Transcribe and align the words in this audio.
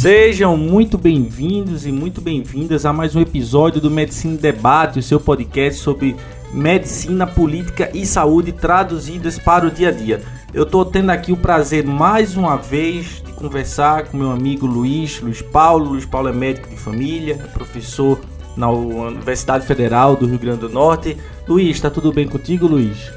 Sejam 0.00 0.56
muito 0.56 0.96
bem-vindos 0.96 1.84
e 1.84 1.92
muito 1.92 2.22
bem-vindas 2.22 2.86
a 2.86 2.92
mais 2.92 3.14
um 3.14 3.20
episódio 3.20 3.82
do 3.82 3.90
Medicina 3.90 4.34
Debate, 4.34 4.98
o 4.98 5.02
seu 5.02 5.20
podcast 5.20 5.78
sobre 5.78 6.16
medicina, 6.54 7.26
política 7.26 7.90
e 7.92 8.06
saúde 8.06 8.50
traduzidas 8.50 9.38
para 9.38 9.66
o 9.66 9.70
dia 9.70 9.90
a 9.90 9.92
dia. 9.92 10.22
Eu 10.54 10.62
estou 10.62 10.86
tendo 10.86 11.10
aqui 11.10 11.32
o 11.32 11.36
prazer 11.36 11.84
mais 11.84 12.34
uma 12.34 12.56
vez 12.56 13.22
de 13.22 13.30
conversar 13.34 14.06
com 14.06 14.16
meu 14.16 14.30
amigo 14.30 14.64
Luiz, 14.64 15.20
Luiz 15.20 15.42
Paulo. 15.42 15.90
Luiz 15.90 16.06
Paulo 16.06 16.28
é 16.28 16.32
médico 16.32 16.70
de 16.70 16.76
família, 16.76 17.34
é 17.34 17.46
professor 17.48 18.18
na 18.56 18.70
Universidade 18.70 19.66
Federal 19.66 20.16
do 20.16 20.26
Rio 20.26 20.38
Grande 20.38 20.60
do 20.60 20.70
Norte. 20.70 21.14
Luiz, 21.46 21.76
está 21.76 21.90
tudo 21.90 22.10
bem 22.10 22.26
contigo, 22.26 22.66
Luiz? 22.66 23.12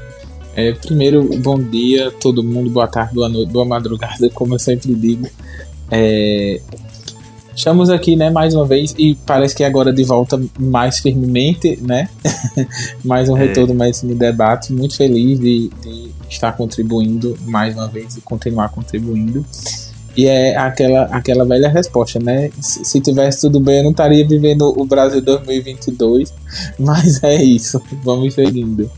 É, 0.54 0.72
primeiro, 0.72 1.24
bom 1.38 1.58
dia 1.58 2.10
todo 2.20 2.42
mundo, 2.42 2.68
boa 2.68 2.86
tarde, 2.86 3.14
boa 3.14 3.28
noite, 3.30 3.50
boa 3.50 3.64
madrugada, 3.64 4.28
como 4.28 4.54
eu 4.54 4.58
sempre 4.58 4.94
digo. 4.94 5.26
É, 5.90 6.60
estamos 7.54 7.88
aqui, 7.90 8.16
né, 8.16 8.30
mais 8.30 8.54
uma 8.54 8.66
vez 8.66 8.94
e 8.98 9.14
parece 9.26 9.54
que 9.54 9.64
agora 9.64 9.92
de 9.92 10.04
volta 10.04 10.40
mais 10.58 10.98
firmemente, 10.98 11.78
né? 11.80 12.08
mais 13.04 13.28
um 13.28 13.36
é. 13.36 13.46
retorno 13.46 13.74
mais 13.74 14.02
em 14.02 14.14
debate. 14.14 14.72
Muito 14.72 14.96
feliz 14.96 15.38
de, 15.38 15.70
de, 15.82 16.10
estar 16.28 16.52
contribuindo 16.52 17.38
mais 17.46 17.74
uma 17.74 17.86
vez 17.86 18.16
e 18.16 18.20
continuar 18.20 18.70
contribuindo. 18.70 19.44
E 20.16 20.26
é 20.26 20.56
aquela, 20.56 21.02
aquela 21.06 21.44
velha 21.44 21.68
resposta, 21.68 22.20
né? 22.20 22.50
Se, 22.60 22.84
se 22.84 23.00
tivesse 23.00 23.40
tudo 23.40 23.58
bem, 23.58 23.78
eu 23.78 23.84
não 23.84 23.90
estaria 23.90 24.26
vivendo 24.26 24.72
o 24.76 24.84
Brasil 24.84 25.20
2022. 25.20 26.32
Mas 26.78 27.22
é 27.22 27.42
isso. 27.42 27.82
Vamos 28.02 28.34
seguindo. 28.34 28.90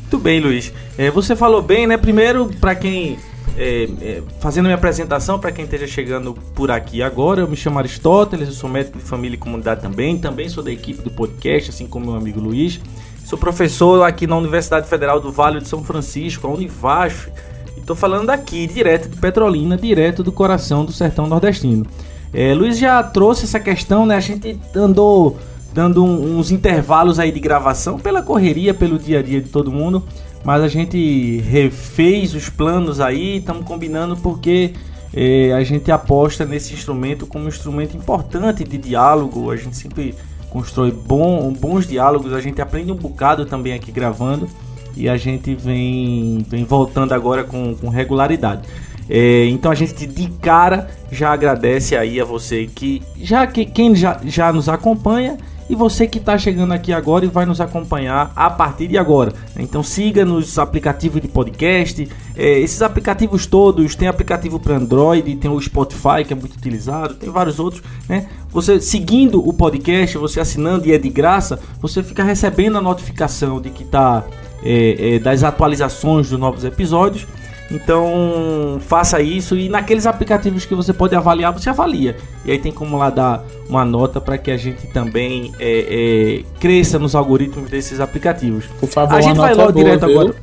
Muito 0.00 0.18
bem, 0.18 0.38
Luiz. 0.38 0.72
É, 0.96 1.10
você 1.10 1.34
falou 1.34 1.60
bem, 1.60 1.86
né? 1.88 1.96
Primeiro, 1.96 2.48
para 2.60 2.76
quem 2.76 3.16
é, 3.56 3.88
é, 4.00 4.22
fazendo 4.40 4.64
minha 4.64 4.74
apresentação 4.74 5.38
para 5.38 5.52
quem 5.52 5.64
esteja 5.64 5.86
chegando 5.86 6.34
por 6.54 6.70
aqui 6.70 7.02
agora, 7.02 7.40
eu 7.40 7.48
me 7.48 7.56
chamo 7.56 7.78
Aristóteles, 7.78 8.48
eu 8.48 8.54
sou 8.54 8.68
médico 8.68 8.98
de 8.98 9.04
família 9.04 9.36
e 9.36 9.38
comunidade 9.38 9.80
também, 9.80 10.18
também 10.18 10.48
sou 10.48 10.62
da 10.62 10.72
equipe 10.72 11.02
do 11.02 11.10
podcast, 11.10 11.70
assim 11.70 11.86
como 11.86 12.06
meu 12.06 12.16
amigo 12.16 12.40
Luiz. 12.40 12.80
Sou 13.24 13.38
professor 13.38 14.02
aqui 14.02 14.26
na 14.26 14.36
Universidade 14.36 14.88
Federal 14.88 15.20
do 15.20 15.32
Vale 15.32 15.60
de 15.60 15.68
São 15.68 15.82
Francisco, 15.82 16.46
a 16.46 16.50
Univasf, 16.50 17.28
e 17.76 17.80
estou 17.80 17.96
falando 17.96 18.30
aqui, 18.30 18.66
direto 18.66 19.08
de 19.08 19.16
Petrolina, 19.16 19.76
direto 19.76 20.22
do 20.22 20.32
coração 20.32 20.84
do 20.84 20.92
sertão 20.92 21.26
nordestino. 21.26 21.86
É, 22.32 22.52
Luiz 22.52 22.76
já 22.76 23.02
trouxe 23.02 23.44
essa 23.44 23.60
questão, 23.60 24.04
né? 24.04 24.16
A 24.16 24.20
gente 24.20 24.58
andou 24.74 25.38
dando 25.72 26.04
uns 26.04 26.50
intervalos 26.50 27.18
aí 27.18 27.32
de 27.32 27.40
gravação 27.40 27.98
pela 27.98 28.22
correria, 28.22 28.74
pelo 28.74 28.98
dia 28.98 29.20
a 29.20 29.22
dia 29.22 29.40
de 29.40 29.48
todo 29.48 29.72
mundo. 29.72 30.02
Mas 30.44 30.62
a 30.62 30.68
gente 30.68 31.38
refez 31.40 32.34
os 32.34 32.50
planos 32.50 33.00
aí, 33.00 33.38
estamos 33.38 33.64
combinando 33.64 34.16
porque 34.16 34.74
é, 35.12 35.52
a 35.52 35.64
gente 35.64 35.90
aposta 35.90 36.44
nesse 36.44 36.74
instrumento 36.74 37.26
como 37.26 37.46
um 37.46 37.48
instrumento 37.48 37.96
importante 37.96 38.62
de 38.62 38.76
diálogo. 38.76 39.50
A 39.50 39.56
gente 39.56 39.76
sempre 39.76 40.14
constrói 40.50 40.92
bom, 40.92 41.52
bons 41.52 41.86
diálogos, 41.86 42.32
a 42.32 42.40
gente 42.40 42.60
aprende 42.60 42.92
um 42.92 42.96
bocado 42.96 43.46
também 43.46 43.72
aqui 43.72 43.90
gravando 43.90 44.48
e 44.96 45.08
a 45.08 45.16
gente 45.16 45.54
vem, 45.54 46.44
vem 46.48 46.64
voltando 46.64 47.12
agora 47.12 47.42
com, 47.42 47.74
com 47.74 47.88
regularidade. 47.88 48.62
É, 49.08 49.46
então 49.46 49.70
a 49.70 49.74
gente 49.74 50.06
de 50.06 50.28
cara 50.40 50.88
já 51.10 51.32
agradece 51.32 51.96
aí 51.96 52.20
a 52.20 52.24
você 52.24 52.66
que 52.66 53.02
já 53.20 53.46
que 53.46 53.66
quem 53.66 53.94
já, 53.94 54.18
já 54.24 54.52
nos 54.52 54.68
acompanha 54.68 55.36
e 55.68 55.74
você 55.74 56.06
que 56.06 56.18
está 56.18 56.36
chegando 56.36 56.72
aqui 56.72 56.92
agora 56.92 57.24
e 57.24 57.28
vai 57.28 57.46
nos 57.46 57.60
acompanhar 57.60 58.32
a 58.36 58.50
partir 58.50 58.86
de 58.86 58.98
agora. 58.98 59.32
Então 59.58 59.82
siga 59.82 60.24
nos 60.24 60.58
aplicativos 60.58 61.20
de 61.20 61.28
podcast. 61.28 62.08
É, 62.36 62.58
esses 62.60 62.82
aplicativos 62.82 63.46
todos, 63.46 63.94
tem 63.94 64.08
aplicativo 64.08 64.58
para 64.58 64.76
Android, 64.76 65.36
tem 65.36 65.50
o 65.50 65.60
Spotify 65.60 66.24
que 66.26 66.32
é 66.32 66.36
muito 66.36 66.54
utilizado, 66.54 67.14
tem 67.14 67.30
vários 67.30 67.58
outros. 67.58 67.82
Né? 68.08 68.28
Você 68.50 68.80
seguindo 68.80 69.46
o 69.46 69.52
podcast, 69.52 70.18
você 70.18 70.40
assinando 70.40 70.86
e 70.86 70.92
é 70.92 70.98
de 70.98 71.08
graça, 71.08 71.58
você 71.80 72.02
fica 72.02 72.22
recebendo 72.22 72.76
a 72.78 72.82
notificação 72.82 73.60
de 73.60 73.70
que 73.70 73.84
está 73.84 74.24
é, 74.62 75.14
é, 75.14 75.18
das 75.18 75.42
atualizações 75.42 76.30
dos 76.30 76.38
novos 76.38 76.64
episódios. 76.64 77.26
Então 77.70 78.78
faça 78.80 79.20
isso 79.20 79.56
e 79.56 79.68
naqueles 79.68 80.06
aplicativos 80.06 80.66
que 80.66 80.74
você 80.74 80.92
pode 80.92 81.14
avaliar, 81.14 81.52
você 81.52 81.70
avalia. 81.70 82.16
E 82.44 82.50
aí 82.52 82.58
tem 82.58 82.70
como 82.70 82.96
lá 82.96 83.10
dar 83.10 83.44
uma 83.68 83.84
nota 83.84 84.20
para 84.20 84.36
que 84.36 84.50
a 84.50 84.56
gente 84.56 84.86
também 84.88 85.52
é, 85.58 86.42
é, 86.42 86.58
cresça 86.60 86.98
nos 86.98 87.14
algoritmos 87.14 87.70
desses 87.70 88.00
aplicativos. 88.00 88.66
Por 88.78 88.88
favor, 88.88 89.16
a 89.16 89.20
gente 89.20 89.36
vai 89.36 89.54
logo 89.54 89.72
boa, 89.72 89.84
direto 89.84 90.06
viu? 90.06 90.20
agora. 90.20 90.34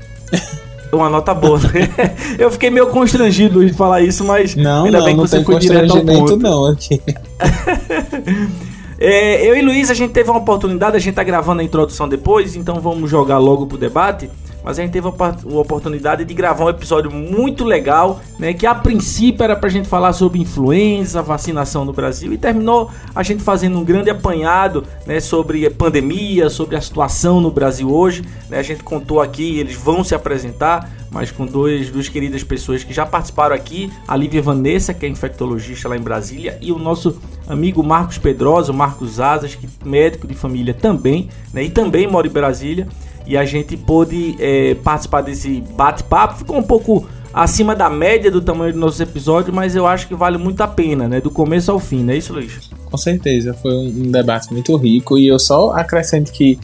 Uma 0.92 1.10
nota 1.10 1.34
boa. 1.34 1.60
eu 2.38 2.52
fiquei 2.52 2.70
meio 2.70 2.88
constrangido 2.88 3.66
de 3.66 3.72
falar 3.72 4.02
isso, 4.02 4.26
mas 4.26 4.56
não, 4.56 4.86
ainda 4.86 4.98
não, 4.98 5.06
bem 5.06 5.16
que 5.16 5.22
você 5.22 5.44
foi 5.44 5.58
direto 5.58 5.98
ao 5.98 6.04
ponto. 6.04 6.36
Não, 6.36 6.66
aqui. 6.66 7.02
é, 9.00 9.48
eu 9.48 9.56
e 9.56 9.62
Luiz, 9.62 9.90
a 9.90 9.94
gente 9.94 10.12
teve 10.12 10.30
uma 10.30 10.40
oportunidade, 10.40 10.98
a 10.98 11.00
gente 11.00 11.16
tá 11.16 11.24
gravando 11.24 11.62
a 11.62 11.64
introdução 11.64 12.10
depois, 12.10 12.58
então 12.58 12.82
vamos 12.82 13.10
jogar 13.10 13.38
logo 13.38 13.68
pro 13.68 13.78
debate 13.78 14.30
mas 14.64 14.78
a 14.78 14.82
gente 14.82 14.92
teve 14.92 15.08
a 15.08 15.58
oportunidade 15.58 16.24
de 16.26 16.34
gravar 16.34 16.66
um 16.66 16.70
episódio 16.70 17.12
muito 17.12 17.64
legal, 17.64 18.20
né, 18.38 18.54
que 18.54 18.66
a 18.66 18.76
princípio 18.76 19.44
era 19.44 19.56
pra 19.56 19.70
gente 19.70 19.88
falar 19.88 20.14
sobre 20.14 20.40
influenza, 20.40 21.22
vacinação 21.22 21.86
no 21.86 21.94
Brasil 21.94 22.34
e 22.34 22.38
terminou 22.38 22.90
a 23.14 23.24
gente 23.24 23.44
fazendo 23.44 23.78
um 23.78 23.84
grande 23.84 24.10
apanhado, 24.10 24.84
né, 25.06 25.20
sobre 25.20 25.70
pandemia, 25.70 26.50
sobre 26.50 26.76
a 26.76 26.82
situação 26.82 27.42
no 27.42 27.52
Brasil 27.52 27.92
hoje, 27.92 28.24
né, 28.50 28.60
a 28.60 28.64
gente 28.64 28.84
contou 28.84 29.22
aqui, 29.22 29.60
eles 29.60 29.76
vão 29.76 30.04
se 30.04 30.14
apresentar, 30.14 30.90
mas 31.10 31.30
com 31.30 31.46
dois, 31.46 31.90
duas 31.90 32.08
queridas 32.08 32.44
pessoas 32.44 32.84
que 32.84 32.94
já 32.94 33.06
participaram 33.06 33.56
aqui, 33.56 33.92
a 34.08 34.16
Lívia 34.16 34.42
Vanessa, 34.42 34.94
que 34.94 35.06
é 35.06 35.10
infectologista 35.10 35.90
lá 35.90 35.98
em 35.98 36.02
Brasília, 36.02 36.58
e 36.62 36.72
o 36.72 36.78
nosso 36.78 37.20
amigo 37.48 37.84
Marcos 37.84 38.18
Pedrosa, 38.18 38.72
Marcos 38.72 39.20
Asas, 39.20 39.56
que 39.56 39.66
é 39.66 39.70
médico 39.88 40.26
de 40.26 40.34
família 40.34 40.74
também, 40.74 41.30
né, 41.54 41.64
e 41.64 41.70
também 41.70 42.08
mora 42.08 42.28
em 42.28 42.32
Brasília 42.32 42.88
e 43.26 43.38
a 43.38 43.46
gente 43.46 43.78
pôde 43.78 44.36
é, 44.40 44.76
participar 44.76 45.22
desse 45.22 45.62
bate-papo. 45.76 46.40
Ficou 46.40 46.58
um 46.58 46.64
pouco 46.64 47.08
acima 47.34 47.76
da 47.76 47.90
média 47.90 48.30
do 48.30 48.42
tamanho 48.42 48.74
do 48.74 48.80
nosso 48.80 49.02
episódio, 49.02 49.54
mas 49.54 49.76
eu 49.76 49.88
acho 49.88 50.08
que 50.08 50.16
vale 50.16 50.38
muito 50.38 50.62
a 50.62 50.68
pena, 50.68 51.08
né? 51.08 51.22
Do 51.22 51.32
começo 51.32 51.72
ao 51.72 51.80
fim, 51.80 52.04
não 52.04 52.14
é 52.14 52.18
isso, 52.18 52.34
Luiz? 52.34 52.70
Com 52.86 52.98
certeza, 52.98 53.54
foi 53.54 53.74
um 53.74 54.12
debate 54.12 54.52
muito 54.52 54.76
rico 54.76 55.18
e 55.18 55.28
eu 55.28 55.40
só 55.40 55.72
acrescento 55.72 56.32
que 56.32 56.60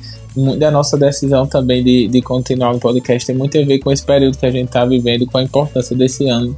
da 0.60 0.70
nossa 0.70 0.96
decisão 0.98 1.48
também 1.48 1.84
de, 1.84 2.08
de 2.08 2.22
continuar 2.22 2.72
o 2.72 2.80
podcast 2.80 3.26
tem 3.26 3.36
muito 3.36 3.58
a 3.58 3.66
ver 3.66 3.80
com 3.80 3.92
esse 3.92 4.06
período 4.06 4.38
que 4.38 4.46
a 4.46 4.52
gente 4.52 4.68
está 4.68 4.86
vivendo, 4.86 5.26
com 5.26 5.38
a 5.40 5.44
importância 5.44 5.96
desse 5.96 6.28
ano 6.28 6.56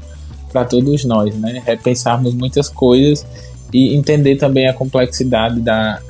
para 0.52 0.66
todos 0.66 1.06
nós, 1.06 1.34
né? 1.36 1.62
Repensarmos 1.66 2.34
muitas 2.34 2.68
coisas 2.68 3.26
e 3.72 3.96
entender 3.96 4.36
também 4.36 4.68
a 4.68 4.74
complexidade 4.74 5.62
da, 5.62 6.02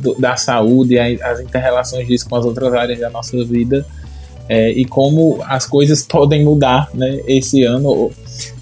do, 0.00 0.14
da 0.14 0.36
saúde, 0.36 0.98
as 0.98 1.40
interrelações 1.40 2.06
disso 2.06 2.28
com 2.28 2.36
as 2.36 2.44
outras 2.44 2.72
áreas 2.74 2.98
da 2.98 3.10
nossa 3.10 3.42
vida, 3.44 3.86
é, 4.48 4.70
e 4.70 4.84
como 4.84 5.38
as 5.44 5.66
coisas 5.66 6.02
podem 6.08 6.44
mudar 6.44 6.88
né, 6.92 7.20
esse 7.26 7.62
ano 7.62 8.10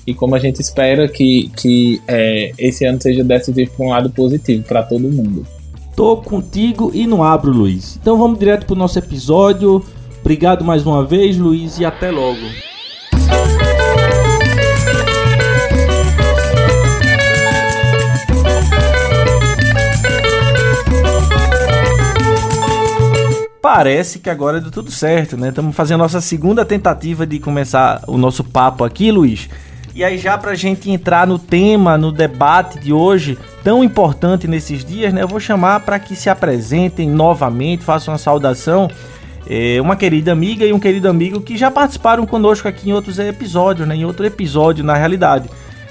e 0.06 0.14
como 0.14 0.34
a 0.34 0.38
gente 0.38 0.60
espera 0.60 1.08
que, 1.08 1.50
que 1.56 2.00
é, 2.06 2.52
esse 2.58 2.84
ano 2.84 3.00
seja 3.00 3.22
decisivo 3.22 3.70
para 3.76 3.86
um 3.86 3.90
lado 3.90 4.10
positivo 4.10 4.64
para 4.64 4.82
todo 4.82 5.00
mundo. 5.00 5.46
Tô 5.94 6.16
contigo 6.16 6.90
e 6.94 7.06
não 7.06 7.22
abro, 7.22 7.50
Luiz. 7.50 7.98
Então 8.00 8.16
vamos 8.16 8.38
direto 8.38 8.66
pro 8.66 8.76
nosso 8.76 8.98
episódio. 8.98 9.84
Obrigado 10.20 10.64
mais 10.64 10.86
uma 10.86 11.04
vez, 11.04 11.36
Luiz, 11.36 11.78
e 11.78 11.84
até 11.84 12.10
logo. 12.10 12.67
Parece 23.70 24.18
que 24.18 24.30
agora 24.30 24.62
deu 24.62 24.70
tudo 24.70 24.90
certo, 24.90 25.36
né? 25.36 25.50
Estamos 25.50 25.76
fazendo 25.76 26.00
a 26.00 26.04
nossa 26.04 26.22
segunda 26.22 26.64
tentativa 26.64 27.26
de 27.26 27.38
começar 27.38 28.02
o 28.06 28.16
nosso 28.16 28.42
papo 28.42 28.82
aqui, 28.82 29.12
Luiz. 29.12 29.46
E 29.94 30.02
aí 30.02 30.16
já 30.16 30.38
pra 30.38 30.54
gente 30.54 30.90
entrar 30.90 31.26
no 31.26 31.38
tema, 31.38 31.98
no 31.98 32.10
debate 32.10 32.80
de 32.80 32.94
hoje, 32.94 33.36
tão 33.62 33.84
importante 33.84 34.48
nesses 34.48 34.82
dias, 34.82 35.12
né? 35.12 35.22
Eu 35.22 35.28
vou 35.28 35.38
chamar 35.38 35.80
para 35.80 35.98
que 35.98 36.16
se 36.16 36.30
apresentem 36.30 37.10
novamente, 37.10 37.84
façam 37.84 38.14
uma 38.14 38.18
saudação. 38.18 38.90
É, 39.46 39.78
uma 39.82 39.96
querida 39.96 40.32
amiga 40.32 40.64
e 40.64 40.72
um 40.72 40.80
querido 40.80 41.06
amigo 41.06 41.38
que 41.42 41.54
já 41.54 41.70
participaram 41.70 42.24
conosco 42.24 42.66
aqui 42.66 42.88
em 42.88 42.94
outros 42.94 43.18
episódios, 43.18 43.86
né? 43.86 43.96
Em 43.96 44.04
outro 44.06 44.24
episódio, 44.24 44.82
na 44.82 44.94
realidade. 44.94 45.46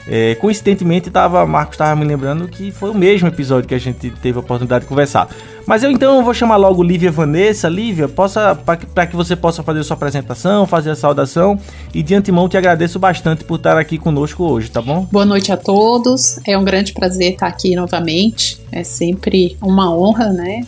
É, 0.09 0.35
coincidentemente, 0.35 1.11
tava, 1.11 1.45
Marcos 1.45 1.73
estava 1.73 1.95
me 1.95 2.05
lembrando 2.05 2.47
que 2.47 2.71
foi 2.71 2.89
o 2.89 2.93
mesmo 2.93 3.27
episódio 3.27 3.67
que 3.67 3.75
a 3.75 3.79
gente 3.79 4.09
teve 4.09 4.37
a 4.37 4.41
oportunidade 4.41 4.85
de 4.85 4.87
conversar. 4.87 5.27
Mas 5.65 5.83
eu 5.83 5.91
então 5.91 6.23
vou 6.23 6.33
chamar 6.33 6.55
logo 6.55 6.81
Lívia 6.81 7.11
Vanessa. 7.11 7.67
Lívia, 7.67 8.07
para 8.07 9.05
que 9.05 9.15
você 9.15 9.35
possa 9.35 9.61
fazer 9.61 9.83
sua 9.83 9.95
apresentação, 9.95 10.65
fazer 10.65 10.91
a 10.91 10.95
saudação. 10.95 11.59
E 11.93 12.01
de 12.01 12.15
antemão 12.15 12.47
te 12.47 12.55
agradeço 12.55 12.97
bastante 12.97 13.43
por 13.43 13.55
estar 13.55 13.77
aqui 13.77 13.97
conosco 13.97 14.45
hoje, 14.45 14.71
tá 14.71 14.81
bom? 14.81 15.05
Boa 15.11 15.25
noite 15.25 15.51
a 15.51 15.57
todos. 15.57 16.39
É 16.47 16.57
um 16.57 16.63
grande 16.63 16.93
prazer 16.93 17.33
estar 17.33 17.47
aqui 17.47 17.75
novamente. 17.75 18.61
É 18.71 18.85
sempre 18.85 19.57
uma 19.61 19.93
honra, 19.93 20.31
né? 20.31 20.61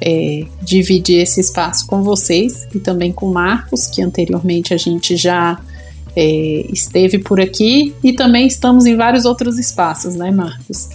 É, 0.00 0.44
dividir 0.62 1.20
esse 1.20 1.40
espaço 1.40 1.84
com 1.88 2.04
vocês 2.04 2.68
e 2.72 2.78
também 2.78 3.10
com 3.10 3.26
o 3.26 3.34
Marcos, 3.34 3.88
que 3.88 4.00
anteriormente 4.00 4.72
a 4.72 4.76
gente 4.76 5.16
já 5.16 5.58
é, 6.16 6.66
esteve 6.72 7.18
por 7.18 7.40
aqui 7.40 7.94
e 8.02 8.12
também 8.12 8.46
estamos 8.46 8.86
em 8.86 8.96
vários 8.96 9.24
outros 9.24 9.58
espaços, 9.58 10.14
né, 10.14 10.30
Marcos? 10.30 10.88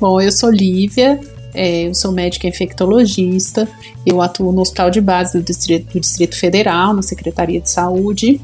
Bom, 0.00 0.20
eu 0.20 0.30
sou 0.30 0.50
Lívia, 0.50 1.20
é, 1.54 1.88
eu 1.88 1.94
sou 1.94 2.12
médica 2.12 2.46
infectologista, 2.46 3.68
eu 4.04 4.20
atuo 4.20 4.52
no 4.52 4.60
Hospital 4.60 4.90
de 4.90 5.00
Base 5.00 5.38
do 5.38 5.44
Distrito, 5.44 5.92
do 5.92 6.00
Distrito 6.00 6.38
Federal, 6.38 6.94
na 6.94 7.02
Secretaria 7.02 7.60
de 7.60 7.70
Saúde, 7.70 8.40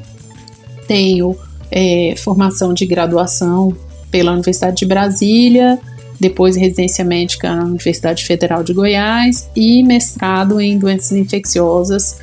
tenho 0.87 1.37
é, 1.71 2.15
formação 2.17 2.73
de 2.73 2.87
graduação 2.87 3.77
pela 4.11 4.33
Universidade 4.33 4.77
de 4.77 4.87
Brasília, 4.87 5.79
depois 6.21 6.57
residência 6.57 7.05
médica 7.05 7.55
na 7.55 7.65
Universidade 7.65 8.25
Federal 8.25 8.63
de 8.63 8.73
Goiás 8.73 9.49
e 9.55 9.83
mestrado 9.83 10.61
em 10.61 10.79
doenças 10.79 11.13
infecciosas 11.13 12.19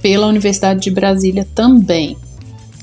pela 0.00 0.26
Universidade 0.26 0.80
de 0.80 0.90
Brasília 0.90 1.46
também. 1.54 2.16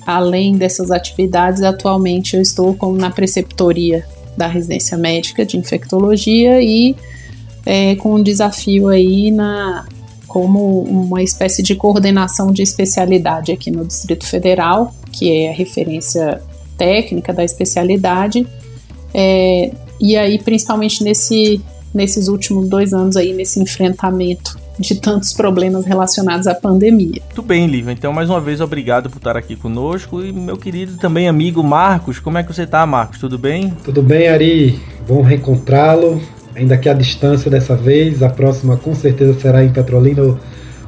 Além 0.07 0.55
dessas 0.55 0.89
atividades, 0.89 1.61
atualmente 1.61 2.37
eu 2.37 2.41
estou 2.41 2.73
como 2.73 2.95
na 2.95 3.11
preceptoria 3.11 4.05
da 4.37 4.47
residência 4.47 4.97
médica 4.97 5.45
de 5.45 5.57
infectologia 5.57 6.61
e 6.61 6.95
é, 7.65 7.93
com 7.97 8.15
um 8.15 8.23
desafio 8.23 8.87
aí 8.87 9.31
na 9.31 9.85
como 10.25 10.81
uma 10.83 11.21
espécie 11.21 11.61
de 11.61 11.75
coordenação 11.75 12.53
de 12.53 12.61
especialidade 12.61 13.51
aqui 13.51 13.69
no 13.69 13.83
Distrito 13.83 14.25
Federal, 14.25 14.93
que 15.11 15.29
é 15.29 15.49
a 15.49 15.53
referência 15.53 16.41
técnica 16.77 17.33
da 17.33 17.43
especialidade, 17.43 18.47
é, 19.13 19.71
e 19.99 20.15
aí 20.15 20.39
principalmente 20.39 21.03
nesse, 21.03 21.59
nesses 21.93 22.29
últimos 22.29 22.69
dois 22.69 22.93
anos 22.93 23.17
aí 23.17 23.33
nesse 23.33 23.59
enfrentamento 23.59 24.57
de 24.79 24.95
tantos 24.95 25.33
problemas 25.33 25.85
relacionados 25.85 26.47
à 26.47 26.53
pandemia. 26.53 27.21
Muito 27.25 27.41
bem, 27.41 27.67
Lívia. 27.67 27.91
Então, 27.91 28.13
mais 28.13 28.29
uma 28.29 28.39
vez, 28.39 28.61
obrigado 28.61 29.09
por 29.09 29.17
estar 29.17 29.35
aqui 29.35 29.55
conosco. 29.55 30.23
E 30.23 30.31
meu 30.31 30.57
querido 30.57 30.97
também 30.97 31.27
amigo 31.27 31.63
Marcos, 31.63 32.19
como 32.19 32.37
é 32.37 32.43
que 32.43 32.53
você 32.53 32.63
está, 32.63 32.85
Marcos? 32.85 33.19
Tudo 33.19 33.37
bem? 33.37 33.73
Tudo 33.83 34.01
bem, 34.01 34.27
Ari. 34.27 34.79
Bom 35.07 35.21
reencontrá-lo. 35.21 36.21
Ainda 36.55 36.77
que 36.77 36.89
a 36.89 36.93
distância 36.93 37.51
dessa 37.51 37.75
vez, 37.75 38.23
a 38.23 38.29
próxima 38.29 38.77
com 38.77 38.95
certeza 38.95 39.39
será 39.39 39.63
em 39.63 39.69
Petrolina 39.69 40.23
ou, 40.23 40.39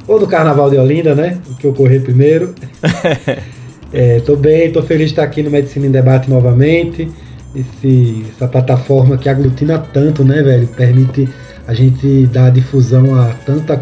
ou 0.08 0.20
no 0.20 0.26
Carnaval 0.26 0.68
de 0.68 0.76
Olinda, 0.76 1.14
né? 1.14 1.38
O 1.48 1.54
que 1.54 1.66
ocorrer 1.66 2.02
primeiro. 2.02 2.54
é, 3.92 4.18
tô 4.20 4.34
bem, 4.36 4.72
tô 4.72 4.82
feliz 4.82 5.06
de 5.06 5.12
estar 5.12 5.22
aqui 5.22 5.42
no 5.42 5.50
Medicina 5.50 5.86
em 5.86 5.90
Debate 5.90 6.28
novamente. 6.28 7.08
Esse, 7.54 8.26
essa 8.34 8.48
plataforma 8.48 9.16
que 9.16 9.28
aglutina 9.28 9.78
tanto, 9.78 10.24
né, 10.24 10.42
velho? 10.42 10.66
Permite 10.68 11.28
a 11.70 11.74
gente 11.74 12.26
dar 12.26 12.50
difusão 12.50 13.14
a 13.14 13.26
tanta 13.46 13.80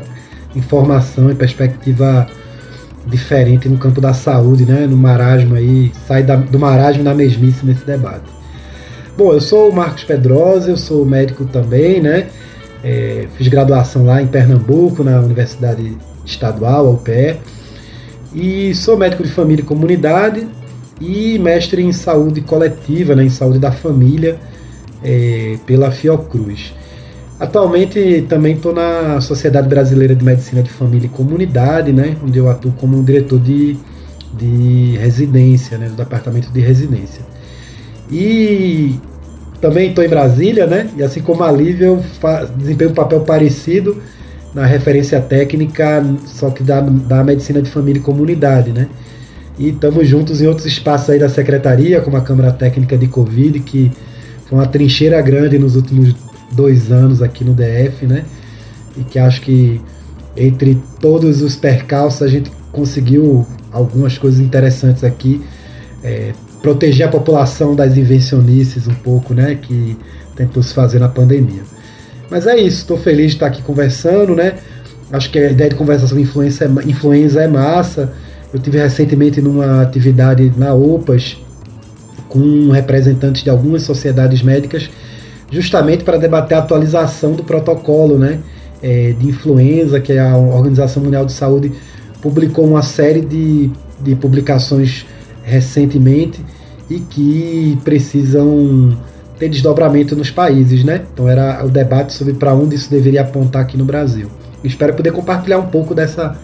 informação 0.55 1.31
e 1.31 1.35
perspectiva 1.35 2.26
diferente 3.06 3.67
no 3.67 3.79
campo 3.79 3.99
da 3.99 4.12
saúde, 4.12 4.67
né? 4.67 4.87
No 4.87 4.94
marasmo 4.94 5.55
aí, 5.55 5.90
sai 6.06 6.23
da, 6.23 6.37
do 6.37 6.58
marasmo 6.58 7.02
na 7.02 7.14
mesmice 7.14 7.64
nesse 7.64 7.87
debate. 7.87 8.26
Bom, 9.17 9.32
eu 9.32 9.40
sou 9.40 9.70
o 9.70 9.75
Marcos 9.75 10.05
Pedrosa, 10.05 10.69
eu 10.69 10.76
sou 10.76 11.02
médico 11.06 11.46
também, 11.46 11.99
né? 11.99 12.26
É, 12.85 13.26
fiz 13.38 13.49
graduação 13.49 14.05
lá 14.05 14.20
em 14.20 14.26
Pernambuco, 14.26 15.02
na 15.02 15.19
Universidade 15.20 15.96
Estadual, 16.26 16.88
a 16.88 16.90
UPE, 16.90 17.38
e 18.35 18.75
sou 18.75 18.99
médico 18.99 19.23
de 19.23 19.31
família 19.31 19.62
e 19.62 19.64
comunidade 19.64 20.46
e 21.00 21.38
mestre 21.38 21.82
em 21.82 21.93
saúde 21.93 22.43
coletiva, 22.43 23.14
né, 23.14 23.25
em 23.25 23.31
saúde 23.31 23.58
da 23.58 23.73
família, 23.73 24.38
é, 25.02 25.56
pela 25.67 25.90
Fiocruz. 25.90 26.75
Atualmente 27.40 28.26
também 28.29 28.56
estou 28.56 28.75
na 28.75 29.20
Sociedade 29.20 29.69
Brasileira 29.69 30.14
de 30.14 30.25
Medicina 30.25 30.61
de 30.61 30.70
Família 30.70 31.06
e 31.06 31.08
Comunidade, 31.08 31.93
né, 31.93 32.17
onde 32.25 32.37
eu 32.37 32.50
atuo 32.50 32.73
como 32.73 33.00
diretor 33.05 33.38
de, 33.38 33.76
de 34.37 34.96
residência, 34.96 35.79
né, 35.79 35.88
do 35.88 35.94
departamento 35.94 36.50
de 36.50 36.61
residência. 36.61 37.23
E 38.11 38.96
também 39.61 39.90
estou 39.90 40.02
em 40.02 40.08
Brasília, 40.08 40.67
né, 40.67 40.90
e 40.96 41.02
assim 41.02 41.20
como 41.20 41.44
a 41.44 41.52
Lívia, 41.52 41.87
eu 41.87 42.02
desempenho 42.56 42.90
um 42.90 42.94
papel 42.94 43.20
parecido 43.20 44.02
na 44.52 44.67
referência 44.67 45.20
técnica, 45.20 46.05
só 46.26 46.50
que 46.50 46.64
da, 46.64 46.81
da 46.81 47.23
medicina 47.23 47.62
de 47.62 47.70
família 47.70 48.00
e 48.00 48.02
comunidade, 48.02 48.73
né. 48.73 48.88
E 49.56 49.69
estamos 49.69 50.08
juntos 50.08 50.43
em 50.43 50.46
outros 50.49 50.67
espaços 50.67 51.11
aí 51.11 51.20
da 51.20 51.28
secretaria, 51.28 52.00
como 52.00 52.16
a 52.16 52.21
Câmara 52.21 52.50
Técnica 52.50 52.99
de 52.99 53.07
Covid, 53.07 53.61
que 53.61 53.92
foi 54.47 54.59
uma 54.59 54.66
trincheira 54.66 55.21
grande 55.21 55.59
nos 55.59 55.76
últimos 55.76 56.14
dois 56.52 56.90
anos 56.90 57.23
aqui 57.23 57.45
no 57.45 57.55
DF, 57.55 58.07
né? 58.07 58.25
E 58.97 59.05
que 59.05 59.19
acho 59.19 59.40
que 59.40 59.81
entre 60.37 60.81
todos 61.00 61.43
os 61.43 61.57
percalços 61.57 62.23
a 62.23 62.28
gente 62.28 62.50
conseguiu 62.73 63.47
algumas 63.73 64.17
coisas 64.19 64.40
interessantes 64.40 65.05
aqui. 65.05 65.43
É, 66.02 66.33
proteger 66.62 67.07
a 67.07 67.11
população 67.11 67.75
das 67.75 67.97
invencionices 67.97 68.87
um 68.87 68.95
pouco, 68.95 69.35
né? 69.35 69.57
Que 69.61 69.97
tentou 70.37 70.62
se 70.62 70.75
fazer 70.75 70.99
na 70.99 71.09
pandemia. 71.09 71.62
Mas 72.31 72.47
é 72.47 72.57
isso, 72.57 72.78
estou 72.78 72.99
feliz 72.99 73.31
de 73.31 73.37
estar 73.37 73.47
aqui 73.47 73.62
conversando, 73.62 74.35
né? 74.35 74.55
Acho 75.11 75.31
que 75.31 75.38
a 75.38 75.50
ideia 75.50 75.71
de 75.71 75.76
conversa 75.76 76.07
sobre 76.07 76.23
influenza 76.23 76.64
é, 76.64 76.69
influenza 76.88 77.43
é 77.43 77.49
massa. 77.49 78.12
Eu 78.52 78.61
tive 78.61 78.78
recentemente 78.78 79.40
numa 79.40 79.83
atividade 79.83 80.52
na 80.57 80.75
OPAS 80.75 81.38
com 82.28 82.71
representantes 82.71 83.43
de 83.43 83.50
algumas 83.50 83.83
sociedades 83.83 84.43
médicas 84.43 84.90
justamente 85.50 86.05
para 86.05 86.17
debater 86.17 86.57
a 86.57 86.61
atualização 86.61 87.33
do 87.33 87.43
protocolo 87.43 88.19
né, 88.19 88.40
é, 88.83 89.12
de 89.12 89.26
influenza, 89.26 90.00
que 90.00 90.17
a 90.19 90.37
Organização 90.37 91.02
Mundial 91.02 91.25
de 91.25 91.33
Saúde 91.33 91.73
publicou 92.21 92.67
uma 92.67 92.83
série 92.83 93.21
de, 93.21 93.71
de 94.00 94.14
publicações 94.17 95.07
recentemente 95.43 96.45
e 96.90 97.00
que 97.00 97.78
precisam 97.85 98.97
ter 99.38 99.49
desdobramento 99.49 100.17
nos 100.17 100.31
países, 100.31 100.83
né? 100.85 101.05
Então 101.12 101.28
era 101.28 101.64
o 101.64 101.69
debate 101.69 102.12
sobre 102.12 102.35
para 102.35 102.52
onde 102.55 102.75
isso 102.75 102.90
deveria 102.90 103.23
apontar 103.23 103.62
aqui 103.62 103.76
no 103.76 103.85
Brasil. 103.85 104.28
Espero 104.64 104.95
poder 104.95 105.12
compartilhar 105.12 105.59
um 105.59 105.67
pouco 105.67 105.95
dessa, 105.95 106.37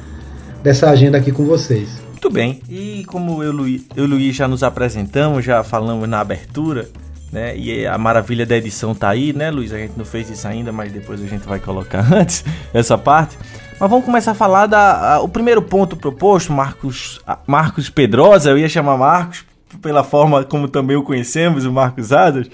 dessa 0.62 0.90
agenda 0.90 1.18
aqui 1.18 1.32
com 1.32 1.44
vocês. 1.44 1.88
Muito 2.10 2.30
bem. 2.30 2.62
E 2.68 3.04
como 3.06 3.42
eu 3.42 3.52
e 3.52 4.00
Luiz 4.00 4.36
já 4.36 4.46
nos 4.46 4.62
apresentamos, 4.62 5.44
já 5.44 5.62
falamos 5.64 6.08
na 6.08 6.20
abertura, 6.20 6.88
né? 7.34 7.56
E 7.56 7.84
a 7.84 7.98
maravilha 7.98 8.46
da 8.46 8.56
edição 8.56 8.94
tá 8.94 9.08
aí, 9.08 9.32
né, 9.32 9.50
Luiz? 9.50 9.72
A 9.72 9.78
gente 9.78 9.94
não 9.98 10.04
fez 10.04 10.30
isso 10.30 10.46
ainda, 10.46 10.70
mas 10.70 10.92
depois 10.92 11.20
a 11.20 11.26
gente 11.26 11.44
vai 11.44 11.58
colocar 11.58 12.06
antes 12.14 12.44
essa 12.72 12.96
parte. 12.96 13.36
Mas 13.78 13.90
vamos 13.90 14.04
começar 14.04 14.30
a 14.30 14.34
falar 14.34 14.66
da 14.66 15.16
a, 15.16 15.20
o 15.20 15.28
primeiro 15.28 15.60
ponto 15.60 15.96
proposto, 15.96 16.52
Marcos 16.52 17.20
Marcos 17.44 17.90
Pedrosa, 17.90 18.50
eu 18.50 18.56
ia 18.56 18.68
chamar 18.68 18.96
Marcos 18.96 19.44
pela 19.82 20.04
forma 20.04 20.44
como 20.44 20.68
também 20.68 20.96
o 20.96 21.02
conhecemos, 21.02 21.64
o 21.66 21.72
Marcos 21.72 22.12
Adams. 22.12 22.48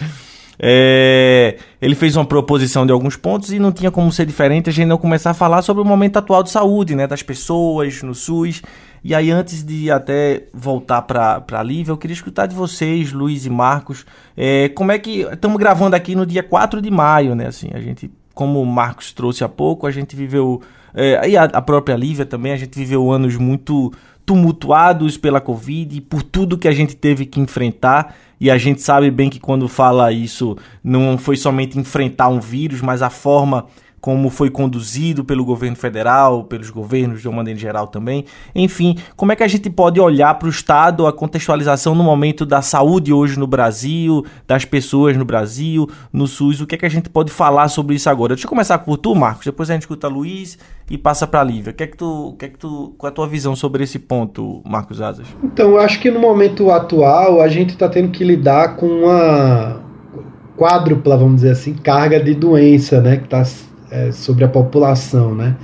É, 0.62 1.56
ele 1.80 1.94
fez 1.94 2.16
uma 2.16 2.24
proposição 2.24 2.84
de 2.84 2.92
alguns 2.92 3.16
pontos 3.16 3.52
e 3.52 3.58
não 3.58 3.72
tinha 3.72 3.90
como 3.90 4.10
ser 4.12 4.26
diferente 4.26 4.68
a 4.68 4.72
gente 4.72 4.88
não 4.88 4.98
começar 4.98 5.30
a 5.30 5.34
falar 5.34 5.62
sobre 5.62 5.82
o 5.82 5.86
momento 5.86 6.18
atual 6.18 6.42
de 6.42 6.50
saúde, 6.50 6.94
né, 6.94 7.06
das 7.06 7.22
pessoas 7.22 8.02
no 8.02 8.14
SUS. 8.14 8.62
E 9.02 9.14
aí, 9.14 9.30
antes 9.30 9.64
de 9.64 9.90
até 9.90 10.44
voltar 10.52 11.02
para 11.02 11.42
a 11.50 11.62
Lívia, 11.62 11.92
eu 11.92 11.96
queria 11.96 12.14
escutar 12.14 12.46
de 12.46 12.54
vocês, 12.54 13.12
Luiz 13.12 13.46
e 13.46 13.50
Marcos, 13.50 14.04
é, 14.36 14.68
como 14.70 14.92
é 14.92 14.98
que. 14.98 15.22
Estamos 15.22 15.58
gravando 15.58 15.96
aqui 15.96 16.14
no 16.14 16.26
dia 16.26 16.42
4 16.42 16.82
de 16.82 16.90
maio, 16.90 17.34
né? 17.34 17.46
Assim, 17.46 17.70
a 17.72 17.80
gente, 17.80 18.10
como 18.34 18.60
o 18.60 18.66
Marcos 18.66 19.12
trouxe 19.12 19.42
há 19.42 19.48
pouco, 19.48 19.86
a 19.86 19.90
gente 19.90 20.14
viveu. 20.14 20.60
É, 20.92 21.28
e 21.28 21.36
a, 21.36 21.44
a 21.44 21.62
própria 21.62 21.96
Lívia 21.96 22.26
também, 22.26 22.52
a 22.52 22.56
gente 22.56 22.78
viveu 22.78 23.10
anos 23.10 23.36
muito 23.36 23.92
tumultuados 24.26 25.16
pela 25.16 25.40
Covid, 25.40 25.96
e 25.96 26.00
por 26.00 26.22
tudo 26.22 26.58
que 26.58 26.68
a 26.68 26.72
gente 26.72 26.94
teve 26.94 27.24
que 27.24 27.40
enfrentar. 27.40 28.14
E 28.38 28.50
a 28.50 28.56
gente 28.56 28.80
sabe 28.80 29.10
bem 29.10 29.28
que 29.28 29.40
quando 29.40 29.66
fala 29.66 30.12
isso, 30.12 30.56
não 30.84 31.18
foi 31.18 31.36
somente 31.36 31.78
enfrentar 31.78 32.28
um 32.28 32.40
vírus, 32.40 32.80
mas 32.80 33.02
a 33.02 33.10
forma 33.10 33.66
como 34.00 34.30
foi 34.30 34.50
conduzido 34.50 35.24
pelo 35.24 35.44
governo 35.44 35.76
federal, 35.76 36.44
pelos 36.44 36.70
governos 36.70 37.20
de 37.20 37.28
uma 37.28 37.36
maneira 37.36 37.58
geral 37.58 37.86
também. 37.86 38.24
Enfim, 38.54 38.96
como 39.14 39.32
é 39.32 39.36
que 39.36 39.42
a 39.42 39.48
gente 39.48 39.68
pode 39.68 40.00
olhar 40.00 40.34
para 40.34 40.46
o 40.46 40.50
Estado, 40.50 41.06
a 41.06 41.12
contextualização 41.12 41.94
no 41.94 42.02
momento 42.02 42.46
da 42.46 42.62
saúde 42.62 43.12
hoje 43.12 43.38
no 43.38 43.46
Brasil, 43.46 44.24
das 44.46 44.64
pessoas 44.64 45.16
no 45.16 45.24
Brasil, 45.24 45.88
no 46.12 46.26
SUS, 46.26 46.60
o 46.60 46.66
que 46.66 46.74
é 46.74 46.78
que 46.78 46.86
a 46.86 46.90
gente 46.90 47.10
pode 47.10 47.30
falar 47.30 47.68
sobre 47.68 47.94
isso 47.94 48.08
agora? 48.08 48.34
Deixa 48.34 48.46
eu 48.46 48.50
começar 48.50 48.78
por 48.78 48.96
tu, 48.96 49.14
Marcos, 49.14 49.44
depois 49.44 49.68
a 49.68 49.74
gente 49.74 49.82
escuta 49.82 50.08
Luiz 50.08 50.58
e 50.90 50.96
passa 50.96 51.26
para 51.26 51.40
a 51.40 51.44
Lívia. 51.44 51.72
O 51.72 51.74
que 51.74 51.84
é 51.84 51.86
que 51.86 51.96
tu, 51.96 52.34
que 52.38 52.44
é 52.46 52.48
que 52.48 52.58
tu, 52.58 52.94
qual 52.96 53.08
é 53.08 53.12
a 53.12 53.14
tua 53.14 53.28
visão 53.28 53.54
sobre 53.54 53.84
esse 53.84 53.98
ponto, 53.98 54.62
Marcos 54.64 55.00
Asas? 55.00 55.26
Então, 55.44 55.70
eu 55.70 55.80
acho 55.80 56.00
que 56.00 56.10
no 56.10 56.18
momento 56.18 56.70
atual 56.70 57.40
a 57.40 57.48
gente 57.48 57.70
está 57.70 57.88
tendo 57.88 58.10
que 58.10 58.24
lidar 58.24 58.76
com 58.76 58.86
uma 58.86 59.80
quádrupla, 60.56 61.16
vamos 61.16 61.36
dizer 61.36 61.52
assim, 61.52 61.74
carga 61.74 62.22
de 62.22 62.34
doença, 62.34 63.00
né, 63.00 63.16
que 63.16 63.24
está 63.24 63.44
é, 63.90 64.12
sobre 64.12 64.44
a 64.44 64.48
população, 64.48 65.34
né? 65.34 65.56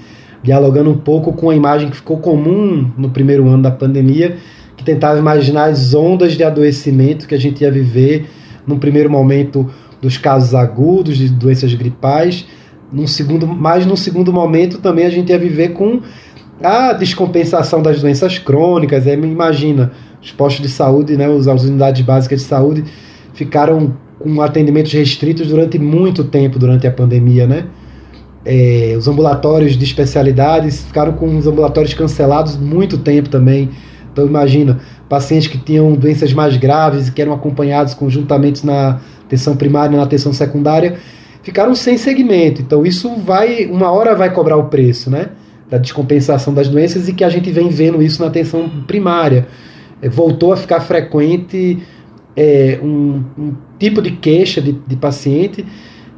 Dialogando 0.43 0.91
um 0.91 0.99
pouco 0.99 1.33
com 1.33 1.51
a 1.51 1.57
imagem 1.57 1.91
que 1.91 1.97
ficou 1.97 2.19
comum 2.19 2.91
no 2.97 3.11
primeiro 3.11 3.49
ano 3.49 3.63
da 3.63 3.71
pandemia, 3.71 4.37
que 4.77 4.85
tentava 4.85 5.19
imaginar 5.19 5.71
as 5.71 5.95
ondas 5.95 6.33
de 6.33 6.45
adoecimento 6.45 7.27
que 7.27 7.35
a 7.35 7.39
gente 7.39 7.63
ia 7.63 7.71
viver 7.71 8.27
num 8.67 8.79
primeiro 8.79 9.11
momento 9.11 9.69
dos 10.01 10.19
casos 10.19 10.55
agudos 10.55 11.17
de 11.17 11.29
doenças 11.29 11.73
gripais, 11.75 12.47
num 12.93 13.07
segundo, 13.07 13.47
mas 13.47 13.87
num 13.87 13.97
segundo 13.97 14.33
momento 14.33 14.79
também 14.79 15.07
a 15.07 15.11
gente 15.11 15.31
ia 15.31 15.39
viver 15.39 15.71
com 15.71 16.01
a 16.63 16.93
descompensação 16.93 17.83
das 17.83 18.01
doenças 18.01 18.39
crônicas. 18.39 19.07
Aí 19.07 19.15
imagina, 19.15 19.93
os 20.23 20.33
postos 20.33 20.63
de 20.63 20.69
saúde, 20.69 21.17
né, 21.17 21.27
as 21.27 21.65
unidades 21.65 22.03
básicas 22.03 22.41
de 22.41 22.47
saúde 22.47 22.85
ficaram 23.33 23.97
com 24.19 24.41
atendimentos 24.41 24.93
restritos 24.93 25.49
durante 25.49 25.79
muito 25.79 26.25
tempo 26.25 26.59
durante 26.59 26.87
a 26.87 26.91
pandemia, 26.91 27.47
né? 27.47 27.67
É, 28.49 28.95
os 28.97 29.09
ambulatórios 29.09 29.77
de 29.77 29.85
especialidades 29.85 30.85
ficaram 30.85 31.13
com 31.15 31.37
os 31.37 31.49
ambulatórios 31.49 31.93
cancelados 31.95 32.57
muito 32.57 32.97
tempo 32.97 33.29
também. 33.29 33.71
Então 34.13 34.25
imagina, 34.25 34.79
pacientes 35.09 35.49
que 35.49 35.59
tinham 35.59 35.93
doenças 35.95 36.33
mais 36.33 36.57
graves 36.57 37.09
e 37.09 37.13
que 37.13 37.21
eram 37.21 37.33
acompanhados 37.33 37.93
conjuntamente 37.93 38.65
na 38.65 39.01
atenção 39.25 39.57
primária 39.57 39.95
e 39.95 39.97
na 39.97 40.05
atenção 40.05 40.33
secundária, 40.33 40.97
ficaram 41.43 41.75
sem 41.75 41.99
segmento. 41.99 42.63
Então 42.63 42.87
isso 42.87 43.17
vai, 43.17 43.67
uma 43.67 43.91
hora 43.91 44.15
vai 44.15 44.33
cobrar 44.33 44.57
o 44.57 44.65
preço, 44.69 45.11
né? 45.11 45.31
Da 45.69 45.77
descompensação 45.77 46.55
das 46.55 46.69
doenças 46.69 47.09
e 47.09 47.13
que 47.13 47.25
a 47.25 47.29
gente 47.29 47.51
vem 47.51 47.69
vendo 47.69 48.01
isso 48.01 48.23
na 48.23 48.29
atenção 48.29 48.71
primária. 48.87 49.49
É, 50.01 50.09
voltou 50.09 50.53
a 50.53 50.57
ficar 50.57 50.81
frequente 50.81 51.83
é, 52.37 52.79
um, 52.81 53.25
um, 53.37 53.55
tipo 53.77 54.01
de 54.01 54.13
queixa 54.13 54.61
de, 54.61 54.73
de 54.73 54.97
paciente 54.97 55.67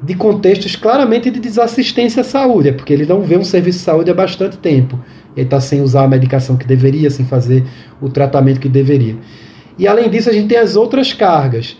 de 0.02 0.14
contextos 0.14 0.76
claramente 0.76 1.30
de 1.30 1.40
desassistência 1.40 2.20
à 2.20 2.24
saúde, 2.24 2.68
é 2.68 2.72
porque 2.72 2.92
ele 2.92 3.04
não 3.04 3.22
vê 3.22 3.36
um 3.36 3.44
serviço 3.44 3.78
de 3.78 3.84
saúde 3.84 4.10
há 4.10 4.14
bastante 4.14 4.56
tempo. 4.56 4.98
Ele 5.36 5.44
está 5.44 5.60
sem 5.60 5.80
usar 5.80 6.04
a 6.04 6.08
medicação 6.08 6.56
que 6.56 6.66
deveria, 6.66 7.10
sem 7.10 7.26
fazer 7.26 7.64
o 8.00 8.08
tratamento 8.08 8.60
que 8.60 8.68
deveria. 8.68 9.16
E 9.78 9.86
além 9.86 10.08
disso, 10.08 10.30
a 10.30 10.32
gente 10.32 10.48
tem 10.48 10.58
as 10.58 10.76
outras 10.76 11.12
cargas. 11.12 11.76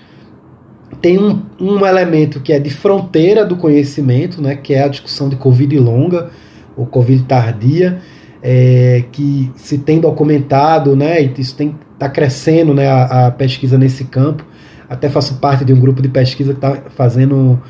Tem 1.01 1.19
um, 1.19 1.43
um 1.61 1.87
elemento 1.87 2.41
que 2.41 2.53
é 2.53 2.59
de 2.59 2.71
fronteira 2.71 3.45
do 3.45 3.57
conhecimento, 3.57 4.43
né, 4.43 4.57
que 4.57 4.75
é 4.75 4.83
a 4.83 4.89
discussão 4.89 5.29
de 5.29 5.37
Covid 5.37 5.79
longa 5.79 6.31
ou 6.77 6.87
Covid 6.87 7.23
tardia, 7.25 8.01
é, 8.43 9.05
que 9.13 9.51
se 9.57 9.79
tem 9.79 10.01
documentado, 10.01 10.97
né, 10.97 11.23
e 11.23 11.33
isso 11.41 11.57
está 11.93 12.09
crescendo 12.09 12.73
né, 12.73 12.89
a, 12.89 13.27
a 13.27 13.31
pesquisa 13.31 13.77
nesse 13.77 14.05
campo. 14.05 14.45
Até 14.89 15.09
faço 15.09 15.35
parte 15.35 15.65
de 15.65 15.73
um 15.73 15.81
grupo 15.81 16.01
de 16.01 16.09
pesquisa 16.09 16.53
que 16.53 16.59
está 16.59 16.83
fazendo 16.91 17.61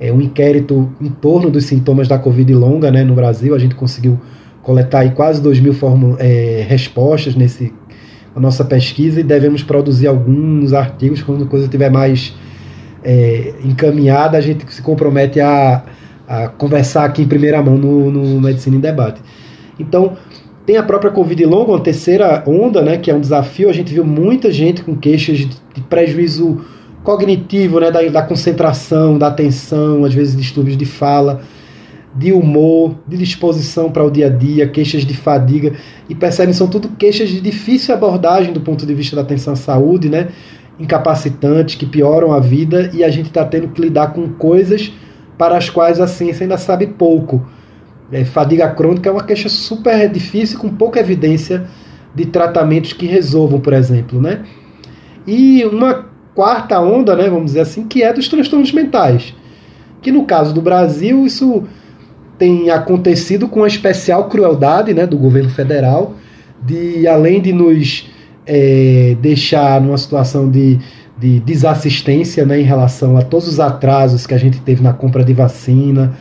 é, 0.00 0.12
um 0.12 0.20
inquérito 0.20 0.90
em 1.00 1.08
torno 1.08 1.50
dos 1.50 1.64
sintomas 1.64 2.06
da 2.06 2.18
Covid 2.18 2.52
longa 2.54 2.90
né, 2.90 3.02
no 3.04 3.14
Brasil. 3.14 3.54
A 3.54 3.58
gente 3.58 3.74
conseguiu 3.74 4.18
coletar 4.62 5.00
aí 5.00 5.10
quase 5.10 5.40
2 5.42 5.60
mil 5.60 5.74
é, 6.18 6.64
respostas 6.68 7.34
nesse, 7.34 7.72
na 8.34 8.40
nossa 8.40 8.64
pesquisa 8.64 9.20
e 9.20 9.22
devemos 9.22 9.62
produzir 9.62 10.06
alguns 10.06 10.72
artigos 10.72 11.22
quando 11.22 11.44
a 11.44 11.46
coisa 11.46 11.66
estiver 11.66 11.90
mais 11.90 12.34
é, 13.02 13.54
encaminhada. 13.64 14.38
A 14.38 14.40
gente 14.40 14.72
se 14.72 14.82
compromete 14.82 15.40
a, 15.40 15.82
a 16.28 16.48
conversar 16.48 17.04
aqui 17.04 17.22
em 17.22 17.28
primeira 17.28 17.62
mão 17.62 17.76
no, 17.76 18.10
no 18.10 18.40
Medicina 18.40 18.76
em 18.76 18.80
Debate. 18.80 19.20
Então, 19.78 20.16
tem 20.66 20.76
a 20.76 20.82
própria 20.82 21.10
Covid 21.10 21.46
longa, 21.46 21.72
uma 21.72 21.80
terceira 21.80 22.42
onda, 22.46 22.82
né, 22.82 22.98
que 22.98 23.10
é 23.10 23.14
um 23.14 23.20
desafio. 23.20 23.70
A 23.70 23.72
gente 23.72 23.94
viu 23.94 24.04
muita 24.04 24.52
gente 24.52 24.82
com 24.82 24.94
queixas 24.94 25.38
de 25.38 25.80
prejuízo 25.88 26.60
cognitivo, 27.08 27.80
né, 27.80 27.90
da, 27.90 28.02
da 28.02 28.20
concentração, 28.20 29.16
da 29.16 29.28
atenção, 29.28 30.04
às 30.04 30.12
vezes 30.12 30.36
distúrbios 30.36 30.76
de 30.76 30.84
fala, 30.84 31.40
de 32.14 32.34
humor, 32.34 32.96
de 33.08 33.16
disposição 33.16 33.90
para 33.90 34.04
o 34.04 34.10
dia 34.10 34.26
a 34.26 34.28
dia, 34.28 34.68
queixas 34.68 35.06
de 35.06 35.16
fadiga, 35.16 35.72
e 36.06 36.14
percebem 36.14 36.52
são 36.52 36.68
tudo 36.68 36.90
queixas 36.98 37.30
de 37.30 37.40
difícil 37.40 37.94
abordagem 37.94 38.52
do 38.52 38.60
ponto 38.60 38.84
de 38.84 38.92
vista 38.92 39.16
da 39.16 39.22
atenção 39.22 39.54
à 39.54 39.56
saúde, 39.56 40.10
né, 40.10 40.28
incapacitantes, 40.78 41.76
que 41.76 41.86
pioram 41.86 42.30
a 42.34 42.40
vida, 42.40 42.90
e 42.92 43.02
a 43.02 43.08
gente 43.08 43.28
está 43.28 43.42
tendo 43.42 43.68
que 43.68 43.80
lidar 43.80 44.12
com 44.12 44.28
coisas 44.28 44.92
para 45.38 45.56
as 45.56 45.70
quais 45.70 46.02
a 46.02 46.06
ciência 46.06 46.44
ainda 46.44 46.58
sabe 46.58 46.88
pouco. 46.88 47.42
É, 48.12 48.22
fadiga 48.26 48.68
crônica 48.68 49.08
é 49.08 49.12
uma 49.12 49.24
queixa 49.24 49.48
super 49.48 50.10
difícil, 50.10 50.58
com 50.58 50.68
pouca 50.68 51.00
evidência 51.00 51.64
de 52.14 52.26
tratamentos 52.26 52.92
que 52.92 53.06
resolvam, 53.06 53.60
por 53.60 53.72
exemplo, 53.72 54.20
né? 54.20 54.44
E 55.26 55.64
uma 55.64 56.07
quarta 56.38 56.78
onda, 56.78 57.16
né, 57.16 57.28
vamos 57.28 57.46
dizer 57.46 57.62
assim, 57.62 57.82
que 57.82 58.00
é 58.00 58.12
dos 58.12 58.28
transtornos 58.28 58.70
mentais. 58.70 59.34
Que 60.00 60.12
no 60.12 60.24
caso 60.24 60.54
do 60.54 60.62
Brasil, 60.62 61.26
isso 61.26 61.64
tem 62.38 62.70
acontecido 62.70 63.48
com 63.48 63.64
a 63.64 63.66
especial 63.66 64.28
crueldade 64.28 64.94
né, 64.94 65.04
do 65.04 65.18
governo 65.18 65.50
federal, 65.50 66.14
de 66.64 67.08
além 67.08 67.42
de 67.42 67.52
nos 67.52 68.08
é, 68.46 69.16
deixar 69.20 69.80
numa 69.80 69.98
situação 69.98 70.48
de, 70.48 70.78
de 71.18 71.40
desassistência 71.40 72.46
né, 72.46 72.60
em 72.60 72.64
relação 72.64 73.16
a 73.16 73.22
todos 73.22 73.48
os 73.48 73.58
atrasos 73.58 74.24
que 74.24 74.32
a 74.32 74.38
gente 74.38 74.60
teve 74.60 74.80
na 74.80 74.92
compra 74.92 75.24
de 75.24 75.34
vacina, 75.34 76.16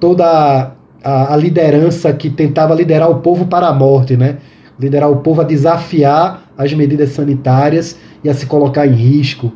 toda 0.00 0.72
a, 1.04 1.32
a 1.32 1.36
liderança 1.36 2.12
que 2.12 2.28
tentava 2.28 2.74
liderar 2.74 3.08
o 3.08 3.20
povo 3.20 3.46
para 3.46 3.68
a 3.68 3.72
morte, 3.72 4.16
né? 4.16 4.38
liderar 4.80 5.08
o 5.08 5.18
povo 5.18 5.42
a 5.42 5.44
desafiar 5.44 6.43
as 6.56 6.72
medidas 6.72 7.10
sanitárias 7.10 7.98
e 8.22 8.28
a 8.28 8.34
se 8.34 8.46
colocar 8.46 8.86
em 8.86 8.94
risco. 8.94 9.52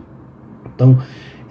Então, 0.74 0.98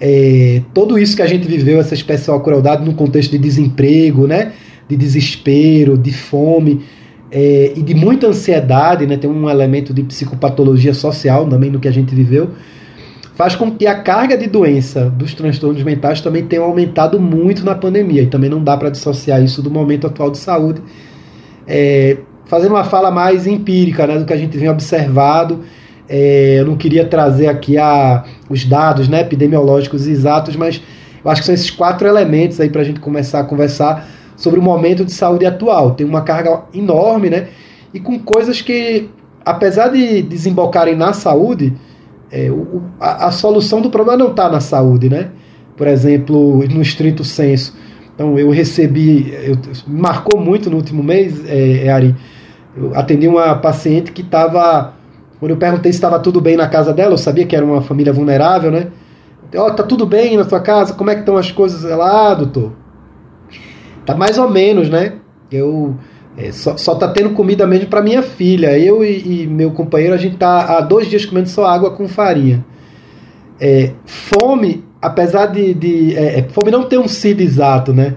é, 0.00 0.62
tudo 0.72 0.98
isso 0.98 1.16
que 1.16 1.22
a 1.22 1.26
gente 1.26 1.46
viveu, 1.46 1.80
essa 1.80 1.94
especial 1.94 2.40
crueldade 2.40 2.84
no 2.84 2.94
contexto 2.94 3.32
de 3.32 3.38
desemprego, 3.38 4.26
né, 4.26 4.52
de 4.88 4.96
desespero, 4.96 5.98
de 5.98 6.12
fome 6.12 6.84
é, 7.30 7.72
e 7.76 7.82
de 7.82 7.94
muita 7.94 8.28
ansiedade, 8.28 9.06
né, 9.06 9.16
tem 9.16 9.28
um 9.28 9.50
elemento 9.50 9.92
de 9.92 10.02
psicopatologia 10.02 10.94
social 10.94 11.46
também 11.48 11.70
no 11.70 11.80
que 11.80 11.88
a 11.88 11.92
gente 11.92 12.14
viveu, 12.14 12.50
faz 13.34 13.54
com 13.54 13.70
que 13.70 13.86
a 13.86 14.00
carga 14.02 14.36
de 14.36 14.46
doença 14.46 15.10
dos 15.10 15.34
transtornos 15.34 15.82
mentais 15.82 16.20
também 16.20 16.44
tenha 16.44 16.62
aumentado 16.62 17.20
muito 17.20 17.64
na 17.64 17.74
pandemia 17.74 18.22
e 18.22 18.26
também 18.26 18.50
não 18.50 18.62
dá 18.62 18.76
para 18.76 18.90
dissociar 18.90 19.42
isso 19.42 19.62
do 19.62 19.70
momento 19.70 20.06
atual 20.06 20.30
de 20.30 20.38
saúde. 20.38 20.80
É, 21.66 22.18
fazendo 22.48 22.72
uma 22.72 22.82
fala 22.82 23.10
mais 23.10 23.46
empírica 23.46 24.06
né, 24.06 24.18
do 24.18 24.24
que 24.24 24.32
a 24.32 24.36
gente 24.36 24.56
vem 24.58 24.68
observado. 24.68 25.62
É, 26.08 26.56
eu 26.58 26.66
não 26.66 26.76
queria 26.76 27.04
trazer 27.04 27.46
aqui 27.46 27.76
a, 27.78 28.24
os 28.48 28.64
dados 28.64 29.08
né, 29.08 29.20
epidemiológicos 29.20 30.06
exatos, 30.06 30.56
mas 30.56 30.82
eu 31.22 31.30
acho 31.30 31.42
que 31.42 31.46
são 31.46 31.54
esses 31.54 31.70
quatro 31.70 32.08
elementos 32.08 32.58
aí 32.60 32.70
para 32.70 32.80
a 32.80 32.84
gente 32.84 32.98
começar 32.98 33.40
a 33.40 33.44
conversar 33.44 34.08
sobre 34.34 34.58
o 34.58 34.62
momento 34.62 35.04
de 35.04 35.12
saúde 35.12 35.44
atual. 35.44 35.92
Tem 35.92 36.06
uma 36.06 36.22
carga 36.22 36.62
enorme, 36.72 37.28
né? 37.28 37.48
E 37.92 38.00
com 38.00 38.18
coisas 38.18 38.62
que, 38.62 39.10
apesar 39.44 39.88
de 39.88 40.22
desembocarem 40.22 40.96
na 40.96 41.12
saúde, 41.12 41.74
é, 42.30 42.50
o, 42.50 42.82
a, 42.98 43.26
a, 43.26 43.30
solução 43.30 43.82
do 43.82 43.90
problema 43.90 44.16
não 44.16 44.30
está 44.30 44.48
na 44.48 44.60
saúde, 44.60 45.10
né? 45.10 45.28
Por 45.76 45.86
exemplo, 45.86 46.64
no 46.68 46.80
estrito 46.80 47.24
senso. 47.24 47.76
Então, 48.14 48.38
eu 48.38 48.50
recebi, 48.50 49.32
eu, 49.44 49.56
marcou 49.86 50.40
muito 50.40 50.70
no 50.70 50.76
último 50.76 51.02
mês, 51.02 51.44
é 51.46 51.88
Ari, 51.88 52.14
eu 52.76 52.94
atendi 52.94 53.26
uma 53.26 53.54
paciente 53.56 54.12
que 54.12 54.22
estava. 54.22 54.94
Quando 55.38 55.52
eu 55.52 55.56
perguntei 55.56 55.92
se 55.92 55.98
estava 55.98 56.18
tudo 56.18 56.40
bem 56.40 56.56
na 56.56 56.68
casa 56.68 56.92
dela, 56.92 57.14
eu 57.14 57.18
sabia 57.18 57.46
que 57.46 57.54
era 57.54 57.64
uma 57.64 57.80
família 57.80 58.12
vulnerável, 58.12 58.70
né? 58.70 58.88
Ó, 59.54 59.66
oh, 59.66 59.70
tá 59.70 59.82
tudo 59.82 60.04
bem 60.04 60.36
na 60.36 60.44
sua 60.44 60.60
casa? 60.60 60.92
Como 60.94 61.10
é 61.10 61.14
que 61.14 61.20
estão 61.20 61.36
as 61.36 61.50
coisas 61.50 61.82
lá, 61.84 62.34
doutor? 62.34 62.72
Tá 64.04 64.14
mais 64.14 64.36
ou 64.38 64.50
menos, 64.50 64.88
né? 64.88 65.14
Eu 65.50 65.96
É, 66.36 66.52
só, 66.52 66.76
só 66.76 66.94
tá 66.94 67.08
tendo 67.08 67.30
comida 67.30 67.66
mesmo 67.66 67.88
para 67.88 68.00
minha 68.00 68.22
filha. 68.22 68.78
Eu 68.78 69.04
e, 69.04 69.42
e, 69.42 69.46
meu 69.46 69.72
companheiro, 69.72 70.14
a 70.14 70.18
gente 70.18 70.36
tá 70.36 70.78
há 70.78 70.80
dois 70.80 71.08
dias 71.08 71.26
comendo 71.26 71.48
só 71.48 71.66
água 71.66 71.90
com 71.90 72.06
farinha. 72.06 72.64
É, 73.60 73.92
fome, 74.06 74.84
apesar 75.02 75.46
de. 75.46 75.74
de 75.74 76.16
é, 76.16 76.40
é 76.40 76.42
fome 76.44 76.70
não 76.70 76.84
tem 76.84 76.98
um 76.98 77.08
CID 77.08 77.42
exato, 77.42 77.92
né? 77.92 78.14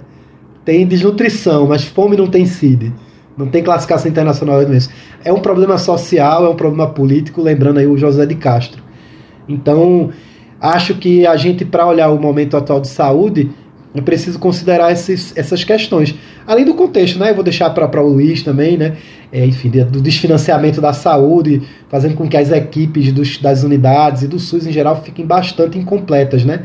Tem 0.64 0.86
desnutrição, 0.86 1.68
mas 1.68 1.84
fome 1.84 2.16
não 2.16 2.28
tem 2.28 2.46
CID. 2.46 2.94
Não 3.42 3.48
tem 3.48 3.64
classificação 3.64 4.10
internacional 4.10 4.64
doença. 4.64 4.92
É 5.24 5.34
um 5.34 5.40
problema 5.40 5.78
social, 5.78 6.46
é 6.46 6.50
um 6.50 6.56
problema 6.56 6.88
político, 6.88 7.42
lembrando 7.42 7.80
aí 7.80 7.88
o 7.88 7.98
José 7.98 8.26
de 8.26 8.36
Castro. 8.36 8.84
Então, 9.50 10.12
acho 10.60 10.94
que 10.96 11.26
a 11.26 11.36
gente, 11.36 11.66
para 11.66 11.88
olhar 11.88 12.10
o 12.10 12.22
momento 12.22 12.56
atual 12.56 12.80
de 12.80 12.88
saúde, 12.88 13.50
é 13.96 14.00
preciso 14.00 14.38
considerar 14.38 14.92
esses, 14.92 15.36
essas 15.36 15.64
questões. 15.64 16.16
Além 16.46 16.64
do 16.64 16.76
contexto, 16.76 17.18
né? 17.20 17.32
Eu 17.32 17.36
vou 17.36 17.44
deixar 17.44 17.70
para 17.72 18.02
o 18.02 18.08
Luiz 18.08 18.44
também, 18.44 18.78
né? 18.78 18.96
É, 19.32 19.44
enfim, 19.44 19.70
do 19.70 20.00
desfinanciamento 20.00 20.80
da 20.80 20.94
saúde, 20.94 21.64
fazendo 21.90 22.16
com 22.16 22.28
que 22.28 22.38
as 22.38 22.52
equipes 22.52 23.12
dos, 23.12 23.38
das 23.40 23.64
unidades 23.64 24.22
e 24.22 24.28
do 24.28 24.40
SUS 24.40 24.68
em 24.68 24.72
geral 24.72 25.02
fiquem 25.02 25.26
bastante 25.26 25.80
incompletas, 25.80 26.46
né? 26.46 26.64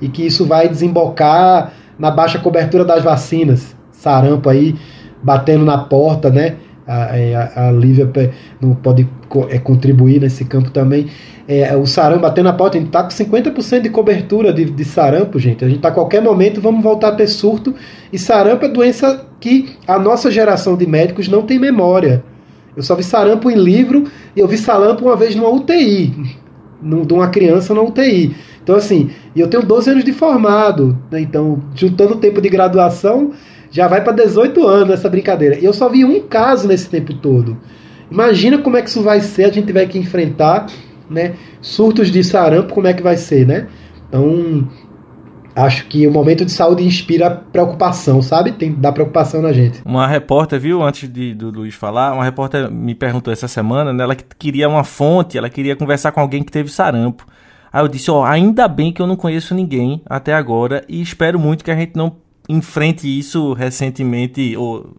E 0.00 0.08
que 0.08 0.24
isso 0.26 0.46
vai 0.46 0.68
desembocar 0.68 1.72
na 1.98 2.10
baixa 2.10 2.38
cobertura 2.38 2.84
das 2.84 3.04
vacinas. 3.04 3.76
Sarampo 3.92 4.48
aí 4.48 4.74
batendo 5.24 5.64
na 5.64 5.78
porta, 5.78 6.30
né? 6.30 6.56
A, 6.86 7.18
é, 7.18 7.34
a, 7.34 7.68
a 7.68 7.72
Lívia 7.72 8.10
não 8.60 8.74
pode 8.74 9.08
é, 9.48 9.58
contribuir 9.58 10.20
nesse 10.20 10.44
campo 10.44 10.70
também. 10.70 11.06
É, 11.48 11.74
o 11.76 11.86
sarampo 11.86 12.22
batendo 12.22 12.44
na 12.44 12.52
porta, 12.52 12.76
a 12.76 12.80
gente 12.80 12.88
está 12.88 13.02
com 13.02 13.08
50% 13.08 13.80
de 13.80 13.90
cobertura 13.90 14.52
de, 14.52 14.66
de 14.66 14.84
sarampo, 14.84 15.38
gente. 15.38 15.64
A 15.64 15.68
gente 15.68 15.78
está 15.78 15.88
a 15.88 15.92
qualquer 15.92 16.22
momento, 16.22 16.60
vamos 16.60 16.82
voltar 16.82 17.08
a 17.08 17.12
ter 17.12 17.26
surto. 17.26 17.74
E 18.12 18.18
sarampo 18.18 18.66
é 18.66 18.68
doença 18.68 19.26
que 19.40 19.70
a 19.86 19.98
nossa 19.98 20.30
geração 20.30 20.76
de 20.76 20.86
médicos 20.86 21.26
não 21.26 21.42
tem 21.42 21.58
memória. 21.58 22.22
Eu 22.76 22.82
só 22.82 22.94
vi 22.94 23.02
sarampo 23.02 23.50
em 23.50 23.56
livro 23.56 24.04
e 24.36 24.40
eu 24.40 24.48
vi 24.48 24.58
sarampo 24.58 25.04
uma 25.04 25.16
vez 25.16 25.34
numa 25.34 25.48
UTI, 25.48 26.12
de 26.82 27.14
uma 27.14 27.28
criança 27.28 27.72
na 27.72 27.80
UTI. 27.80 28.34
Então, 28.62 28.76
assim, 28.76 29.10
e 29.36 29.40
eu 29.40 29.48
tenho 29.48 29.62
12 29.62 29.90
anos 29.90 30.04
de 30.04 30.12
formado, 30.12 30.98
né? 31.10 31.20
então, 31.20 31.62
juntando 31.74 32.14
o 32.14 32.16
tempo 32.16 32.40
de 32.40 32.48
graduação, 32.48 33.32
já 33.74 33.88
vai 33.88 34.04
para 34.04 34.12
18 34.12 34.64
anos 34.68 34.94
essa 34.94 35.08
brincadeira. 35.08 35.58
E 35.58 35.64
eu 35.64 35.72
só 35.72 35.88
vi 35.88 36.04
um 36.04 36.20
caso 36.28 36.68
nesse 36.68 36.88
tempo 36.88 37.12
todo. 37.12 37.58
Imagina 38.08 38.58
como 38.58 38.76
é 38.76 38.82
que 38.82 38.88
isso 38.88 39.02
vai 39.02 39.20
ser, 39.20 39.46
a 39.46 39.50
gente 39.50 39.66
tiver 39.66 39.84
que 39.86 39.98
enfrentar, 39.98 40.66
né? 41.10 41.34
Surtos 41.60 42.08
de 42.08 42.22
sarampo, 42.22 42.72
como 42.72 42.86
é 42.86 42.94
que 42.94 43.02
vai 43.02 43.16
ser, 43.16 43.44
né? 43.44 43.66
Então, 44.08 44.68
acho 45.56 45.88
que 45.88 46.06
o 46.06 46.12
momento 46.12 46.44
de 46.44 46.52
saúde 46.52 46.84
inspira 46.84 47.28
preocupação, 47.28 48.22
sabe? 48.22 48.52
Tem 48.52 48.72
dá 48.72 48.92
preocupação 48.92 49.42
na 49.42 49.52
gente. 49.52 49.82
Uma 49.84 50.06
repórter, 50.06 50.60
viu, 50.60 50.80
antes 50.80 51.12
de, 51.12 51.34
do 51.34 51.50
Luiz 51.50 51.74
falar, 51.74 52.12
uma 52.12 52.22
repórter 52.22 52.70
me 52.70 52.94
perguntou 52.94 53.32
essa 53.32 53.48
semana, 53.48 53.92
né, 53.92 54.04
ela 54.04 54.14
queria 54.14 54.68
uma 54.68 54.84
fonte, 54.84 55.36
ela 55.36 55.50
queria 55.50 55.74
conversar 55.74 56.12
com 56.12 56.20
alguém 56.20 56.44
que 56.44 56.52
teve 56.52 56.70
sarampo. 56.70 57.26
Aí 57.72 57.82
eu 57.82 57.88
disse, 57.88 58.08
ó, 58.08 58.24
ainda 58.24 58.68
bem 58.68 58.92
que 58.92 59.02
eu 59.02 59.06
não 59.08 59.16
conheço 59.16 59.52
ninguém 59.52 60.00
até 60.06 60.32
agora 60.32 60.84
e 60.88 61.02
espero 61.02 61.40
muito 61.40 61.64
que 61.64 61.72
a 61.72 61.76
gente 61.76 61.96
não 61.96 62.22
enfrente 62.48 63.06
isso 63.06 63.52
recentemente, 63.52 64.56
ou 64.56 64.94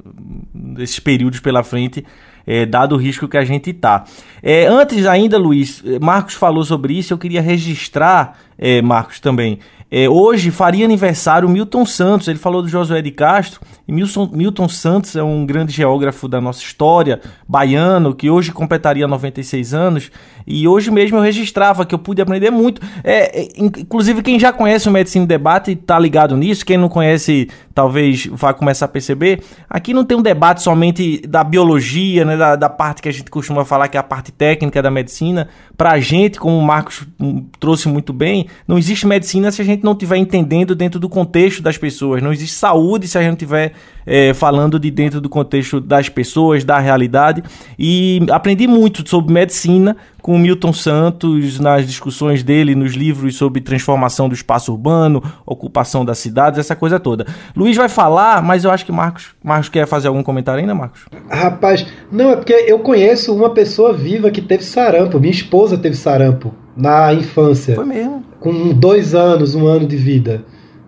esses 0.79 0.99
períodos 0.99 1.39
pela 1.39 1.63
frente, 1.63 2.05
é, 2.45 2.65
dado 2.65 2.95
o 2.95 2.97
risco 2.97 3.27
que 3.27 3.37
a 3.37 3.45
gente 3.45 3.71
está. 3.71 4.03
É, 4.41 4.67
antes 4.67 5.05
ainda, 5.05 5.37
Luiz, 5.37 5.83
Marcos 6.01 6.35
falou 6.35 6.63
sobre 6.63 6.97
isso, 6.97 7.13
eu 7.13 7.17
queria 7.17 7.41
registrar, 7.41 8.37
é, 8.57 8.81
Marcos, 8.81 9.19
também. 9.19 9.59
É, 9.89 10.09
hoje 10.09 10.49
faria 10.49 10.83
aniversário 10.83 11.47
Milton 11.47 11.85
Santos, 11.85 12.27
ele 12.27 12.39
falou 12.39 12.61
do 12.61 12.67
Josué 12.67 13.01
de 13.01 13.11
Castro, 13.11 13.61
e 13.87 13.93
Milton, 13.93 14.29
Milton 14.33 14.67
Santos 14.67 15.15
é 15.15 15.23
um 15.23 15.45
grande 15.45 15.71
geógrafo 15.71 16.27
da 16.27 16.41
nossa 16.41 16.61
história, 16.61 17.21
baiano, 17.47 18.13
que 18.13 18.29
hoje 18.29 18.51
completaria 18.51 19.07
96 19.07 19.73
anos, 19.73 20.11
e 20.47 20.67
hoje 20.67 20.91
mesmo 20.91 21.17
eu 21.17 21.21
registrava 21.21 21.85
que 21.85 21.95
eu 21.95 21.99
pude 21.99 22.21
aprender 22.21 22.51
muito. 22.51 22.81
É, 23.03 23.41
é 23.41 23.47
inclusive, 23.57 24.21
quem 24.21 24.39
já 24.39 24.53
conhece 24.53 24.87
o 24.87 24.91
Medicina 24.91 25.25
Debate 25.25 25.71
está 25.71 25.97
ligado 25.97 26.37
nisso, 26.37 26.65
quem 26.65 26.77
não 26.77 26.89
conhece 26.89 27.47
talvez 27.73 28.25
vá 28.31 28.53
começar 28.53 28.85
a 28.85 28.87
perceber. 28.87 29.43
Aqui 29.69 29.93
não 29.93 30.05
tem 30.05 30.17
um 30.17 30.21
debate 30.21 30.61
somente 30.61 31.21
da 31.27 31.43
biologia, 31.43 32.23
né, 32.23 32.37
da, 32.37 32.55
da 32.55 32.69
parte 32.69 33.01
que 33.01 33.09
a 33.09 33.11
gente 33.11 33.29
costuma 33.29 33.65
falar 33.65 33.89
que 33.89 33.97
é 33.97 33.99
a 33.99 34.03
parte 34.03 34.31
técnica 34.31 34.81
da 34.81 34.89
medicina. 34.89 35.49
Para 35.75 35.91
a 35.91 35.99
gente, 35.99 36.39
como 36.39 36.57
o 36.57 36.61
Marcos 36.61 37.05
hum, 37.19 37.45
trouxe 37.59 37.89
muito 37.89 38.13
bem, 38.13 38.47
não 38.65 38.77
existe 38.77 39.05
medicina 39.05 39.51
se 39.51 39.61
a 39.61 39.65
gente 39.65 39.83
não 39.83 39.91
estiver 39.91 40.15
entendendo 40.15 40.73
dentro 40.73 41.01
do 41.01 41.09
contexto 41.09 41.61
das 41.61 41.77
pessoas. 41.77 42.23
Não 42.23 42.31
existe 42.31 42.55
saúde 42.55 43.09
se 43.09 43.17
a 43.17 43.21
gente 43.21 43.33
estiver 43.33 43.73
é, 44.05 44.33
falando 44.33 44.79
de 44.79 44.89
dentro 44.89 45.19
do 45.19 45.27
contexto 45.27 45.81
das 45.81 46.07
pessoas, 46.07 46.63
da 46.63 46.79
realidade. 46.79 47.43
E 47.77 48.21
aprendi 48.31 48.67
muito 48.67 49.07
sobre 49.07 49.33
medicina 49.33 49.97
com 50.21 50.34
o 50.35 50.39
Milton 50.39 50.73
Santos 50.73 51.59
nas 51.59 51.87
discussões 51.87 52.43
dele 52.43 52.75
nos 52.75 52.93
livros 52.93 53.35
sobre 53.35 53.61
transformação 53.61 54.27
do 54.27 54.35
espaço 54.35 54.71
urbano, 54.71 55.23
ocupação 55.45 56.03
das 56.03 56.17
cidades, 56.17 56.59
essa 56.59 56.75
coisa 56.75 56.99
toda. 56.99 57.25
Luiz 57.55 57.77
vai 57.77 57.89
falar, 57.89 58.43
mas 58.43 58.63
eu 58.63 58.71
acho 58.71 58.85
que 58.85 58.91
Marcos, 58.91 59.33
Marcos 59.43 59.69
quer 59.69 59.87
fazer 59.87 60.07
algum 60.07 60.21
comentário 60.21 60.59
ainda, 60.59 60.75
Marcos? 60.75 61.05
Rapaz, 61.29 61.85
não, 62.11 62.31
é 62.31 62.35
porque 62.35 62.53
eu 62.53 62.79
conheço 62.79 63.33
uma 63.33 63.49
pessoa 63.49 63.93
viva 63.93 64.29
que 64.29 64.41
teve 64.41 64.63
sarampo. 64.63 65.19
Minha 65.19 65.33
esposa 65.33 65.77
teve 65.77 65.95
sarampo 65.95 66.53
na 66.75 67.13
infância. 67.13 67.75
Foi 67.75 67.85
mesmo. 67.85 68.23
Com 68.39 68.73
dois 68.73 69.15
anos, 69.15 69.55
um 69.55 69.65
ano 69.65 69.87
de 69.87 69.95
vida. 69.95 70.43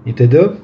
Entendeu? 0.05 0.55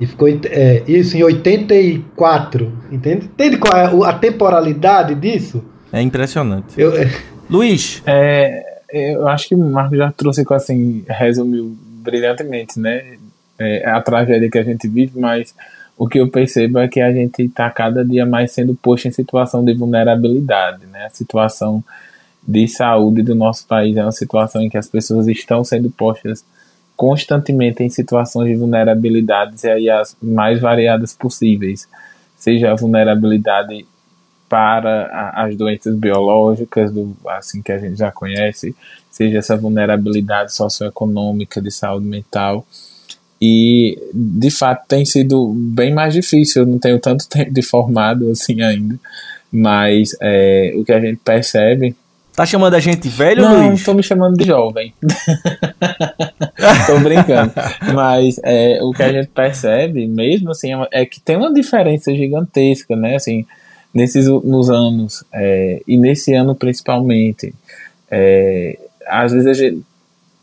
E 0.00 0.06
ficou 0.06 0.28
é, 0.28 0.82
isso 0.86 1.16
em 1.16 1.22
84. 1.22 2.72
Entende? 2.90 3.26
Entende 3.26 3.58
qual 3.58 3.76
é 3.76 4.08
a 4.08 4.12
temporalidade 4.12 5.14
disso? 5.14 5.62
É 5.92 6.00
impressionante. 6.00 6.74
Eu, 6.76 6.96
é... 6.96 7.10
Luiz. 7.52 8.02
É, 8.06 8.80
eu 8.90 9.28
acho 9.28 9.46
que 9.46 9.54
o 9.54 9.58
Marco 9.58 9.94
já 9.94 10.10
trouxe, 10.10 10.42
assim, 10.52 11.04
resumiu 11.06 11.76
brilhantemente, 12.02 12.80
né? 12.80 13.18
É, 13.58 13.86
a 13.90 14.00
tragédia 14.00 14.50
que 14.50 14.56
a 14.56 14.62
gente 14.62 14.88
vive, 14.88 15.20
mas 15.20 15.54
o 15.98 16.08
que 16.08 16.18
eu 16.18 16.28
percebo 16.28 16.78
é 16.78 16.88
que 16.88 16.98
a 16.98 17.12
gente 17.12 17.42
está 17.42 17.68
cada 17.68 18.02
dia 18.02 18.24
mais 18.24 18.52
sendo 18.52 18.74
posto 18.74 19.06
em 19.06 19.10
situação 19.10 19.62
de 19.62 19.74
vulnerabilidade, 19.74 20.86
né? 20.86 21.04
A 21.04 21.10
situação 21.10 21.84
de 22.42 22.66
saúde 22.66 23.22
do 23.22 23.34
nosso 23.34 23.66
país 23.66 23.98
é 23.98 24.02
uma 24.02 24.12
situação 24.12 24.62
em 24.62 24.70
que 24.70 24.78
as 24.78 24.88
pessoas 24.88 25.28
estão 25.28 25.62
sendo 25.62 25.90
postas 25.90 26.42
constantemente 26.96 27.82
em 27.82 27.90
situações 27.90 28.48
de 28.48 28.56
vulnerabilidades 28.56 29.62
e 29.64 29.68
aí 29.68 29.90
as 29.90 30.16
mais 30.22 30.58
variadas 30.58 31.12
possíveis, 31.12 31.86
seja 32.34 32.72
a 32.72 32.74
vulnerabilidade 32.74 33.86
para 34.52 35.32
as 35.34 35.56
doenças 35.56 35.94
biológicas, 35.96 36.92
do, 36.92 37.16
assim 37.26 37.62
que 37.62 37.72
a 37.72 37.78
gente 37.78 37.96
já 37.96 38.12
conhece, 38.12 38.76
seja 39.10 39.38
essa 39.38 39.56
vulnerabilidade 39.56 40.52
socioeconômica 40.52 41.58
de 41.58 41.70
saúde 41.70 42.04
mental. 42.04 42.66
E 43.40 43.98
de 44.12 44.50
fato 44.50 44.86
tem 44.86 45.06
sido 45.06 45.54
bem 45.56 45.94
mais 45.94 46.12
difícil. 46.12 46.62
Eu 46.62 46.66
não 46.66 46.78
tenho 46.78 46.98
tanto 46.98 47.26
tempo 47.30 47.50
de 47.50 47.62
formado 47.62 48.30
assim 48.30 48.60
ainda, 48.60 49.00
mas 49.50 50.14
é, 50.20 50.74
o 50.76 50.84
que 50.84 50.92
a 50.92 51.00
gente 51.00 51.18
percebe 51.24 51.96
Tá 52.34 52.46
chamando 52.46 52.72
a 52.72 52.80
gente 52.80 53.10
velho, 53.10 53.42
não, 53.42 53.68
Luiz? 53.68 53.80
Não, 53.80 53.84
tô 53.84 53.92
me 53.92 54.02
chamando 54.02 54.38
de 54.38 54.44
jovem. 54.44 54.94
tô 56.86 56.98
brincando. 57.00 57.52
Mas 57.92 58.40
é, 58.42 58.78
o 58.82 58.90
que 58.90 59.02
a 59.02 59.12
gente 59.12 59.28
percebe 59.28 60.06
mesmo, 60.06 60.50
assim, 60.50 60.72
é, 60.72 61.02
é 61.02 61.04
que 61.04 61.20
tem 61.20 61.36
uma 61.36 61.52
diferença 61.52 62.10
gigantesca, 62.14 62.96
né? 62.96 63.16
Assim, 63.16 63.44
nesses 63.94 64.26
nos 64.26 64.70
anos, 64.70 65.24
é, 65.32 65.82
e 65.86 65.96
nesse 65.96 66.34
ano 66.34 66.54
principalmente, 66.54 67.54
é, 68.10 68.78
às 69.06 69.32
vezes 69.32 69.46
a 69.46 69.52
gente 69.52 69.82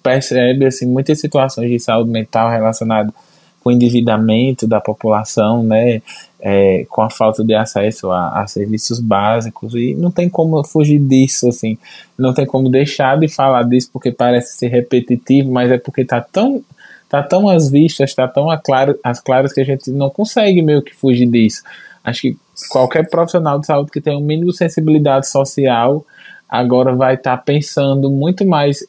percebe, 0.02 0.66
assim, 0.66 0.86
muitas 0.86 1.20
situações 1.20 1.70
de 1.70 1.80
saúde 1.80 2.10
mental 2.10 2.50
relacionadas 2.50 3.14
com 3.62 3.70
o 3.70 3.74
endividamento 3.74 4.66
da 4.66 4.80
população, 4.80 5.64
né, 5.64 6.02
é, 6.40 6.86
com 6.90 7.02
a 7.02 7.10
falta 7.10 7.44
de 7.44 7.54
acesso 7.54 8.10
a, 8.10 8.42
a, 8.42 8.48
serviços 8.48 9.00
básicos 9.00 9.76
e 9.76 9.94
não 9.94 10.10
tem 10.10 10.30
como 10.30 10.64
fugir 10.64 11.00
disso, 11.00 11.50
assim, 11.50 11.78
não 12.18 12.34
tem 12.34 12.46
como 12.46 12.70
deixar 12.70 13.20
de 13.20 13.28
falar 13.28 13.64
disso 13.64 13.90
porque 13.92 14.12
parece 14.12 14.58
ser 14.58 14.70
repetitivo, 14.70 15.52
mas 15.52 15.70
é 15.70 15.78
porque 15.78 16.06
tá 16.06 16.22
tão 16.22 16.64
tá 17.10 17.24
tão 17.24 17.50
às 17.50 17.70
vistas, 17.70 18.14
tá 18.14 18.28
tão 18.28 18.48
claro, 18.64 18.98
às 19.04 19.20
claras 19.20 19.52
que 19.52 19.60
a 19.60 19.64
gente 19.64 19.90
não 19.90 20.12
consegue 20.12 20.62
meio 20.62 20.82
que 20.82 20.96
fugir 20.96 21.26
disso. 21.26 21.64
Acho 22.04 22.22
que 22.22 22.38
qualquer 22.70 23.10
profissional 23.10 23.60
de 23.60 23.66
saúde 23.66 23.92
que 23.92 24.02
tenha 24.02 24.18
um 24.18 24.22
mínimo 24.22 24.52
de 24.52 24.58
sensibilidade 24.58 25.28
social 25.28 26.06
agora 26.50 26.96
vai 26.96 27.14
estar 27.14 27.38
tá 27.38 27.44
pensando 27.44 28.10
muito 28.10 28.44
mais 28.44 28.84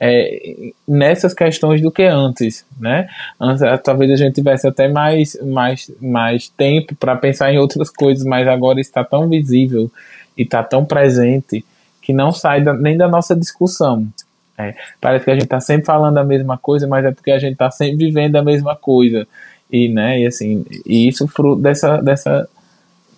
é, 0.00 0.70
nessas 0.88 1.34
questões 1.34 1.82
do 1.82 1.90
que 1.90 2.04
antes, 2.04 2.64
né? 2.80 3.06
Antes, 3.38 3.60
é, 3.60 3.76
talvez 3.76 4.10
a 4.10 4.16
gente 4.16 4.34
tivesse 4.34 4.66
até 4.66 4.88
mais, 4.88 5.38
mais, 5.42 5.90
mais 6.00 6.48
tempo 6.48 6.94
para 6.94 7.14
pensar 7.14 7.52
em 7.52 7.58
outras 7.58 7.90
coisas, 7.90 8.24
mas 8.24 8.48
agora 8.48 8.80
está 8.80 9.04
tão 9.04 9.28
visível 9.28 9.90
e 10.36 10.42
está 10.42 10.62
tão 10.62 10.86
presente 10.86 11.62
que 12.00 12.14
não 12.14 12.32
sai 12.32 12.62
da, 12.62 12.72
nem 12.72 12.96
da 12.96 13.06
nossa 13.06 13.36
discussão. 13.36 14.08
É, 14.56 14.74
parece 15.00 15.26
que 15.26 15.30
a 15.30 15.34
gente 15.34 15.44
está 15.44 15.60
sempre 15.60 15.84
falando 15.84 16.16
a 16.16 16.24
mesma 16.24 16.56
coisa, 16.56 16.86
mas 16.86 17.04
é 17.04 17.10
porque 17.10 17.30
a 17.30 17.38
gente 17.38 17.52
está 17.52 17.70
sempre 17.70 18.06
vivendo 18.06 18.36
a 18.36 18.42
mesma 18.42 18.74
coisa 18.74 19.26
e, 19.70 19.88
né? 19.88 20.20
E 20.20 20.26
assim, 20.26 20.64
e 20.86 21.08
isso 21.08 21.28
fruto 21.28 21.60
dessa 21.60 21.98
dessa 21.98 22.48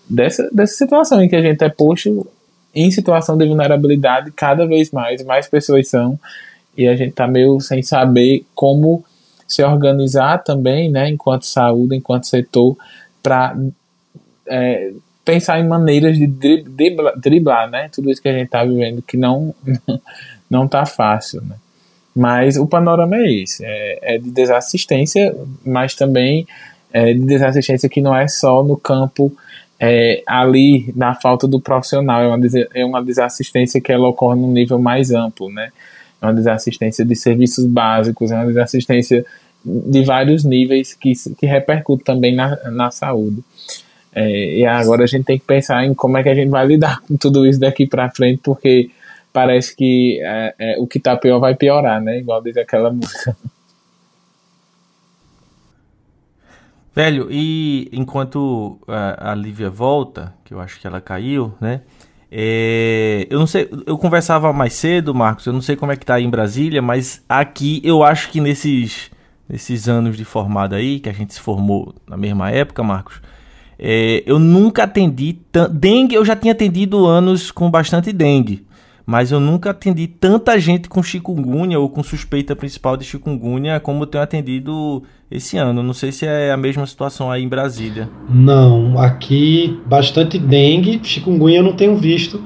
dessa, 0.09 0.49
dessa 0.53 0.75
situação 0.75 1.23
em 1.23 1.29
que 1.29 1.37
a 1.37 1.43
gente 1.43 1.63
é 1.63 1.69
posto 1.69 2.27
em 2.75 2.91
situação 2.91 3.37
de 3.37 3.47
vulnerabilidade 3.47 4.31
cada 4.33 4.67
vez 4.67 4.91
mais, 4.91 5.23
mais 5.25 5.47
pessoas 5.47 5.89
são, 5.89 6.19
e 6.77 6.89
a 6.89 6.97
gente 6.97 7.11
está 7.11 7.27
meio 7.27 7.61
sem 7.61 7.83
saber 7.83 8.45
como 8.55 9.05
se 9.47 9.63
organizar 9.63 10.39
também, 10.39 10.91
né, 10.91 11.09
enquanto 11.09 11.47
saúde, 11.47 11.97
enquanto 11.97 12.27
setor, 12.27 12.77
para 13.23 13.57
é, 14.49 14.93
pensar 15.25 15.61
em 15.61 15.69
maneiras 15.69 16.19
de 16.19 16.27
driblar, 16.27 17.19
driblar, 17.19 17.71
né, 17.71 17.89
tudo 17.93 18.11
isso 18.11 18.21
que 18.21 18.29
a 18.29 18.33
gente 18.33 18.47
está 18.47 18.65
vivendo, 18.65 19.03
que 19.03 19.17
não 19.17 19.55
não 20.51 20.65
está 20.65 20.85
fácil, 20.85 21.43
né. 21.43 21.57
Mas 22.15 22.57
o 22.57 22.67
panorama 22.67 23.17
é 23.17 23.33
esse, 23.33 23.65
é, 23.65 24.15
é 24.15 24.19
de 24.19 24.31
desassistência, 24.31 25.35
mas 25.65 25.95
também 25.95 26.47
é 26.93 27.13
de 27.13 27.21
desassistência 27.21 27.89
que 27.89 28.01
não 28.01 28.17
é 28.17 28.29
só 28.29 28.63
no 28.63 28.77
campo 28.77 29.33
é, 29.79 30.23
ali 30.27 30.93
na 30.95 31.15
falta 31.15 31.47
do 31.47 31.61
profissional, 31.61 32.23
é 32.23 32.29
uma, 32.29 32.39
é 32.75 32.85
uma 32.85 33.05
desassistência 33.05 33.81
que 33.81 33.93
ela 33.93 34.09
ocorre 34.09 34.39
num 34.39 34.53
nível 34.53 34.79
mais 34.79 35.11
amplo, 35.11 35.51
né? 35.51 35.71
É 36.21 36.27
uma 36.27 36.35
desassistência 36.35 37.05
de 37.05 37.15
serviços 37.15 37.67
básicos, 37.67 38.31
é 38.31 38.37
uma 38.37 38.47
desassistência 38.47 39.25
de 39.65 40.03
vários 40.05 40.45
níveis 40.45 40.95
que, 40.95 41.13
que 41.39 41.47
repercute 41.47 42.05
também 42.05 42.35
na, 42.35 42.57
na 42.71 42.91
saúde. 42.91 43.43
É, 44.15 44.59
e 44.59 44.65
agora 44.65 45.05
a 45.05 45.07
gente 45.07 45.25
tem 45.25 45.39
que 45.39 45.45
pensar 45.45 45.85
em 45.85 45.93
como 45.93 46.17
é 46.17 46.23
que 46.23 46.29
a 46.29 46.35
gente 46.35 46.49
vai 46.49 46.65
lidar 46.67 47.01
com 47.01 47.17
tudo 47.17 47.45
isso 47.45 47.59
daqui 47.59 47.87
para 47.87 48.11
frente, 48.11 48.41
porque 48.45 48.91
parece 49.33 49.75
que 49.75 50.21
é, 50.23 50.55
é, 50.59 50.77
o 50.79 50.87
que 50.87 50.99
está 50.99 51.17
pior 51.17 51.41
vai 51.41 51.57
piorar, 51.57 52.01
né? 52.01 52.19
Igual 52.19 52.43
diz 52.43 52.57
aquela 52.57 52.93
música. 52.93 53.37
Velho, 56.95 57.27
e 57.29 57.89
enquanto 57.93 58.79
a, 58.87 59.33
a 59.33 59.35
Lívia 59.35 59.69
volta, 59.69 60.33
que 60.45 60.55
eu 60.55 60.61
acho 60.61 60.79
que 60.81 60.87
ela 60.87 61.01
caiu, 61.01 61.53
né? 61.61 61.81
É, 62.31 63.27
eu 63.29 63.39
não 63.39 63.47
sei, 63.49 63.69
eu 63.85 63.99
conversava 63.99 64.53
mais 64.53 64.75
cedo, 64.75 65.15
Marcos, 65.15 65.47
eu 65.47 65.53
não 65.53 65.61
sei 65.61 65.75
como 65.75 65.91
é 65.91 65.97
que 65.97 66.07
tá 66.07 66.15
aí 66.15 66.25
em 66.25 66.31
Brasília, 66.31 66.81
mas 66.81 67.25
aqui 67.29 67.81
eu 67.85 68.05
acho 68.05 68.31
que 68.31 68.41
nesses, 68.41 69.11
nesses 69.49 69.89
anos 69.89 70.17
de 70.17 70.25
formado 70.25 70.75
aí, 70.75 71.01
que 71.01 71.09
a 71.09 71.13
gente 71.13 71.35
se 71.35 71.41
formou 71.41 71.95
na 72.09 72.17
mesma 72.17 72.51
época, 72.51 72.83
Marcos, 72.83 73.21
é, 73.77 74.23
eu 74.25 74.39
nunca 74.39 74.85
atendi. 74.85 75.41
Dengue, 75.73 76.15
eu 76.15 76.25
já 76.25 76.37
tinha 76.37 76.53
atendido 76.53 77.07
anos 77.07 77.51
com 77.51 77.69
bastante 77.69 78.13
dengue 78.13 78.65
mas 79.07 79.31
eu 79.31 79.39
nunca 79.39 79.71
atendi 79.71 80.07
tanta 80.07 80.59
gente 80.59 80.89
com 80.89 81.03
chikungunya 81.03 81.79
ou 81.79 81.89
com 81.91 82.03
suspeita 82.03 82.57
principal 82.57 82.97
de 82.97 83.05
chikungunya 83.05 83.79
como 83.79 84.03
eu 84.03 84.07
tenho 84.07 84.25
atendido 84.25 85.03
esse 85.31 85.59
ano. 85.59 85.83
Não 85.83 85.93
sei 85.93 86.11
se 86.11 86.27
é 86.27 86.51
a 86.51 86.57
mesma 86.57 86.87
situação 86.87 87.31
aí 87.31 87.43
em 87.43 87.49
Brasília. 87.49 88.09
Não, 88.29 88.99
aqui 88.99 89.79
bastante 89.87 90.39
dengue, 90.39 91.01
chikungunya 91.03 91.59
eu 91.59 91.63
não 91.63 91.75
tenho 91.75 91.97
visto. 91.97 92.43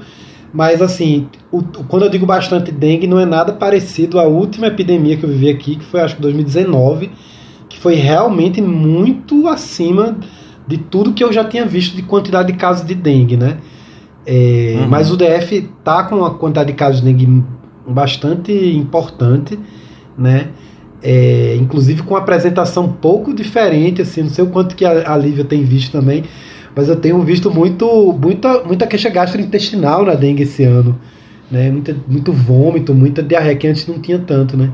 Mas 0.51 0.81
assim, 0.81 1.27
o, 1.51 1.61
quando 1.61 2.03
eu 2.03 2.09
digo 2.09 2.25
bastante 2.25 2.71
dengue, 2.71 3.07
não 3.07 3.19
é 3.19 3.25
nada 3.25 3.53
parecido 3.53 4.19
à 4.19 4.23
última 4.23 4.67
epidemia 4.67 5.15
que 5.15 5.23
eu 5.23 5.29
vivi 5.29 5.49
aqui, 5.49 5.75
que 5.75 5.85
foi 5.85 6.01
acho 6.01 6.15
que 6.15 6.21
2019, 6.21 7.11
que 7.69 7.77
foi 7.77 7.95
realmente 7.95 8.59
muito 8.59 9.47
acima 9.47 10.17
de 10.67 10.77
tudo 10.77 11.13
que 11.13 11.23
eu 11.23 11.31
já 11.31 11.45
tinha 11.45 11.65
visto 11.65 11.95
de 11.95 12.01
quantidade 12.01 12.51
de 12.51 12.57
casos 12.57 12.85
de 12.85 12.95
dengue, 12.95 13.37
né? 13.37 13.57
É, 14.25 14.75
uhum. 14.79 14.87
Mas 14.87 15.11
o 15.11 15.17
DF 15.17 15.69
tá 15.83 16.03
com 16.03 16.17
uma 16.17 16.35
quantidade 16.35 16.71
de 16.71 16.77
casos 16.77 17.01
de 17.01 17.11
dengue 17.11 17.43
bastante 17.87 18.51
importante, 18.51 19.57
né? 20.17 20.49
É, 21.01 21.55
inclusive 21.59 22.03
com 22.03 22.13
uma 22.13 22.19
apresentação 22.19 22.85
um 22.85 22.91
pouco 22.91 23.33
diferente, 23.33 24.01
assim, 24.01 24.23
não 24.23 24.29
sei 24.29 24.43
o 24.43 24.49
quanto 24.49 24.75
que 24.75 24.83
a, 24.83 25.13
a 25.13 25.17
Lívia 25.17 25.45
tem 25.45 25.63
visto 25.63 25.93
também, 25.93 26.25
mas 26.75 26.89
eu 26.89 26.97
tenho 26.97 27.21
visto 27.23 27.49
muito, 27.49 28.13
muita, 28.21 28.63
muita 28.65 28.85
queixa 28.85 29.09
gastrointestinal 29.09 30.03
na 30.03 30.13
dengue 30.13 30.43
esse 30.43 30.63
ano, 30.63 30.99
né? 31.49 31.71
Muita, 31.71 31.95
muito 32.07 32.33
vômito, 32.33 32.93
muita 32.93 33.23
diarreia, 33.23 33.55
que 33.55 33.67
antes 33.67 33.87
não 33.87 33.99
tinha 33.99 34.19
tanto, 34.19 34.57
né? 34.57 34.71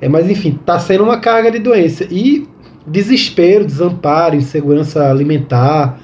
É, 0.00 0.08
mas 0.08 0.30
enfim, 0.30 0.58
tá 0.64 0.78
sendo 0.78 1.04
uma 1.04 1.18
carga 1.18 1.50
de 1.50 1.58
doença. 1.58 2.06
E 2.10 2.48
desespero, 2.86 3.64
desamparo, 3.66 4.34
insegurança 4.34 5.10
alimentar, 5.10 6.00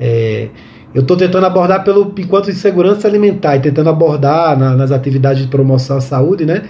é, 0.00 0.48
eu 0.94 1.02
estou 1.02 1.16
tentando 1.16 1.44
abordar 1.44 1.82
pelo 1.82 2.12
enquanto 2.16 2.46
de 2.46 2.54
segurança 2.54 3.08
alimentar 3.08 3.56
e 3.56 3.60
tentando 3.60 3.90
abordar 3.90 4.56
na, 4.56 4.76
nas 4.76 4.92
atividades 4.92 5.42
de 5.42 5.48
promoção 5.48 5.96
à 5.96 6.00
saúde, 6.00 6.46
né? 6.46 6.62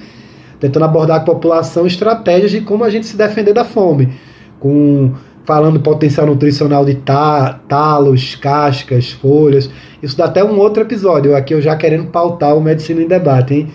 Tentando 0.58 0.84
abordar 0.84 1.24
com 1.24 1.30
a 1.30 1.34
população 1.34 1.86
estratégias 1.86 2.50
de 2.50 2.62
como 2.62 2.84
a 2.84 2.90
gente 2.90 3.06
se 3.06 3.16
defender 3.16 3.52
da 3.52 3.64
fome, 3.64 4.14
com 4.58 5.12
falando 5.44 5.78
potencial 5.78 6.26
nutricional 6.26 6.86
de 6.86 6.94
ta, 6.94 7.60
talos, 7.68 8.34
cascas, 8.34 9.10
folhas. 9.10 9.70
Isso 10.02 10.16
dá 10.16 10.24
até 10.24 10.42
um 10.42 10.58
outro 10.58 10.82
episódio. 10.82 11.36
Aqui 11.36 11.52
eu 11.52 11.60
já 11.60 11.76
querendo 11.76 12.06
pautar 12.06 12.56
o 12.56 12.62
medicina 12.62 13.02
em 13.02 13.06
debate, 13.06 13.54
hein? 13.54 13.68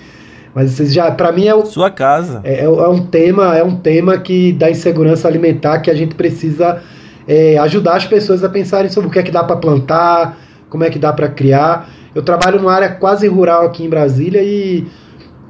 Mas 0.53 0.71
vocês 0.71 0.91
já, 0.91 1.11
para 1.11 1.31
mim 1.31 1.45
é 1.45 1.53
o, 1.53 1.63
sua 1.65 1.91
casa. 1.91 2.41
É, 2.43 2.63
é, 2.63 2.69
um 2.69 3.05
tema, 3.05 3.55
é 3.55 3.63
um 3.63 3.75
tema 3.75 4.17
que 4.17 4.51
da 4.53 4.69
insegurança 4.69 5.27
alimentar 5.27 5.79
que 5.79 5.91
a 5.91 5.95
gente 5.95 6.15
precisa 6.15 6.81
é, 7.29 7.59
ajudar 7.59 7.95
as 7.95 8.07
pessoas 8.07 8.43
a 8.43 8.49
pensarem 8.49 8.89
sobre 8.89 9.07
o 9.07 9.11
que 9.11 9.19
é 9.19 9.23
que 9.23 9.29
dá 9.29 9.43
para 9.43 9.55
plantar, 9.55 10.35
como 10.67 10.83
é 10.83 10.89
que 10.89 10.97
dá 10.97 11.13
para 11.13 11.27
criar. 11.29 11.87
Eu 12.15 12.23
trabalho 12.23 12.57
numa 12.57 12.73
área 12.73 12.89
quase 12.89 13.27
rural 13.27 13.67
aqui 13.67 13.83
em 13.83 13.89
Brasília 13.89 14.41
e 14.41 14.87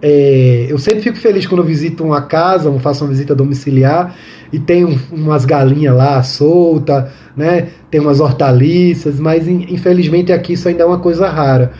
é, 0.01 0.67
eu 0.69 0.77
sempre 0.77 1.01
fico 1.01 1.17
feliz 1.17 1.47
quando 1.47 1.63
visito 1.63 2.03
uma 2.03 2.21
casa, 2.21 2.69
faço 2.79 3.05
uma 3.05 3.11
visita 3.11 3.33
domiciliar 3.33 4.13
e 4.51 4.59
tem 4.59 4.83
um, 4.83 4.99
umas 5.09 5.45
galinhas 5.45 5.95
lá 5.95 6.21
solta, 6.21 7.13
né? 7.35 7.69
Tem 7.89 8.01
umas 8.01 8.19
hortaliças, 8.19 9.17
mas 9.17 9.47
infelizmente 9.47 10.33
aqui 10.33 10.53
isso 10.53 10.67
ainda 10.67 10.83
é 10.83 10.85
uma 10.85 10.99
coisa 10.99 11.29
rara. 11.29 11.71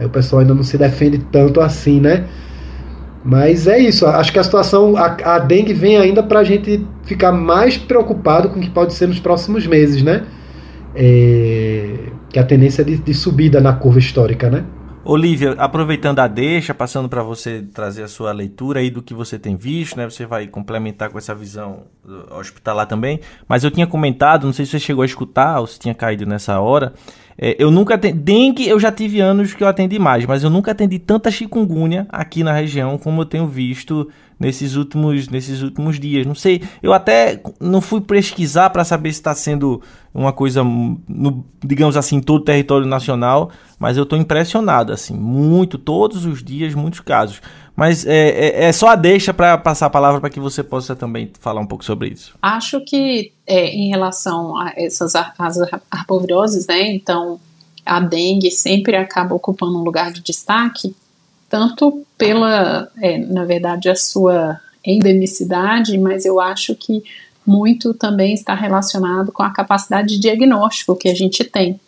O 0.00 0.08
pessoal 0.08 0.42
ainda 0.42 0.54
não 0.54 0.62
se 0.62 0.78
defende 0.78 1.18
tanto 1.32 1.60
assim, 1.60 2.00
né? 2.00 2.26
Mas 3.28 3.66
é 3.66 3.78
isso, 3.78 4.06
acho 4.06 4.32
que 4.32 4.38
a 4.38 4.42
situação, 4.42 4.96
a, 4.96 5.34
a 5.34 5.38
dengue 5.38 5.74
vem 5.74 5.98
ainda 5.98 6.22
para 6.22 6.40
a 6.40 6.44
gente 6.44 6.82
ficar 7.04 7.30
mais 7.30 7.76
preocupado 7.76 8.48
com 8.48 8.58
o 8.58 8.62
que 8.62 8.70
pode 8.70 8.94
ser 8.94 9.06
nos 9.06 9.20
próximos 9.20 9.66
meses, 9.66 10.02
né? 10.02 10.24
É, 10.94 12.08
que 12.30 12.38
a 12.38 12.42
tendência 12.42 12.80
é 12.80 12.86
de, 12.86 12.96
de 12.96 13.12
subida 13.12 13.60
na 13.60 13.74
curva 13.74 13.98
histórica, 13.98 14.48
né? 14.48 14.64
Olivia, 15.04 15.52
aproveitando 15.58 16.20
a 16.20 16.26
deixa, 16.26 16.72
passando 16.72 17.06
para 17.06 17.22
você 17.22 17.62
trazer 17.62 18.02
a 18.02 18.08
sua 18.08 18.32
leitura 18.32 18.80
aí 18.80 18.90
do 18.90 19.02
que 19.02 19.12
você 19.12 19.38
tem 19.38 19.56
visto, 19.56 19.98
né? 19.98 20.08
Você 20.08 20.24
vai 20.24 20.46
complementar 20.46 21.10
com 21.10 21.18
essa 21.18 21.34
visão 21.34 21.82
hospitalar 22.30 22.86
também. 22.86 23.20
Mas 23.46 23.62
eu 23.62 23.70
tinha 23.70 23.86
comentado, 23.86 24.46
não 24.46 24.54
sei 24.54 24.64
se 24.64 24.70
você 24.70 24.78
chegou 24.78 25.02
a 25.02 25.06
escutar 25.06 25.60
ou 25.60 25.66
se 25.66 25.78
tinha 25.78 25.94
caído 25.94 26.24
nessa 26.24 26.58
hora, 26.60 26.94
é, 27.40 27.56
eu 27.58 27.70
nunca 27.70 27.94
atendi. 27.94 28.18
Dengue 28.18 28.68
eu 28.68 28.80
já 28.80 28.90
tive 28.90 29.20
anos 29.20 29.54
que 29.54 29.62
eu 29.62 29.68
atendi 29.68 29.98
mais, 29.98 30.26
mas 30.26 30.42
eu 30.42 30.50
nunca 30.50 30.72
atendi 30.72 30.98
tanta 30.98 31.30
chikungunya 31.30 32.06
aqui 32.08 32.42
na 32.42 32.52
região 32.52 32.98
como 32.98 33.20
eu 33.22 33.24
tenho 33.24 33.46
visto 33.46 34.08
nesses 34.38 34.74
últimos, 34.74 35.28
nesses 35.28 35.62
últimos 35.62 36.00
dias. 36.00 36.26
Não 36.26 36.34
sei, 36.34 36.62
eu 36.82 36.92
até 36.92 37.40
não 37.60 37.80
fui 37.80 38.00
pesquisar 38.00 38.70
para 38.70 38.84
saber 38.84 39.12
se 39.12 39.20
está 39.20 39.34
sendo 39.34 39.80
uma 40.12 40.32
coisa, 40.32 40.64
no, 40.64 41.44
digamos 41.64 41.96
assim, 41.96 42.20
todo 42.20 42.40
o 42.40 42.44
território 42.44 42.86
nacional, 42.86 43.50
mas 43.78 43.96
eu 43.96 44.02
estou 44.02 44.18
impressionado, 44.18 44.92
assim, 44.92 45.14
muito, 45.14 45.78
todos 45.78 46.24
os 46.24 46.42
dias, 46.42 46.74
muitos 46.74 47.00
casos. 47.00 47.40
Mas 47.78 48.04
é, 48.04 48.30
é, 48.30 48.64
é 48.64 48.72
só 48.72 48.88
a 48.88 48.96
deixa 48.96 49.32
para 49.32 49.56
passar 49.56 49.86
a 49.86 49.90
palavra 49.90 50.20
para 50.20 50.28
que 50.28 50.40
você 50.40 50.64
possa 50.64 50.96
também 50.96 51.30
falar 51.38 51.60
um 51.60 51.66
pouco 51.66 51.84
sobre 51.84 52.08
isso. 52.08 52.34
Acho 52.42 52.80
que 52.80 53.32
é, 53.46 53.66
em 53.66 53.88
relação 53.88 54.58
a 54.58 54.72
essas 54.76 55.14
as 55.14 55.58
arboviroses, 55.88 56.66
né? 56.66 56.90
Então 56.92 57.38
a 57.86 58.00
dengue 58.00 58.50
sempre 58.50 58.96
acaba 58.96 59.32
ocupando 59.32 59.78
um 59.78 59.84
lugar 59.84 60.10
de 60.10 60.20
destaque, 60.20 60.92
tanto 61.48 62.04
pela, 62.18 62.90
é, 63.00 63.16
na 63.16 63.44
verdade, 63.44 63.88
a 63.88 63.94
sua 63.94 64.58
endemicidade, 64.84 65.96
mas 65.98 66.24
eu 66.24 66.40
acho 66.40 66.74
que 66.74 67.04
muito 67.46 67.94
também 67.94 68.34
está 68.34 68.54
relacionado 68.54 69.30
com 69.30 69.44
a 69.44 69.52
capacidade 69.52 70.08
de 70.08 70.18
diagnóstico 70.18 70.96
que 70.96 71.08
a 71.08 71.14
gente 71.14 71.44
tem 71.44 71.78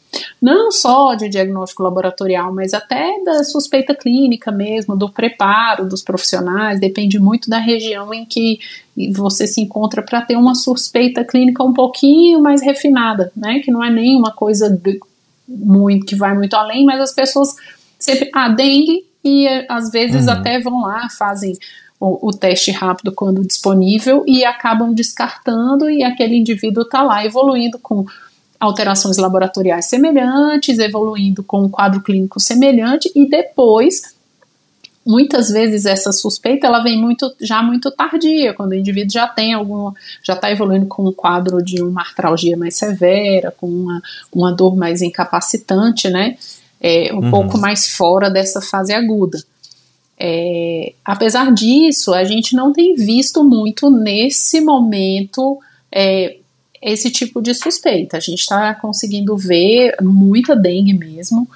não 0.41 0.71
só 0.71 1.15
de 1.15 1.29
diagnóstico 1.29 1.83
laboratorial, 1.83 2.53
mas 2.53 2.75
até 2.75 3.23
da 3.25 3.45
suspeita 3.45 3.95
clínica 3.95 4.51
mesmo, 4.51 4.97
do 4.97 5.11
preparo 5.11 5.89
dos 5.89 6.03
profissionais, 6.03 6.81
depende 6.81 7.19
muito 7.19 7.49
da 7.49 7.59
região 7.59 8.13
em 8.13 8.25
que 8.25 8.59
você 9.13 9.47
se 9.47 9.61
encontra 9.61 10.03
para 10.03 10.23
ter 10.23 10.37
uma 10.37 10.55
suspeita 10.55 11.25
clínica 11.25 11.63
um 11.63 11.73
pouquinho 11.73 12.41
mais 12.41 12.63
refinada, 12.63 13.33
né? 13.37 13.61
Que 13.61 13.71
não 13.71 13.83
é 13.83 13.91
nem 13.91 14.17
uma 14.17 14.33
coisa 14.33 14.69
de, 14.69 15.01
muito 15.47 16.07
que 16.07 16.17
vai 16.17 16.35
muito 16.35 16.55
além, 16.55 16.85
mas 16.85 17.01
as 17.01 17.15
pessoas 17.15 17.55
sempre 17.99 18.31
ah, 18.35 18.49
dengue 18.49 19.05
e 19.25 19.47
às 19.69 19.91
vezes 19.91 20.27
uhum. 20.27 20.33
até 20.33 20.59
vão 20.61 20.83
lá, 20.83 21.09
fazem 21.11 21.53
o, 21.99 22.29
o, 22.29 22.33
teste 22.33 22.71
rápido 22.71 23.13
quando 23.13 23.47
disponível 23.47 24.25
e 24.27 24.43
acabam 24.43 24.95
descartando 24.95 25.91
e 25.91 26.03
aquele 26.03 26.35
indivíduo 26.35 26.85
está 26.85 27.03
lá 27.03 27.25
evoluindo 27.25 27.79
com 27.79 28.07
alterações 28.61 29.17
laboratoriais 29.17 29.87
semelhantes, 29.87 30.79
evoluindo 30.79 31.43
com 31.43 31.63
um 31.63 31.69
quadro 31.69 32.03
clínico 32.03 32.39
semelhante 32.39 33.11
e 33.17 33.27
depois 33.29 34.15
muitas 35.05 35.49
vezes 35.49 35.87
essa 35.87 36.13
suspeita 36.13 36.67
ela 36.67 36.83
vem 36.83 37.01
muito 37.01 37.35
já 37.41 37.63
muito 37.63 37.91
tardia, 37.91 38.53
quando 38.53 38.73
o 38.73 38.75
indivíduo 38.75 39.11
já 39.11 39.27
tem 39.27 39.55
algum, 39.55 39.93
já 40.23 40.35
está 40.35 40.51
evoluindo 40.51 40.87
com 40.87 41.07
um 41.07 41.13
quadro 41.13 41.63
de 41.63 41.83
uma 41.83 42.03
artralgia 42.03 42.57
mais 42.57 42.77
severa, 42.77 43.51
com 43.51 43.67
uma, 43.67 44.03
uma 44.33 44.53
dor 44.53 44.77
mais 44.77 45.01
incapacitante, 45.01 46.11
né? 46.11 46.37
É, 46.79 47.13
um 47.13 47.25
uhum. 47.25 47.31
pouco 47.31 47.59
mais 47.59 47.89
fora 47.89 48.31
dessa 48.31 48.61
fase 48.61 48.93
aguda. 48.93 49.43
É, 50.19 50.93
apesar 51.03 51.53
disso, 51.53 52.13
a 52.13 52.25
gente 52.25 52.55
não 52.55 52.73
tem 52.75 52.95
visto 52.95 53.43
muito 53.43 53.91
nesse 53.91 54.61
momento 54.61 55.59
é, 55.91 56.40
esse 56.83 57.11
tipo 57.11 57.43
de 57.43 57.55
suspeita. 57.55 58.17
A 58.17 58.21
gente 58.21 58.41
está 58.41 58.75
conseguindo 58.75 59.37
ver 59.37 59.97
muita 60.01 60.57
dengue 60.57 60.95
mesmo 60.95 61.49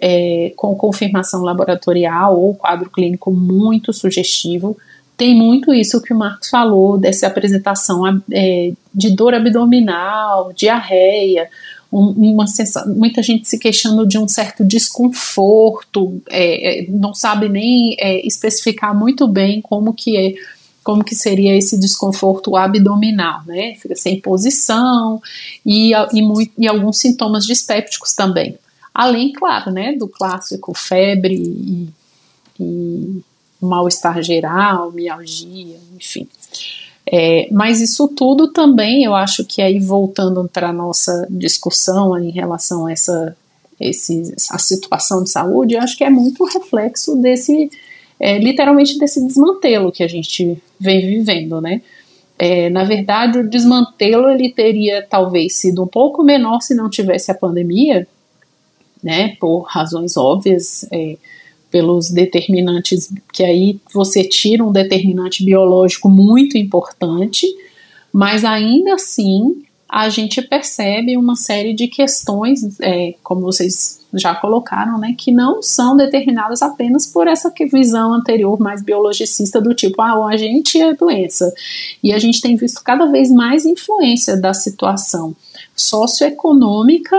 é, 0.00 0.52
com 0.56 0.74
confirmação 0.74 1.42
laboratorial 1.42 2.40
ou 2.40 2.54
quadro 2.54 2.90
clínico 2.90 3.30
muito 3.30 3.92
sugestivo. 3.92 4.76
Tem 5.16 5.34
muito 5.34 5.72
isso 5.72 6.00
que 6.00 6.12
o 6.12 6.18
Marcos 6.18 6.48
falou, 6.48 6.98
dessa 6.98 7.26
apresentação 7.26 8.22
é, 8.32 8.72
de 8.94 9.14
dor 9.14 9.34
abdominal, 9.34 10.52
diarreia, 10.54 11.48
um, 11.92 12.32
uma 12.32 12.46
sensação, 12.46 12.92
muita 12.94 13.22
gente 13.22 13.46
se 13.46 13.58
queixando 13.58 14.06
de 14.06 14.18
um 14.18 14.26
certo 14.26 14.64
desconforto, 14.64 16.22
é, 16.30 16.80
é 16.80 16.86
não 16.88 17.12
sabe 17.12 17.48
nem 17.50 17.94
é, 17.98 18.26
especificar 18.26 18.98
muito 18.98 19.28
bem 19.28 19.60
como 19.60 19.92
que 19.92 20.16
é 20.16 20.34
como 20.82 21.04
que 21.04 21.14
seria 21.14 21.56
esse 21.56 21.78
desconforto 21.78 22.56
abdominal, 22.56 23.42
né? 23.46 23.74
Fica 23.76 23.94
sem 23.94 24.20
posição 24.20 25.22
e, 25.64 25.92
e, 26.12 26.22
muito, 26.22 26.52
e 26.58 26.68
alguns 26.68 26.98
sintomas 26.98 27.46
dispépticos 27.46 28.14
também. 28.14 28.58
Além, 28.92 29.32
claro, 29.32 29.70
né, 29.70 29.94
do 29.94 30.06
clássico 30.06 30.74
febre 30.74 31.34
e, 31.34 31.88
e 32.60 33.22
mal-estar 33.60 34.22
geral, 34.22 34.92
mialgia, 34.92 35.78
enfim. 35.96 36.28
É, 37.06 37.48
mas 37.50 37.80
isso 37.80 38.06
tudo 38.08 38.48
também, 38.52 39.04
eu 39.04 39.14
acho 39.14 39.44
que 39.44 39.62
aí 39.62 39.78
voltando 39.80 40.48
para 40.52 40.68
a 40.68 40.72
nossa 40.72 41.26
discussão 41.30 42.16
em 42.18 42.30
relação 42.30 42.86
a 42.86 42.92
essa 42.92 43.36
esse, 43.80 44.34
situação 44.58 45.24
de 45.24 45.30
saúde, 45.30 45.74
eu 45.74 45.80
acho 45.80 45.96
que 45.96 46.04
é 46.04 46.10
muito 46.10 46.44
reflexo 46.44 47.16
desse, 47.16 47.68
é, 48.22 48.38
literalmente 48.38 48.96
desse 49.00 49.20
desmantelo 49.26 49.90
que 49.90 50.04
a 50.04 50.06
gente 50.06 50.56
vem 50.78 51.00
vivendo, 51.00 51.60
né? 51.60 51.82
É, 52.38 52.70
na 52.70 52.84
verdade, 52.84 53.38
o 53.38 53.50
desmantelo 53.50 54.30
ele 54.30 54.52
teria 54.52 55.02
talvez 55.02 55.56
sido 55.56 55.82
um 55.82 55.88
pouco 55.88 56.22
menor 56.22 56.60
se 56.60 56.72
não 56.72 56.88
tivesse 56.88 57.32
a 57.32 57.34
pandemia, 57.34 58.06
né, 59.02 59.36
por 59.40 59.62
razões 59.62 60.16
óbvias, 60.16 60.86
é, 60.92 61.16
pelos 61.68 62.10
determinantes, 62.10 63.12
que 63.32 63.42
aí 63.42 63.80
você 63.92 64.22
tira 64.22 64.64
um 64.64 64.70
determinante 64.70 65.44
biológico 65.44 66.08
muito 66.08 66.56
importante, 66.56 67.46
mas 68.12 68.44
ainda 68.44 68.94
assim 68.94 69.64
a 69.92 70.08
gente 70.08 70.40
percebe 70.40 71.18
uma 71.18 71.36
série 71.36 71.74
de 71.74 71.86
questões, 71.86 72.80
é, 72.80 73.14
como 73.22 73.42
vocês 73.42 74.00
já 74.14 74.34
colocaram, 74.34 74.96
né, 74.96 75.14
que 75.18 75.30
não 75.30 75.60
são 75.60 75.94
determinadas 75.94 76.62
apenas 76.62 77.06
por 77.06 77.28
essa 77.28 77.52
visão 77.70 78.14
anterior 78.14 78.58
mais 78.58 78.82
biologicista 78.82 79.60
do 79.60 79.74
tipo, 79.74 80.00
ah, 80.00 80.18
o 80.18 80.26
agente 80.26 80.80
é 80.80 80.94
doença. 80.94 81.52
E 82.02 82.10
a 82.10 82.18
gente 82.18 82.40
tem 82.40 82.56
visto 82.56 82.82
cada 82.82 83.04
vez 83.04 83.30
mais 83.30 83.66
influência 83.66 84.34
da 84.34 84.54
situação 84.54 85.36
socioeconômica 85.76 87.18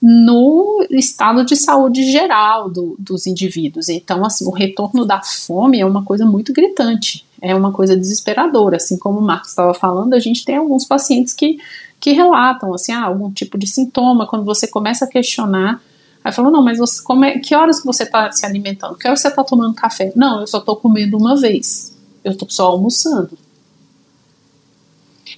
no 0.00 0.86
estado 0.90 1.44
de 1.44 1.56
saúde 1.56 2.08
geral 2.10 2.70
do, 2.70 2.94
dos 2.98 3.26
indivíduos. 3.26 3.88
Então, 3.88 4.24
assim, 4.24 4.44
o 4.44 4.50
retorno 4.50 5.04
da 5.04 5.20
fome 5.22 5.80
é 5.80 5.86
uma 5.86 6.04
coisa 6.04 6.24
muito 6.24 6.52
gritante, 6.52 7.26
é 7.42 7.54
uma 7.54 7.72
coisa 7.72 7.96
desesperadora. 7.96 8.76
Assim 8.76 8.96
como 8.96 9.18
o 9.18 9.22
Marcos 9.22 9.50
estava 9.50 9.74
falando, 9.74 10.14
a 10.14 10.20
gente 10.20 10.44
tem 10.44 10.56
alguns 10.56 10.84
pacientes 10.84 11.34
que, 11.34 11.58
que 12.00 12.12
relatam 12.12 12.74
assim, 12.74 12.92
ah, 12.92 13.04
algum 13.04 13.30
tipo 13.30 13.58
de 13.58 13.66
sintoma, 13.66 14.26
quando 14.26 14.44
você 14.44 14.66
começa 14.66 15.04
a 15.04 15.08
questionar. 15.08 15.82
Aí 16.22 16.32
falou, 16.32 16.50
não, 16.50 16.62
mas 16.62 16.78
você, 16.78 17.02
como 17.02 17.24
é, 17.24 17.38
que 17.38 17.54
horas 17.54 17.82
você 17.84 18.02
está 18.02 18.30
se 18.32 18.44
alimentando? 18.44 18.96
Que 18.96 19.06
horas 19.06 19.20
você 19.20 19.28
está 19.28 19.44
tomando 19.44 19.74
café? 19.74 20.12
Não, 20.16 20.40
eu 20.40 20.46
só 20.46 20.58
estou 20.58 20.76
comendo 20.76 21.16
uma 21.16 21.36
vez. 21.36 21.96
Eu 22.24 22.32
estou 22.32 22.48
só 22.50 22.66
almoçando. 22.66 23.38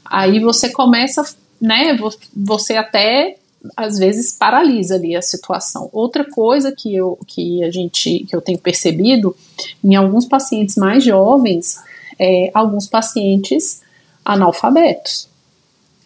Aí 0.05 0.41
você 0.41 0.71
começa, 0.71 1.23
né, 1.61 1.97
você 2.35 2.77
até 2.77 3.39
às 3.77 3.99
vezes 3.99 4.33
paralisa 4.33 4.95
ali 4.95 5.17
a 5.17 5.23
situação. 5.23 5.91
Outra 5.93 6.25
coisa 6.25 6.73
que 6.73 6.95
eu, 6.95 7.19
que 7.27 7.63
a 7.65 7.71
gente, 7.71 8.21
que 8.21 8.35
eu 8.35 8.41
tenho 8.41 8.59
percebido 8.59 9.35
em 9.83 9.95
alguns 9.97 10.27
pacientes 10.27 10.77
mais 10.77 11.05
jovens, 11.05 11.77
é 12.19 12.51
alguns 12.55 12.87
pacientes 12.87 13.83
analfabetos, 14.25 15.28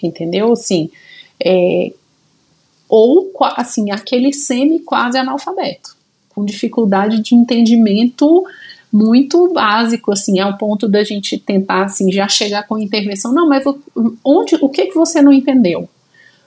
entendeu? 0.07 0.53
Assim, 0.53 0.91
é, 1.45 1.93
ou 2.89 3.33
assim 3.57 3.91
aquele 3.91 4.33
semi 4.33 4.81
quase 4.81 5.19
analfabeto, 5.19 5.97
com 6.29 6.45
dificuldade 6.45 7.21
de 7.21 7.35
entendimento 7.35 8.45
muito 8.93 9.51
básico, 9.53 10.13
assim, 10.13 10.39
ao 10.39 10.59
ponto 10.59 10.87
da 10.87 11.03
gente 11.03 11.39
tentar, 11.39 11.85
assim, 11.85 12.13
já 12.13 12.29
chegar 12.29 12.67
com 12.67 12.79
intervenção. 12.79 13.33
Não, 13.33 13.49
mas 13.49 13.65
onde, 14.23 14.57
o 14.61 14.69
que 14.69 14.87
que 14.87 14.95
você 14.95 15.23
não 15.23 15.33
entendeu? 15.33 15.89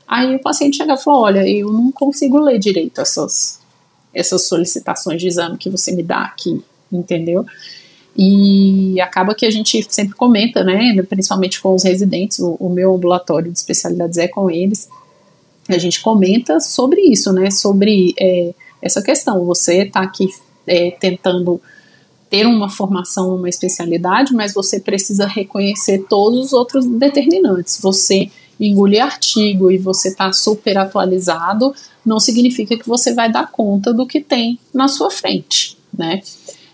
Aí 0.08 0.36
o 0.36 0.40
paciente 0.40 0.78
chega 0.78 0.94
e 0.94 0.98
fala: 0.98 1.18
Olha, 1.18 1.50
eu 1.50 1.72
não 1.72 1.92
consigo 1.92 2.38
ler 2.40 2.60
direito 2.60 3.02
essas, 3.02 3.60
essas 4.14 4.48
solicitações 4.48 5.20
de 5.20 5.28
exame 5.28 5.58
que 5.58 5.70
você 5.70 5.92
me 5.92 6.04
dá 6.04 6.22
aqui, 6.22 6.64
entendeu? 6.92 7.44
E 8.18 9.00
acaba 9.02 9.36
que 9.36 9.46
a 9.46 9.52
gente 9.52 9.86
sempre 9.90 10.16
comenta, 10.16 10.64
né, 10.64 11.02
principalmente 11.04 11.62
com 11.62 11.74
os 11.74 11.84
residentes, 11.84 12.40
o, 12.40 12.56
o 12.60 12.70
meu 12.70 12.96
ambulatório 12.96 13.52
de 13.52 13.58
especialidades 13.58 14.18
é 14.18 14.28
com 14.28 14.50
eles, 14.50 14.88
a 15.68 15.78
gente 15.78 16.02
comenta 16.02 16.60
sobre 16.60 17.02
isso, 17.02 17.34
né, 17.34 17.52
sobre 17.52 18.14
é, 18.20 18.54
essa 18.82 19.02
questão. 19.02 19.44
Você 19.46 19.84
está 19.84 20.02
aqui 20.02 20.30
é, 20.66 20.92
tentando 20.92 21.60
ter 22.30 22.46
uma 22.46 22.70
formação, 22.70 23.36
uma 23.36 23.50
especialidade, 23.50 24.34
mas 24.34 24.54
você 24.54 24.80
precisa 24.80 25.28
reconhecer 25.28 26.06
todos 26.10 26.48
os 26.48 26.54
outros 26.54 26.86
determinantes. 26.86 27.80
Você 27.82 28.30
engolir 28.60 29.04
artigo 29.04 29.70
e 29.72 29.78
você 29.78 30.10
está 30.10 30.32
super 30.32 30.78
atualizado, 30.78 31.74
não 32.06 32.20
significa 32.20 32.78
que 32.78 32.88
você 32.88 33.14
vai 33.14 33.32
dar 33.32 33.52
conta 33.52 33.94
do 33.94 34.06
que 34.06 34.22
tem 34.22 34.58
na 34.74 34.88
sua 34.88 35.12
frente, 35.12 35.78
né? 35.98 36.22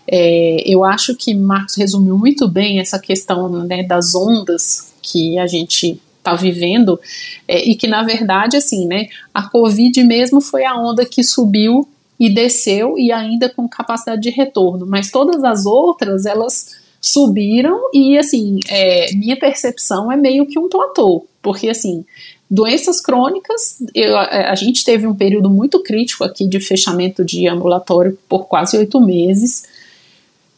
É, 0.06 0.62
eu 0.66 0.84
acho 0.84 1.14
que 1.16 1.34
Marcos 1.34 1.76
resumiu 1.76 2.18
muito 2.18 2.48
bem 2.48 2.80
essa 2.80 2.98
questão 2.98 3.48
né, 3.64 3.82
das 3.82 4.14
ondas 4.14 4.92
que 5.00 5.38
a 5.38 5.46
gente 5.46 6.00
está 6.18 6.34
vivendo 6.34 6.98
é, 7.46 7.68
e 7.68 7.74
que 7.74 7.86
na 7.86 8.02
verdade 8.02 8.56
assim, 8.56 8.86
né, 8.86 9.08
a 9.34 9.48
Covid 9.48 10.02
mesmo 10.04 10.40
foi 10.40 10.64
a 10.64 10.76
onda 10.76 11.04
que 11.04 11.22
subiu 11.22 11.88
e 12.18 12.32
desceu 12.32 12.96
e 12.96 13.10
ainda 13.10 13.48
com 13.48 13.68
capacidade 13.68 14.22
de 14.22 14.30
retorno, 14.30 14.86
mas 14.86 15.10
todas 15.10 15.42
as 15.42 15.66
outras 15.66 16.24
elas 16.26 16.76
subiram 17.00 17.90
e 17.92 18.16
assim, 18.16 18.60
é, 18.68 19.12
minha 19.14 19.36
percepção 19.36 20.10
é 20.10 20.16
meio 20.16 20.46
que 20.46 20.58
um 20.58 20.68
platô, 20.68 21.26
porque 21.42 21.68
assim, 21.68 22.04
doenças 22.48 23.00
crônicas, 23.00 23.82
eu, 23.94 24.16
a 24.16 24.54
gente 24.54 24.84
teve 24.84 25.06
um 25.06 25.14
período 25.14 25.50
muito 25.50 25.82
crítico 25.82 26.22
aqui 26.22 26.46
de 26.46 26.60
fechamento 26.60 27.24
de 27.24 27.48
ambulatório 27.48 28.16
por 28.28 28.46
quase 28.46 28.76
oito 28.76 29.00
meses, 29.00 29.64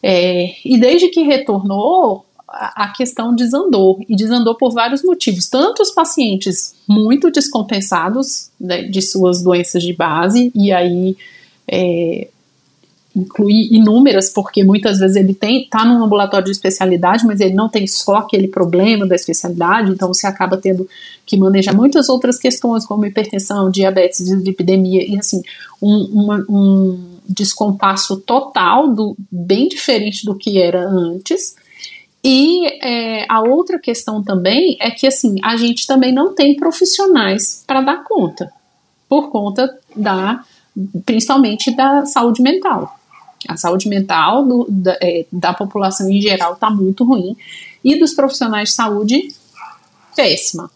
é, 0.06 0.54
e 0.62 0.76
desde 0.78 1.08
que 1.08 1.22
retornou, 1.22 2.26
a, 2.46 2.92
questão 2.94 3.34
desandou, 3.34 4.04
e 4.06 4.14
desandou 4.14 4.54
por 4.54 4.70
vários 4.70 5.02
motivos, 5.02 5.48
tanto 5.48 5.80
os 5.80 5.92
pacientes 5.92 6.74
muito 6.86 7.30
descompensados 7.30 8.50
né, 8.60 8.82
de 8.82 9.00
suas 9.00 9.42
doenças 9.42 9.82
de 9.82 9.94
base, 9.94 10.52
e 10.54 10.70
aí 10.70 11.16
é, 11.66 12.28
incluir 13.16 13.72
inúmeras, 13.72 14.28
porque 14.28 14.62
muitas 14.62 14.98
vezes 14.98 15.16
ele 15.16 15.32
tem 15.32 15.62
está 15.62 15.86
num 15.86 16.04
ambulatório 16.04 16.44
de 16.44 16.52
especialidade, 16.52 17.24
mas 17.24 17.40
ele 17.40 17.54
não 17.54 17.70
tem 17.70 17.86
só 17.86 18.16
aquele 18.16 18.48
problema 18.48 19.06
da 19.06 19.14
especialidade, 19.14 19.90
então 19.90 20.08
você 20.08 20.26
acaba 20.26 20.58
tendo 20.58 20.86
que 21.24 21.38
manejar 21.38 21.74
muitas 21.74 22.10
outras 22.10 22.38
questões, 22.38 22.84
como 22.84 23.06
hipertensão, 23.06 23.70
diabetes, 23.70 24.22
dislipidemia, 24.22 25.02
e 25.02 25.18
assim, 25.18 25.42
um, 25.80 26.04
uma, 26.12 26.44
um 26.46 27.13
descompasso 27.28 28.20
total, 28.20 28.88
do, 28.88 29.16
bem 29.30 29.68
diferente 29.68 30.24
do 30.24 30.36
que 30.36 30.60
era 30.60 30.86
antes. 30.86 31.56
E 32.22 32.66
é, 32.82 33.26
a 33.28 33.42
outra 33.42 33.78
questão 33.78 34.22
também 34.22 34.76
é 34.80 34.90
que 34.90 35.06
assim, 35.06 35.36
a 35.42 35.56
gente 35.56 35.86
também 35.86 36.12
não 36.12 36.34
tem 36.34 36.56
profissionais 36.56 37.62
para 37.66 37.82
dar 37.82 38.04
conta, 38.04 38.52
por 39.08 39.30
conta 39.30 39.78
da 39.94 40.44
principalmente 41.06 41.70
da 41.70 42.04
saúde 42.04 42.42
mental. 42.42 42.98
A 43.46 43.56
saúde 43.56 43.88
mental 43.88 44.44
do, 44.44 44.66
da, 44.68 44.98
é, 45.00 45.26
da 45.30 45.52
população 45.52 46.10
em 46.10 46.20
geral 46.20 46.54
está 46.54 46.70
muito 46.70 47.04
ruim 47.04 47.36
e 47.84 47.96
dos 47.96 48.14
profissionais 48.14 48.70
de 48.70 48.74
saúde, 48.74 49.28
péssima. 50.16 50.70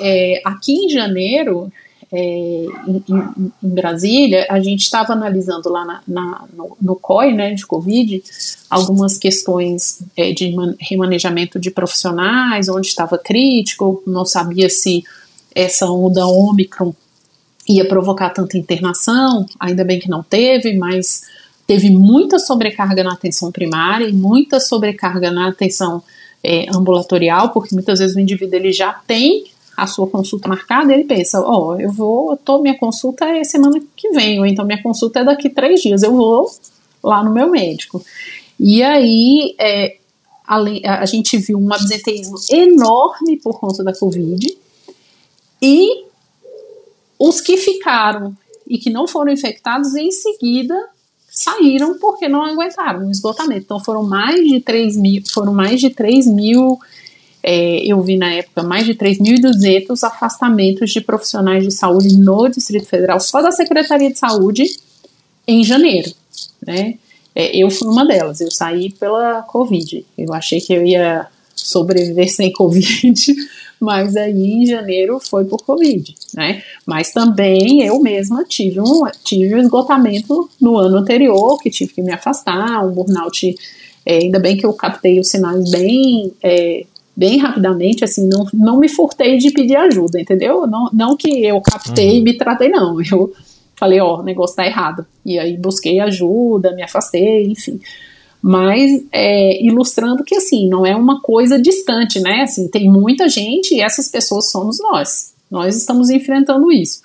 É, 0.00 0.42
aqui 0.44 0.72
em 0.72 0.88
janeiro, 0.88 1.72
é, 2.12 2.66
em, 2.86 3.04
em, 3.08 3.68
Brasília, 3.68 4.46
a 4.48 4.60
gente 4.60 4.80
estava 4.80 5.12
analisando 5.12 5.68
lá 5.68 5.84
na, 5.84 6.02
na, 6.08 6.44
no, 6.52 6.76
no, 6.80 6.96
COI, 6.96 7.34
né, 7.34 7.54
de 7.54 7.66
Covid, 7.66 8.22
algumas 8.70 9.18
questões 9.18 10.02
é, 10.16 10.32
de 10.32 10.54
remanejamento 10.80 11.58
de 11.58 11.70
profissionais, 11.70 12.68
onde 12.68 12.86
estava 12.86 13.18
crítico, 13.18 14.02
não 14.06 14.24
sabia 14.24 14.70
se 14.70 15.04
essa 15.54 15.86
onda 15.90 16.26
Ômicron 16.26 16.94
ia 17.68 17.86
provocar 17.86 18.30
tanta 18.30 18.56
internação, 18.56 19.44
ainda 19.60 19.84
bem 19.84 19.98
que 19.98 20.08
não 20.08 20.22
teve, 20.22 20.74
mas 20.78 21.24
teve 21.66 21.90
muita 21.90 22.38
sobrecarga 22.38 23.04
na 23.04 23.12
atenção 23.12 23.52
primária 23.52 24.08
e 24.08 24.12
muita 24.12 24.58
sobrecarga 24.58 25.30
na 25.30 25.48
atenção 25.48 26.02
é, 26.42 26.66
ambulatorial, 26.74 27.50
porque 27.50 27.74
muitas 27.74 27.98
vezes 27.98 28.16
o 28.16 28.20
indivíduo 28.20 28.56
ele 28.56 28.72
já 28.72 28.92
tem 28.92 29.44
a 29.78 29.86
sua 29.86 30.08
consulta 30.08 30.48
marcada, 30.48 30.92
ele 30.92 31.04
pensa, 31.04 31.40
ó, 31.40 31.68
oh, 31.68 31.80
eu 31.80 31.92
vou, 31.92 32.32
eu 32.32 32.36
tô, 32.36 32.60
minha 32.60 32.76
consulta 32.76 33.24
é 33.26 33.44
semana 33.44 33.80
que 33.94 34.10
vem, 34.10 34.40
ou 34.40 34.44
então 34.44 34.66
minha 34.66 34.82
consulta 34.82 35.20
é 35.20 35.24
daqui 35.24 35.48
três 35.48 35.80
dias, 35.80 36.02
eu 36.02 36.12
vou 36.12 36.50
lá 37.00 37.22
no 37.22 37.32
meu 37.32 37.48
médico. 37.48 38.04
E 38.58 38.82
aí, 38.82 39.54
é, 39.56 39.98
a, 40.44 40.58
a 41.00 41.06
gente 41.06 41.38
viu 41.38 41.58
um 41.58 41.72
absenteísmo 41.72 42.36
enorme 42.50 43.36
por 43.36 43.60
conta 43.60 43.84
da 43.84 43.94
Covid, 43.94 44.58
e 45.62 46.04
os 47.16 47.40
que 47.40 47.56
ficaram 47.56 48.36
e 48.66 48.78
que 48.78 48.90
não 48.90 49.06
foram 49.06 49.32
infectados, 49.32 49.94
em 49.94 50.10
seguida 50.10 50.74
saíram 51.30 51.98
porque 52.00 52.28
não 52.28 52.44
aguentaram 52.44 53.06
o 53.06 53.10
esgotamento. 53.12 53.62
Então 53.62 53.78
foram 53.78 54.02
mais 54.02 54.44
de 54.44 54.60
3 54.60 54.96
mil, 54.96 55.22
foram 55.32 55.54
mais 55.54 55.80
de 55.80 55.90
3 55.90 56.26
mil 56.26 56.80
é, 57.42 57.84
eu 57.86 58.00
vi 58.02 58.16
na 58.16 58.32
época 58.34 58.62
mais 58.62 58.84
de 58.84 58.94
3.200 58.94 60.02
afastamentos 60.02 60.90
de 60.90 61.00
profissionais 61.00 61.64
de 61.64 61.70
saúde 61.70 62.16
no 62.16 62.48
Distrito 62.48 62.86
Federal, 62.86 63.20
só 63.20 63.40
da 63.40 63.52
Secretaria 63.52 64.10
de 64.10 64.18
Saúde, 64.18 64.64
em 65.46 65.64
janeiro. 65.64 66.12
Né? 66.64 66.94
É, 67.34 67.56
eu 67.56 67.70
fui 67.70 67.88
uma 67.88 68.04
delas, 68.04 68.40
eu 68.40 68.50
saí 68.50 68.90
pela 68.92 69.42
Covid. 69.42 70.04
Eu 70.16 70.34
achei 70.34 70.60
que 70.60 70.72
eu 70.72 70.84
ia 70.84 71.26
sobreviver 71.54 72.28
sem 72.34 72.52
Covid, 72.52 73.34
mas 73.80 74.16
aí 74.16 74.32
em 74.32 74.66
janeiro 74.66 75.20
foi 75.20 75.44
por 75.44 75.62
Covid, 75.62 76.14
né? 76.34 76.62
Mas 76.84 77.12
também 77.12 77.82
eu 77.82 78.00
mesma 78.00 78.44
tive 78.44 78.80
um, 78.80 79.04
tive 79.24 79.54
um 79.54 79.58
esgotamento 79.58 80.50
no 80.60 80.76
ano 80.76 80.98
anterior, 80.98 81.58
que 81.58 81.70
tive 81.70 81.92
que 81.92 82.02
me 82.02 82.12
afastar, 82.12 82.84
um 82.84 82.90
burnout. 82.90 83.54
É, 84.04 84.16
ainda 84.18 84.40
bem 84.40 84.56
que 84.56 84.66
eu 84.66 84.72
captei 84.72 85.20
os 85.20 85.28
sinais 85.28 85.70
bem 85.70 86.32
é, 86.42 86.86
bem 87.18 87.36
rapidamente, 87.36 88.04
assim, 88.04 88.28
não, 88.28 88.46
não 88.54 88.78
me 88.78 88.88
furtei 88.88 89.38
de 89.38 89.50
pedir 89.50 89.74
ajuda, 89.74 90.20
entendeu? 90.20 90.68
Não, 90.68 90.88
não 90.92 91.16
que 91.16 91.44
eu 91.44 91.60
captei 91.60 92.10
uhum. 92.10 92.16
e 92.18 92.22
me 92.22 92.38
tratei, 92.38 92.68
não. 92.68 92.96
Eu 93.10 93.32
falei, 93.74 94.00
ó, 94.00 94.20
o 94.20 94.22
negócio 94.22 94.54
tá 94.54 94.64
errado. 94.64 95.04
E 95.26 95.36
aí 95.36 95.56
busquei 95.56 95.98
ajuda, 95.98 96.76
me 96.76 96.82
afastei, 96.82 97.42
enfim. 97.48 97.80
Mas 98.40 99.04
é, 99.10 99.60
ilustrando 99.64 100.22
que, 100.22 100.36
assim, 100.36 100.68
não 100.68 100.86
é 100.86 100.94
uma 100.94 101.20
coisa 101.20 101.60
distante, 101.60 102.20
né? 102.20 102.42
Assim, 102.42 102.68
tem 102.68 102.88
muita 102.88 103.28
gente 103.28 103.74
e 103.74 103.80
essas 103.80 104.08
pessoas 104.08 104.52
somos 104.52 104.78
nós. 104.78 105.34
Nós 105.50 105.76
estamos 105.76 106.10
enfrentando 106.10 106.70
isso. 106.70 107.02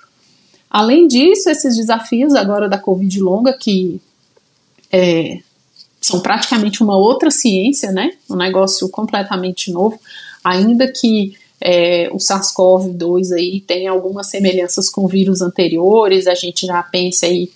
Além 0.70 1.08
disso, 1.08 1.50
esses 1.50 1.76
desafios 1.76 2.36
agora 2.36 2.68
da 2.68 2.78
Covid 2.78 3.20
longa, 3.20 3.52
que 3.52 4.00
é, 4.92 5.38
são 6.04 6.20
praticamente 6.20 6.82
uma 6.82 6.98
outra 6.98 7.30
ciência, 7.30 7.90
né? 7.90 8.10
Um 8.28 8.36
negócio 8.36 8.86
completamente 8.90 9.72
novo, 9.72 9.98
ainda 10.44 10.86
que 10.86 11.34
é, 11.58 12.10
o 12.12 12.18
SARS-CoV-2 12.18 13.32
aí 13.32 13.62
tem 13.62 13.88
algumas 13.88 14.28
semelhanças 14.28 14.90
com 14.90 15.06
vírus 15.06 15.40
anteriores, 15.40 16.26
a 16.26 16.34
gente 16.34 16.66
já 16.66 16.82
pensa 16.82 17.24
aí, 17.24 17.50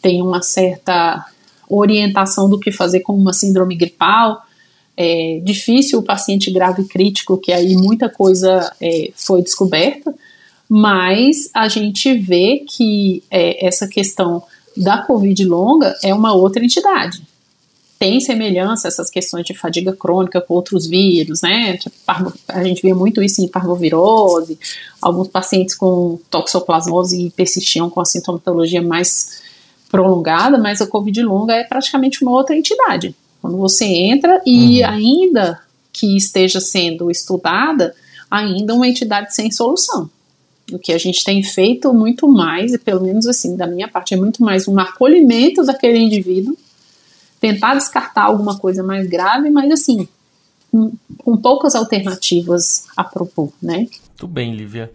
tem 0.00 0.22
uma 0.22 0.40
certa 0.40 1.22
orientação 1.68 2.48
do 2.48 2.58
que 2.58 2.72
fazer 2.72 3.00
com 3.00 3.12
uma 3.12 3.34
síndrome 3.34 3.76
gripal, 3.76 4.40
é 4.96 5.40
difícil 5.44 5.98
o 5.98 6.02
paciente 6.02 6.50
grave 6.50 6.84
crítico, 6.84 7.36
que 7.36 7.52
aí 7.52 7.76
muita 7.76 8.08
coisa 8.08 8.72
é, 8.80 9.10
foi 9.14 9.42
descoberta, 9.42 10.14
mas 10.66 11.50
a 11.52 11.68
gente 11.68 12.14
vê 12.14 12.64
que 12.66 13.22
é, 13.30 13.66
essa 13.66 13.86
questão 13.86 14.42
da 14.74 15.02
Covid 15.02 15.44
longa 15.44 15.94
é 16.02 16.14
uma 16.14 16.32
outra 16.32 16.64
entidade 16.64 17.30
tem 18.02 18.18
semelhança 18.18 18.88
essas 18.88 19.08
questões 19.08 19.46
de 19.46 19.54
fadiga 19.54 19.92
crônica 19.92 20.40
com 20.40 20.54
outros 20.54 20.88
vírus, 20.88 21.40
né? 21.40 21.78
A 22.48 22.64
gente 22.64 22.82
vê 22.82 22.92
muito 22.92 23.22
isso 23.22 23.40
em 23.40 23.46
parvovirose, 23.46 24.58
alguns 25.00 25.28
pacientes 25.28 25.76
com 25.76 26.18
toxoplasmose 26.28 27.32
persistiam 27.36 27.88
com 27.88 28.00
a 28.00 28.04
sintomatologia 28.04 28.82
mais 28.82 29.40
prolongada, 29.88 30.58
mas 30.58 30.80
a 30.80 30.86
Covid 30.88 31.22
longa 31.22 31.54
é 31.54 31.62
praticamente 31.62 32.24
uma 32.24 32.32
outra 32.32 32.56
entidade. 32.56 33.14
Quando 33.40 33.56
você 33.56 33.84
entra 33.84 34.42
e 34.44 34.80
uhum. 34.80 34.88
ainda 34.88 35.60
que 35.92 36.16
esteja 36.16 36.60
sendo 36.60 37.08
estudada, 37.08 37.94
ainda 38.28 38.74
uma 38.74 38.88
entidade 38.88 39.32
sem 39.32 39.48
solução. 39.52 40.10
O 40.72 40.78
que 40.78 40.92
a 40.92 40.98
gente 40.98 41.22
tem 41.22 41.40
feito 41.44 41.94
muito 41.94 42.26
mais, 42.26 42.74
e 42.74 42.78
pelo 42.78 43.02
menos 43.02 43.28
assim, 43.28 43.54
da 43.56 43.68
minha 43.68 43.86
parte, 43.86 44.12
é 44.12 44.16
muito 44.16 44.42
mais 44.42 44.66
um 44.66 44.76
acolhimento 44.80 45.62
daquele 45.64 46.00
indivíduo 46.00 46.56
tentar 47.42 47.74
descartar 47.74 48.22
alguma 48.22 48.56
coisa 48.56 48.84
mais 48.84 49.08
grave, 49.08 49.50
mas 49.50 49.68
assim, 49.72 50.08
com, 50.70 51.36
poucas 51.36 51.74
alternativas 51.74 52.86
a 52.96 53.02
propor, 53.02 53.52
né? 53.60 53.78
Muito 53.78 54.28
bem, 54.28 54.54
Lívia. 54.54 54.92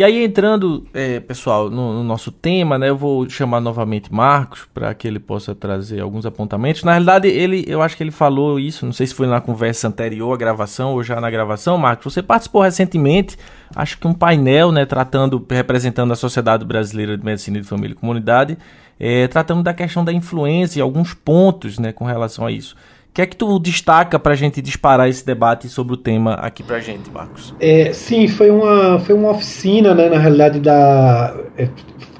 E 0.00 0.02
aí, 0.02 0.24
entrando, 0.24 0.86
é, 0.94 1.20
pessoal, 1.20 1.68
no, 1.68 1.92
no, 1.92 2.02
nosso 2.02 2.32
tema, 2.32 2.78
né? 2.78 2.88
Eu 2.88 2.96
vou 2.96 3.28
chamar 3.28 3.60
novamente 3.60 4.10
Marcos 4.10 4.66
para 4.72 4.94
que 4.94 5.06
ele 5.06 5.18
possa 5.18 5.54
trazer 5.54 6.00
alguns 6.00 6.24
apontamentos. 6.24 6.82
Na 6.84 6.92
realidade, 6.92 7.28
ele, 7.28 7.66
eu 7.68 7.82
acho 7.82 7.98
que 7.98 8.02
ele 8.02 8.10
falou 8.10 8.58
isso, 8.58 8.86
não 8.86 8.94
sei 8.94 9.06
se 9.06 9.12
foi 9.12 9.26
na 9.26 9.42
conversa 9.42 9.88
anterior 9.88 10.32
à 10.32 10.38
gravação 10.38 10.94
ou 10.94 11.02
já 11.02 11.20
na 11.20 11.28
gravação, 11.28 11.76
Marcos. 11.76 12.14
Você 12.14 12.22
participou 12.22 12.62
recentemente, 12.62 13.36
acho 13.76 13.98
que 13.98 14.06
um 14.06 14.14
painel, 14.14 14.72
né, 14.72 14.86
tratando, 14.86 15.46
representando 15.50 16.14
a 16.14 16.16
Sociedade 16.16 16.64
Brasileira 16.64 17.18
de 17.18 17.22
Medicina 17.22 17.60
de 17.60 17.66
Família 17.66 17.92
e 17.92 17.96
Comunidade, 17.96 18.56
é, 18.98 19.28
tratando 19.28 19.62
da 19.62 19.74
questão 19.74 20.02
da 20.02 20.14
influência 20.14 20.78
e 20.78 20.82
alguns 20.82 21.12
pontos 21.12 21.78
né, 21.78 21.92
com 21.92 22.06
relação 22.06 22.46
a 22.46 22.50
isso. 22.50 22.74
O 23.10 23.12
que 23.12 23.22
é 23.22 23.26
que 23.26 23.34
tu 23.34 23.58
destaca 23.58 24.20
para 24.20 24.34
a 24.34 24.36
gente 24.36 24.62
disparar 24.62 25.08
esse 25.08 25.26
debate 25.26 25.68
sobre 25.68 25.94
o 25.94 25.96
tema 25.96 26.34
aqui 26.34 26.62
para 26.62 26.76
a 26.76 26.80
gente, 26.80 27.10
Marcos? 27.10 27.52
É, 27.58 27.92
sim, 27.92 28.28
foi 28.28 28.52
uma, 28.52 29.00
foi 29.00 29.16
uma 29.16 29.30
oficina, 29.30 29.92
né, 29.92 30.08
na 30.08 30.16
realidade, 30.16 30.60
da, 30.60 31.34
é, 31.58 31.68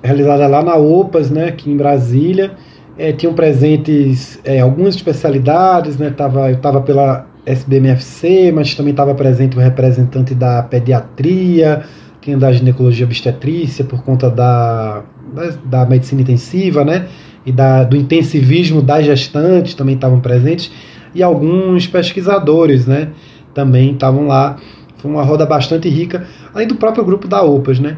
realizada 0.03 0.49
lá 0.49 0.65
na 0.65 0.75
OPAS, 0.75 1.31
né, 1.31 1.45
aqui 1.45 1.71
em 1.71 1.77
Brasília. 1.77 2.57
É, 2.99 3.13
tinham 3.13 3.33
presentes 3.33 4.41
é, 4.43 4.59
algumas 4.59 4.97
especialidades, 4.97 5.97
né, 5.97 6.11
tava, 6.11 6.51
eu 6.51 6.57
estava 6.57 6.81
pela 6.81 7.25
SBMFC, 7.47 8.51
mas 8.53 8.75
também 8.75 8.91
estava 8.91 9.15
presente 9.15 9.57
o 9.57 9.61
representante 9.61 10.35
da 10.35 10.61
pediatria, 10.65 11.85
tinha 12.21 12.37
da 12.37 12.53
ginecologia 12.53 13.07
obstetrícia 13.07 13.85
por 13.85 14.03
conta 14.03 14.29
da 14.29 15.05
da, 15.33 15.51
da 15.65 15.87
medicina 15.87 16.23
intensiva, 16.23 16.85
né? 16.85 17.09
E 17.45 17.53
da, 17.53 17.85
do 17.85 17.97
intensivismo 17.97 18.83
das 18.83 19.05
gestantes 19.05 19.75
também 19.75 19.95
estavam 19.95 20.21
presentes. 20.21 20.71
E 21.15 21.23
alguns 21.23 21.87
pesquisadores, 21.87 22.87
né? 22.87 23.09
Também 23.55 23.93
estavam 23.93 24.27
lá. 24.27 24.57
Foi 24.99 25.11
uma 25.11 25.23
roda 25.23 25.47
bastante 25.47 25.89
rica, 25.89 26.27
além 26.55 26.69
do 26.69 26.75
próprio 26.75 27.05
grupo 27.05 27.27
da 27.27 27.43
OPAS, 27.43 27.81
né? 27.81 27.97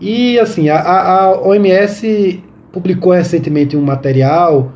E 0.00 0.38
assim, 0.38 0.68
a, 0.68 0.78
a 0.80 1.40
OMS 1.40 2.42
publicou 2.70 3.12
recentemente 3.12 3.76
um 3.76 3.82
material, 3.82 4.72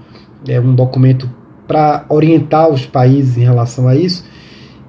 é, 0.49 0.59
um 0.61 0.75
documento 0.75 1.29
para 1.66 2.07
orientar 2.09 2.71
os 2.71 2.87
países 2.87 3.37
em 3.37 3.42
relação 3.42 3.87
a 3.87 3.94
isso, 3.94 4.25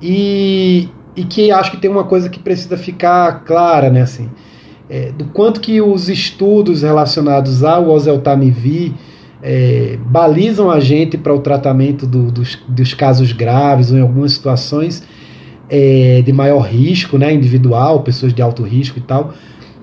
e, 0.01 0.87
e 1.15 1.25
que 1.25 1.51
acho 1.51 1.71
que 1.71 1.77
tem 1.77 1.91
uma 1.91 2.05
coisa 2.05 2.29
que 2.29 2.39
precisa 2.39 2.77
ficar 2.77 3.43
clara, 3.43 3.89
né? 3.89 4.03
Assim, 4.03 4.29
é, 4.89 5.11
do 5.11 5.25
quanto 5.25 5.61
que 5.61 5.81
os 5.81 6.09
estudos 6.09 6.81
relacionados 6.81 7.63
ao 7.63 7.89
oseltamivir 7.89 8.93
é, 9.41 9.97
balizam 10.05 10.69
a 10.69 10.79
gente 10.79 11.17
para 11.17 11.33
o 11.33 11.39
tratamento 11.39 12.05
do, 12.05 12.31
dos, 12.31 12.57
dos, 12.67 12.93
casos 12.93 13.31
graves 13.31 13.91
ou 13.91 13.97
em 13.97 14.01
algumas 14.01 14.33
situações 14.33 15.03
é, 15.69 16.21
de 16.25 16.33
maior 16.33 16.61
risco, 16.61 17.17
né, 17.17 17.33
individual, 17.33 18.01
pessoas 18.01 18.33
de 18.33 18.41
alto 18.41 18.63
risco 18.63 18.97
e 18.97 19.01
tal, 19.01 19.33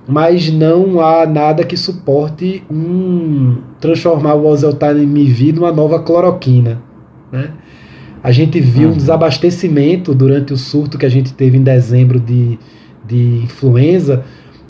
mas 0.07 0.53
não 0.53 1.01
há 1.01 1.25
nada 1.27 1.65
que 1.65 1.77
suporte 1.77 2.63
um, 2.71 3.57
transformar 3.81 4.35
o 4.35 4.47
oseltamivir 4.47 5.55
numa 5.55 5.73
nova 5.73 6.01
cloroquina, 6.01 6.83
né? 7.33 7.51
A 8.23 8.33
gente 8.33 8.59
viu 8.59 8.89
uhum. 8.89 8.95
um 8.95 8.97
desabastecimento 8.97 10.13
durante 10.13 10.53
o 10.53 10.57
surto 10.57 10.99
que 10.99 11.07
a 11.07 11.09
gente 11.09 11.33
teve 11.33 11.57
em 11.57 11.63
dezembro 11.63 12.19
de, 12.19 12.59
de 13.07 13.43
influenza, 13.45 14.25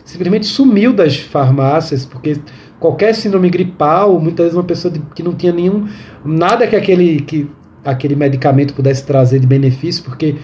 simplesmente 0.06 0.46
sumiu 0.46 0.92
das 0.92 1.16
farmácias, 1.18 2.06
porque 2.06 2.38
qualquer 2.78 3.14
síndrome 3.14 3.50
gripal, 3.50 4.18
muitas 4.20 4.46
vezes 4.46 4.56
uma 4.56 4.64
pessoa 4.64 4.94
que 5.14 5.22
não 5.22 5.34
tinha 5.34 5.52
nenhum 5.52 5.86
nada 6.24 6.66
que 6.66 6.76
aquele 6.76 7.20
que 7.20 7.50
aquele 7.84 8.16
medicamento 8.16 8.72
pudesse 8.72 9.04
trazer 9.04 9.38
de 9.40 9.46
benefício, 9.46 10.02
porque 10.02 10.36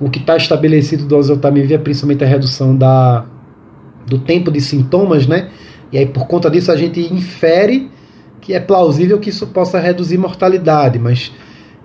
o 0.00 0.08
que 0.08 0.18
está 0.18 0.36
estabelecido 0.36 1.04
do 1.04 1.16
oseltamivir 1.16 1.74
é 1.74 1.78
principalmente 1.78 2.24
a 2.24 2.26
redução 2.26 2.76
da, 2.76 3.26
do 4.06 4.18
tempo 4.18 4.50
de 4.50 4.60
sintomas, 4.60 5.26
né? 5.26 5.50
E 5.92 5.98
aí, 5.98 6.06
por 6.06 6.26
conta 6.26 6.50
disso, 6.50 6.70
a 6.70 6.76
gente 6.76 7.00
infere 7.12 7.90
que 8.40 8.52
é 8.54 8.60
plausível 8.60 9.18
que 9.18 9.30
isso 9.30 9.46
possa 9.48 9.78
reduzir 9.78 10.18
mortalidade, 10.18 10.98
mas 10.98 11.32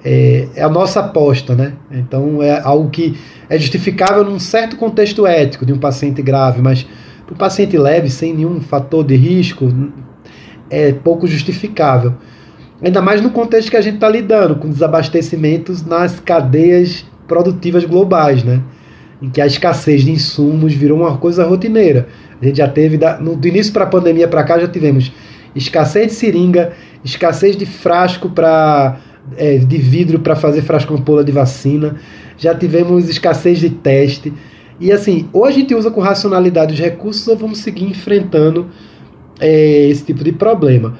é, 0.04 0.50
é, 0.56 0.64
a 0.64 0.70
nossa 0.70 1.00
aposta, 1.00 1.56
né? 1.56 1.74
Então 1.92 2.42
é 2.42 2.60
algo 2.62 2.90
que 2.90 3.18
é 3.50 3.58
justificável 3.58 4.24
num 4.24 4.40
certo 4.40 4.76
contexto 4.78 5.26
ético 5.26 5.66
de 5.66 5.74
um 5.74 5.80
paciente 5.80 6.22
grave, 6.22 6.62
mas 6.62 6.86
para 7.26 7.34
um 7.34 7.38
paciente 7.38 7.78
leve, 7.78 8.10
sem 8.10 8.34
nenhum 8.34 8.60
fator 8.62 9.04
de 9.04 9.16
risco, 9.16 9.74
é 10.70 10.92
pouco 10.92 11.28
justificável. 11.28 12.14
Ainda 12.82 13.02
mais 13.02 13.22
no 13.22 13.30
contexto 13.30 13.72
que 13.72 13.78
a 13.78 13.82
gente 13.82 13.96
está 13.96 14.10
lidando, 14.10 14.56
com 14.56 14.70
desabastecimentos 14.70 15.86
nas 15.86 16.20
cadeias 16.20 17.06
produtivas 17.28 17.86
globais, 17.86 18.44
né? 18.44 18.62
Em 19.22 19.30
que 19.30 19.40
a 19.40 19.46
escassez 19.46 20.04
de 20.04 20.12
insumos 20.12 20.74
virou 20.74 21.00
uma 21.00 21.18
coisa 21.18 21.46
rotineira. 21.46 22.08
A 22.42 22.46
gente 22.46 22.58
já 22.58 22.68
teve, 22.68 23.00
no, 23.22 23.38
do 23.38 23.48
início 23.48 23.72
para 23.72 23.86
a 23.86 23.88
pandemia 23.88 24.28
para 24.28 24.44
cá, 24.44 24.60
já 24.60 24.68
tivemos 24.68 25.14
escassez 25.56 26.08
de 26.08 26.14
seringa, 26.14 26.74
escassez 27.06 27.56
de 27.56 27.66
frasco 27.66 28.30
para 28.30 29.00
é, 29.38 29.58
de 29.58 29.78
vidro 29.78 30.20
para 30.20 30.36
fazer 30.36 30.62
frasco 30.62 30.94
ampola 30.94 31.24
de 31.24 31.32
vacina, 31.32 31.96
já 32.38 32.54
tivemos 32.54 33.10
escassez 33.10 33.60
de 33.60 33.70
teste. 33.70 34.34
E 34.84 34.92
assim, 34.92 35.30
ou 35.32 35.46
a 35.46 35.52
gente 35.52 35.74
usa 35.74 35.90
com 35.90 36.02
racionalidade 36.02 36.74
os 36.74 36.80
recursos 36.80 37.26
ou 37.30 37.38
vamos 37.38 37.60
seguir 37.60 37.86
enfrentando 37.86 38.68
é, 39.40 39.88
esse 39.88 40.04
tipo 40.04 40.26
de 40.26 40.34
problema. 40.34 40.96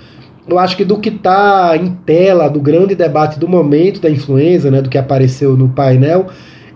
Eu 0.48 0.58
acho 0.58 0.78
que 0.78 0.86
do 0.86 0.98
que 0.98 1.10
está 1.10 1.76
em 1.76 1.92
tela, 2.06 2.48
do 2.48 2.62
grande 2.62 2.96
debate 2.96 3.38
do 3.38 3.46
momento 3.46 4.00
da 4.00 4.10
influenza, 4.10 4.72
né, 4.72 4.82
do 4.82 4.90
que 4.90 4.98
apareceu 4.98 5.58
no 5.58 5.68
painel, 5.68 6.28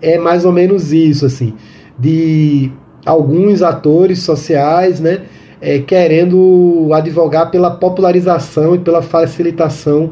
é 0.01 0.17
mais 0.17 0.43
ou 0.43 0.51
menos 0.51 0.91
isso, 0.91 1.25
assim, 1.25 1.53
de 1.97 2.69
alguns 3.05 3.61
atores 3.61 4.19
sociais, 4.23 4.99
né, 4.99 5.21
é, 5.61 5.79
querendo 5.79 6.89
advogar 6.91 7.49
pela 7.49 7.71
popularização 7.71 8.75
e 8.75 8.79
pela 8.79 9.01
facilitação 9.01 10.11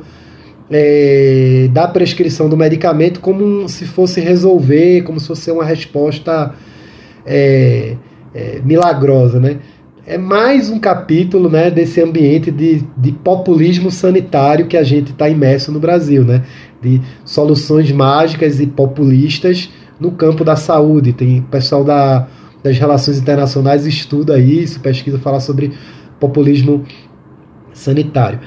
é, 0.71 1.67
da 1.73 1.89
prescrição 1.89 2.47
do 2.47 2.55
medicamento 2.55 3.19
como 3.19 3.67
se 3.67 3.83
fosse 3.83 4.21
resolver, 4.21 5.01
como 5.01 5.19
se 5.19 5.27
fosse 5.27 5.51
uma 5.51 5.65
resposta 5.65 6.55
é, 7.25 7.95
é, 8.33 8.61
milagrosa, 8.63 9.39
né? 9.39 9.59
É 10.07 10.19
mais 10.19 10.69
um 10.69 10.77
capítulo 10.77 11.49
né, 11.49 11.71
desse 11.71 11.99
ambiente 11.99 12.51
de, 12.51 12.83
de 12.95 13.11
populismo 13.11 13.89
sanitário 13.89 14.67
que 14.67 14.77
a 14.77 14.83
gente 14.83 15.11
está 15.11 15.27
imerso 15.27 15.71
no 15.71 15.79
Brasil, 15.79 16.23
né? 16.23 16.43
De 16.79 17.01
soluções 17.23 17.91
mágicas 17.91 18.59
e 18.59 18.67
populistas 18.67 19.69
no 19.99 20.11
campo 20.11 20.43
da 20.43 20.55
saúde. 20.55 21.11
Tem 21.11 21.41
pessoal 21.41 21.83
da, 21.83 22.27
das 22.63 22.77
relações 22.77 23.17
internacionais 23.17 23.87
estuda 23.87 24.39
isso, 24.39 24.79
pesquisa, 24.79 25.17
fala 25.17 25.39
sobre 25.39 25.73
populismo 26.19 26.83
sanitário. 27.73 28.39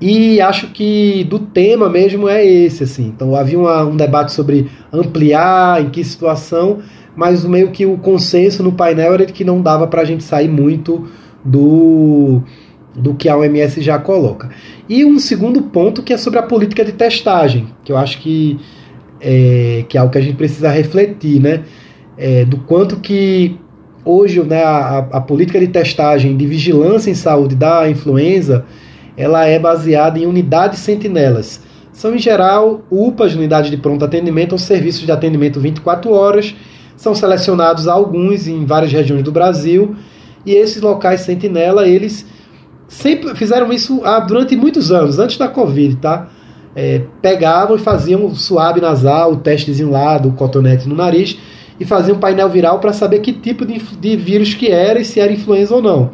E 0.00 0.40
acho 0.40 0.68
que 0.68 1.24
do 1.24 1.38
tema 1.38 1.88
mesmo 1.88 2.28
é 2.28 2.44
esse, 2.44 2.84
assim. 2.84 3.06
Então 3.08 3.36
havia 3.36 3.58
uma, 3.58 3.84
um 3.84 3.96
debate 3.96 4.32
sobre 4.32 4.70
ampliar, 4.92 5.82
em 5.82 5.90
que 5.90 6.02
situação, 6.02 6.78
mas 7.16 7.44
meio 7.44 7.70
que 7.70 7.86
o 7.86 7.96
consenso 7.98 8.62
no 8.62 8.72
painel 8.72 9.14
era 9.14 9.26
de 9.26 9.32
que 9.32 9.44
não 9.44 9.60
dava 9.60 9.86
para 9.86 10.02
a 10.02 10.04
gente 10.04 10.22
sair 10.22 10.48
muito 10.48 11.08
do, 11.44 12.42
do 12.94 13.14
que 13.14 13.28
a 13.28 13.36
OMS 13.36 13.80
já 13.80 13.98
coloca. 13.98 14.50
E 14.88 15.04
um 15.04 15.18
segundo 15.18 15.62
ponto 15.62 16.02
que 16.02 16.12
é 16.12 16.16
sobre 16.16 16.38
a 16.38 16.42
política 16.42 16.84
de 16.84 16.92
testagem, 16.92 17.68
que 17.84 17.92
eu 17.92 17.96
acho 17.96 18.18
que 18.20 18.58
é, 19.20 19.84
que 19.88 19.98
é 19.98 20.00
algo 20.00 20.12
que 20.12 20.18
a 20.18 20.22
gente 20.22 20.36
precisa 20.36 20.70
refletir, 20.70 21.40
né? 21.40 21.62
É, 22.16 22.44
do 22.44 22.58
quanto 22.58 22.96
que 22.96 23.58
hoje 24.04 24.42
né, 24.42 24.62
a, 24.62 24.98
a 25.12 25.20
política 25.20 25.60
de 25.60 25.68
testagem 25.68 26.36
de 26.36 26.46
vigilância 26.46 27.10
em 27.10 27.14
saúde 27.14 27.54
da 27.54 27.88
influenza 27.88 28.64
ela 29.16 29.44
é 29.46 29.58
baseada 29.58 30.18
em 30.18 30.26
unidades 30.26 30.78
sentinelas. 30.78 31.62
São, 31.92 32.14
em 32.14 32.18
geral, 32.18 32.82
UPAs, 32.90 33.34
unidades 33.34 33.70
de 33.70 33.76
pronto 33.76 34.04
atendimento, 34.04 34.52
ou 34.52 34.58
serviços 34.58 35.02
de 35.02 35.12
atendimento 35.12 35.60
24 35.60 36.10
horas. 36.10 36.54
São 37.00 37.14
selecionados 37.14 37.88
alguns 37.88 38.46
em 38.46 38.66
várias 38.66 38.92
regiões 38.92 39.22
do 39.22 39.32
Brasil. 39.32 39.96
E 40.44 40.52
esses 40.52 40.82
locais 40.82 41.22
sentinela, 41.22 41.88
eles 41.88 42.26
sempre 42.86 43.34
fizeram 43.34 43.72
isso 43.72 44.02
ah, 44.04 44.20
durante 44.20 44.54
muitos 44.54 44.92
anos, 44.92 45.18
antes 45.18 45.38
da 45.38 45.48
Covid, 45.48 45.96
tá? 45.96 46.28
É, 46.76 47.02
pegavam 47.22 47.76
e 47.76 47.78
faziam 47.78 48.26
o 48.26 48.36
suave 48.36 48.80
nasal, 48.80 49.32
o 49.32 49.36
testezinho 49.38 49.90
lá 49.90 50.18
do 50.18 50.32
cotonete 50.32 50.86
no 50.86 50.94
nariz, 50.94 51.38
e 51.78 51.84
faziam 51.84 52.16
um 52.16 52.20
painel 52.20 52.48
viral 52.50 52.78
para 52.80 52.92
saber 52.92 53.20
que 53.20 53.32
tipo 53.32 53.64
de, 53.64 53.78
de 53.78 54.16
vírus 54.16 54.52
que 54.52 54.68
era 54.68 55.00
e 55.00 55.04
se 55.04 55.20
era 55.20 55.32
influenza 55.32 55.74
ou 55.74 55.80
não. 55.80 56.10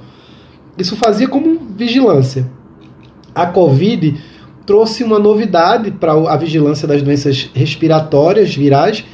Isso 0.79 0.95
fazia 0.97 1.27
como 1.27 1.59
vigilância 1.77 2.47
a 3.37 3.45
Covid 3.45 4.19
trouxe 4.65 5.05
uma 5.05 5.19
novidade 5.19 5.91
para 5.91 6.13
a 6.13 6.37
vigilância 6.39 6.89
das 6.89 7.03
doenças 7.03 7.51
respiratórias 7.55 8.57
virais, 8.57 9.05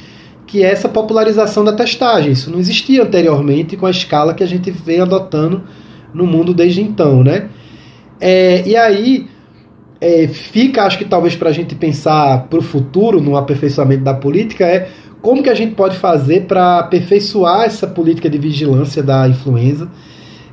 que 0.53 0.63
é 0.63 0.69
essa 0.69 0.87
popularização 0.87 1.63
da 1.63 1.73
testagem. 1.73 2.31
Isso 2.31 2.51
não 2.51 2.59
existia 2.59 3.01
anteriormente 3.01 3.75
com 3.75 3.87
a 3.87 3.89
escala 3.89 4.35
que 4.35 4.43
a 4.43 4.45
gente 4.45 4.69
vem 4.69 4.99
adotando 4.99 5.63
no 6.13 6.27
mundo 6.27 6.53
desde 6.53 6.79
então, 6.79 7.23
né? 7.23 7.49
É, 8.21 8.61
e 8.63 8.75
aí 8.75 9.25
é, 9.99 10.27
fica, 10.27 10.83
acho 10.83 10.99
que 10.99 11.05
talvez 11.05 11.35
para 11.35 11.49
a 11.49 11.51
gente 11.51 11.73
pensar 11.73 12.43
para 12.51 12.59
o 12.59 12.61
futuro, 12.61 13.19
no 13.19 13.35
aperfeiçoamento 13.35 14.03
da 14.03 14.13
política, 14.13 14.63
é 14.63 14.89
como 15.23 15.41
que 15.41 15.49
a 15.49 15.55
gente 15.55 15.73
pode 15.73 15.97
fazer 15.97 16.41
para 16.45 16.77
aperfeiçoar 16.77 17.63
essa 17.63 17.87
política 17.87 18.29
de 18.29 18.37
vigilância 18.37 19.01
da 19.01 19.27
influenza 19.27 19.89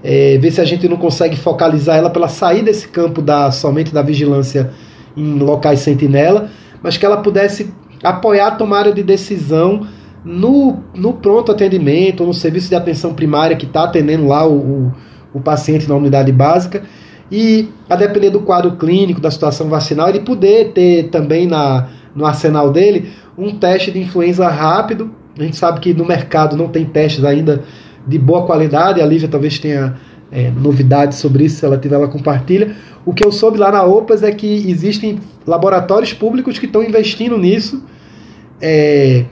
é, 0.02 0.38
ver 0.38 0.50
se 0.50 0.62
a 0.62 0.64
gente 0.64 0.88
não 0.88 0.96
consegue 0.96 1.36
focalizar 1.36 1.98
ela 1.98 2.08
para 2.08 2.26
sair 2.26 2.62
desse 2.62 2.88
campo 2.88 3.20
da 3.20 3.50
somente 3.50 3.92
da 3.92 4.00
vigilância 4.00 4.72
em 5.14 5.38
locais 5.38 5.80
sentinela, 5.80 6.48
mas 6.82 6.96
que 6.96 7.04
ela 7.04 7.18
pudesse 7.18 7.70
apoiar 8.02 8.48
a 8.48 8.50
tomada 8.52 8.92
de 8.92 9.02
decisão 9.02 9.86
no, 10.24 10.78
no 10.94 11.14
pronto 11.14 11.52
atendimento, 11.52 12.24
no 12.24 12.34
serviço 12.34 12.68
de 12.68 12.74
atenção 12.74 13.14
primária 13.14 13.56
que 13.56 13.66
está 13.66 13.84
atendendo 13.84 14.26
lá 14.26 14.46
o, 14.46 14.54
o, 14.54 14.92
o, 15.34 15.40
paciente 15.40 15.88
na 15.88 15.94
unidade 15.94 16.30
básica, 16.32 16.82
e 17.30 17.68
a 17.88 17.96
depender 17.96 18.30
do 18.30 18.40
quadro 18.40 18.72
clínico, 18.72 19.20
da 19.20 19.30
situação 19.30 19.68
vacinal, 19.68 20.08
ele 20.08 20.20
poder 20.20 20.72
ter 20.72 21.08
também 21.10 21.46
na, 21.46 21.88
no 22.14 22.26
arsenal 22.26 22.70
dele 22.70 23.10
um 23.38 23.56
teste 23.56 23.90
de 23.90 24.00
influenza 24.00 24.48
rápido. 24.48 25.10
A 25.38 25.42
gente 25.42 25.56
sabe 25.56 25.80
que 25.80 25.94
no 25.94 26.04
mercado 26.04 26.56
não 26.56 26.68
tem 26.68 26.84
testes 26.84 27.24
ainda 27.24 27.62
de 28.06 28.18
boa 28.18 28.44
qualidade. 28.44 29.00
A 29.00 29.06
Lívia 29.06 29.28
talvez 29.28 29.60
tenha 29.60 29.94
é, 30.32 30.50
novidades 30.50 31.18
sobre 31.18 31.44
isso, 31.44 31.60
se 31.60 31.64
ela 31.64 31.78
tiver, 31.78 31.94
ela 31.94 32.08
compartilha. 32.08 32.74
O 33.06 33.14
que 33.14 33.24
eu 33.24 33.30
soube 33.30 33.58
lá 33.58 33.70
na 33.70 33.84
OPAS 33.84 34.24
é 34.24 34.32
que 34.32 34.68
existem 34.68 35.20
laboratórios 35.46 36.12
públicos 36.12 36.58
que 36.58 36.66
estão 36.66 36.82
investindo 36.82 37.38
nisso 37.38 37.80
é, 38.60 39.24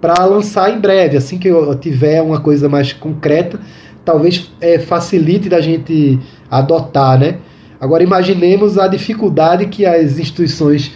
para 0.00 0.24
lançar 0.24 0.74
em 0.74 0.80
breve. 0.80 1.16
Assim 1.16 1.38
que 1.38 1.48
eu 1.48 1.74
tiver 1.74 2.22
uma 2.22 2.40
coisa 2.40 2.68
mais 2.68 2.92
concreta, 2.92 3.60
talvez 4.04 4.50
é, 4.60 4.78
facilite 4.78 5.48
da 5.48 5.60
gente 5.60 6.18
adotar, 6.50 7.18
né? 7.18 7.38
Agora 7.80 8.02
imaginemos 8.02 8.78
a 8.78 8.86
dificuldade 8.86 9.66
que 9.66 9.86
as 9.86 10.18
instituições 10.18 10.92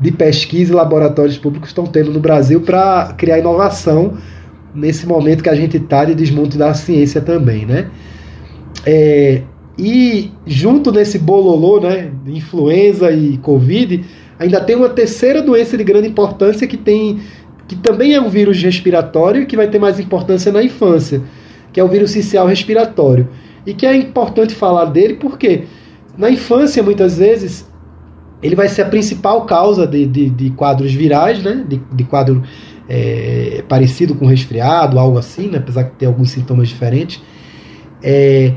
de 0.00 0.10
pesquisa 0.10 0.72
e 0.72 0.76
laboratórios 0.76 1.36
públicos 1.36 1.70
estão 1.70 1.84
tendo 1.84 2.10
no 2.10 2.20
Brasil 2.20 2.60
para 2.60 3.12
criar 3.18 3.38
inovação 3.38 4.16
nesse 4.74 5.06
momento 5.06 5.42
que 5.42 5.48
a 5.48 5.54
gente 5.54 5.76
está 5.76 6.04
de 6.04 6.14
desmonte 6.14 6.56
da 6.56 6.72
ciência 6.72 7.20
também, 7.20 7.66
né? 7.66 7.90
É, 8.86 9.42
e 9.78 10.30
junto 10.46 10.92
nesse 10.92 11.18
bololô, 11.18 11.80
né, 11.80 12.10
de 12.24 12.36
influenza 12.36 13.10
e 13.10 13.36
covid, 13.38 14.04
ainda 14.40 14.60
tem 14.60 14.74
uma 14.74 14.88
terceira 14.88 15.42
doença 15.42 15.76
de 15.76 15.84
grande 15.84 16.08
importância 16.08 16.66
que 16.66 16.78
tem 16.78 17.20
que 17.68 17.76
também 17.76 18.14
é 18.14 18.20
um 18.20 18.28
vírus 18.28 18.60
respiratório 18.60 19.42
e 19.42 19.46
que 19.46 19.56
vai 19.56 19.68
ter 19.68 19.78
mais 19.78 20.00
importância 20.00 20.50
na 20.50 20.60
infância, 20.60 21.22
que 21.72 21.78
é 21.78 21.84
o 21.84 21.86
vírus 21.86 22.10
social 22.10 22.44
respiratório. 22.44 23.28
E 23.64 23.72
que 23.72 23.86
é 23.86 23.94
importante 23.94 24.56
falar 24.56 24.86
dele 24.86 25.14
porque 25.14 25.66
na 26.18 26.28
infância, 26.28 26.82
muitas 26.82 27.18
vezes, 27.18 27.70
ele 28.42 28.56
vai 28.56 28.68
ser 28.68 28.82
a 28.82 28.86
principal 28.86 29.44
causa 29.44 29.86
de, 29.86 30.04
de, 30.04 30.30
de 30.30 30.50
quadros 30.50 30.92
virais, 30.92 31.40
né? 31.44 31.64
de, 31.68 31.80
de 31.92 32.02
quadro 32.02 32.42
é, 32.88 33.62
parecido 33.68 34.16
com 34.16 34.26
resfriado, 34.26 34.98
algo 34.98 35.16
assim, 35.16 35.46
né? 35.46 35.58
apesar 35.58 35.84
de 35.84 35.90
ter 35.92 36.06
alguns 36.06 36.30
sintomas 36.30 36.68
diferentes. 36.68 37.22
É, 38.02 38.54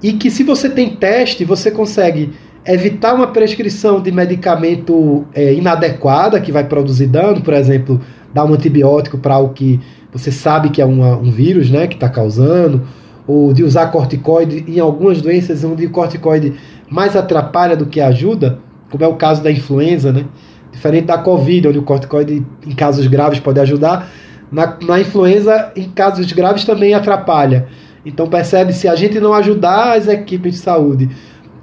e 0.00 0.12
que 0.12 0.30
se 0.30 0.44
você 0.44 0.70
tem 0.70 0.94
teste, 0.94 1.44
você 1.44 1.68
consegue 1.68 2.30
evitar 2.66 3.14
uma 3.14 3.26
prescrição 3.26 4.00
de 4.00 4.10
medicamento 4.10 5.24
é, 5.34 5.52
inadequada 5.52 6.40
que 6.40 6.50
vai 6.50 6.64
produzir 6.64 7.06
dano, 7.06 7.40
por 7.42 7.54
exemplo, 7.54 8.00
dar 8.32 8.44
um 8.44 8.54
antibiótico 8.54 9.18
para 9.18 9.34
algo 9.34 9.52
que 9.52 9.80
você 10.12 10.32
sabe 10.32 10.70
que 10.70 10.80
é 10.80 10.84
uma, 10.84 11.16
um 11.16 11.30
vírus 11.30 11.70
né, 11.70 11.86
que 11.86 11.94
está 11.94 12.08
causando, 12.08 12.82
ou 13.26 13.52
de 13.52 13.62
usar 13.62 13.86
corticoide 13.86 14.64
em 14.68 14.78
algumas 14.78 15.20
doenças 15.20 15.64
onde 15.64 15.86
o 15.86 15.90
corticoide 15.90 16.54
mais 16.90 17.16
atrapalha 17.16 17.76
do 17.76 17.86
que 17.86 18.00
ajuda, 18.00 18.58
como 18.90 19.02
é 19.02 19.08
o 19.08 19.14
caso 19.14 19.42
da 19.42 19.50
influenza, 19.50 20.12
né? 20.12 20.26
Diferente 20.70 21.06
da 21.06 21.18
Covid, 21.18 21.68
onde 21.68 21.78
o 21.78 21.82
corticoide 21.82 22.44
em 22.66 22.74
casos 22.74 23.06
graves 23.06 23.40
pode 23.40 23.58
ajudar, 23.60 24.08
na, 24.52 24.76
na 24.86 25.00
influenza, 25.00 25.72
em 25.74 25.88
casos 25.88 26.30
graves, 26.32 26.64
também 26.64 26.94
atrapalha. 26.94 27.66
Então 28.04 28.28
percebe 28.28 28.72
se 28.72 28.86
a 28.86 28.94
gente 28.94 29.18
não 29.18 29.32
ajudar 29.32 29.96
as 29.96 30.06
equipes 30.06 30.52
de 30.52 30.58
saúde 30.58 31.08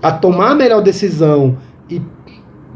a 0.01 0.11
tomar 0.11 0.51
a 0.51 0.55
melhor 0.55 0.81
decisão 0.81 1.57
e, 1.89 2.01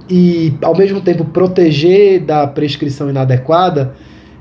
e 0.09 0.53
ao 0.61 0.77
mesmo 0.77 1.01
tempo 1.01 1.25
proteger 1.25 2.21
da 2.21 2.45
prescrição 2.45 3.09
inadequada, 3.09 3.93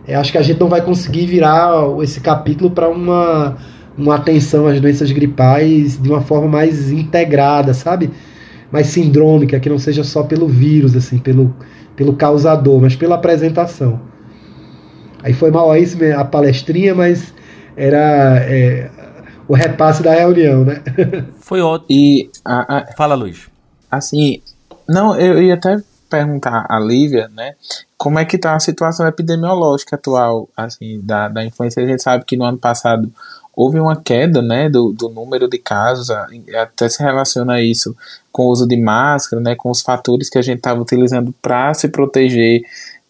é, 0.07 0.15
acho 0.15 0.31
que 0.31 0.39
a 0.39 0.43
gente 0.43 0.61
não 0.61 0.69
vai 0.69 0.83
conseguir 0.83 1.27
virar 1.27 1.73
esse 2.03 2.21
capítulo 2.21 2.71
para 2.71 2.89
uma, 2.89 3.57
uma 3.97 4.17
atenção 4.17 4.67
às 4.67 4.81
doenças 4.81 5.11
gripais 5.11 6.01
de 6.01 6.09
uma 6.09 6.21
forma 6.21 6.49
mais 6.49 6.93
integrada, 6.93 7.73
sabe? 7.73 8.11
Mais 8.71 8.89
sindrômica, 8.89 9.59
que 9.59 9.71
não 9.71 9.79
seja 9.79 10.05
só 10.05 10.23
pelo 10.23 10.47
vírus, 10.47 10.95
assim, 10.95 11.19
pelo, 11.19 11.55
pelo 11.97 12.15
causador, 12.15 12.81
mas 12.83 12.95
pela 12.95 13.15
apresentação. 13.15 14.01
Aí 15.23 15.33
foi 15.33 15.51
mal 15.51 15.71
aí 15.71 15.87
a 16.15 16.25
palestrinha, 16.25 16.95
mas 16.95 17.33
era 17.77 18.37
é, 18.47 18.91
o 19.49 19.55
repasse 19.55 20.03
da 20.03 20.13
reunião, 20.15 20.65
né? 20.65 20.83
Foi 21.41 21.61
ótimo. 21.61 21.87
E 21.91 22.31
a, 22.45 22.79
a, 22.79 22.87
Fala, 22.97 23.15
Luiz. 23.15 23.49
assim, 23.91 24.43
não, 24.89 25.19
eu 25.19 25.43
ia 25.43 25.55
até 25.55 25.79
perguntar 26.09 26.67
a 26.69 26.79
Lívia, 26.79 27.29
né, 27.35 27.55
como 27.99 28.19
é 28.19 28.25
que 28.25 28.39
tá 28.39 28.55
a 28.55 28.61
situação 28.61 29.07
epidemiológica 29.07 29.97
atual, 29.97 30.49
assim, 30.57 31.01
da, 31.03 31.29
da 31.29 31.45
influenza. 31.45 31.81
A 31.81 31.87
gente 31.87 32.03
sabe 32.03 32.25
que 32.25 32.37
no 32.37 32.45
ano 32.45 32.59
passado 32.59 33.13
houve 33.57 33.81
uma 33.81 33.97
queda, 33.97 34.43
né, 34.43 34.69
do, 34.69 34.93
do 34.93 35.09
número 35.09 35.49
de 35.49 35.59
casos, 35.59 36.11
até 36.11 36.89
se 36.89 37.03
relaciona 37.03 37.61
isso 37.61 37.97
com 38.31 38.45
o 38.45 38.51
uso 38.51 38.67
de 38.67 38.77
máscara, 38.77 39.41
né, 39.41 39.55
com 39.55 39.71
os 39.71 39.81
fatores 39.81 40.29
que 40.29 40.39
a 40.39 40.43
gente 40.43 40.59
estava 40.59 40.81
utilizando 40.81 41.35
para 41.41 41.73
se 41.73 41.89
proteger 41.89 42.63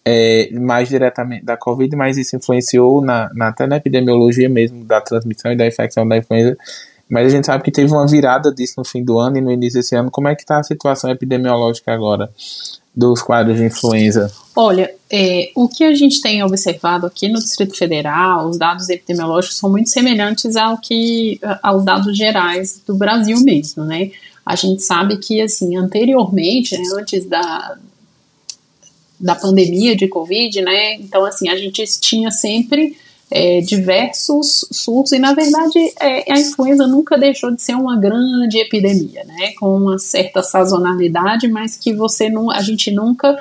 é, 0.05 0.50
mais 0.52 0.88
diretamente 0.88 1.44
da 1.44 1.57
Covid, 1.57 1.96
mas 1.96 2.18
isso 2.18 2.36
influenciou 2.36 3.00
na, 3.00 3.30
na, 3.34 3.48
até 3.48 3.66
na 3.66 3.76
epidemiologia 3.76 4.48
mesmo 4.48 4.84
da 4.84 5.00
transmissão 5.00 5.52
e 5.52 5.57
da 5.57 5.66
infecção 5.66 6.07
da 6.07 6.16
influenza. 6.16 6.57
Mas 7.09 7.26
a 7.26 7.30
gente 7.30 7.46
sabe 7.46 7.62
que 7.62 7.70
teve 7.70 7.92
uma 7.92 8.07
virada 8.07 8.52
disso 8.52 8.74
no 8.78 8.84
fim 8.84 9.05
do 9.05 9.18
ano 9.18 9.38
e 9.38 9.40
no 9.40 9.52
início 9.52 9.78
desse 9.78 9.94
ano. 9.94 10.11
Como 10.11 10.28
é 10.28 10.34
que 10.34 10.42
está 10.42 10.59
a 10.59 10.62
situação 10.62 11.11
epidemiológica 11.11 11.92
agora 11.92 12.30
dos 12.94 13.20
quadros 13.20 13.57
de 13.57 13.64
influenza? 13.64 14.32
Olha, 14.55 14.90
é, 15.11 15.50
o 15.55 15.68
que 15.68 15.84
a 15.84 15.94
gente 15.94 16.20
tem 16.20 16.42
observado 16.42 17.07
aqui 17.07 17.28
no 17.28 17.38
Distrito 17.38 17.76
Federal, 17.76 18.48
os 18.48 18.59
dados 18.59 18.88
epidemiológicos 18.88 19.57
são 19.57 19.70
muito 19.70 19.90
semelhantes 19.90 20.57
ao 20.57 20.78
que 20.78 21.40
aos 21.62 21.84
dados 21.84 22.16
gerais 22.16 22.80
do 22.86 22.94
Brasil 22.94 23.40
mesmo, 23.40 23.84
né? 23.84 24.11
A 24.46 24.55
gente 24.55 24.82
sabe 24.82 25.16
que 25.16 25.40
assim, 25.40 25.76
anteriormente, 25.76 26.76
né, 26.76 26.84
antes 26.98 27.26
da 27.26 27.76
da 29.24 29.34
pandemia 29.34 29.96
de 29.96 30.06
Covid, 30.06 30.60
né? 30.60 30.96
Então, 30.96 31.24
assim, 31.24 31.48
a 31.48 31.56
gente 31.56 31.82
tinha 31.98 32.30
sempre 32.30 32.94
é, 33.30 33.62
diversos 33.62 34.66
surtos 34.70 35.12
e, 35.12 35.18
na 35.18 35.32
verdade, 35.32 35.78
é, 35.98 36.30
a 36.30 36.38
influenza 36.38 36.86
nunca 36.86 37.16
deixou 37.16 37.50
de 37.50 37.62
ser 37.62 37.74
uma 37.74 37.96
grande 37.96 38.58
epidemia, 38.58 39.24
né? 39.24 39.52
Com 39.58 39.78
uma 39.78 39.98
certa 39.98 40.42
sazonalidade, 40.42 41.48
mas 41.48 41.74
que 41.74 41.94
você 41.94 42.28
não, 42.28 42.50
a 42.50 42.60
gente 42.60 42.90
nunca 42.90 43.34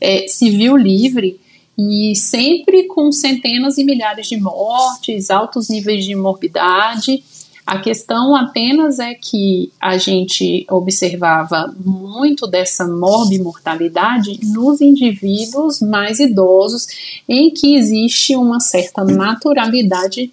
é, 0.00 0.26
se 0.26 0.48
viu 0.48 0.74
livre 0.74 1.38
e 1.78 2.16
sempre 2.16 2.84
com 2.84 3.12
centenas 3.12 3.76
e 3.76 3.84
milhares 3.84 4.28
de 4.28 4.40
mortes, 4.40 5.30
altos 5.30 5.68
níveis 5.68 6.06
de 6.06 6.14
morbidade. 6.14 7.22
A 7.66 7.78
questão 7.80 8.36
apenas 8.36 9.00
é 9.00 9.12
que 9.12 9.72
a 9.80 9.98
gente 9.98 10.64
observava 10.70 11.74
muito 11.84 12.46
dessa 12.46 12.86
morbimortalidade 12.86 14.38
nos 14.44 14.80
indivíduos 14.80 15.80
mais 15.80 16.20
idosos, 16.20 16.86
em 17.28 17.50
que 17.50 17.74
existe 17.74 18.36
uma 18.36 18.60
certa 18.60 19.02
naturalidade 19.04 20.30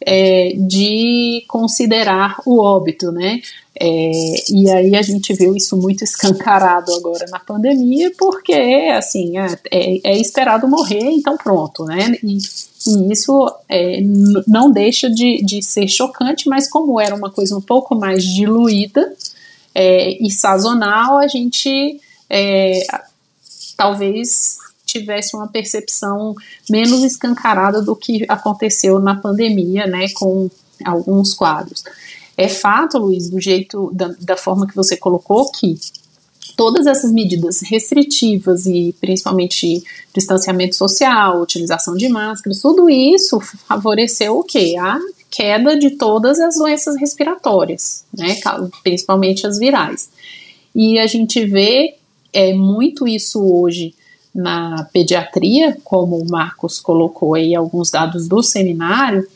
é, 0.00 0.52
de 0.56 1.44
considerar 1.48 2.40
o 2.46 2.60
óbito, 2.60 3.10
né? 3.10 3.40
É, 3.80 4.10
e 4.50 4.70
aí 4.70 4.96
a 4.96 5.02
gente 5.02 5.32
viu 5.34 5.54
isso 5.54 5.76
muito 5.76 6.02
escancarado 6.02 6.92
agora 6.94 7.26
na 7.30 7.38
pandemia, 7.38 8.12
porque 8.18 8.52
assim 8.96 9.38
é, 9.38 9.58
é, 9.70 10.12
é 10.12 10.18
esperado 10.18 10.66
morrer, 10.66 11.10
então 11.10 11.36
pronto, 11.36 11.84
né? 11.84 12.16
E, 12.22 12.38
e 12.86 13.12
isso 13.12 13.52
é, 13.68 14.00
não 14.46 14.70
deixa 14.70 15.08
de, 15.08 15.42
de 15.44 15.62
ser 15.62 15.86
chocante, 15.88 16.48
mas 16.48 16.68
como 16.68 17.00
era 17.00 17.14
uma 17.14 17.30
coisa 17.30 17.56
um 17.56 17.60
pouco 17.60 17.94
mais 17.94 18.24
diluída 18.24 19.12
é, 19.74 20.10
e 20.24 20.30
sazonal, 20.30 21.18
a 21.18 21.28
gente 21.28 22.00
talvez 23.74 24.58
tivesse 24.88 25.36
uma 25.36 25.46
percepção 25.46 26.34
menos 26.68 27.04
escancarada 27.04 27.82
do 27.82 27.94
que 27.94 28.24
aconteceu 28.28 28.98
na 28.98 29.14
pandemia, 29.14 29.86
né, 29.86 30.08
com 30.14 30.50
alguns 30.84 31.34
quadros. 31.34 31.84
É 32.36 32.48
fato, 32.48 32.98
Luiz, 32.98 33.28
do 33.28 33.40
jeito, 33.40 33.90
da, 33.92 34.14
da 34.20 34.36
forma 34.36 34.66
que 34.66 34.74
você 34.74 34.96
colocou, 34.96 35.50
que 35.52 35.78
todas 36.56 36.86
essas 36.86 37.12
medidas 37.12 37.60
restritivas 37.62 38.66
e 38.66 38.94
principalmente 39.00 39.82
distanciamento 40.14 40.76
social, 40.76 41.42
utilização 41.42 41.94
de 41.94 42.08
máscaras, 42.08 42.60
tudo 42.60 42.88
isso 42.88 43.40
favoreceu 43.40 44.38
o 44.38 44.44
quê? 44.44 44.74
A 44.78 44.98
queda 45.30 45.78
de 45.78 45.90
todas 45.90 46.40
as 46.40 46.56
doenças 46.56 46.96
respiratórias, 46.96 48.04
né, 48.16 48.40
principalmente 48.82 49.46
as 49.46 49.58
virais. 49.58 50.08
E 50.74 50.98
a 50.98 51.06
gente 51.06 51.44
vê 51.44 51.96
é, 52.32 52.54
muito 52.54 53.06
isso 53.06 53.42
hoje 53.42 53.94
na 54.38 54.88
pediatria, 54.92 55.76
como 55.82 56.16
o 56.16 56.30
Marcos 56.30 56.78
colocou 56.78 57.34
aí 57.34 57.56
alguns 57.56 57.90
dados 57.90 58.28
do 58.28 58.40
seminário, 58.40 59.26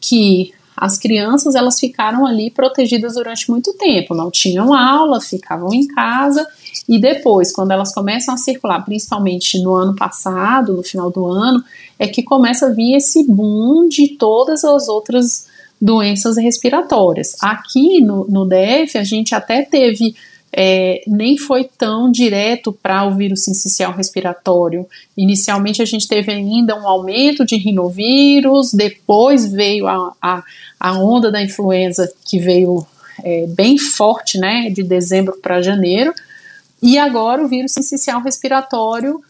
que 0.00 0.52
as 0.76 0.98
crianças 0.98 1.54
elas 1.54 1.78
ficaram 1.78 2.26
ali 2.26 2.50
protegidas 2.50 3.14
durante 3.14 3.48
muito 3.48 3.72
tempo, 3.74 4.14
não 4.14 4.32
tinham 4.32 4.74
aula, 4.74 5.20
ficavam 5.20 5.72
em 5.72 5.86
casa 5.86 6.44
e 6.88 6.98
depois, 6.98 7.52
quando 7.52 7.70
elas 7.70 7.94
começam 7.94 8.34
a 8.34 8.36
circular, 8.36 8.84
principalmente 8.84 9.62
no 9.62 9.74
ano 9.74 9.94
passado, 9.94 10.72
no 10.72 10.82
final 10.82 11.08
do 11.08 11.26
ano, 11.26 11.62
é 11.96 12.08
que 12.08 12.22
começa 12.24 12.66
a 12.66 12.70
vir 12.70 12.96
esse 12.96 13.24
boom 13.28 13.88
de 13.88 14.16
todas 14.16 14.64
as 14.64 14.88
outras 14.88 15.46
doenças 15.80 16.36
respiratórias. 16.36 17.36
Aqui 17.40 18.00
no, 18.00 18.26
no 18.28 18.44
DF, 18.44 18.98
a 18.98 19.04
gente 19.04 19.36
até 19.36 19.62
teve 19.62 20.16
é, 20.52 21.02
nem 21.06 21.36
foi 21.36 21.64
tão 21.64 22.10
direto 22.10 22.72
para 22.72 23.04
o 23.04 23.14
vírus 23.14 23.44
sincicial 23.44 23.92
respiratório. 23.92 24.86
Inicialmente 25.16 25.82
a 25.82 25.84
gente 25.84 26.08
teve 26.08 26.32
ainda 26.32 26.74
um 26.74 26.88
aumento 26.88 27.44
de 27.44 27.56
rinovírus, 27.56 28.72
depois 28.72 29.50
veio 29.50 29.86
a, 29.86 30.12
a, 30.20 30.42
a 30.80 30.98
onda 30.98 31.30
da 31.30 31.42
influenza 31.42 32.10
que 32.24 32.38
veio 32.38 32.86
é, 33.22 33.46
bem 33.48 33.76
forte, 33.78 34.38
né, 34.38 34.70
de 34.70 34.82
dezembro 34.82 35.36
para 35.42 35.62
janeiro, 35.62 36.12
e 36.82 36.98
agora 36.98 37.42
o 37.42 37.48
vírus 37.48 37.72
sincicial 37.72 38.22
respiratório 38.22 39.20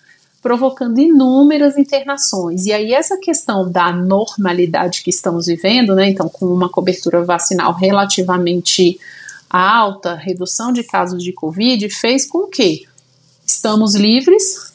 provocando 0.41 1.01
inúmeras 1.01 1.77
internações. 1.77 2.67
E 2.67 2.73
aí 2.73 2.93
essa 2.93 3.17
questão 3.17 3.69
da 3.69 3.93
normalidade 3.93 5.03
que 5.03 5.11
estamos 5.11 5.47
vivendo, 5.47 5.95
né, 5.95 6.11
então 6.11 6.29
com 6.29 6.47
uma 6.47 6.69
cobertura 6.69 7.25
vacinal 7.25 7.75
relativamente 7.75 9.01
alta, 9.49 10.15
redução 10.15 10.73
de 10.73 10.83
casos 10.83 11.23
de 11.23 11.33
Covid, 11.33 11.89
fez 11.91 12.27
com 12.27 12.47
que 12.47 12.87
estamos 13.47 13.95
livres, 13.95 14.73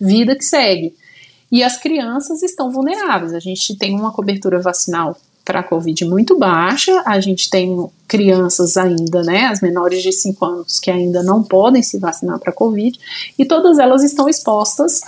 vida 0.00 0.34
que 0.34 0.44
segue. 0.44 0.94
E 1.50 1.62
as 1.62 1.76
crianças 1.76 2.42
estão 2.42 2.70
vulneráveis. 2.70 3.34
A 3.34 3.40
gente 3.40 3.76
tem 3.76 3.94
uma 3.94 4.12
cobertura 4.12 4.60
vacinal 4.60 5.16
para 5.44 5.60
a 5.60 5.64
Covid 5.64 6.04
muito 6.04 6.38
baixa, 6.38 7.02
a 7.04 7.18
gente 7.18 7.50
tem 7.50 7.88
crianças 8.06 8.76
ainda, 8.76 9.22
né, 9.22 9.46
as 9.46 9.60
menores 9.60 10.02
de 10.02 10.12
5 10.12 10.44
anos, 10.44 10.78
que 10.78 10.90
ainda 10.90 11.22
não 11.22 11.42
podem 11.42 11.82
se 11.82 11.98
vacinar 11.98 12.38
para 12.38 12.50
a 12.50 12.54
Covid, 12.54 12.98
e 13.36 13.44
todas 13.44 13.78
elas 13.78 14.04
estão 14.04 14.28
expostas 14.28 15.00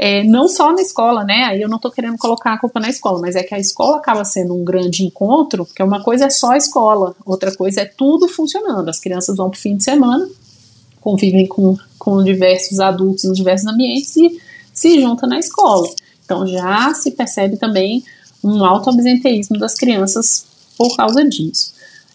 é, 0.00 0.22
não 0.22 0.48
só 0.48 0.72
na 0.72 0.80
escola, 0.80 1.24
né? 1.24 1.42
Aí 1.46 1.60
eu 1.60 1.68
não 1.68 1.74
estou 1.74 1.90
querendo 1.90 2.16
colocar 2.16 2.52
a 2.52 2.58
culpa 2.58 2.78
na 2.78 2.88
escola, 2.88 3.20
mas 3.20 3.34
é 3.34 3.42
que 3.42 3.52
a 3.52 3.58
escola 3.58 3.96
acaba 3.96 4.24
sendo 4.24 4.54
um 4.54 4.62
grande 4.62 5.04
encontro, 5.04 5.66
porque 5.66 5.82
uma 5.82 6.00
coisa 6.04 6.26
é 6.26 6.30
só 6.30 6.52
a 6.52 6.56
escola, 6.56 7.16
outra 7.26 7.54
coisa 7.54 7.80
é 7.80 7.84
tudo 7.84 8.28
funcionando. 8.28 8.88
As 8.88 9.00
crianças 9.00 9.36
vão 9.36 9.50
para 9.50 9.58
o 9.58 9.60
fim 9.60 9.76
de 9.76 9.82
semana, 9.82 10.28
convivem 11.00 11.48
com, 11.48 11.76
com 11.98 12.22
diversos 12.22 12.78
adultos 12.78 13.24
em 13.24 13.32
diversos 13.32 13.66
ambientes 13.66 14.16
e 14.16 14.40
se 14.72 15.00
juntam 15.00 15.28
na 15.28 15.40
escola. 15.40 15.88
Então 16.24 16.46
já 16.46 16.94
se 16.94 17.10
percebe 17.10 17.56
também 17.56 18.04
um 18.42 18.64
alto 18.64 18.90
absenteísmo 18.90 19.58
das 19.58 19.74
crianças 19.74 20.46
por 20.76 20.96
causa 20.96 21.24
disso. 21.24 21.74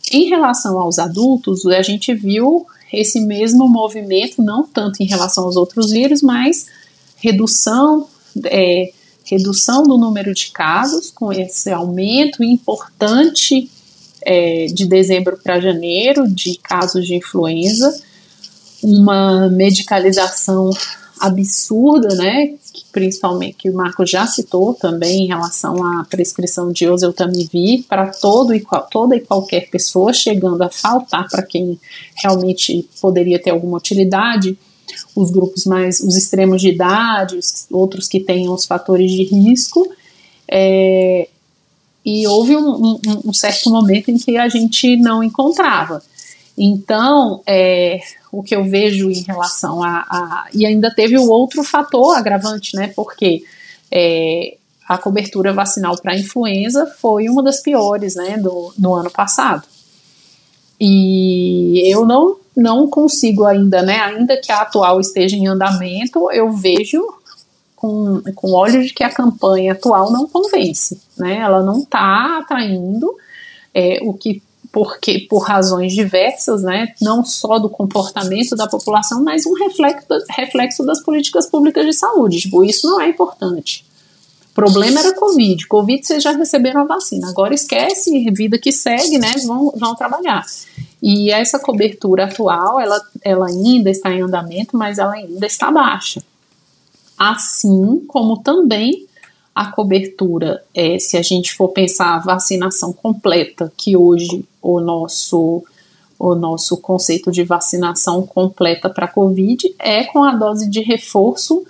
Em 0.09 0.29
relação 0.29 0.79
aos 0.79 0.99
adultos, 0.99 1.65
a 1.65 1.81
gente 1.81 2.13
viu 2.13 2.65
esse 2.93 3.19
mesmo 3.19 3.67
movimento, 3.67 4.41
não 4.41 4.63
tanto 4.63 5.03
em 5.03 5.05
relação 5.05 5.43
aos 5.43 5.57
outros 5.57 5.91
vírus, 5.91 6.21
mas 6.21 6.67
redução, 7.24 8.07
é, 8.45 8.91
redução 9.24 9.84
do 9.84 9.97
número 9.97 10.34
de 10.34 10.51
casos, 10.51 11.09
com 11.09 11.32
esse 11.32 11.71
aumento 11.71 12.43
importante 12.43 13.71
é, 14.21 14.65
de 14.65 14.86
dezembro 14.86 15.39
para 15.41 15.61
janeiro 15.61 16.28
de 16.28 16.57
casos 16.57 17.07
de 17.07 17.15
influenza, 17.15 17.97
uma 18.84 19.49
medicalização 19.49 20.69
absurda, 21.21 22.13
né, 22.15 22.55
que, 22.74 22.84
principalmente 22.91 23.55
que 23.55 23.69
o 23.69 23.74
Marco 23.74 24.05
já 24.05 24.28
citou 24.28 24.74
também 24.74 25.24
em 25.24 25.28
relação 25.28 25.82
à 25.82 26.03
prescrição 26.03 26.74
de 26.74 26.89
oseltamivir 26.89 27.86
para 27.88 28.07
todo 28.07 28.53
e 28.53 28.59
qual, 28.59 28.86
toda 28.91 29.15
e 29.15 29.21
qualquer 29.21 29.69
pessoa, 29.69 30.11
chegando 30.11 30.61
a 30.61 30.69
faltar 30.69 31.30
para 31.30 31.43
quem 31.43 31.80
realmente 32.17 32.86
poderia 32.99 33.41
ter 33.41 33.51
alguma 33.51 33.78
utilidade, 33.78 34.57
os 35.16 35.32
grupos 35.32 35.66
mais, 35.66 35.99
os 35.99 36.16
extremos 36.16 36.61
de 36.61 36.70
idade, 36.70 37.38
os, 37.38 37.68
outros 37.72 38.07
que 38.07 38.20
tenham 38.20 38.53
os 38.53 38.66
fatores 38.66 39.11
de 39.11 39.24
risco, 39.24 39.88
é, 40.49 41.28
e 42.05 42.28
houve 42.28 42.55
um, 42.55 42.70
um, 42.70 42.99
um, 43.26 43.34
certo 43.34 43.70
momento 43.70 44.11
em 44.11 44.18
que 44.18 44.38
a 44.38 44.49
gente 44.49 44.97
não 44.97 45.24
encontrava. 45.24 46.01
Então, 46.57 47.41
é, 47.47 47.99
o 48.32 48.43
que 48.43 48.55
eu 48.55 48.64
vejo 48.66 49.09
em 49.09 49.22
relação 49.22 49.82
a, 49.82 50.05
a, 50.09 50.47
E 50.53 50.66
ainda 50.66 50.93
teve 50.93 51.18
o 51.18 51.30
outro 51.30 51.64
fator 51.64 52.16
agravante, 52.16 52.76
né? 52.76 52.91
Porque 52.95 53.43
é, 53.91 54.57
a 54.88 54.97
cobertura 54.97 55.53
vacinal 55.53 55.97
para 55.97 56.18
influenza 56.18 56.86
foi 56.99 57.30
uma 57.30 57.41
das 57.41 57.61
piores, 57.61 58.16
né, 58.16 58.38
do, 58.38 58.74
no 58.78 58.93
ano 58.93 59.09
passado. 59.09 59.64
E 60.80 61.82
eu 61.86 62.05
não, 62.05 62.38
não 62.56 62.88
consigo 62.88 63.45
ainda, 63.45 63.82
né, 63.82 63.99
ainda 63.99 64.38
que 64.38 64.51
a 64.51 64.62
atual 64.62 64.99
esteja 64.99 65.36
em 65.36 65.47
andamento, 65.47 66.32
eu 66.32 66.51
vejo 66.51 67.04
com, 67.76 68.22
com 68.36 68.51
olhos 68.54 68.88
de 68.88 68.93
que 68.93 69.04
a 69.04 69.14
campanha 69.14 69.74
atual 69.74 70.12
não 70.12 70.28
convence, 70.28 71.01
né? 71.18 71.39
Ela 71.39 71.62
não 71.62 71.80
está 71.80 72.38
atraindo 72.39 73.14
é, 73.74 73.99
o 74.04 74.14
que 74.14 74.41
porque 74.72 75.20
por 75.30 75.43
razões 75.43 75.93
diversas, 75.93 76.64
né, 76.64 76.95
não 76.99 77.24
só 77.24 77.60
do 77.60 77.70
comportamento 77.70 78.56
da 78.56 78.68
população, 78.68 79.24
mas 79.24 79.45
um 79.45 79.54
reflexo, 79.54 80.08
reflexo 80.32 80.84
das 80.84 80.99
políticas 81.04 81.45
públicas 81.45 81.86
de 81.86 81.93
saúde. 81.93 82.39
Tipo, 82.39 82.64
isso 82.64 82.88
não 82.88 82.99
é 82.99 83.08
importante. 83.08 83.86
O 84.49 84.54
problema 84.56 84.99
era 84.99 85.14
Covid. 85.14 85.68
Covid 85.68 86.04
vocês 86.06 86.24
já 86.24 86.32
receberam 86.32 86.82
a 86.82 86.86
vacina. 86.86 87.30
Agora 87.30 87.54
esquece, 87.54 88.32
vida 88.32 88.58
que 88.58 88.72
segue, 88.72 89.20
né? 89.20 89.32
Vão, 89.45 89.72
vão 89.76 89.93
trabalhar. 89.93 90.43
E 91.06 91.32
essa 91.32 91.60
cobertura 91.60 92.24
atual, 92.24 92.80
ela, 92.80 93.06
ela 93.22 93.47
ainda 93.47 93.89
está 93.89 94.10
em 94.10 94.22
andamento, 94.22 94.78
mas 94.78 94.99
ela 94.99 95.12
ainda 95.12 95.45
está 95.45 95.70
baixa. 95.70 96.24
Assim 97.20 98.06
como 98.08 98.38
também 98.38 99.06
a 99.54 99.70
cobertura, 99.70 100.64
é, 100.74 100.97
se 100.97 101.18
a 101.18 101.22
gente 101.22 101.54
for 101.54 101.68
pensar 101.68 102.16
a 102.16 102.20
vacinação 102.20 102.93
completa, 102.93 103.70
que 103.76 103.97
hoje 103.97 104.45
o 104.62 104.80
nosso, 104.80 105.66
o 106.18 106.36
nosso 106.36 106.78
conceito 106.78 107.34
de 107.34 107.43
vacinação 107.43 108.26
completa 108.26 108.89
para 108.89 109.06
Covid 109.06 109.76
é 109.78 110.06
com 110.06 110.24
a 110.24 110.34
dose 110.34 110.70
de 110.70 110.80
reforço 110.80 111.66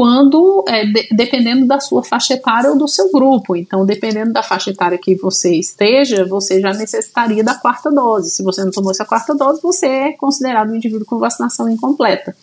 quando, 0.00 0.64
é, 0.66 0.86
de, 0.86 1.08
dependendo 1.12 1.66
da 1.66 1.78
sua 1.78 2.02
faixa 2.02 2.32
etária 2.32 2.70
ou 2.70 2.78
do 2.78 2.88
seu 2.88 3.12
grupo. 3.12 3.54
Então, 3.54 3.84
dependendo 3.84 4.32
da 4.32 4.42
faixa 4.42 4.70
etária 4.70 4.96
que 4.96 5.14
você 5.14 5.54
esteja, 5.54 6.24
você 6.24 6.58
já 6.58 6.72
necessitaria 6.72 7.44
da 7.44 7.54
quarta 7.54 7.90
dose. 7.90 8.30
Se 8.30 8.42
você 8.42 8.64
não 8.64 8.70
tomou 8.70 8.92
essa 8.92 9.04
quarta 9.04 9.34
dose, 9.34 9.60
você 9.60 9.86
é 9.86 10.12
considerado 10.12 10.70
um 10.70 10.76
indivíduo 10.76 11.04
com 11.04 11.18
vacinação 11.18 11.68
incompleta. 11.68 12.34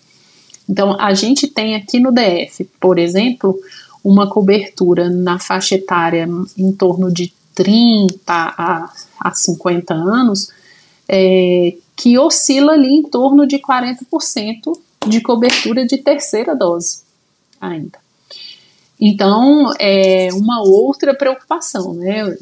Então, 0.69 1.01
a 1.01 1.15
gente 1.15 1.47
tem 1.47 1.73
aqui 1.73 1.99
no 1.99 2.11
DF, 2.11 2.63
por 2.79 2.99
exemplo, 2.99 3.59
uma 4.03 4.29
cobertura 4.29 5.09
na 5.09 5.39
faixa 5.39 5.73
etária 5.73 6.29
em 6.55 6.71
torno 6.71 7.11
de 7.11 7.33
30 7.55 8.15
a, 8.27 8.93
a 9.19 9.33
50 9.33 9.95
anos, 9.95 10.51
é, 11.09 11.73
que 11.95 12.19
oscila 12.19 12.73
ali 12.73 12.97
em 12.97 13.01
torno 13.01 13.47
de 13.47 13.57
40% 13.57 14.77
de 15.07 15.21
cobertura 15.21 15.87
de 15.87 15.97
terceira 15.97 16.55
dose 16.55 17.06
ainda. 17.59 17.99
Então, 18.99 19.71
é 19.79 20.29
uma 20.33 20.61
outra 20.61 21.13
preocupação, 21.13 21.93
né? 21.93 22.35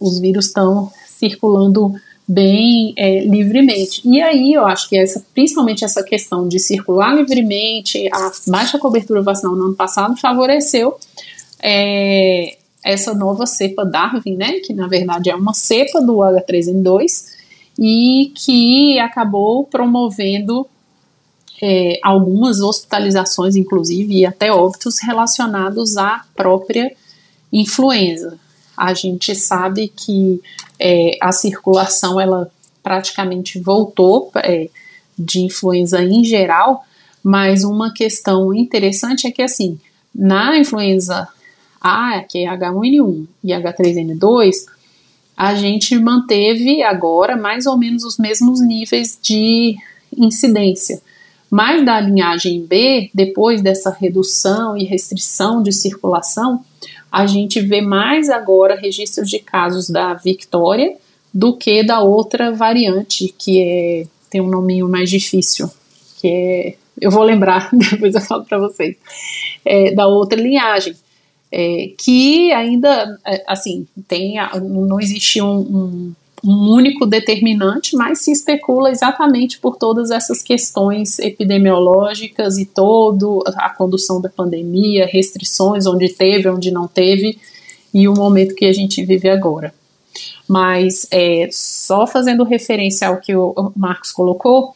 Os 0.00 0.20
vírus 0.20 0.46
estão 0.46 0.90
circulando 1.06 1.94
bem 2.28 2.92
é, 2.96 3.20
livremente. 3.20 4.02
E 4.04 4.20
aí 4.20 4.52
eu 4.52 4.66
acho 4.66 4.88
que 4.88 4.98
essa, 4.98 5.24
principalmente 5.34 5.84
essa 5.84 6.02
questão 6.02 6.48
de 6.48 6.58
circular 6.58 7.14
livremente, 7.14 8.08
a 8.12 8.32
baixa 8.48 8.78
cobertura 8.78 9.22
vacinal 9.22 9.54
no 9.54 9.66
ano 9.66 9.74
passado 9.74 10.16
favoreceu 10.16 10.96
é, 11.62 12.56
essa 12.84 13.14
nova 13.14 13.46
cepa 13.46 13.84
Darwin, 13.84 14.36
né, 14.36 14.60
que 14.60 14.72
na 14.72 14.88
verdade 14.88 15.30
é 15.30 15.34
uma 15.34 15.54
cepa 15.54 16.00
do 16.00 16.16
H3N2 16.16 17.36
e 17.78 18.32
que 18.34 18.98
acabou 18.98 19.64
promovendo 19.64 20.66
é, 21.62 21.98
algumas 22.02 22.60
hospitalizações, 22.60 23.56
inclusive, 23.56 24.14
e 24.14 24.26
até 24.26 24.50
óbitos 24.52 24.98
relacionados 25.00 25.96
à 25.96 26.24
própria 26.34 26.92
influenza. 27.52 28.38
A 28.76 28.92
gente 28.92 29.34
sabe 29.34 29.88
que 29.88 30.40
é, 30.78 31.16
a 31.20 31.32
circulação 31.32 32.20
ela 32.20 32.50
praticamente 32.82 33.58
voltou 33.58 34.30
é, 34.36 34.68
de 35.18 35.40
influenza 35.40 36.02
em 36.02 36.22
geral, 36.22 36.84
mas 37.22 37.64
uma 37.64 37.92
questão 37.92 38.54
interessante 38.54 39.26
é 39.26 39.30
que 39.30 39.42
assim, 39.42 39.78
na 40.14 40.58
influenza 40.58 41.26
A, 41.80 42.20
que 42.20 42.38
é 42.38 42.48
H1N1 42.48 43.26
e 43.42 43.48
H3N2, 43.48 44.66
a 45.36 45.54
gente 45.54 45.98
manteve 45.98 46.82
agora 46.82 47.36
mais 47.36 47.66
ou 47.66 47.76
menos 47.76 48.04
os 48.04 48.18
mesmos 48.18 48.60
níveis 48.60 49.18
de 49.20 49.76
incidência. 50.16 51.02
Mas 51.50 51.84
da 51.84 52.00
linhagem 52.00 52.64
B, 52.64 53.10
depois 53.14 53.62
dessa 53.62 53.90
redução 53.90 54.76
e 54.76 54.84
restrição 54.84 55.62
de 55.62 55.72
circulação, 55.72 56.64
a 57.10 57.26
gente 57.26 57.60
vê 57.60 57.80
mais 57.80 58.28
agora 58.28 58.76
registros 58.76 59.28
de 59.28 59.38
casos 59.38 59.88
da 59.88 60.14
Victoria 60.14 60.96
do 61.32 61.56
que 61.56 61.82
da 61.84 62.00
outra 62.00 62.50
variante, 62.50 63.32
que 63.38 63.60
é, 63.60 64.06
tem 64.30 64.40
um 64.40 64.48
nominho 64.48 64.88
mais 64.88 65.10
difícil, 65.10 65.70
que 66.18 66.28
é, 66.28 66.74
eu 67.00 67.10
vou 67.10 67.22
lembrar, 67.22 67.68
depois 67.90 68.14
eu 68.14 68.20
falo 68.20 68.44
para 68.44 68.58
vocês, 68.58 68.96
é, 69.64 69.92
da 69.92 70.06
outra 70.06 70.40
linhagem. 70.40 70.94
É, 71.52 71.92
que 71.96 72.52
ainda, 72.52 73.18
é, 73.24 73.44
assim, 73.46 73.86
tem, 74.08 74.34
não 74.60 74.98
existe 75.00 75.40
um, 75.40 75.58
um 75.58 76.14
um 76.46 76.72
único 76.72 77.04
determinante, 77.04 77.96
mas 77.96 78.20
se 78.20 78.30
especula 78.30 78.90
exatamente 78.90 79.58
por 79.58 79.76
todas 79.76 80.10
essas 80.10 80.42
questões 80.42 81.18
epidemiológicas 81.18 82.56
e 82.56 82.64
todo 82.64 83.42
a 83.56 83.68
condução 83.70 84.20
da 84.20 84.28
pandemia, 84.28 85.06
restrições 85.06 85.86
onde 85.86 86.08
teve, 86.08 86.48
onde 86.48 86.70
não 86.70 86.86
teve 86.86 87.38
e 87.92 88.08
o 88.08 88.14
momento 88.14 88.54
que 88.54 88.64
a 88.64 88.72
gente 88.72 89.04
vive 89.04 89.28
agora. 89.28 89.74
Mas 90.48 91.06
é, 91.10 91.48
só 91.50 92.06
fazendo 92.06 92.44
referência 92.44 93.08
ao 93.08 93.20
que 93.20 93.34
o 93.34 93.72
Marcos 93.74 94.12
colocou, 94.12 94.74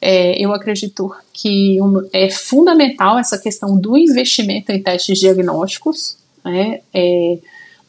é, 0.00 0.42
eu 0.42 0.54
acredito 0.54 1.14
que 1.32 1.80
um, 1.82 2.08
é 2.12 2.30
fundamental 2.30 3.18
essa 3.18 3.36
questão 3.36 3.78
do 3.78 3.98
investimento 3.98 4.72
em 4.72 4.82
testes 4.82 5.18
diagnósticos 5.18 6.16
né, 6.42 6.80
é, 6.94 7.38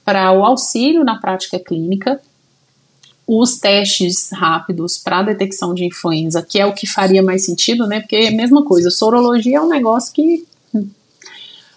para 0.03 0.34
o 0.34 0.43
auxílio 0.43 1.05
na 1.05 1.17
prática 1.17 1.57
clínica 1.57 2.19
os 3.34 3.57
testes 3.57 4.29
rápidos 4.34 4.97
para 4.97 5.23
detecção 5.23 5.73
de 5.73 5.86
influenza, 5.86 6.41
que 6.41 6.59
é 6.59 6.65
o 6.65 6.73
que 6.73 6.86
faria 6.86 7.23
mais 7.23 7.45
sentido, 7.45 7.88
né? 7.88 8.01
Porque 8.01 8.17
é 8.17 8.27
a 8.27 8.32
mesma 8.32 8.65
coisa, 8.65 8.91
sorologia 8.91 9.57
é 9.57 9.61
um 9.61 9.69
negócio 9.69 10.13
que 10.13 10.45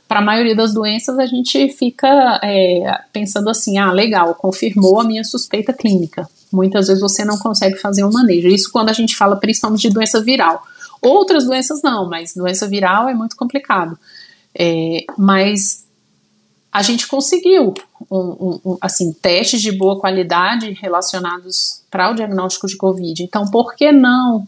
para 0.08 0.18
a 0.18 0.24
maioria 0.24 0.56
das 0.56 0.74
doenças 0.74 1.16
a 1.16 1.26
gente 1.26 1.68
fica 1.68 2.40
é, 2.42 3.00
pensando 3.12 3.48
assim, 3.48 3.78
ah, 3.78 3.92
legal, 3.92 4.34
confirmou 4.34 5.00
a 5.00 5.04
minha 5.04 5.22
suspeita 5.22 5.72
clínica. 5.72 6.28
Muitas 6.52 6.88
vezes 6.88 7.00
você 7.00 7.24
não 7.24 7.38
consegue 7.38 7.76
fazer 7.76 8.04
um 8.04 8.10
manejo. 8.10 8.48
Isso 8.48 8.72
quando 8.72 8.88
a 8.88 8.92
gente 8.92 9.14
fala 9.14 9.36
principalmente 9.36 9.82
de 9.82 9.94
doença 9.94 10.20
viral. 10.20 10.60
Outras 11.00 11.44
doenças 11.44 11.80
não, 11.82 12.08
mas 12.08 12.34
doença 12.34 12.66
viral 12.66 13.08
é 13.08 13.14
muito 13.14 13.36
complicado. 13.36 13.96
É, 14.58 15.04
mas 15.16 15.84
a 16.74 16.82
gente 16.82 17.06
conseguiu 17.06 17.72
um, 18.10 18.18
um, 18.18 18.60
um, 18.64 18.78
assim 18.80 19.12
testes 19.12 19.62
de 19.62 19.70
boa 19.70 20.00
qualidade 20.00 20.72
relacionados 20.72 21.80
para 21.88 22.10
o 22.10 22.14
diagnóstico 22.14 22.66
de 22.66 22.76
Covid. 22.76 23.22
Então, 23.22 23.48
por 23.48 23.76
que 23.76 23.92
não 23.92 24.44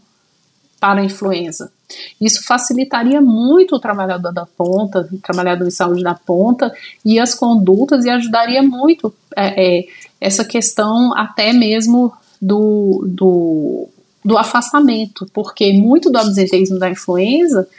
para 0.77 0.99
a 0.99 1.05
influenza? 1.05 1.71
Isso 2.19 2.43
facilitaria 2.45 3.21
muito 3.21 3.77
o 3.77 3.79
trabalhador 3.79 4.33
da 4.33 4.45
ponta, 4.45 5.07
o 5.09 5.17
trabalhador 5.19 5.63
de 5.63 5.73
saúde 5.73 6.03
da 6.03 6.15
ponta 6.15 6.69
e 7.05 7.17
as 7.17 7.33
condutas 7.33 8.03
e 8.03 8.09
ajudaria 8.09 8.61
muito 8.61 9.15
é, 9.33 9.79
é, 9.79 9.85
essa 10.19 10.43
questão 10.43 11.17
até 11.17 11.53
mesmo 11.53 12.11
do, 12.41 13.05
do, 13.07 13.87
do, 14.23 14.37
afastamento, 14.37 15.25
porque 15.33 15.71
muito 15.71 16.09
do 16.09 16.17
absenteísmo 16.17 16.77
da 16.77 16.89
influenza, 16.89 17.69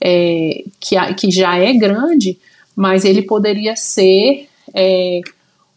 é, 0.00 0.64
que, 0.80 0.96
que 1.14 1.30
já 1.30 1.56
é 1.56 1.72
grande, 1.72 2.36
mas 2.74 3.04
ele 3.04 3.22
poderia 3.22 3.76
ser 3.76 4.48
é, 4.74 5.20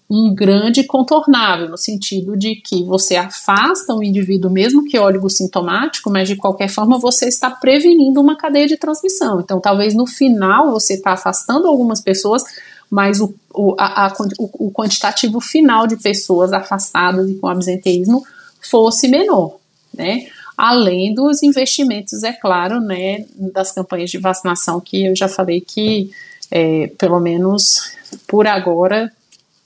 um 0.10 0.34
grande 0.34 0.84
contornável, 0.84 1.70
no 1.70 1.78
sentido 1.78 2.38
de 2.38 2.56
que 2.56 2.84
você 2.84 3.16
afasta 3.16 3.94
o 3.94 4.04
indivíduo, 4.04 4.52
mesmo 4.52 4.86
que 4.86 4.98
sintomático, 5.30 6.10
mas 6.10 6.28
de 6.28 6.36
qualquer 6.36 6.70
forma 6.70 7.00
você 7.00 7.28
está 7.28 7.50
prevenindo 7.50 8.22
uma 8.22 8.36
cadeia 8.36 8.68
de 8.68 8.78
transmissão. 8.78 9.42
Então, 9.42 9.60
talvez 9.60 9.96
no 9.96 10.06
final 10.06 10.72
você 10.72 10.94
está 10.94 11.14
afastando 11.14 11.68
algumas 11.68 12.02
pessoas, 12.02 12.44
mas 12.90 13.20
o, 13.20 13.34
o, 13.54 13.76
a, 13.80 14.06
a, 14.06 14.14
o, 14.38 14.68
o 14.68 14.72
quantitativo 14.72 15.40
final 15.42 15.88
de 15.88 15.98
pessoas 15.98 16.54
afastadas 16.54 17.30
e 17.30 17.36
com 17.36 17.48
absenteísmo 17.48 18.24
fosse 18.62 19.08
menor, 19.08 19.58
né? 19.94 20.28
Além 20.58 21.14
dos 21.14 21.44
investimentos, 21.44 22.24
é 22.24 22.32
claro, 22.32 22.80
né, 22.80 23.26
das 23.36 23.74
campanhas 23.74 24.10
de 24.10 24.18
vacinação 24.18 24.80
que 24.80 25.06
eu 25.06 25.16
já 25.16 25.28
falei 25.28 25.60
que, 25.60 26.12
é, 26.52 26.92
pelo 26.98 27.20
menos 27.20 27.96
por 28.28 28.48
agora, 28.48 29.12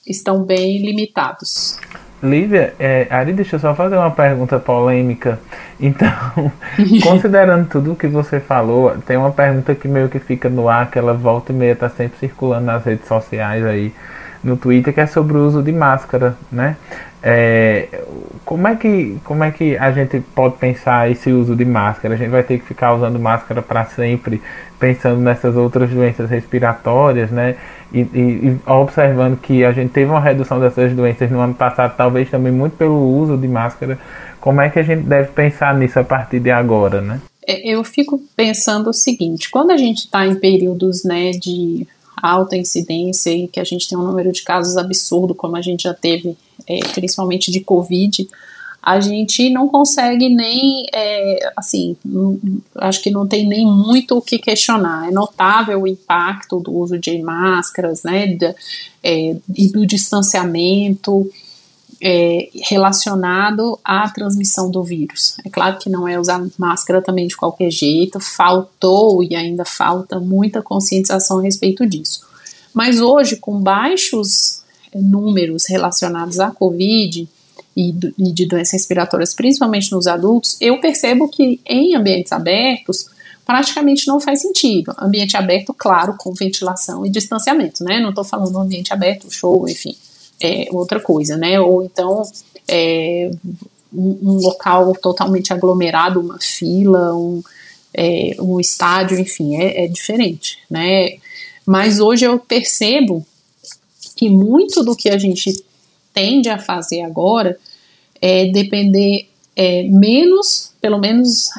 estão 0.05 0.43
bem 0.43 0.79
limitados. 0.79 1.79
Lívia, 2.21 2.73
é, 2.77 3.07
Ari, 3.09 3.31
deixa 3.31 3.55
eu 3.55 3.59
só 3.59 3.73
fazer 3.73 3.95
uma 3.95 4.11
pergunta 4.11 4.59
polêmica. 4.59 5.39
Então, 5.79 6.11
considerando 7.01 7.69
tudo 7.69 7.93
o 7.93 7.95
que 7.95 8.07
você 8.07 8.39
falou, 8.39 8.97
tem 9.05 9.15
uma 9.15 9.31
pergunta 9.31 9.73
que 9.73 9.87
meio 9.87 10.09
que 10.09 10.19
fica 10.19 10.49
no 10.49 10.67
ar, 10.67 10.91
que 10.91 10.99
ela 10.99 11.13
volta 11.13 11.53
e 11.53 11.55
meia 11.55 11.71
está 11.71 11.89
sempre 11.89 12.19
circulando 12.19 12.65
nas 12.65 12.83
redes 12.83 13.07
sociais 13.07 13.65
aí, 13.65 13.93
no 14.43 14.57
Twitter, 14.57 14.93
que 14.93 15.01
é 15.01 15.07
sobre 15.07 15.37
o 15.37 15.45
uso 15.45 15.61
de 15.61 15.71
máscara, 15.71 16.35
né? 16.51 16.77
É, 17.21 17.87
como, 18.45 18.67
é 18.67 18.75
que, 18.75 19.17
como 19.25 19.43
é 19.43 19.51
que 19.51 19.77
a 19.77 19.91
gente 19.91 20.21
pode 20.33 20.55
pensar 20.57 21.11
esse 21.11 21.31
uso 21.31 21.55
de 21.55 21.65
máscara? 21.65 22.13
A 22.13 22.17
gente 22.17 22.29
vai 22.29 22.43
ter 22.43 22.59
que 22.59 22.65
ficar 22.65 22.93
usando 22.93 23.19
máscara 23.19 23.61
para 23.61 23.85
sempre, 23.85 24.41
pensando 24.79 25.19
nessas 25.19 25.57
outras 25.57 25.89
doenças 25.89 26.29
respiratórias, 26.29 27.29
né? 27.29 27.55
e, 27.93 28.01
e, 28.01 28.59
observando 28.67 29.37
que 29.39 29.63
a 29.63 29.71
gente 29.71 29.91
teve 29.91 30.09
uma 30.11 30.21
redução 30.21 30.59
dessas 30.59 30.93
doenças 30.93 31.29
no 31.31 31.39
ano 31.39 31.55
passado, 31.55 31.95
talvez 31.97 32.29
também 32.29 32.51
muito 32.51 32.77
pelo 32.77 33.17
uso 33.17 33.35
de 33.35 33.47
máscara, 33.47 33.99
como 34.39 34.61
é 34.61 34.69
que 34.69 34.79
a 34.79 34.83
gente 34.83 35.03
deve 35.03 35.29
pensar 35.31 35.75
nisso 35.75 35.99
a 35.99 36.03
partir 36.03 36.39
de 36.39 36.51
agora, 36.51 37.01
né? 37.01 37.19
É, 37.47 37.67
eu 37.67 37.83
fico 37.83 38.21
pensando 38.35 38.91
o 38.91 38.93
seguinte, 38.93 39.49
quando 39.49 39.71
a 39.71 39.77
gente 39.77 39.99
está 39.99 40.25
em 40.25 40.35
períodos 40.35 41.03
né, 41.03 41.31
de 41.31 41.87
alta 42.21 42.57
incidência 42.57 43.31
e 43.31 43.47
que 43.47 43.59
a 43.59 43.63
gente 43.63 43.87
tem 43.87 43.97
um 43.97 44.03
número 44.03 44.31
de 44.31 44.43
casos 44.43 44.77
absurdo, 44.77 45.35
como 45.35 45.55
a 45.55 45.61
gente 45.61 45.83
já 45.83 45.93
teve, 45.93 46.37
é, 46.67 46.79
principalmente 46.93 47.51
de 47.51 47.59
Covid, 47.59 48.27
a 48.81 48.99
gente 49.01 49.49
não 49.49 49.67
consegue 49.67 50.29
nem, 50.29 50.85
é, 50.93 51.51
assim, 51.55 51.97
acho 52.75 53.01
que 53.03 53.11
não 53.11 53.27
tem 53.27 53.45
nem 53.45 53.65
muito 53.65 54.17
o 54.17 54.21
que 54.21 54.39
questionar. 54.39 55.09
É 55.09 55.11
notável 55.11 55.81
o 55.81 55.87
impacto 55.87 56.59
do 56.59 56.73
uso 56.73 56.97
de 56.97 57.21
máscaras, 57.21 58.03
né, 58.03 58.27
de, 58.27 58.55
é, 59.03 59.35
e 59.55 59.67
do 59.69 59.85
distanciamento 59.85 61.29
é, 62.01 62.49
relacionado 62.69 63.77
à 63.83 64.09
transmissão 64.09 64.71
do 64.71 64.83
vírus. 64.83 65.37
É 65.45 65.49
claro 65.49 65.77
que 65.77 65.89
não 65.89 66.07
é 66.07 66.19
usar 66.19 66.45
máscara 66.57 67.01
também 67.01 67.27
de 67.27 67.35
qualquer 67.35 67.69
jeito, 67.69 68.19
faltou 68.19 69.23
e 69.23 69.35
ainda 69.35 69.65
falta 69.65 70.19
muita 70.19 70.61
conscientização 70.61 71.39
a 71.39 71.43
respeito 71.43 71.85
disso. 71.85 72.21
Mas 72.73 73.01
hoje, 73.01 73.35
com 73.35 73.59
baixos 73.59 74.63
números 74.93 75.65
relacionados 75.67 76.39
à 76.39 76.51
Covid, 76.51 77.27
e, 77.75 77.93
e 78.17 78.31
de 78.33 78.45
doenças 78.45 78.73
respiratórias, 78.73 79.33
principalmente 79.33 79.91
nos 79.91 80.05
adultos, 80.05 80.57
eu 80.59 80.81
percebo 80.81 81.29
que 81.29 81.61
em 81.65 81.95
ambientes 81.95 82.31
abertos 82.33 83.05
praticamente 83.45 84.07
não 84.07 84.19
faz 84.19 84.41
sentido. 84.41 84.93
Ambiente 84.99 85.37
aberto, 85.37 85.73
claro, 85.73 86.15
com 86.17 86.33
ventilação 86.33 87.05
e 87.05 87.09
distanciamento, 87.09 87.83
né? 87.83 87.99
Não 87.99 88.09
estou 88.09 88.23
falando 88.23 88.59
ambiente 88.59 88.93
aberto, 88.93 89.31
show, 89.31 89.67
enfim, 89.67 89.95
é 90.41 90.67
outra 90.71 90.99
coisa, 90.99 91.37
né? 91.37 91.59
Ou 91.59 91.83
então 91.83 92.23
é, 92.67 93.29
um, 93.93 94.17
um, 94.21 94.33
local 94.39 94.93
totalmente 95.01 95.51
aglomerado, 95.51 96.19
uma 96.19 96.39
fila, 96.39 97.15
um, 97.15 97.43
é, 97.93 98.35
um 98.39 98.59
estádio, 98.59 99.19
enfim, 99.19 99.55
é, 99.55 99.85
é 99.85 99.87
diferente, 99.87 100.59
né? 100.69 101.17
Mas 101.65 101.99
hoje 101.99 102.25
eu 102.25 102.39
percebo 102.39 103.25
que 104.15 104.29
muito 104.29 104.83
do 104.83 104.95
que 104.95 105.09
a 105.09 105.17
gente 105.17 105.63
tende 106.13 106.49
a 106.49 106.57
fazer 106.57 107.01
agora 107.01 107.57
é, 108.21 108.45
depender 108.47 109.29
é, 109.55 109.83
menos, 109.83 110.73
pelo 110.81 110.99
menos 110.99 111.49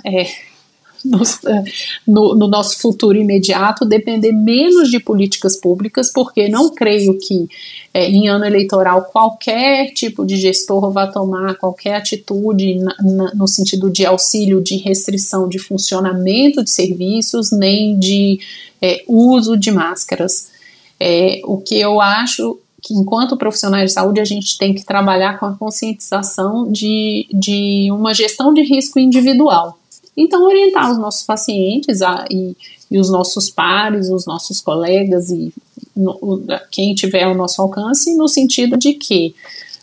é, 1.47 1.65
no, 2.07 2.35
no, 2.35 2.47
nosso 2.47 2.79
futuro 2.79 3.17
imediato, 3.17 3.85
depender 3.85 4.33
menos 4.33 4.91
de 4.91 5.01
políticas 5.01 5.57
públicas, 5.59 6.13
porque 6.13 6.49
não 6.49 6.71
creio 6.75 7.19
que 7.19 7.49
é, 7.93 8.09
em 8.09 8.29
ano 8.29 8.45
eleitoral 8.45 9.05
qualquer 9.05 9.93
tipo 9.93 10.25
de 10.25 10.37
gestor 10.37 10.91
vá 10.91 11.07
tomar 11.07 11.55
qualquer 11.57 11.95
atitude 11.95 12.77
na, 12.77 12.95
na, 13.01 13.35
no 13.35 13.49
sentido 13.49 13.91
de 13.91 14.05
auxílio, 14.05 14.63
de 14.63 14.77
restrição 14.77 15.49
de 15.49 15.59
funcionamento 15.59 16.63
de 16.63 16.71
serviços, 16.71 17.51
nem 17.51 17.99
de 17.99 18.39
é, 18.81 19.03
uso 19.09 19.57
de 19.57 19.71
máscaras. 19.71 20.51
É, 20.99 21.41
o 21.45 21.59
que 21.59 21.81
eu 21.81 22.01
acho 22.01 22.59
que 22.83 22.95
enquanto 22.95 23.37
profissionais 23.37 23.91
de 23.91 23.93
saúde 23.95 24.21
a 24.21 24.25
gente 24.25 24.57
tem 24.59 24.75
que 24.75 24.85
trabalhar 24.85 25.39
com 25.39 25.47
a 25.47 25.55
conscientização 25.55 26.71
de, 26.71 27.29
de 27.33 27.89
uma 27.93 28.15
gestão 28.15 28.53
de 28.53 28.63
risco 28.63 28.99
individual. 28.99 29.80
Então, 30.21 30.45
orientar 30.45 30.91
os 30.91 30.99
nossos 30.99 31.25
pacientes 31.25 32.03
a, 32.03 32.27
e, 32.31 32.57
e 32.91 32.99
os 32.99 33.11
nossos 33.11 33.49
pares, 33.51 34.11
os 34.11 34.27
nossos 34.27 34.61
colegas 34.61 35.31
e 35.31 35.53
no, 35.97 36.43
quem 36.71 36.95
tiver 36.95 37.25
ao 37.25 37.35
nosso 37.35 37.61
alcance, 37.63 38.15
no 38.17 38.29
sentido 38.29 38.77
de 38.77 38.95
que 38.95 39.35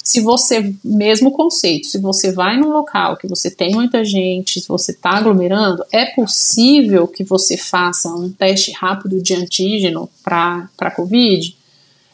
se 0.08 0.22
você, 0.22 0.74
mesmo 0.86 1.32
conceito, 1.32 1.88
se 1.88 1.98
você 1.98 2.32
vai 2.32 2.58
num 2.58 2.70
local 2.70 3.18
que 3.18 3.28
você 3.28 3.52
tem 3.52 3.74
muita 3.74 4.06
gente, 4.06 4.62
se 4.62 4.68
você 4.68 4.94
está 4.94 5.18
aglomerando, 5.18 5.84
é 5.92 6.06
possível 6.06 7.08
que 7.08 7.26
você 7.26 7.58
faça 7.58 8.08
um 8.08 8.32
teste 8.32 8.72
rápido 8.72 9.22
de 9.22 9.34
antígeno 9.34 10.10
para 10.24 10.70
Covid? 10.96 11.58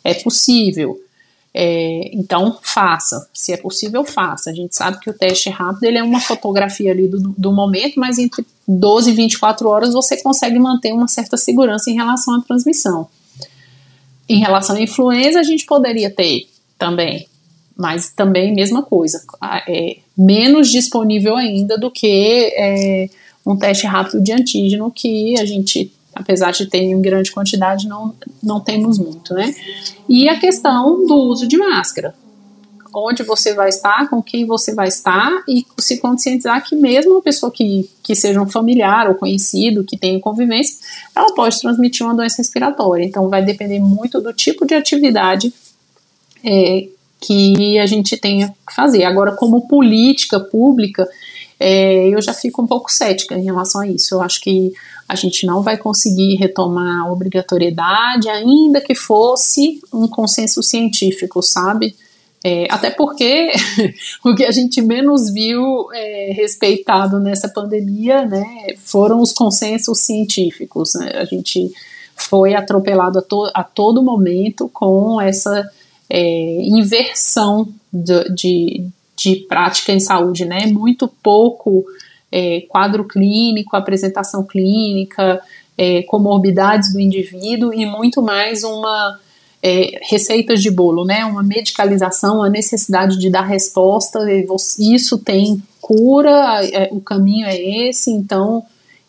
É 0.04 0.16
possível. 0.16 1.03
É, 1.54 2.10
então, 2.14 2.58
faça. 2.62 3.30
Se 3.34 3.54
é 3.54 3.58
possível, 3.58 4.04
faça. 4.04 4.50
A 4.50 4.54
gente 4.54 4.76
sabe 4.76 5.00
que 5.00 5.10
o 5.10 5.14
teste 5.14 5.50
rápido 5.50 5.84
ele 5.84 6.00
é 6.00 6.04
uma 6.04 6.20
fotografia 6.20 6.92
ali 6.92 7.08
do, 7.08 7.20
do 7.38 7.52
momento, 7.52 8.00
mas 8.00 8.18
entre 8.18 8.46
12 8.68 9.12
e 9.12 9.14
24 9.14 9.70
horas 9.70 9.94
você 9.94 10.22
consegue 10.22 10.58
manter 10.58 10.92
uma 10.94 11.08
certa 11.08 11.38
segurança 11.38 11.92
em 11.92 11.96
relação 11.96 12.36
à 12.36 12.42
transmissão. 12.42 13.08
Em 14.28 14.40
relação 14.40 14.76
à 14.76 14.82
influenza, 14.82 15.40
a 15.40 15.44
gente 15.44 15.66
poderia 15.66 16.10
ter 16.10 16.48
também, 16.78 17.28
mas 17.78 18.10
também 18.10 18.54
mesma 18.54 18.82
coisa. 18.82 19.22
É 19.68 19.98
menos 20.18 20.72
disponível 20.72 21.36
ainda 21.36 21.78
do 21.78 21.92
que 21.92 22.52
é, 22.56 23.10
um 23.46 23.56
teste 23.58 23.86
rápido 23.86 24.22
de 24.22 24.32
antígeno 24.32 24.92
que 24.92 25.40
a 25.40 25.46
gente 25.46 25.92
apesar 26.16 26.52
de 26.52 26.66
ter 26.66 26.80
em 26.80 27.02
grande 27.02 27.32
quantidade, 27.32 27.88
não, 27.88 28.14
não 28.42 28.60
temos 28.60 28.98
muito, 28.98 29.34
né? 29.34 29.54
E 30.08 30.30
a 30.30 30.40
questão 30.40 31.06
do 31.06 31.16
uso 31.16 31.48
de 31.48 31.58
máscara. 31.58 32.14
Onde 32.96 33.24
você 33.24 33.56
vai 33.56 33.70
estar, 33.70 34.08
com 34.08 34.22
quem 34.22 34.46
você 34.46 34.76
vai 34.76 34.88
estar 34.88 35.44
e 35.48 35.66
se 35.80 35.98
conscientizar 35.98 36.64
que 36.64 36.76
mesmo 36.76 37.14
uma 37.14 37.22
pessoa 37.24 37.52
que, 37.52 37.90
que 38.04 38.16
seja 38.16 38.40
um 38.40 38.48
familiar 38.48 39.10
ou 39.10 39.16
conhecido, 39.16 39.84
que 39.84 39.98
tenha 39.98 40.20
convivência, 40.20 40.78
ela 41.16 41.34
pode 41.34 41.60
transmitir 41.60 42.06
uma 42.06 42.14
doença 42.14 42.38
respiratória. 42.38 43.04
Então 43.04 43.30
vai 43.30 43.44
depender 43.44 43.80
muito 43.80 44.22
do 44.22 44.32
tipo 44.32 44.64
de 44.64 44.76
atividade 44.76 45.52
é, 46.44 46.88
que 47.20 47.80
a 47.80 47.86
gente 47.88 48.16
tenha 48.16 48.54
que 48.68 48.76
fazer. 48.76 49.06
Agora, 49.06 49.32
como 49.32 49.68
política 49.68 50.40
pública, 50.40 51.08
é, 51.60 52.10
eu 52.10 52.22
já 52.22 52.34
fico 52.34 52.62
um 52.62 52.68
pouco 52.68 52.92
cética 52.92 53.36
em 53.36 53.46
relação 53.46 53.82
a 53.82 53.88
isso. 53.88 54.14
Eu 54.14 54.22
acho 54.22 54.42
que 54.42 54.74
a 55.14 55.16
gente 55.16 55.46
não 55.46 55.62
vai 55.62 55.78
conseguir 55.78 56.36
retomar 56.36 57.06
a 57.06 57.12
obrigatoriedade, 57.12 58.28
ainda 58.30 58.82
que 58.82 58.96
fosse 58.96 59.80
um 59.94 60.08
consenso 60.08 60.62
científico, 60.64 61.42
sabe? 61.42 61.96
É, 62.44 62.68
até 62.70 62.90
porque 62.90 63.52
o 64.26 64.36
que 64.36 64.44
a 64.44 64.52
gente 64.52 64.82
menos 64.82 65.32
viu 65.32 65.88
é, 65.94 66.34
respeitado 66.34 67.20
nessa 67.20 67.48
pandemia 67.48 68.26
né, 68.26 68.76
foram 68.78 69.22
os 69.22 69.32
consensos 69.32 70.00
científicos. 70.00 70.94
Né? 70.96 71.12
A 71.16 71.24
gente 71.24 71.72
foi 72.16 72.54
atropelado 72.54 73.20
a, 73.20 73.22
to 73.22 73.50
a 73.54 73.64
todo 73.64 74.04
momento 74.04 74.70
com 74.74 75.22
essa 75.22 75.70
é, 76.10 76.62
inversão 76.64 77.70
de, 77.92 78.30
de, 78.34 78.88
de, 79.16 79.36
prática 79.48 79.94
em 79.94 80.00
saúde, 80.02 80.44
né? 80.44 80.66
muito 80.66 81.08
pouco 81.08 81.86
é, 82.34 82.62
quadro 82.68 83.06
clínico, 83.06 83.76
apresentação 83.76 84.44
clínica, 84.44 85.40
é, 85.78 86.02
comorbidades 86.02 86.92
do 86.92 87.00
indivíduo 87.00 87.72
e 87.72 87.86
muito 87.86 88.24
mais 88.24 88.64
uma 88.64 89.20
é, 89.62 90.00
receitas 90.10 90.62
de 90.64 90.72
bolo, 90.72 91.06
né? 91.06 91.24
Uma 91.26 91.44
medicalização, 91.44 92.42
a 92.42 92.50
necessidade 92.50 93.20
de 93.20 93.30
dar 93.30 93.44
resposta, 93.44 94.20
isso 94.80 95.20
tem 95.20 95.62
cura, 95.80 96.66
é, 96.66 96.90
o 96.92 97.00
caminho 97.00 97.46
é 97.46 97.56
esse, 97.56 98.10
então 98.10 98.64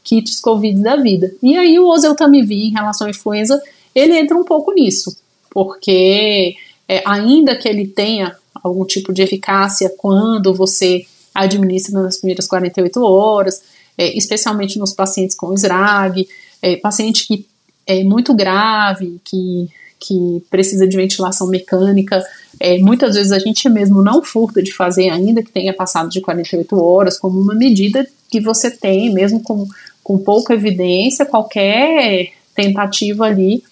kits 0.05 0.39
Covid 0.39 0.83
da 0.83 0.97
vida. 0.97 1.33
E 1.43 1.57
aí 1.57 1.79
o 1.79 1.89
oseltamivir 1.89 2.67
em 2.67 2.73
relação 2.73 3.07
à 3.07 3.11
influenza, 3.11 3.59
ele 3.95 4.19
entra 4.19 4.37
um 4.37 4.45
pouco 4.45 4.71
nisso, 4.73 5.17
porque 5.51 6.57
é, 6.87 7.03
ainda 7.07 7.57
que 7.57 7.67
ele 7.67 7.87
tenha 7.87 8.37
algum 8.63 8.85
tipo 8.85 9.15
de 9.15 9.23
eficácia 9.23 9.91
quando 9.97 10.53
você 10.53 11.07
administra 11.35 12.01
nas 12.01 12.19
primeiras 12.19 12.47
48 12.47 13.03
horas, 13.03 13.63
é, 13.99 14.17
especialmente 14.17 14.79
nos 14.79 14.93
pacientes 14.93 15.37
com 15.37 15.53
SRAG, 15.53 16.29
é, 16.63 16.77
paciente 16.77 17.27
que 17.27 17.47
é 17.87 18.03
muito 18.03 18.33
grave, 18.35 19.21
que, 19.25 19.69
que 20.01 20.43
precisa 20.51 20.87
de 20.87 20.97
ventilação 20.97 21.49
mecânica, 21.49 22.23
é, 22.61 22.79
muitas 22.79 23.15
vezes 23.15 23.33
a 23.33 23.39
gente 23.39 23.69
mesmo 23.69 24.03
não 24.03 24.23
furta 24.23 24.63
de 24.63 24.73
fazer, 24.73 25.11
ainda 25.11 25.43
que 25.43 25.51
tenha 25.51 25.75
passado 25.75 26.09
de 26.09 26.21
48 26.21 26.81
horas, 26.81 27.19
como 27.19 27.41
uma 27.41 27.55
medida 27.55 28.07
que 28.31 28.41
você 28.41 28.71
tem, 28.71 29.13
mesmo 29.13 29.41
com, 29.41 29.67
com 30.03 30.19
pouca 30.19 30.55
evidência, 30.55 31.27
qualquer 31.27 32.33
tentativa 32.55 33.25
ali 33.25 33.63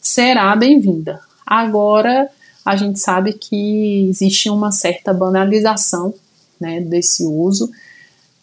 será 0.00 0.54
bem-vinda. 0.54 1.20
Agora, 1.46 2.28
a 2.64 2.76
gente 2.76 2.98
sabe 2.98 3.32
que 3.32 4.08
existe 4.08 4.50
uma 4.50 4.70
certa 4.70 5.12
banalização 5.12 6.14
né, 6.60 6.80
desse 6.80 7.24
uso, 7.24 7.70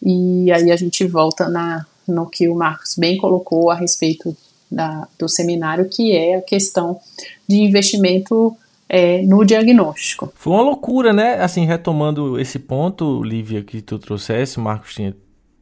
e 0.02 0.50
aí 0.52 0.70
a 0.70 0.76
gente 0.76 1.06
volta 1.06 1.48
na, 1.48 1.86
no 2.06 2.26
que 2.26 2.48
o 2.48 2.54
Marcos 2.54 2.94
bem 2.96 3.16
colocou 3.16 3.70
a 3.70 3.74
respeito 3.74 4.36
da, 4.70 5.08
do 5.18 5.28
seminário, 5.28 5.88
que 5.88 6.12
é 6.12 6.36
a 6.36 6.42
questão 6.42 6.98
de 7.48 7.56
investimento 7.56 8.56
é, 8.88 9.22
no 9.22 9.44
diagnóstico. 9.44 10.32
Foi 10.34 10.52
uma 10.52 10.62
loucura, 10.62 11.12
né? 11.12 11.40
Assim, 11.40 11.64
retomando 11.64 12.38
esse 12.38 12.58
ponto, 12.58 13.22
Lívia, 13.22 13.62
que 13.62 13.80
tu 13.80 13.98
trouxesse, 13.98 14.60
Marcos 14.60 14.94
tinha 14.94 15.14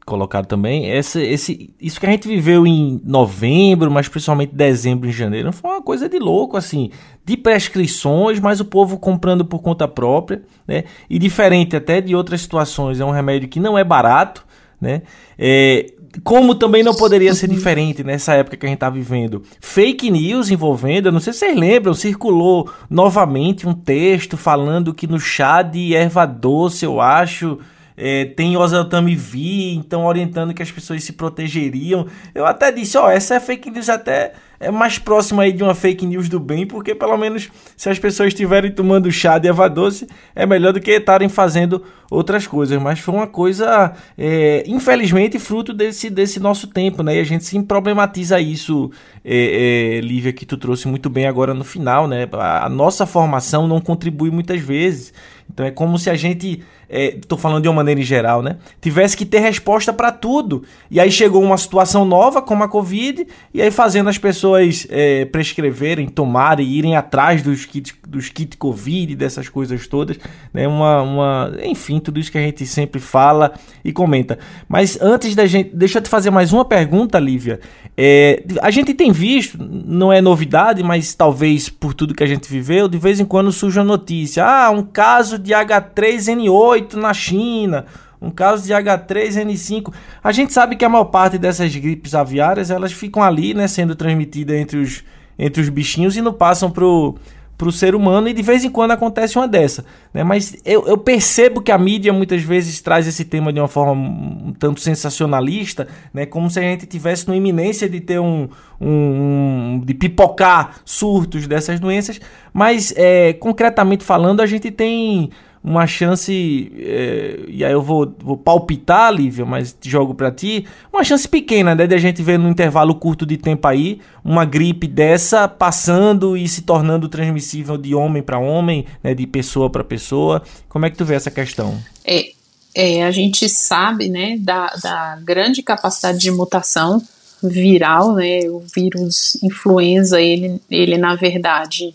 colocado 0.05 0.47
também, 0.47 0.89
esse, 0.89 1.73
isso 1.79 1.99
que 1.99 2.05
a 2.05 2.09
gente 2.09 2.27
viveu 2.27 2.67
em 2.67 3.01
novembro, 3.05 3.89
mas 3.89 4.07
principalmente 4.07 4.53
dezembro 4.53 5.09
e 5.09 5.11
janeiro, 5.11 5.51
foi 5.53 5.71
uma 5.71 5.81
coisa 5.81 6.09
de 6.09 6.19
louco, 6.19 6.57
assim, 6.57 6.91
de 7.25 7.37
prescrições, 7.37 8.39
mas 8.39 8.59
o 8.59 8.65
povo 8.65 8.97
comprando 8.97 9.45
por 9.45 9.59
conta 9.61 9.87
própria, 9.87 10.43
né? 10.67 10.83
E 11.09 11.17
diferente 11.17 11.75
até 11.75 12.01
de 12.01 12.15
outras 12.15 12.41
situações, 12.41 12.99
é 12.99 13.05
um 13.05 13.11
remédio 13.11 13.47
que 13.47 13.59
não 13.59 13.77
é 13.77 13.83
barato, 13.83 14.45
né? 14.79 15.03
É, 15.39 15.93
como 16.23 16.53
também 16.53 16.83
não 16.83 16.93
poderia 16.93 17.33
ser 17.33 17.47
diferente 17.47 18.03
nessa 18.03 18.33
época 18.33 18.57
que 18.57 18.65
a 18.65 18.69
gente 18.69 18.77
está 18.77 18.89
vivendo. 18.89 19.41
Fake 19.59 20.11
news 20.11 20.51
envolvendo, 20.51 21.11
não 21.11 21.19
sei 21.19 21.33
se 21.33 21.39
vocês 21.39 21.57
lembram, 21.57 21.93
circulou 21.93 22.69
novamente 22.89 23.67
um 23.67 23.73
texto 23.73 24.37
falando 24.37 24.93
que 24.93 25.07
no 25.07 25.19
chá 25.19 25.61
de 25.61 25.95
erva 25.95 26.25
doce, 26.25 26.85
eu 26.85 27.01
acho, 27.01 27.57
é, 27.95 28.25
tem 28.25 28.57
oseltamivir, 28.57 29.75
então 29.77 30.05
orientando 30.05 30.53
que 30.53 30.63
as 30.63 30.71
pessoas 30.71 31.03
se 31.03 31.13
protegeriam. 31.13 32.07
Eu 32.33 32.45
até 32.45 32.71
disse, 32.71 32.97
ó, 32.97 33.09
essa 33.09 33.35
é 33.35 33.39
fake 33.39 33.69
news 33.69 33.89
até 33.89 34.33
é 34.63 34.71
mais 34.71 34.97
próxima 34.97 35.43
aí 35.43 35.51
de 35.51 35.61
uma 35.61 35.75
fake 35.75 36.05
news 36.05 36.29
do 36.29 36.39
bem, 36.39 36.65
porque 36.65 36.95
pelo 36.95 37.17
menos 37.17 37.49
se 37.75 37.89
as 37.89 37.99
pessoas 37.99 38.29
estiverem 38.29 38.71
tomando 38.71 39.11
chá 39.11 39.37
de 39.37 39.47
erva 39.47 39.69
doce, 39.69 40.07
é 40.33 40.45
melhor 40.45 40.71
do 40.71 40.79
que 40.79 40.91
estarem 40.91 41.27
fazendo 41.27 41.83
outras 42.09 42.47
coisas. 42.47 42.81
Mas 42.81 42.99
foi 42.99 43.13
uma 43.13 43.27
coisa, 43.27 43.93
é, 44.17 44.63
infelizmente, 44.65 45.37
fruto 45.37 45.73
desse, 45.73 46.09
desse 46.09 46.39
nosso 46.39 46.67
tempo, 46.67 47.03
né? 47.03 47.17
E 47.17 47.19
a 47.19 47.23
gente 47.23 47.43
sim 47.43 47.61
problematiza 47.61 48.39
isso, 48.39 48.89
é, 49.23 49.97
é, 49.97 50.01
Lívia, 50.01 50.31
que 50.31 50.45
tu 50.45 50.57
trouxe 50.57 50.87
muito 50.87 51.09
bem 51.09 51.25
agora 51.25 51.53
no 51.53 51.63
final, 51.63 52.07
né? 52.07 52.27
A, 52.31 52.65
a 52.65 52.69
nossa 52.69 53.05
formação 53.05 53.67
não 53.67 53.81
contribui 53.81 54.31
muitas 54.31 54.61
vezes. 54.61 55.13
Então 55.51 55.65
é 55.65 55.71
como 55.71 55.99
se 55.99 56.09
a 56.09 56.15
gente 56.15 56.63
estou 56.93 57.37
é, 57.37 57.41
falando 57.41 57.63
de 57.63 57.67
uma 57.67 57.75
maneira 57.75 57.99
em 57.99 58.03
geral, 58.03 58.41
né? 58.41 58.57
Tivesse 58.79 59.17
que 59.17 59.25
ter 59.25 59.39
resposta 59.39 59.91
para 59.91 60.11
tudo. 60.11 60.63
E 60.91 60.99
aí 60.99 61.11
chegou 61.11 61.41
uma 61.41 61.57
situação 61.57 62.05
nova, 62.05 62.41
como 62.41 62.63
a 62.63 62.67
Covid, 62.67 63.25
e 63.53 63.61
aí 63.61 63.71
fazendo 63.71 64.09
as 64.09 64.17
pessoas 64.17 64.85
é, 64.89 65.25
prescreverem, 65.25 66.07
tomarem, 66.07 66.67
irem 66.67 66.95
atrás 66.95 67.41
dos 67.41 67.65
kits, 67.65 67.93
dos 68.07 68.29
kits 68.29 68.57
Covid, 68.57 69.15
dessas 69.15 69.49
coisas 69.49 69.87
todas, 69.87 70.17
né? 70.53 70.67
Uma, 70.67 71.01
uma, 71.01 71.53
enfim, 71.63 71.99
tudo 71.99 72.19
isso 72.19 72.31
que 72.31 72.37
a 72.37 72.41
gente 72.41 72.65
sempre 72.65 73.01
fala 73.01 73.53
e 73.83 73.91
comenta. 73.91 74.37
Mas 74.67 75.01
antes 75.01 75.33
da 75.33 75.45
gente, 75.45 75.71
deixa 75.73 75.97
eu 75.97 76.01
te 76.03 76.09
fazer 76.09 76.29
mais 76.29 76.53
uma 76.53 76.65
pergunta, 76.65 77.17
Lívia. 77.17 77.59
É, 77.97 78.43
a 78.61 78.69
gente 78.71 78.93
tem 78.93 79.11
visto, 79.11 79.57
não 79.59 80.11
é 80.11 80.21
novidade, 80.21 80.83
mas 80.83 81.13
talvez 81.13 81.69
por 81.69 81.93
tudo 81.93 82.13
que 82.13 82.23
a 82.23 82.27
gente 82.27 82.49
viveu, 82.49 82.87
de 82.87 82.97
vez 82.97 83.19
em 83.19 83.25
quando 83.25 83.51
surge 83.51 83.79
a 83.79 83.83
notícia: 83.83 84.45
ah, 84.45 84.69
um 84.69 84.83
caso 84.83 85.39
de 85.39 85.51
H3N8 85.53 86.82
na 86.93 87.13
China, 87.13 87.85
um 88.21 88.29
caso 88.29 88.63
de 88.65 88.73
H3N5. 88.73 89.93
A 90.23 90.31
gente 90.31 90.53
sabe 90.53 90.75
que 90.75 90.85
a 90.85 90.89
maior 90.89 91.05
parte 91.05 91.37
dessas 91.37 91.75
gripes 91.75 92.15
aviárias 92.15 92.69
elas 92.69 92.91
ficam 92.91 93.21
ali, 93.21 93.53
né, 93.53 93.67
sendo 93.67 93.95
transmitidas 93.95 94.55
entre 94.55 94.77
os, 94.77 95.03
entre 95.37 95.61
os 95.61 95.69
bichinhos 95.69 96.15
e 96.15 96.21
não 96.21 96.33
passam 96.33 96.69
pro 96.71 97.15
para 97.57 97.69
o 97.69 97.71
ser 97.71 97.95
humano 97.95 98.27
e 98.27 98.33
de 98.33 98.41
vez 98.41 98.65
em 98.65 98.69
quando 98.69 98.91
acontece 98.91 99.37
uma 99.37 99.47
dessa. 99.47 99.85
Né? 100.13 100.23
Mas 100.23 100.55
eu, 100.65 100.85
eu, 100.87 100.97
percebo 100.97 101.61
que 101.61 101.71
a 101.71 101.77
mídia 101.77 102.11
muitas 102.11 102.41
vezes 102.41 102.81
traz 102.81 103.07
esse 103.07 103.23
tema 103.23 103.53
de 103.53 103.59
uma 103.59 103.67
forma 103.67 103.93
um 103.93 104.53
tanto 104.57 104.81
sensacionalista, 104.81 105.87
né? 106.13 106.25
como 106.25 106.49
se 106.49 106.59
a 106.59 106.63
gente 106.63 106.85
tivesse 106.85 107.27
na 107.27 107.35
iminência 107.35 107.87
de 107.87 108.01
ter 108.01 108.19
um, 108.19 108.49
um, 108.81 108.89
um 108.89 109.81
de 109.85 109.93
pipocar 109.93 110.77
surtos 110.83 111.47
dessas 111.47 111.79
doenças, 111.79 112.19
mas 112.51 112.93
é, 112.97 113.33
concretamente 113.33 114.03
falando 114.03 114.41
a 114.41 114.45
gente 114.45 114.71
tem 114.71 115.29
uma 115.63 115.87
chance, 115.87 116.71
é, 116.77 117.39
e 117.47 117.63
aí 117.63 117.71
eu 117.71 117.81
vou, 117.81 118.13
vou 118.19 118.35
palpitar, 118.35 119.13
Lívia, 119.13 119.45
mas 119.45 119.75
jogo 119.81 120.13
para 120.13 120.29
ti, 120.29 120.65
uma 120.91 121.03
chance 121.05 121.25
pequena, 121.25 121.73
né, 121.73 121.87
de 121.87 121.95
a 121.95 121.97
gente 121.97 122.21
ver 122.21 122.37
num 122.37 122.49
intervalo 122.49 122.93
curto 122.95 123.25
de 123.25 123.37
tempo 123.37 123.65
aí, 123.65 124.01
uma 124.25 124.43
gripe 124.43 124.87
dessa 124.87 125.47
passando 125.47 126.35
e 126.35 126.47
se 126.49 126.63
tornando 126.63 127.07
transmissível 127.07 127.77
de 127.77 127.95
homem 127.95 128.21
para 128.21 128.37
homem, 128.37 128.85
né, 129.01 129.13
de 129.13 129.25
pessoa 129.25 129.69
para 129.69 129.85
pessoa. 129.85 130.43
Como 130.67 130.85
é 130.85 130.89
que 130.89 130.97
tu 130.97 131.05
vê 131.05 131.15
essa 131.15 131.31
questão? 131.31 131.77
É, 132.03 132.31
é, 132.75 133.03
a 133.05 133.11
gente 133.11 133.47
sabe, 133.47 134.09
né, 134.09 134.37
da, 134.39 134.67
da 134.83 135.17
grande 135.23 135.63
capacidade 135.63 136.19
de 136.19 136.29
mutação 136.29 137.01
viral, 137.41 138.15
né, 138.15 138.49
o 138.49 138.59
vírus 138.75 139.41
influenza, 139.41 140.19
ele, 140.19 140.59
ele 140.69 140.97
na 140.97 141.15
verdade 141.15 141.93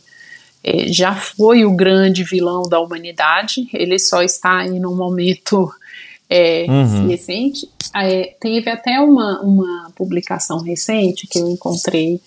já 0.88 1.14
foi 1.14 1.64
o 1.64 1.74
grande 1.74 2.24
vilão 2.24 2.62
da 2.62 2.80
humanidade, 2.80 3.68
ele 3.72 3.98
só 3.98 4.22
está 4.22 4.58
aí 4.58 4.78
num 4.78 4.94
momento 4.94 5.70
é, 6.28 6.66
uhum. 6.68 7.08
recente. 7.08 7.68
É, 7.94 8.34
teve 8.40 8.70
até 8.70 9.00
uma, 9.00 9.40
uma 9.40 9.90
publicação 9.96 10.60
recente 10.60 11.26
que 11.26 11.38
eu 11.38 11.48
encontrei 11.48 12.20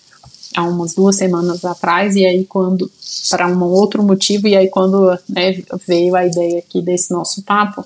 há 0.54 0.64
umas 0.64 0.94
duas 0.94 1.16
semanas 1.16 1.64
atrás, 1.64 2.14
e 2.16 2.26
aí 2.26 2.44
quando, 2.44 2.90
para 3.30 3.46
um 3.46 3.62
outro 3.62 4.02
motivo, 4.02 4.46
e 4.48 4.56
aí 4.56 4.68
quando 4.68 5.18
né, 5.28 5.62
veio 5.86 6.14
a 6.14 6.26
ideia 6.26 6.58
aqui 6.58 6.82
desse 6.82 7.12
nosso 7.12 7.42
papo, 7.42 7.84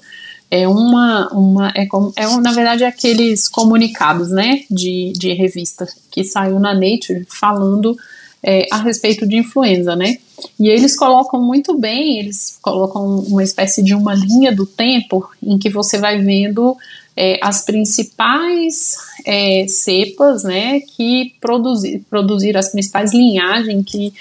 é 0.50 0.66
uma, 0.66 1.28
uma 1.32 1.72
é, 1.74 1.86
como, 1.86 2.12
é 2.16 2.26
na 2.38 2.52
verdade 2.52 2.84
aqueles 2.84 3.48
comunicados, 3.48 4.30
né, 4.30 4.62
de, 4.70 5.12
de 5.16 5.32
revista 5.32 5.86
que 6.10 6.24
saiu 6.24 6.58
na 6.58 6.72
Nature 6.72 7.26
falando 7.28 7.96
é, 8.46 8.64
a 8.70 8.78
respeito 8.78 9.26
de 9.26 9.36
influenza, 9.36 9.96
né? 9.96 10.18
E 10.58 10.68
eles 10.68 10.96
colocam 10.96 11.42
muito 11.42 11.76
bem, 11.76 12.20
eles 12.20 12.56
colocam 12.62 13.18
uma 13.18 13.42
espécie 13.42 13.82
de 13.82 13.92
uma 13.92 14.14
linha 14.14 14.54
do 14.54 14.64
tempo 14.64 15.28
em 15.42 15.58
que 15.58 15.68
você 15.68 15.98
vai 15.98 16.22
vendo 16.22 16.76
é, 17.16 17.40
as 17.42 17.64
principais 17.64 18.96
é, 19.24 19.66
cepas, 19.66 20.44
né, 20.44 20.80
que 20.80 21.34
produzir, 21.40 22.04
produziram 22.08 22.60
as 22.60 22.70
principais 22.70 23.12
linhagens 23.12 23.84
que 23.84 24.12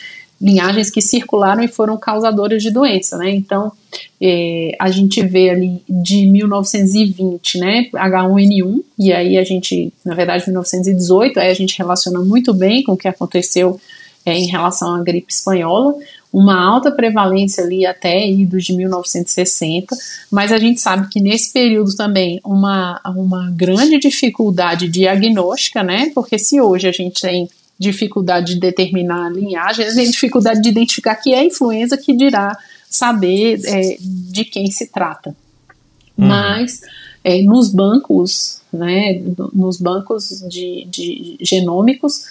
linhagens 0.42 0.90
que 0.90 1.02
circularam 1.02 1.64
e 1.64 1.68
foram 1.68 1.96
causadoras 1.98 2.62
de 2.62 2.70
doença, 2.70 3.18
né? 3.18 3.32
Então, 3.32 3.72
é, 4.22 4.76
a 4.78 4.92
gente 4.92 5.26
vê 5.26 5.50
ali 5.50 5.82
de 5.88 6.26
1920, 6.26 7.58
né, 7.58 7.90
H1N1, 7.94 8.84
e 9.00 9.14
aí 9.14 9.38
a 9.38 9.46
gente, 9.46 9.94
na 10.04 10.14
verdade, 10.14 10.44
1918, 10.46 11.40
aí 11.40 11.50
a 11.50 11.54
gente 11.54 11.78
relaciona 11.78 12.20
muito 12.20 12.54
bem 12.54 12.84
com 12.84 12.92
o 12.92 12.98
que 12.98 13.08
aconteceu 13.08 13.80
é, 14.26 14.34
em 14.34 14.48
relação 14.48 14.96
à 14.96 15.04
gripe 15.04 15.32
espanhola, 15.32 15.96
uma 16.34 16.60
alta 16.62 16.92
prevalência 16.92 17.64
ali 17.64 17.86
até 17.86 18.28
idos 18.28 18.66
de 18.66 18.74
1960, 18.74 19.96
mas 20.30 20.52
a 20.52 20.58
gente 20.58 20.82
sabe 20.82 21.08
que 21.08 21.22
nesse 21.22 21.54
período 21.54 21.96
também 21.96 22.42
uma, 22.44 23.00
uma 23.16 23.50
grande 23.52 23.98
dificuldade 24.00 24.90
diagnóstica, 24.90 25.82
né? 25.82 26.12
Porque 26.14 26.38
se 26.38 26.60
hoje 26.60 26.88
a 26.88 26.92
gente 26.92 27.22
tem 27.22 27.48
dificuldade 27.80 28.56
de 28.56 28.60
determinar 28.60 29.28
a 29.28 29.30
linhagem, 29.30 29.86
a 29.86 29.90
gente 29.90 29.98
tem 29.98 30.12
dificuldade 30.12 30.62
de 30.62 30.70
identificar 30.70 31.16
que 31.16 31.34
é 31.34 31.44
influenza 31.44 31.98
que 31.98 32.14
dirá 32.14 32.58
saber 32.90 33.62
é, 33.66 33.98
de 34.00 34.44
quem 34.44 34.70
se 34.72 34.88
trata. 34.88 35.30
Uhum. 36.18 36.28
Mas 36.28 36.82
é, 37.24 37.42
nos 37.42 37.70
bancos, 37.70 38.62
né, 38.72 39.22
nos 39.54 39.78
bancos 39.80 40.44
de, 40.50 40.86
de 40.90 41.38
genômicos, 41.42 42.26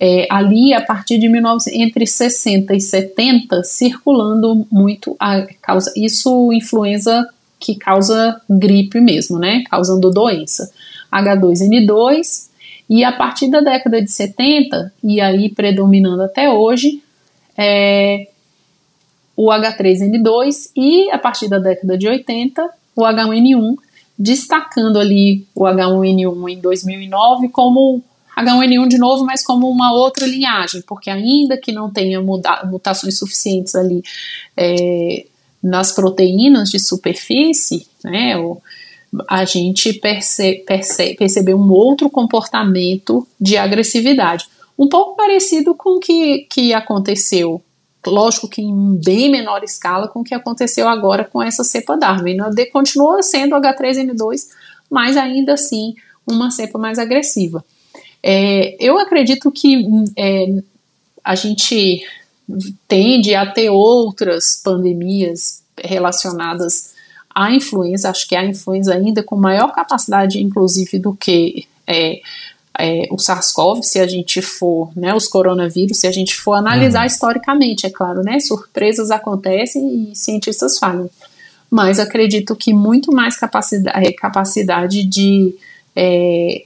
é, 0.00 0.26
ali 0.30 0.72
a 0.72 0.80
partir 0.80 1.18
de 1.18 1.28
19, 1.28 1.70
entre 1.74 2.06
60 2.06 2.74
e 2.74 2.80
70 2.80 3.62
circulando 3.62 4.66
muito 4.72 5.14
a 5.20 5.46
causa. 5.60 5.92
Isso 5.94 6.50
influenza 6.54 7.28
que 7.58 7.74
causa 7.74 8.40
gripe 8.48 8.98
mesmo, 8.98 9.38
né, 9.38 9.62
causando 9.70 10.10
doença. 10.10 10.72
H2N2 11.12 12.48
e 12.88 13.04
a 13.04 13.12
partir 13.12 13.50
da 13.50 13.60
década 13.60 14.00
de 14.00 14.10
70 14.10 14.92
e 15.04 15.20
aí 15.20 15.50
predominando 15.50 16.22
até 16.22 16.48
hoje 16.48 17.02
é, 17.58 18.28
o 19.36 19.48
H3N2 19.48 20.70
e, 20.74 21.10
a 21.10 21.18
partir 21.18 21.48
da 21.48 21.58
década 21.58 21.98
de 21.98 22.08
80, 22.08 22.70
o 22.96 23.02
H1N1, 23.02 23.76
destacando 24.18 24.98
ali 24.98 25.46
o 25.54 25.64
H1N1 25.64 26.52
em 26.52 26.58
2009 26.58 27.48
como 27.48 28.02
H1N1 28.42 28.88
de 28.88 28.98
novo, 28.98 29.24
mas 29.24 29.44
como 29.44 29.68
uma 29.68 29.92
outra 29.92 30.26
linhagem, 30.26 30.82
porque 30.86 31.10
ainda 31.10 31.56
que 31.56 31.72
não 31.72 31.90
tenha 31.90 32.20
muda, 32.20 32.62
mutações 32.64 33.18
suficientes 33.18 33.74
ali 33.74 34.02
é, 34.56 35.26
nas 35.62 35.92
proteínas 35.92 36.70
de 36.70 36.78
superfície, 36.78 37.86
né, 38.04 38.34
a 39.28 39.44
gente 39.44 39.92
perce, 39.94 40.62
perce, 40.66 41.14
percebeu 41.14 41.58
um 41.58 41.70
outro 41.70 42.08
comportamento 42.08 43.26
de 43.40 43.56
agressividade. 43.56 44.46
Um 44.78 44.88
pouco 44.88 45.16
parecido 45.16 45.74
com 45.74 45.96
o 45.96 46.00
que, 46.00 46.46
que 46.50 46.72
aconteceu, 46.72 47.60
lógico 48.06 48.48
que 48.48 48.62
em 48.62 48.98
bem 49.04 49.30
menor 49.30 49.62
escala, 49.62 50.08
com 50.08 50.20
o 50.20 50.24
que 50.24 50.34
aconteceu 50.34 50.88
agora 50.88 51.24
com 51.24 51.42
essa 51.42 51.64
cepa 51.64 51.96
Darwin. 51.96 52.38
Continua 52.72 53.22
sendo 53.22 53.56
H3N2, 53.56 54.46
mas 54.90 55.16
ainda 55.16 55.54
assim 55.54 55.94
uma 56.26 56.50
cepa 56.50 56.78
mais 56.78 56.98
agressiva. 56.98 57.64
É, 58.22 58.76
eu 58.78 58.98
acredito 58.98 59.50
que 59.50 59.86
é, 60.16 60.62
a 61.24 61.34
gente 61.34 62.04
tende 62.88 63.34
a 63.34 63.46
ter 63.46 63.70
outras 63.70 64.60
pandemias 64.62 65.62
relacionadas 65.82 66.94
à 67.34 67.52
influenza. 67.52 68.10
Acho 68.10 68.28
que 68.28 68.36
a 68.36 68.44
influenza 68.44 68.94
ainda 68.94 69.22
com 69.22 69.36
maior 69.36 69.72
capacidade, 69.72 70.42
inclusive, 70.42 70.98
do 70.98 71.14
que 71.14 71.66
é, 71.86 72.20
é, 72.78 73.08
o 73.10 73.16
SARS-CoV, 73.16 73.82
se 73.82 73.98
a 73.98 74.06
gente 74.06 74.40
for, 74.40 74.90
né, 74.96 75.14
os 75.14 75.26
coronavírus, 75.26 75.98
se 75.98 76.06
a 76.06 76.12
gente 76.12 76.34
for 76.34 76.54
analisar 76.54 77.00
uhum. 77.00 77.06
historicamente, 77.06 77.86
é 77.86 77.90
claro, 77.90 78.22
né, 78.22 78.38
surpresas 78.40 79.10
acontecem 79.10 80.10
e 80.10 80.16
cientistas 80.16 80.78
falham. 80.78 81.10
Mas 81.70 81.98
acredito 82.00 82.56
que 82.56 82.72
muito 82.72 83.12
mais 83.12 83.36
capacidade, 83.36 84.06
é, 84.06 84.12
capacidade 84.12 85.04
de 85.04 85.54
é, 85.94 86.64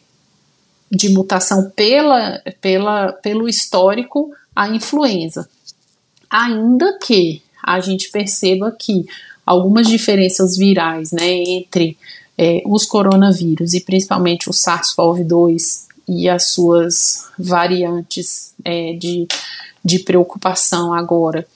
de 0.94 1.08
mutação 1.10 1.70
pela, 1.70 2.40
pela, 2.60 3.12
pelo 3.12 3.48
histórico 3.48 4.30
a 4.54 4.68
influenza. 4.68 5.48
Ainda 6.30 6.98
que 6.98 7.42
a 7.62 7.80
gente 7.80 8.10
perceba 8.10 8.70
que 8.70 9.06
algumas 9.44 9.86
diferenças 9.86 10.56
virais 10.56 11.12
né, 11.12 11.26
entre 11.26 11.96
é, 12.36 12.62
os 12.66 12.84
coronavírus 12.84 13.74
e 13.74 13.80
principalmente 13.80 14.48
o 14.48 14.52
SARS-CoV-2 14.52 15.84
e 16.08 16.28
as 16.28 16.48
suas 16.48 17.26
variantes 17.38 18.52
é, 18.64 18.92
de, 18.92 19.26
de 19.84 20.00
preocupação 20.00 20.92
agora, 20.92 21.46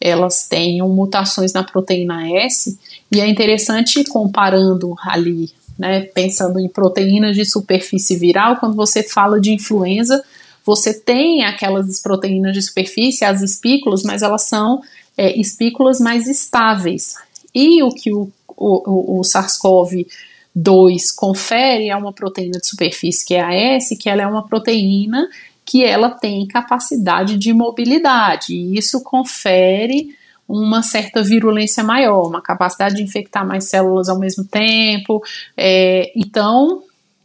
elas 0.00 0.46
tenham 0.46 0.88
mutações 0.88 1.52
na 1.52 1.64
proteína 1.64 2.30
S, 2.30 2.78
e 3.10 3.20
é 3.20 3.26
interessante 3.26 4.04
comparando 4.04 4.94
ali 5.00 5.50
né, 5.78 6.02
pensando 6.02 6.58
em 6.58 6.68
proteínas 6.68 7.36
de 7.36 7.44
superfície 7.44 8.16
viral, 8.16 8.56
quando 8.56 8.74
você 8.74 9.02
fala 9.02 9.40
de 9.40 9.52
influenza, 9.52 10.22
você 10.64 10.92
tem 10.92 11.44
aquelas 11.44 12.00
proteínas 12.00 12.52
de 12.52 12.62
superfície, 12.62 13.24
as 13.24 13.40
espículas, 13.40 14.02
mas 14.02 14.22
elas 14.22 14.42
são 14.42 14.80
é, 15.16 15.38
espículas 15.38 16.00
mais 16.00 16.26
estáveis. 16.26 17.14
E 17.54 17.82
o 17.82 17.90
que 17.90 18.12
o, 18.12 18.30
o, 18.48 19.18
o 19.18 19.20
SARS-CoV-2 19.22 21.14
confere 21.14 21.88
é 21.88 21.96
uma 21.96 22.12
proteína 22.12 22.58
de 22.58 22.66
superfície, 22.66 23.24
que 23.24 23.34
é 23.34 23.42
a 23.42 23.54
S, 23.54 23.96
que 23.96 24.08
ela 24.08 24.22
é 24.22 24.26
uma 24.26 24.46
proteína 24.46 25.28
que 25.64 25.84
ela 25.84 26.10
tem 26.10 26.46
capacidade 26.46 27.36
de 27.36 27.52
mobilidade, 27.52 28.54
e 28.54 28.78
isso 28.78 29.02
confere 29.02 30.16
uma 30.48 30.82
certa 30.82 31.22
virulência 31.22 31.82
maior, 31.82 32.28
uma 32.28 32.40
capacidade 32.40 32.96
de 32.96 33.02
infectar 33.02 33.46
mais 33.46 33.64
células 33.64 34.08
ao 34.08 34.18
mesmo 34.18 34.44
tempo. 34.44 35.22
É, 35.56 36.12
então, 36.14 36.82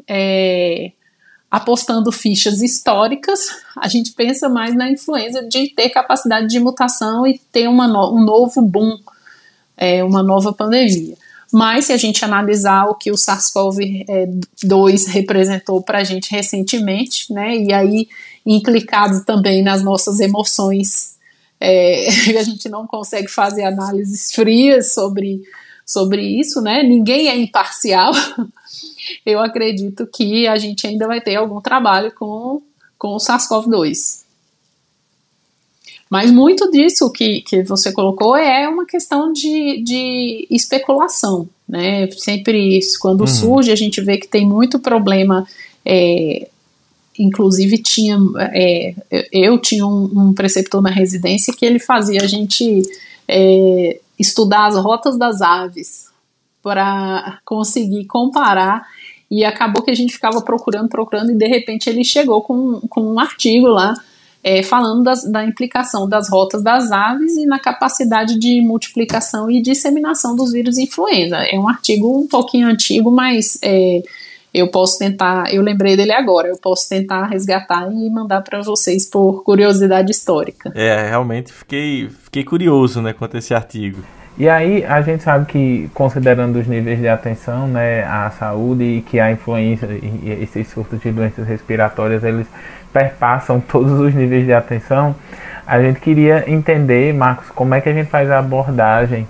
é, 0.08 0.92
apostando 1.50 2.12
fichas 2.12 2.62
históricas, 2.62 3.40
a 3.78 3.88
gente 3.88 4.14
pensa 4.14 4.50
mais 4.50 4.74
na 4.76 4.90
influenza 4.90 5.44
de 5.44 5.70
ter 5.70 5.90
capacidade 5.90 6.48
de 6.48 6.60
mutação 6.60 7.28
e 7.28 7.40
ter 7.52 7.68
uma 7.68 7.88
no, 7.88 8.16
um 8.16 8.24
novo 8.24 8.62
boom, 8.62 8.98
é, 9.78 10.04
uma 10.04 10.24
nova 10.24 10.52
pandemia. 10.52 11.16
Mas 11.54 11.86
se 11.86 11.94
a 11.94 11.98
gente 11.98 12.24
analisar 12.24 12.86
o 12.86 12.96
que 12.96 13.12
o 13.12 13.16
SARS-CoV-2 13.16 15.08
representou 15.08 15.84
para 15.84 16.00
a 16.00 16.04
gente 16.04 16.32
recentemente, 16.32 17.32
né, 17.32 17.58
e 17.58 17.74
aí 17.74 18.08
implicado 18.46 19.26
também 19.26 19.62
nas 19.62 19.84
nossas 19.84 20.22
emoções 20.22 21.20
é, 21.62 22.08
a 22.40 22.44
gente 22.44 22.68
não 22.68 22.88
consegue 22.88 23.28
fazer 23.28 23.64
análises 23.64 24.34
frias 24.34 24.94
sobre, 24.94 25.44
sobre 25.86 26.24
isso, 26.24 26.60
né? 26.60 26.82
Ninguém 26.82 27.30
é 27.30 27.38
imparcial. 27.38 28.12
Eu 29.26 29.40
acredito 29.40 30.08
que 30.08 30.48
a 30.48 30.58
gente 30.58 30.88
ainda 30.88 31.06
vai 31.06 31.22
ter 31.22 31.36
algum 31.36 31.62
trabalho 31.62 32.12
com, 32.14 32.62
com 32.98 33.10
o 33.10 33.18
SARS-CoV-2. 33.18 34.22
Mas 36.10 36.30
muito 36.30 36.70
disso 36.70 37.10
que, 37.12 37.42
que 37.42 37.64
você 37.64 37.92
colocou 37.92 38.36
é 38.36 38.68
uma 38.68 38.86
questão 38.86 39.32
de, 39.32 39.82
de 39.82 40.48
especulação. 40.50 41.48
Né? 41.68 42.10
Sempre 42.12 42.80
quando 43.00 43.22
uhum. 43.22 43.28
surge, 43.28 43.72
a 43.72 43.78
gente 43.78 44.02
vê 44.02 44.18
que 44.18 44.28
tem 44.28 44.46
muito 44.46 44.78
problema 44.78 45.48
é, 45.86 46.50
inclusive 47.18 47.78
tinha 47.78 48.18
é, 48.52 48.94
eu 49.32 49.58
tinha 49.60 49.86
um, 49.86 50.10
um, 50.16 50.34
preceptor 50.34 50.82
na 50.82 50.90
residência 50.90 51.54
que 51.54 51.66
ele 51.66 51.80
fazia 51.80 52.22
a 52.22 52.28
gente 52.28 52.82
é, 53.28 54.00
estudar 54.18 54.68
as 54.68 54.76
rotas 54.76 55.18
das 55.18 55.42
aves 55.42 56.10
para 56.64 57.40
conseguir 57.44 58.06
comparar 58.06 58.86
e 59.30 59.44
acabou 59.44 59.84
que 59.84 59.92
a 59.92 59.96
gente 59.96 60.14
ficava 60.14 60.42
procurando, 60.42 60.90
procurando 60.90 61.32
e 61.32 61.36
de 61.36 61.48
repente 61.48 61.90
ele 61.90 62.04
chegou 62.04 62.42
com, 62.42 62.82
com 62.90 63.02
um 63.02 63.20
artigo 63.20 63.68
lá 63.68 63.94
é, 64.44 64.64
falando 64.64 65.04
das, 65.04 65.24
da 65.24 65.46
implicação 65.46 66.08
das 66.10 66.30
rotas 66.30 66.64
das 66.64 66.92
aves 66.92 67.36
e 67.38 67.46
na 67.46 67.60
capacidade 67.60 68.38
de 68.40 68.62
multiplicação 68.62 69.50
e 69.50 69.62
disseminação 69.62 70.36
dos 70.36 70.52
vírus 70.52 70.78
influenza. 70.78 71.38
É 71.38 71.58
um 71.60 71.68
artigo 71.68 72.20
um 72.20 72.28
pouquinho 72.28 72.68
antigo, 72.68 73.12
mas 73.12 73.58
é, 73.62 74.02
eu 74.54 74.68
posso 74.70 75.00
tentar, 75.00 75.54
eu 75.54 75.62
lembrei 75.62 75.96
dele 75.96 76.12
agora, 76.12 76.48
eu 76.48 76.58
posso 76.58 76.90
tentar 76.90 77.26
resgatar 77.26 77.90
e 77.92 78.10
mandar 78.10 78.42
para 78.42 78.62
vocês 78.62 79.10
por 79.10 79.44
curiosidade 79.44 80.12
histórica. 80.12 80.72
É, 80.76 81.10
realmente 81.10 81.54
fiquei, 81.54 82.10
fiquei 82.10 82.44
curioso, 82.44 83.02
né, 83.02 83.14
quanto 83.14 83.36
a 83.36 83.40
esse 83.40 83.54
artigo. 83.54 84.02
E 84.38 84.50
aí 84.50 84.84
a 84.86 85.02
gente 85.02 85.24
sabe 85.24 85.46
que, 85.46 85.90
considerando 85.94 86.58
os 86.58 86.68
níveis 86.68 87.00
de 87.00 87.08
atenção, 87.08 87.68
né, 87.68 88.04
a 88.04 88.30
saúde 88.32 88.84
e 88.84 89.02
que 89.02 89.20
a 89.20 89.32
influência 89.32 89.88
e 89.92 90.38
esses 90.42 90.68
surtos 90.70 91.00
de 91.00 91.12
doenças 91.12 91.48
respiratórias, 91.48 92.24
eles 92.24 92.48
perpassam 92.92 93.60
todos 93.60 94.00
os 94.00 94.14
níveis 94.14 94.46
de 94.46 94.54
atenção, 94.54 95.16
a 95.66 95.82
gente 95.82 96.00
queria 96.00 96.44
entender, 96.50 97.14
Marcos, 97.14 97.50
como 97.52 97.74
é 97.74 97.80
que 97.80 97.88
a 97.88 97.94
gente 97.94 98.10
faz 98.10 98.30
a 98.30 98.40
abordagem 98.40 99.28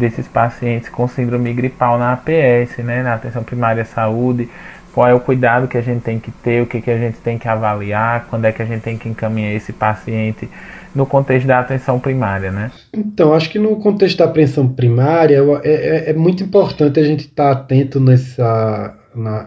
desses 0.00 0.26
pacientes 0.26 0.88
com 0.88 1.06
síndrome 1.06 1.52
gripal 1.52 1.98
na 1.98 2.12
APS, 2.12 2.78
né, 2.78 3.02
na 3.02 3.14
atenção 3.14 3.44
primária 3.44 3.82
à 3.82 3.86
saúde, 3.86 4.48
qual 4.92 5.06
é 5.06 5.14
o 5.14 5.20
cuidado 5.20 5.68
que 5.68 5.78
a 5.78 5.80
gente 5.80 6.02
tem 6.02 6.18
que 6.18 6.30
ter, 6.30 6.62
o 6.62 6.66
que, 6.66 6.80
que 6.80 6.90
a 6.90 6.98
gente 6.98 7.18
tem 7.18 7.38
que 7.38 7.46
avaliar, 7.46 8.26
quando 8.28 8.46
é 8.46 8.52
que 8.52 8.62
a 8.62 8.64
gente 8.64 8.82
tem 8.82 8.98
que 8.98 9.08
encaminhar 9.08 9.54
esse 9.54 9.72
paciente 9.72 10.48
no 10.94 11.06
contexto 11.06 11.46
da 11.46 11.60
atenção 11.60 12.00
primária, 12.00 12.50
né? 12.50 12.72
Então, 12.92 13.32
acho 13.32 13.48
que 13.50 13.58
no 13.58 13.76
contexto 13.76 14.18
da 14.18 14.24
atenção 14.24 14.68
primária 14.68 15.38
é, 15.62 15.70
é, 15.70 16.10
é 16.10 16.12
muito 16.12 16.42
importante 16.42 16.98
a 16.98 17.04
gente 17.04 17.26
estar 17.26 17.54
tá 17.54 17.60
atento 17.60 18.00
nessa. 18.00 18.96
Na, 19.14 19.46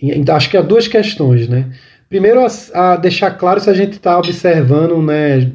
em, 0.00 0.24
acho 0.30 0.48
que 0.48 0.56
há 0.56 0.62
duas 0.62 0.86
questões, 0.86 1.48
né? 1.48 1.70
Primeiro, 2.08 2.40
a, 2.40 2.92
a 2.92 2.96
deixar 2.96 3.32
claro 3.32 3.60
se 3.60 3.68
a 3.68 3.74
gente 3.74 3.94
está 3.94 4.16
observando, 4.16 5.02
né, 5.02 5.50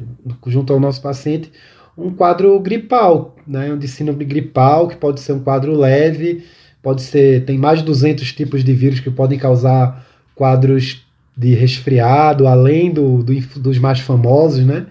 junto 0.46 0.72
ao 0.72 0.78
nosso 0.78 1.02
paciente, 1.02 1.50
um 1.96 2.12
quadro 2.12 2.58
gripal, 2.60 3.36
né, 3.46 3.72
um 3.72 3.78
de 3.78 3.86
síndrome 3.88 4.24
gripal, 4.24 4.88
que 4.88 4.96
pode 4.96 5.20
ser 5.20 5.32
um 5.32 5.40
quadro 5.40 5.76
leve, 5.76 6.44
pode 6.82 7.02
ser, 7.02 7.44
tem 7.44 7.56
mais 7.56 7.78
de 7.78 7.84
200 7.84 8.32
tipos 8.32 8.64
de 8.64 8.72
vírus 8.72 9.00
que 9.00 9.10
podem 9.10 9.38
causar 9.38 10.06
quadros 10.34 11.06
de 11.36 11.54
resfriado, 11.54 12.46
além 12.46 12.92
do, 12.92 13.22
do 13.22 13.34
dos 13.60 13.78
mais 13.78 14.00
famosos, 14.00 14.64
né? 14.64 14.86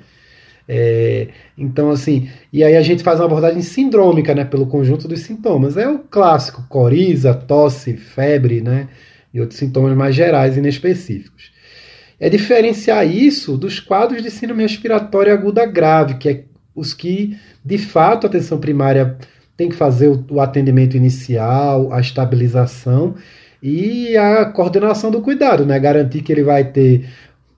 É, 0.68 1.28
então, 1.58 1.89
assim, 1.91 2.30
e 2.51 2.64
aí 2.64 2.76
a 2.78 2.82
gente 2.82 3.04
faz 3.04 3.20
uma 3.20 3.26
abordagem 3.26 3.62
sindrômica, 3.62 4.34
né, 4.34 4.45
pelo 4.45 4.66
conjunto 4.66 5.08
dos 5.08 5.20
sintomas. 5.22 5.78
É 5.78 5.88
o 5.88 5.99
clássico, 5.99 6.66
coriza, 6.70 7.34
tosse, 7.34 7.95
febre, 7.97 8.62
né, 8.62 8.88
e 9.34 9.41
outros 9.41 9.60
sintomas 9.60 9.95
mais 9.95 10.16
gerais 10.16 10.56
e 10.56 10.60
inespecíficos. 10.60 11.51
É 12.20 12.30
diferenciar 12.30 13.06
isso 13.06 13.58
dos 13.58 13.80
quadros 13.80 14.24
de 14.24 14.32
síndrome 14.32 14.64
respiratória 14.64 15.34
aguda 15.34 15.66
grave, 15.66 16.16
que 16.16 16.30
é 16.30 16.43
os 16.76 16.93
que, 16.93 17.38
de 17.63 17.78
fato, 17.78 18.26
a 18.26 18.30
atenção 18.30 18.59
primária 18.59 19.17
tem 19.55 19.69
que 19.69 19.76
fazer 19.76 20.07
o, 20.07 20.26
o 20.30 20.41
atendimento 20.41 20.97
inicial, 20.97 21.91
a 21.93 21.99
estabilização 21.99 23.15
e 23.61 24.17
a 24.17 24.45
coordenação 24.45 25.11
do 25.11 25.21
cuidado, 25.21 25.65
né? 25.65 25.80
Garantir 25.80 26.21
que 26.21 26.32
ele 26.32 26.43
vai 26.43 26.65
ter 26.65 27.07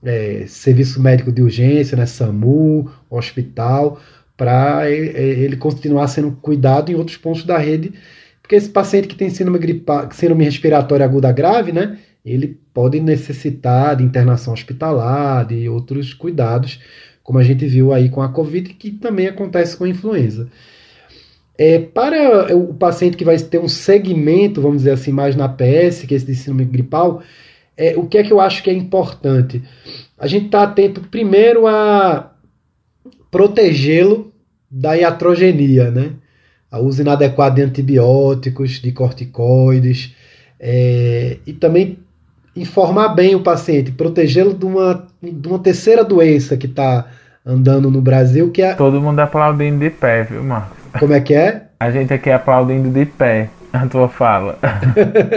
é, 0.04 0.44
serviço 0.46 1.00
médico 1.02 1.32
de 1.32 1.42
urgência, 1.42 1.96
né? 1.96 2.06
SAMU, 2.06 2.90
hospital, 3.10 4.00
para 4.36 4.90
ele 4.90 5.56
continuar 5.56 6.08
sendo 6.08 6.32
cuidado 6.32 6.92
em 6.92 6.94
outros 6.94 7.16
pontos 7.16 7.44
da 7.44 7.56
rede, 7.56 7.94
porque 8.42 8.54
esse 8.54 8.68
paciente 8.68 9.08
que 9.08 9.16
tem 9.16 9.30
síndrome, 9.30 9.58
gripa, 9.58 10.08
síndrome 10.12 10.44
respiratória 10.44 11.04
aguda 11.04 11.32
grave, 11.32 11.72
né, 11.72 11.98
ele 12.24 12.60
pode 12.74 13.00
necessitar 13.00 13.96
de 13.96 14.04
internação 14.04 14.52
hospitalar, 14.52 15.46
de 15.46 15.68
outros 15.68 16.12
cuidados, 16.12 16.80
como 17.26 17.40
a 17.40 17.42
gente 17.42 17.66
viu 17.66 17.92
aí 17.92 18.08
com 18.08 18.22
a 18.22 18.28
Covid, 18.28 18.72
que 18.74 18.92
também 18.92 19.26
acontece 19.26 19.76
com 19.76 19.82
a 19.82 19.88
influenza. 19.88 20.48
É, 21.58 21.80
para 21.80 22.56
o 22.56 22.72
paciente 22.72 23.16
que 23.16 23.24
vai 23.24 23.36
ter 23.36 23.58
um 23.58 23.66
segmento, 23.66 24.62
vamos 24.62 24.78
dizer 24.78 24.92
assim, 24.92 25.10
mais 25.10 25.34
na 25.34 25.48
PS, 25.48 26.04
que 26.06 26.14
é 26.14 26.16
esse 26.16 26.24
de 26.24 26.36
síndrome 26.36 26.64
gripal, 26.64 27.20
é, 27.76 27.96
o 27.96 28.06
que 28.06 28.18
é 28.18 28.22
que 28.22 28.32
eu 28.32 28.40
acho 28.40 28.62
que 28.62 28.70
é 28.70 28.72
importante? 28.72 29.60
A 30.16 30.28
gente 30.28 30.46
está 30.46 30.62
atento 30.62 31.00
primeiro 31.00 31.66
a 31.66 32.32
protegê-lo 33.28 34.32
da 34.70 34.94
iatrogenia, 34.94 35.90
né? 35.90 36.12
A 36.70 36.78
uso 36.78 37.02
inadequado 37.02 37.56
de 37.56 37.62
antibióticos, 37.62 38.80
de 38.80 38.92
corticoides, 38.92 40.14
é, 40.60 41.38
e 41.44 41.52
também 41.52 41.98
informar 42.56 43.08
bem 43.08 43.34
o 43.34 43.40
paciente, 43.40 43.92
protegê-lo 43.92 44.54
de 44.54 44.64
uma, 44.64 45.06
de 45.22 45.48
uma 45.48 45.58
terceira 45.58 46.02
doença 46.02 46.56
que 46.56 46.66
está 46.66 47.06
andando 47.44 47.90
no 47.90 48.00
Brasil, 48.00 48.50
que 48.50 48.62
é. 48.62 48.74
Todo 48.74 49.00
mundo 49.00 49.20
aplaudindo 49.20 49.78
de 49.78 49.90
pé, 49.90 50.24
viu, 50.24 50.42
Marcos? 50.42 50.76
Como 50.98 51.12
é 51.12 51.20
que 51.20 51.34
é? 51.34 51.66
A 51.78 51.90
gente 51.90 52.12
aqui 52.12 52.30
aplaudindo 52.30 52.88
de 52.88 53.04
pé 53.04 53.50
a 53.72 53.86
tua 53.86 54.08
fala. 54.08 54.58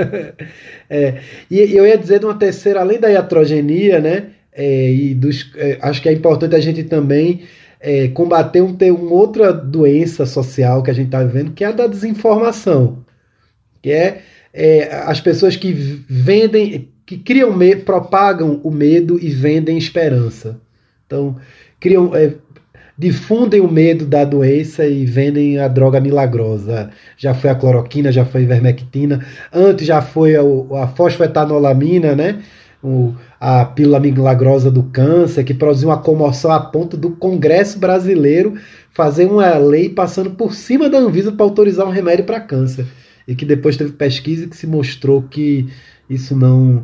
é, 0.90 1.16
e 1.52 1.76
eu 1.76 1.86
ia 1.86 1.98
dizer 1.98 2.20
de 2.20 2.26
uma 2.26 2.36
terceira, 2.36 2.80
além 2.80 3.00
da 3.00 3.10
iatrogenia, 3.10 4.00
né? 4.00 4.28
É, 4.54 4.92
e 4.92 5.14
dos, 5.14 5.52
é, 5.56 5.78
acho 5.82 6.02
que 6.02 6.10
é 6.10 6.14
importante 6.14 6.56
a 6.56 6.60
gente 6.60 6.84
também 6.84 7.44
é, 7.80 8.08
combater 8.10 8.62
um, 8.62 8.74
ter 8.74 8.92
uma 8.92 9.12
outra 9.12 9.54
doença 9.54 10.26
social 10.26 10.84
que 10.84 10.92
a 10.92 10.94
gente 10.94 11.08
está 11.08 11.24
vivendo, 11.24 11.54
que 11.54 11.64
é 11.64 11.68
a 11.68 11.72
da 11.72 11.88
desinformação. 11.88 13.04
Que 13.82 13.92
é, 13.92 14.22
é 14.54 15.04
as 15.06 15.22
pessoas 15.22 15.56
que 15.56 15.72
vendem, 15.72 16.90
que 17.10 17.18
criam 17.18 17.58
propagam 17.84 18.62
o 18.64 18.70
medo 18.70 19.18
e 19.20 19.32
vendem 19.32 19.80
esperança. 19.80 20.62
Então, 21.08 21.38
criam, 21.80 22.16
é, 22.16 22.36
difundem 22.96 23.62
o 23.62 23.68
medo 23.68 24.06
da 24.06 24.24
doença 24.24 24.86
e 24.86 25.08
vendem 25.08 25.58
a 25.58 25.68
droga 25.68 26.00
milagrosa. 26.00 26.92
Já 27.18 27.34
foi 27.34 27.50
a 27.50 27.56
cloroquina, 27.56 28.12
já 28.12 28.26
foi 28.26 28.42
a 28.42 28.44
ivermectina, 28.44 29.26
antes 29.52 29.88
já 29.88 30.04
foi 30.04 30.36
a, 30.36 30.42
a 30.84 30.88
fosfetanolamina, 30.90 32.16
né? 32.16 32.44
O, 32.84 33.16
a 33.40 33.66
pílula 33.66 34.00
milagrosa 34.00 34.70
do 34.70 34.84
câncer, 34.84 35.44
que 35.44 35.56
produziu 35.56 35.90
uma 35.90 35.98
comoção 35.98 36.52
a 36.52 36.60
ponto 36.60 36.96
do 36.96 37.10
Congresso 37.10 37.80
brasileiro 37.80 38.54
fazer 38.92 39.26
uma 39.26 39.58
lei 39.58 39.90
passando 39.90 40.30
por 40.30 40.54
cima 40.54 40.88
da 40.88 41.00
Anvisa 41.00 41.32
para 41.32 41.44
autorizar 41.44 41.88
um 41.88 41.92
remédio 41.92 42.26
para 42.26 42.40
câncer. 42.40 42.86
E 43.28 43.34
que 43.34 43.46
depois 43.46 43.76
teve 43.76 43.94
pesquisa 43.94 44.46
que 44.46 44.56
se 44.56 44.68
mostrou 44.68 45.24
que 45.24 45.68
isso 46.08 46.36
não, 46.36 46.84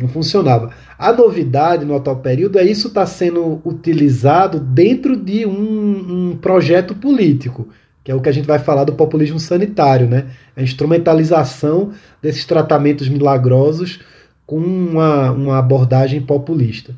não 0.00 0.08
funcionava. 0.08 0.70
A 0.98 1.12
novidade 1.12 1.84
no 1.84 1.94
atual 1.94 2.16
período 2.16 2.58
é 2.58 2.64
isso 2.64 2.88
está 2.88 3.06
sendo 3.06 3.60
utilizado 3.64 4.58
dentro 4.58 5.16
de 5.16 5.46
um, 5.46 6.30
um, 6.32 6.36
projeto 6.36 6.94
político, 6.94 7.68
que 8.02 8.10
é 8.10 8.14
o 8.14 8.20
que 8.20 8.28
a 8.28 8.32
gente 8.32 8.46
vai 8.46 8.58
falar 8.58 8.84
do 8.84 8.94
populismo 8.94 9.38
sanitário, 9.38 10.08
né? 10.08 10.26
A 10.56 10.62
instrumentalização 10.62 11.92
desses 12.22 12.44
tratamentos 12.44 13.08
milagrosos 13.08 14.00
com 14.46 14.58
uma, 14.58 15.30
uma 15.30 15.58
abordagem 15.58 16.20
populista. 16.20 16.94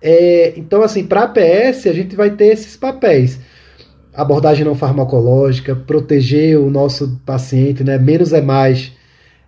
É, 0.00 0.54
então, 0.56 0.82
assim, 0.82 1.04
para 1.04 1.24
a 1.24 1.28
PS, 1.28 1.86
a 1.86 1.92
gente 1.92 2.16
vai 2.16 2.30
ter 2.30 2.46
esses 2.46 2.76
papéis. 2.76 3.40
Abordagem 4.14 4.64
não 4.64 4.74
farmacológica, 4.74 5.76
proteger 5.76 6.58
o 6.58 6.70
nosso 6.70 7.20
paciente, 7.26 7.84
né? 7.84 7.98
menos 7.98 8.32
é 8.32 8.40
mais 8.40 8.92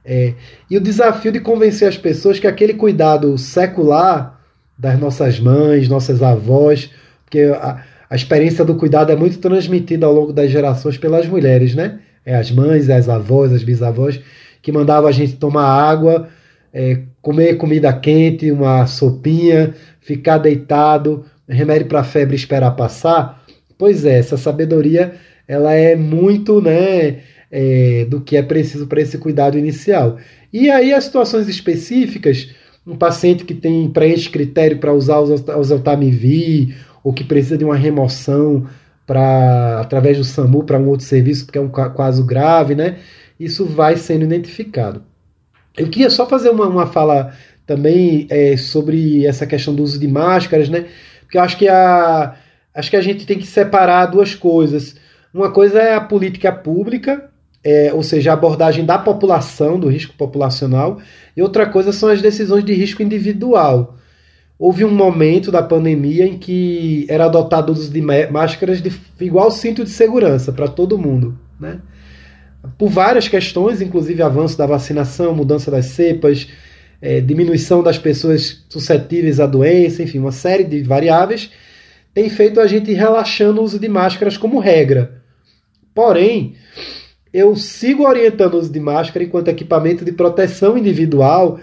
é, 0.04 0.34
e 0.70 0.76
o 0.76 0.80
desafio 0.80 1.30
de 1.30 1.40
convencer 1.40 1.88
as 1.88 1.96
pessoas 1.96 2.38
que 2.38 2.46
aquele 2.46 2.74
cuidado 2.74 3.36
secular 3.36 4.40
das 4.78 4.98
nossas 4.98 5.38
mães, 5.38 5.88
nossas 5.88 6.22
avós, 6.22 6.90
porque 7.24 7.42
a, 7.42 7.82
a 8.08 8.16
experiência 8.16 8.64
do 8.64 8.74
cuidado 8.74 9.12
é 9.12 9.16
muito 9.16 9.38
transmitida 9.38 10.06
ao 10.06 10.12
longo 10.12 10.32
das 10.32 10.50
gerações 10.50 10.96
pelas 10.96 11.26
mulheres, 11.26 11.74
né? 11.74 12.00
É 12.24 12.34
as 12.34 12.50
mães, 12.50 12.88
as 12.88 13.08
avós, 13.08 13.52
as 13.52 13.62
bisavós, 13.62 14.20
que 14.62 14.72
mandavam 14.72 15.08
a 15.08 15.12
gente 15.12 15.36
tomar 15.36 15.66
água, 15.66 16.28
é, 16.72 17.02
comer 17.20 17.56
comida 17.56 17.92
quente, 17.92 18.50
uma 18.50 18.86
sopinha, 18.86 19.74
ficar 20.00 20.38
deitado, 20.38 21.24
remédio 21.48 21.86
para 21.86 22.04
febre 22.04 22.36
esperar 22.36 22.72
passar. 22.72 23.42
Pois 23.76 24.04
é, 24.04 24.18
essa 24.18 24.36
sabedoria 24.36 25.14
ela 25.46 25.72
é 25.72 25.96
muito, 25.96 26.60
né? 26.60 27.20
É, 27.50 28.06
do 28.08 28.20
que 28.20 28.36
é 28.36 28.42
preciso 28.42 28.86
para 28.86 29.00
esse 29.00 29.18
cuidado 29.18 29.58
inicial. 29.58 30.18
E 30.52 30.70
aí 30.70 30.92
as 30.92 31.04
situações 31.04 31.48
específicas, 31.48 32.50
um 32.86 32.96
paciente 32.96 33.44
que 33.44 33.54
tem 33.54 33.88
preenche 33.88 34.30
critério 34.30 34.78
para 34.78 34.92
usar 34.92 35.18
o 35.18 35.58
oseltamivir 35.58 36.76
ou 37.02 37.12
que 37.12 37.24
precisa 37.24 37.58
de 37.58 37.64
uma 37.64 37.76
remoção 37.76 38.66
para 39.06 39.80
através 39.80 40.18
do 40.18 40.24
SAMU 40.24 40.64
para 40.64 40.78
um 40.78 40.88
outro 40.88 41.04
serviço 41.04 41.44
porque 41.44 41.58
é 41.58 41.62
um 41.62 41.68
caso 41.68 42.24
grave, 42.24 42.74
né? 42.74 42.98
Isso 43.38 43.64
vai 43.64 43.96
sendo 43.96 44.24
identificado. 44.24 45.02
Eu 45.76 45.88
queria 45.88 46.10
só 46.10 46.26
fazer 46.26 46.50
uma, 46.50 46.66
uma 46.66 46.86
fala 46.86 47.34
também 47.66 48.26
é, 48.28 48.56
sobre 48.56 49.26
essa 49.26 49.46
questão 49.46 49.74
do 49.74 49.82
uso 49.82 49.98
de 49.98 50.06
máscaras, 50.06 50.68
né? 50.68 50.86
Porque 51.22 51.38
eu 51.38 51.42
acho 51.42 51.56
que 51.56 51.68
a 51.68 52.36
acho 52.72 52.90
que 52.90 52.96
a 52.96 53.00
gente 53.00 53.26
tem 53.26 53.38
que 53.38 53.46
separar 53.46 54.06
duas 54.06 54.34
coisas. 54.34 54.96
Uma 55.34 55.50
coisa 55.50 55.80
é 55.80 55.94
a 55.94 56.00
política 56.00 56.52
pública 56.52 57.29
é, 57.62 57.92
ou 57.92 58.02
seja, 58.02 58.30
a 58.30 58.34
abordagem 58.34 58.84
da 58.84 58.98
população, 58.98 59.78
do 59.78 59.88
risco 59.88 60.14
populacional, 60.16 60.98
e 61.36 61.42
outra 61.42 61.66
coisa 61.66 61.92
são 61.92 62.08
as 62.08 62.22
decisões 62.22 62.64
de 62.64 62.72
risco 62.72 63.02
individual. 63.02 63.96
Houve 64.58 64.84
um 64.84 64.92
momento 64.92 65.50
da 65.50 65.62
pandemia 65.62 66.26
em 66.26 66.38
que 66.38 67.06
era 67.08 67.24
adotado 67.24 67.72
o 67.72 67.74
uso 67.74 67.90
de 67.90 68.00
máscaras 68.02 68.82
de 68.82 68.92
igual 69.20 69.50
cinto 69.50 69.84
de 69.84 69.90
segurança 69.90 70.52
para 70.52 70.68
todo 70.68 70.98
mundo. 70.98 71.38
Né? 71.58 71.80
Por 72.76 72.90
várias 72.90 73.26
questões, 73.26 73.80
inclusive 73.80 74.22
avanço 74.22 74.58
da 74.58 74.66
vacinação, 74.66 75.34
mudança 75.34 75.70
das 75.70 75.86
cepas, 75.86 76.46
é, 77.00 77.20
diminuição 77.20 77.82
das 77.82 77.98
pessoas 77.98 78.64
suscetíveis 78.68 79.40
à 79.40 79.46
doença, 79.46 80.02
enfim, 80.02 80.18
uma 80.18 80.32
série 80.32 80.64
de 80.64 80.82
variáveis, 80.82 81.50
tem 82.12 82.28
feito 82.28 82.60
a 82.60 82.66
gente 82.66 82.92
relaxando 82.92 83.60
o 83.60 83.64
uso 83.64 83.78
de 83.78 83.88
máscaras 83.88 84.36
como 84.36 84.58
regra. 84.58 85.22
Porém, 85.94 86.54
eu 87.32 87.54
sigo 87.56 88.06
orientando 88.06 88.54
o 88.54 88.58
uso 88.58 88.72
de 88.72 88.80
máscara 88.80 89.24
enquanto 89.24 89.48
equipamento 89.48 90.04
de 90.04 90.12
proteção 90.12 90.76
individual 90.76 91.60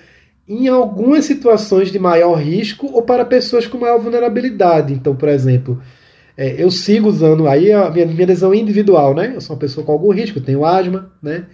em 0.47 0.67
algumas 0.67 1.25
situações 1.25 1.91
de 1.91 1.99
maior 1.99 2.35
risco 2.35 2.89
ou 2.93 3.01
para 3.01 3.25
pessoas 3.25 3.67
com 3.67 3.77
maior 3.77 3.99
vulnerabilidade. 3.99 4.93
Então, 4.93 5.13
por 5.15 5.27
exemplo, 5.27 5.81
é, 6.37 6.61
eu 6.61 6.71
sigo 6.71 7.09
usando 7.09 7.47
aí 7.47 7.71
a 7.71 7.89
minha, 7.89 8.05
minha 8.05 8.23
adesão 8.23 8.53
individual, 8.53 9.13
né? 9.13 9.33
Eu 9.35 9.41
sou 9.41 9.55
uma 9.55 9.59
pessoa 9.59 9.85
com 9.85 9.91
algum 9.91 10.11
risco, 10.11 10.39
tenho 10.39 10.63
asma, 10.63 11.11
né? 11.21 11.45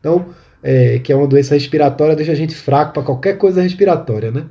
Então, 0.00 0.26
é, 0.62 0.98
que 0.98 1.12
é 1.12 1.16
uma 1.16 1.26
doença 1.26 1.54
respiratória, 1.54 2.16
deixa 2.16 2.32
a 2.32 2.34
gente 2.34 2.54
fraco 2.54 2.92
para 2.92 3.02
qualquer 3.02 3.38
coisa 3.38 3.62
respiratória, 3.62 4.32
né? 4.32 4.46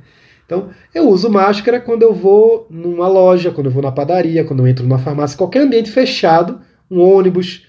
Então, 0.46 0.70
eu 0.94 1.08
uso 1.08 1.30
máscara 1.30 1.78
quando 1.78 2.02
eu 2.02 2.12
vou 2.14 2.66
numa 2.70 3.06
loja, 3.06 3.50
quando 3.50 3.66
eu 3.66 3.72
vou 3.72 3.82
na 3.82 3.92
padaria, 3.92 4.44
quando 4.44 4.60
eu 4.60 4.66
entro 4.66 4.84
numa 4.84 4.98
farmácia, 4.98 5.36
qualquer 5.36 5.60
ambiente 5.60 5.90
fechado, 5.90 6.60
um 6.90 7.00
ônibus, 7.00 7.66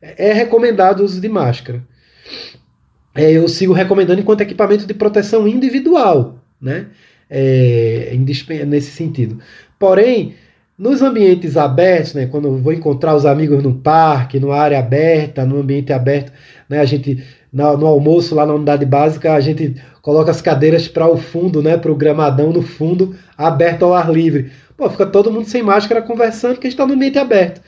é 0.00 0.32
recomendado 0.32 1.00
o 1.00 1.04
uso 1.04 1.20
de 1.20 1.28
máscara. 1.28 1.82
É, 3.14 3.32
eu 3.32 3.48
sigo 3.48 3.72
recomendando 3.72 4.20
enquanto 4.20 4.42
equipamento 4.42 4.86
de 4.86 4.94
proteção 4.94 5.48
individual, 5.48 6.38
né? 6.60 6.86
É, 7.30 8.16
nesse 8.66 8.92
sentido. 8.92 9.38
Porém, 9.78 10.34
nos 10.78 11.02
ambientes 11.02 11.56
abertos, 11.56 12.14
né, 12.14 12.26
quando 12.26 12.46
eu 12.46 12.56
vou 12.56 12.72
encontrar 12.72 13.14
os 13.14 13.26
amigos 13.26 13.62
no 13.62 13.74
parque, 13.74 14.38
numa 14.38 14.56
área 14.56 14.78
aberta, 14.78 15.44
no 15.44 15.58
ambiente 15.58 15.92
aberto, 15.92 16.32
né, 16.68 16.78
a 16.78 16.84
gente 16.84 17.22
no, 17.52 17.76
no 17.76 17.86
almoço 17.86 18.34
lá 18.34 18.46
na 18.46 18.54
unidade 18.54 18.86
básica, 18.86 19.34
a 19.34 19.40
gente 19.40 19.74
coloca 20.00 20.30
as 20.30 20.40
cadeiras 20.40 20.86
para 20.86 21.08
o 21.08 21.16
fundo, 21.16 21.62
né, 21.62 21.76
para 21.76 21.90
o 21.90 21.96
gramadão 21.96 22.52
no 22.52 22.62
fundo, 22.62 23.16
aberto 23.36 23.84
ao 23.84 23.94
ar 23.94 24.10
livre. 24.10 24.52
Pô, 24.76 24.88
fica 24.88 25.06
todo 25.06 25.32
mundo 25.32 25.48
sem 25.48 25.62
máscara 25.62 26.00
conversando, 26.00 26.52
porque 26.52 26.68
a 26.68 26.70
gente 26.70 26.76
está 26.76 26.86
no 26.86 26.94
ambiente 26.94 27.18
aberto. 27.18 27.60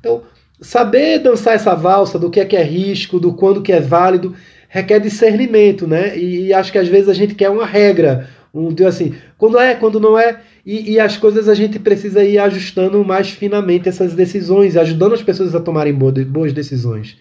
Então, 0.00 0.22
saber 0.64 1.18
dançar 1.18 1.54
essa 1.54 1.74
valsa 1.74 2.18
do 2.18 2.30
que 2.30 2.40
é 2.40 2.44
que 2.44 2.56
é 2.56 2.62
risco, 2.62 3.20
do 3.20 3.34
quando 3.34 3.62
que 3.62 3.72
é 3.72 3.80
válido, 3.80 4.34
requer 4.68 4.98
discernimento, 4.98 5.86
né? 5.86 6.18
E, 6.18 6.52
acho 6.52 6.72
que 6.72 6.78
às 6.78 6.88
vezes 6.88 7.08
a 7.08 7.14
gente 7.14 7.34
quer 7.34 7.50
uma 7.50 7.66
regra, 7.66 8.28
um 8.52 8.68
tipo 8.70 8.88
assim, 8.88 9.14
quando 9.36 9.58
é, 9.58 9.74
quando 9.74 10.00
não 10.00 10.18
é, 10.18 10.40
e, 10.64 10.92
e, 10.92 11.00
as 11.00 11.18
coisas 11.18 11.48
a 11.48 11.54
gente 11.54 11.78
precisa 11.78 12.24
ir 12.24 12.38
ajustando 12.38 13.04
mais 13.04 13.28
finamente 13.28 13.88
essas 13.88 14.14
decisões, 14.14 14.76
ajudando 14.76 15.12
as 15.12 15.22
pessoas 15.22 15.54
a 15.54 15.60
tomarem 15.60 15.92
boas 15.92 16.52
decisões. 16.54 17.18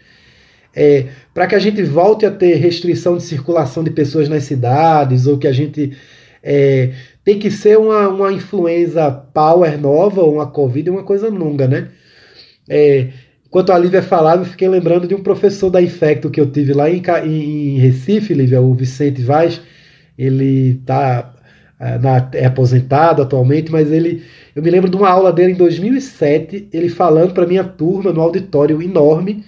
É, 0.75 1.07
para 1.33 1.45
que 1.45 1.53
a 1.53 1.59
gente 1.59 1.83
volte 1.83 2.25
a 2.25 2.31
ter 2.31 2.55
restrição 2.55 3.17
de 3.17 3.23
circulação 3.23 3.83
de 3.83 3.91
pessoas 3.91 4.29
nas 4.29 4.45
cidades, 4.45 5.27
ou 5.27 5.37
que 5.37 5.47
a 5.47 5.51
gente 5.51 5.95
é, 6.41 6.91
tem 7.25 7.37
que 7.37 7.51
ser 7.51 7.77
uma, 7.77 8.07
uma 8.07 8.31
influenza 8.31 9.11
power 9.11 9.77
nova, 9.77 10.21
ou 10.21 10.35
uma 10.35 10.47
Covid, 10.47 10.89
uma 10.89 11.03
coisa 11.03 11.27
longa, 11.27 11.67
né? 11.67 11.89
É, 12.69 13.09
enquanto 13.53 13.71
a 13.71 13.77
Lívia 13.77 14.01
falava, 14.01 14.41
eu 14.41 14.47
fiquei 14.47 14.67
lembrando 14.67 15.07
de 15.07 15.13
um 15.13 15.21
professor 15.21 15.69
da 15.69 15.79
Infecto 15.79 16.31
que 16.31 16.41
eu 16.41 16.49
tive 16.49 16.73
lá 16.73 16.89
em, 16.89 17.03
em 17.23 17.77
Recife, 17.77 18.33
Lívia, 18.33 18.59
o 18.59 18.73
Vicente 18.73 19.21
Vaz. 19.21 19.61
Ele 20.17 20.81
tá 20.87 21.35
é, 21.79 21.99
na, 21.99 22.27
é 22.33 22.45
aposentado 22.45 23.21
atualmente, 23.21 23.71
mas 23.71 23.91
ele 23.91 24.23
eu 24.55 24.63
me 24.63 24.71
lembro 24.71 24.89
de 24.89 24.97
uma 24.97 25.07
aula 25.07 25.31
dele 25.31 25.51
em 25.51 25.55
2007, 25.55 26.69
ele 26.73 26.89
falando 26.89 27.31
para 27.31 27.45
minha 27.45 27.63
turma 27.63 28.11
no 28.11 28.21
auditório 28.21 28.81
enorme, 28.81 29.45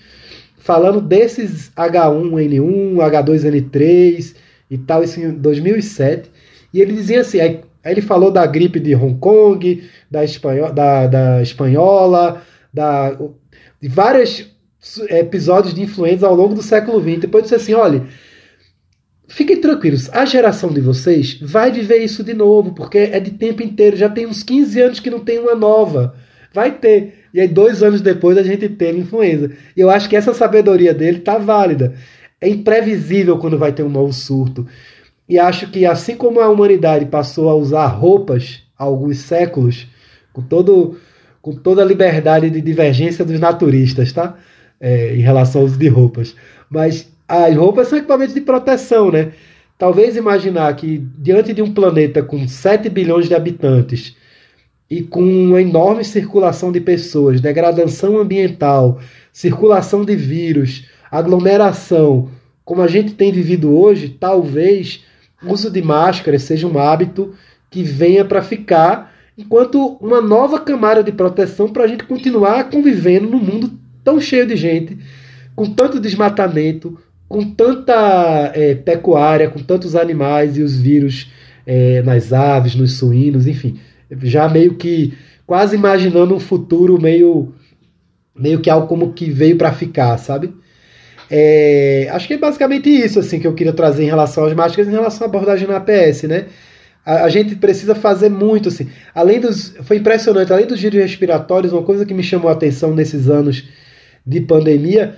falando 0.59 1.01
desses 1.01 1.71
H1N1, 1.75 2.97
H2N3 2.97 4.35
e 4.69 4.77
tal, 4.77 5.03
isso 5.03 5.19
em 5.19 5.31
2007. 5.31 6.29
E 6.71 6.79
ele 6.79 6.93
dizia 6.93 7.21
assim: 7.21 7.39
aí, 7.39 7.61
aí 7.83 7.93
ele 7.93 8.01
falou 8.01 8.29
da 8.29 8.45
gripe 8.45 8.79
de 8.79 8.95
Hong 8.95 9.17
Kong, 9.17 9.83
da, 10.11 10.23
espanho, 10.23 10.71
da, 10.71 11.07
da 11.07 11.41
espanhola, 11.41 12.43
da, 12.71 13.17
vários 13.87 14.45
episódios 15.09 15.73
de 15.73 15.81
influenza 15.81 16.27
ao 16.27 16.35
longo 16.35 16.53
do 16.53 16.61
século 16.61 17.01
XX. 17.01 17.21
Depois 17.21 17.43
disse 17.43 17.55
assim: 17.55 17.73
olha 17.73 18.05
Fiquem 19.27 19.59
tranquilos, 19.59 20.09
a 20.13 20.23
geração 20.23 20.71
de 20.71 20.79
vocês 20.79 21.39
vai 21.41 21.71
viver 21.71 21.97
isso 21.97 22.23
de 22.23 22.33
novo, 22.33 22.73
porque 22.73 22.97
é 22.97 23.19
de 23.19 23.31
tempo 23.31 23.63
inteiro. 23.63 23.97
Já 23.97 24.07
tem 24.07 24.27
uns 24.27 24.43
15 24.43 24.79
anos 24.79 24.99
que 24.99 25.09
não 25.09 25.19
tem 25.19 25.39
uma 25.39 25.55
nova. 25.55 26.15
Vai 26.53 26.71
ter. 26.71 27.25
E 27.33 27.41
aí, 27.41 27.47
dois 27.47 27.81
anos 27.81 28.01
depois, 28.01 28.37
a 28.37 28.43
gente 28.43 28.69
teve 28.69 28.99
influenza. 28.99 29.51
E 29.75 29.81
eu 29.81 29.89
acho 29.89 30.07
que 30.07 30.15
essa 30.15 30.33
sabedoria 30.33 30.93
dele 30.93 31.19
tá 31.19 31.37
válida. 31.37 31.95
É 32.39 32.47
imprevisível 32.47 33.37
quando 33.37 33.57
vai 33.57 33.73
ter 33.73 33.83
um 33.83 33.89
novo 33.89 34.13
surto. 34.13 34.67
E 35.27 35.39
acho 35.39 35.69
que, 35.71 35.85
assim 35.85 36.15
como 36.15 36.39
a 36.39 36.47
humanidade 36.47 37.07
passou 37.07 37.49
a 37.49 37.55
usar 37.55 37.87
roupas 37.87 38.63
há 38.77 38.83
alguns 38.83 39.17
séculos, 39.17 39.87
com, 40.31 40.43
todo, 40.43 40.97
com 41.45 41.53
toda 41.53 41.83
a 41.83 41.85
liberdade 41.85 42.49
de 42.49 42.59
divergência 42.59 43.23
dos 43.23 43.39
naturistas, 43.39 44.11
tá? 44.11 44.35
É, 44.81 45.15
em 45.15 45.19
relação 45.19 45.61
ao 45.61 45.67
uso 45.67 45.77
de 45.77 45.87
roupas. 45.87 46.35
Mas 46.67 47.07
as 47.27 47.55
roupas 47.55 47.87
são 47.87 47.99
equipamentos 47.99 48.33
de 48.33 48.41
proteção, 48.41 49.11
né? 49.11 49.31
Talvez 49.77 50.15
imaginar 50.15 50.75
que 50.75 51.05
diante 51.19 51.53
de 51.53 51.61
um 51.61 51.71
planeta 51.71 52.23
com 52.23 52.47
7 52.47 52.89
bilhões 52.89 53.27
de 53.27 53.35
habitantes 53.35 54.15
e 54.89 55.03
com 55.03 55.21
uma 55.21 55.61
enorme 55.61 56.03
circulação 56.03 56.71
de 56.71 56.81
pessoas, 56.81 57.39
degradação 57.39 58.17
ambiental, 58.17 58.99
circulação 59.31 60.03
de 60.03 60.15
vírus, 60.15 60.85
aglomeração, 61.11 62.27
como 62.63 62.81
a 62.81 62.87
gente 62.87 63.13
tem 63.13 63.31
vivido 63.31 63.71
hoje, 63.71 64.09
talvez 64.09 65.03
o 65.43 65.53
uso 65.53 65.69
de 65.69 65.83
máscara 65.83 66.39
seja 66.39 66.65
um 66.65 66.79
hábito 66.79 67.35
que 67.69 67.83
venha 67.83 68.25
para 68.25 68.41
ficar, 68.41 69.14
enquanto 69.37 69.97
uma 70.01 70.21
nova 70.21 70.59
camada 70.59 71.03
de 71.03 71.11
proteção 71.11 71.67
para 71.67 71.83
a 71.83 71.87
gente 71.87 72.03
continuar 72.05 72.69
convivendo 72.69 73.29
num 73.29 73.39
mundo 73.39 73.71
tão 74.03 74.19
cheio 74.19 74.45
de 74.45 74.55
gente, 74.55 74.97
com 75.55 75.65
tanto 75.65 75.99
desmatamento, 75.99 76.97
com 77.27 77.43
tanta 77.43 78.51
é, 78.53 78.75
pecuária, 78.75 79.49
com 79.49 79.59
tantos 79.59 79.95
animais 79.95 80.57
e 80.57 80.61
os 80.61 80.75
vírus 80.75 81.31
é, 81.65 82.01
nas 82.03 82.31
aves, 82.31 82.75
nos 82.75 82.93
suínos, 82.97 83.47
enfim, 83.47 83.79
já 84.21 84.47
meio 84.47 84.75
que 84.75 85.13
quase 85.45 85.75
imaginando 85.75 86.35
um 86.35 86.39
futuro 86.39 87.01
meio 87.01 87.53
meio 88.37 88.59
que 88.59 88.69
algo 88.69 88.87
como 88.87 89.13
que 89.13 89.29
veio 89.31 89.57
para 89.57 89.71
ficar, 89.71 90.17
sabe? 90.17 90.53
É, 91.29 92.07
acho 92.11 92.27
que 92.27 92.33
é 92.33 92.37
basicamente 92.37 92.89
isso 92.89 93.19
assim 93.19 93.39
que 93.39 93.47
eu 93.47 93.53
queria 93.53 93.73
trazer 93.73 94.03
em 94.03 94.07
relação 94.07 94.45
às 94.45 94.53
máscaras, 94.53 94.87
em 94.87 94.91
relação 94.91 95.25
à 95.25 95.29
abordagem 95.29 95.67
na 95.67 95.77
APS, 95.77 96.23
né? 96.23 96.45
A, 97.05 97.23
a, 97.23 97.29
gente 97.29 97.55
precisa 97.55 97.93
fazer 97.93 98.29
muito 98.29 98.69
assim. 98.69 98.89
Além 99.13 99.39
dos, 99.39 99.75
foi 99.83 99.97
impressionante, 99.97 100.51
além 100.51 100.65
dos 100.65 100.81
vírus 100.81 100.99
respiratórios, 100.99 101.71
uma 101.71 101.83
coisa 101.83 102.05
que 102.05 102.13
me 102.13 102.23
chamou 102.23 102.49
a 102.49 102.53
atenção 102.53 102.93
nesses 102.95 103.29
anos 103.29 103.63
de 104.25 104.41
pandemia 104.41 105.15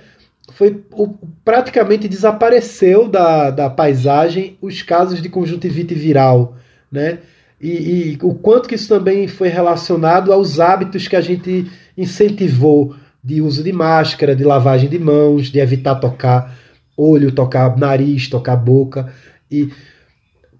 foi 0.52 0.82
o, 0.92 1.08
praticamente 1.44 2.08
desapareceu 2.08 3.08
da, 3.08 3.50
da 3.50 3.70
paisagem 3.70 4.56
os 4.60 4.82
casos 4.82 5.22
de 5.22 5.28
conjuntivite 5.28 5.94
viral, 5.94 6.56
né? 6.90 7.18
E, 7.60 7.70
e, 7.70 8.18
o 8.22 8.34
quanto 8.34 8.68
que 8.68 8.76
isso 8.76 8.88
também 8.88 9.26
foi 9.26 9.48
relacionado 9.48 10.32
aos 10.32 10.60
hábitos 10.60 11.08
que 11.08 11.16
a 11.16 11.20
gente 11.20 11.66
incentivou 11.96 12.94
de 13.22 13.42
uso 13.42 13.64
de 13.64 13.72
máscara, 13.72 14.34
de 14.34 14.44
lavagem 14.44 14.88
de 14.88 14.98
mãos, 14.98 15.48
de 15.48 15.58
evitar 15.58 15.96
tocar 15.96 16.56
olho, 16.96 17.32
tocar 17.32 17.76
nariz, 17.76 18.28
tocar 18.28 18.56
boca. 18.56 19.12
E 19.50 19.70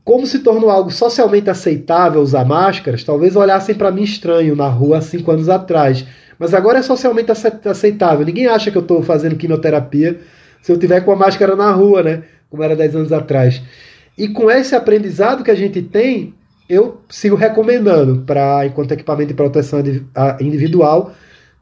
como 0.08 0.26
se 0.26 0.38
tornou 0.38 0.70
algo 0.70 0.90
socialmente 0.90 1.50
aceitável 1.50 2.22
usar 2.22 2.42
máscaras, 2.42 3.04
talvez 3.04 3.36
olhassem 3.36 3.74
para 3.74 3.90
mim 3.90 4.04
estranho 4.04 4.56
na 4.56 4.66
rua 4.66 4.96
há 4.96 5.00
cinco 5.02 5.30
anos 5.30 5.50
atrás. 5.50 6.02
Mas 6.38 6.54
agora 6.54 6.78
é 6.78 6.82
socialmente 6.82 7.30
aceitável. 7.30 8.24
Ninguém 8.24 8.46
acha 8.46 8.70
que 8.70 8.78
eu 8.78 8.80
estou 8.80 9.02
fazendo 9.02 9.36
quimioterapia 9.36 10.18
se 10.62 10.72
eu 10.72 10.78
tiver 10.78 11.02
com 11.02 11.12
a 11.12 11.16
máscara 11.16 11.54
na 11.54 11.70
rua, 11.72 12.02
né? 12.02 12.22
Como 12.48 12.62
era 12.62 12.74
10 12.74 12.96
anos 12.96 13.12
atrás. 13.12 13.60
E 14.16 14.28
com 14.28 14.50
esse 14.50 14.74
aprendizado 14.74 15.44
que 15.44 15.50
a 15.50 15.54
gente 15.54 15.82
tem, 15.82 16.32
eu 16.70 17.02
sigo 17.10 17.36
recomendando 17.36 18.22
para 18.24 18.64
enquanto 18.64 18.92
equipamento 18.92 19.28
de 19.28 19.34
proteção 19.34 19.80
individual 20.40 21.12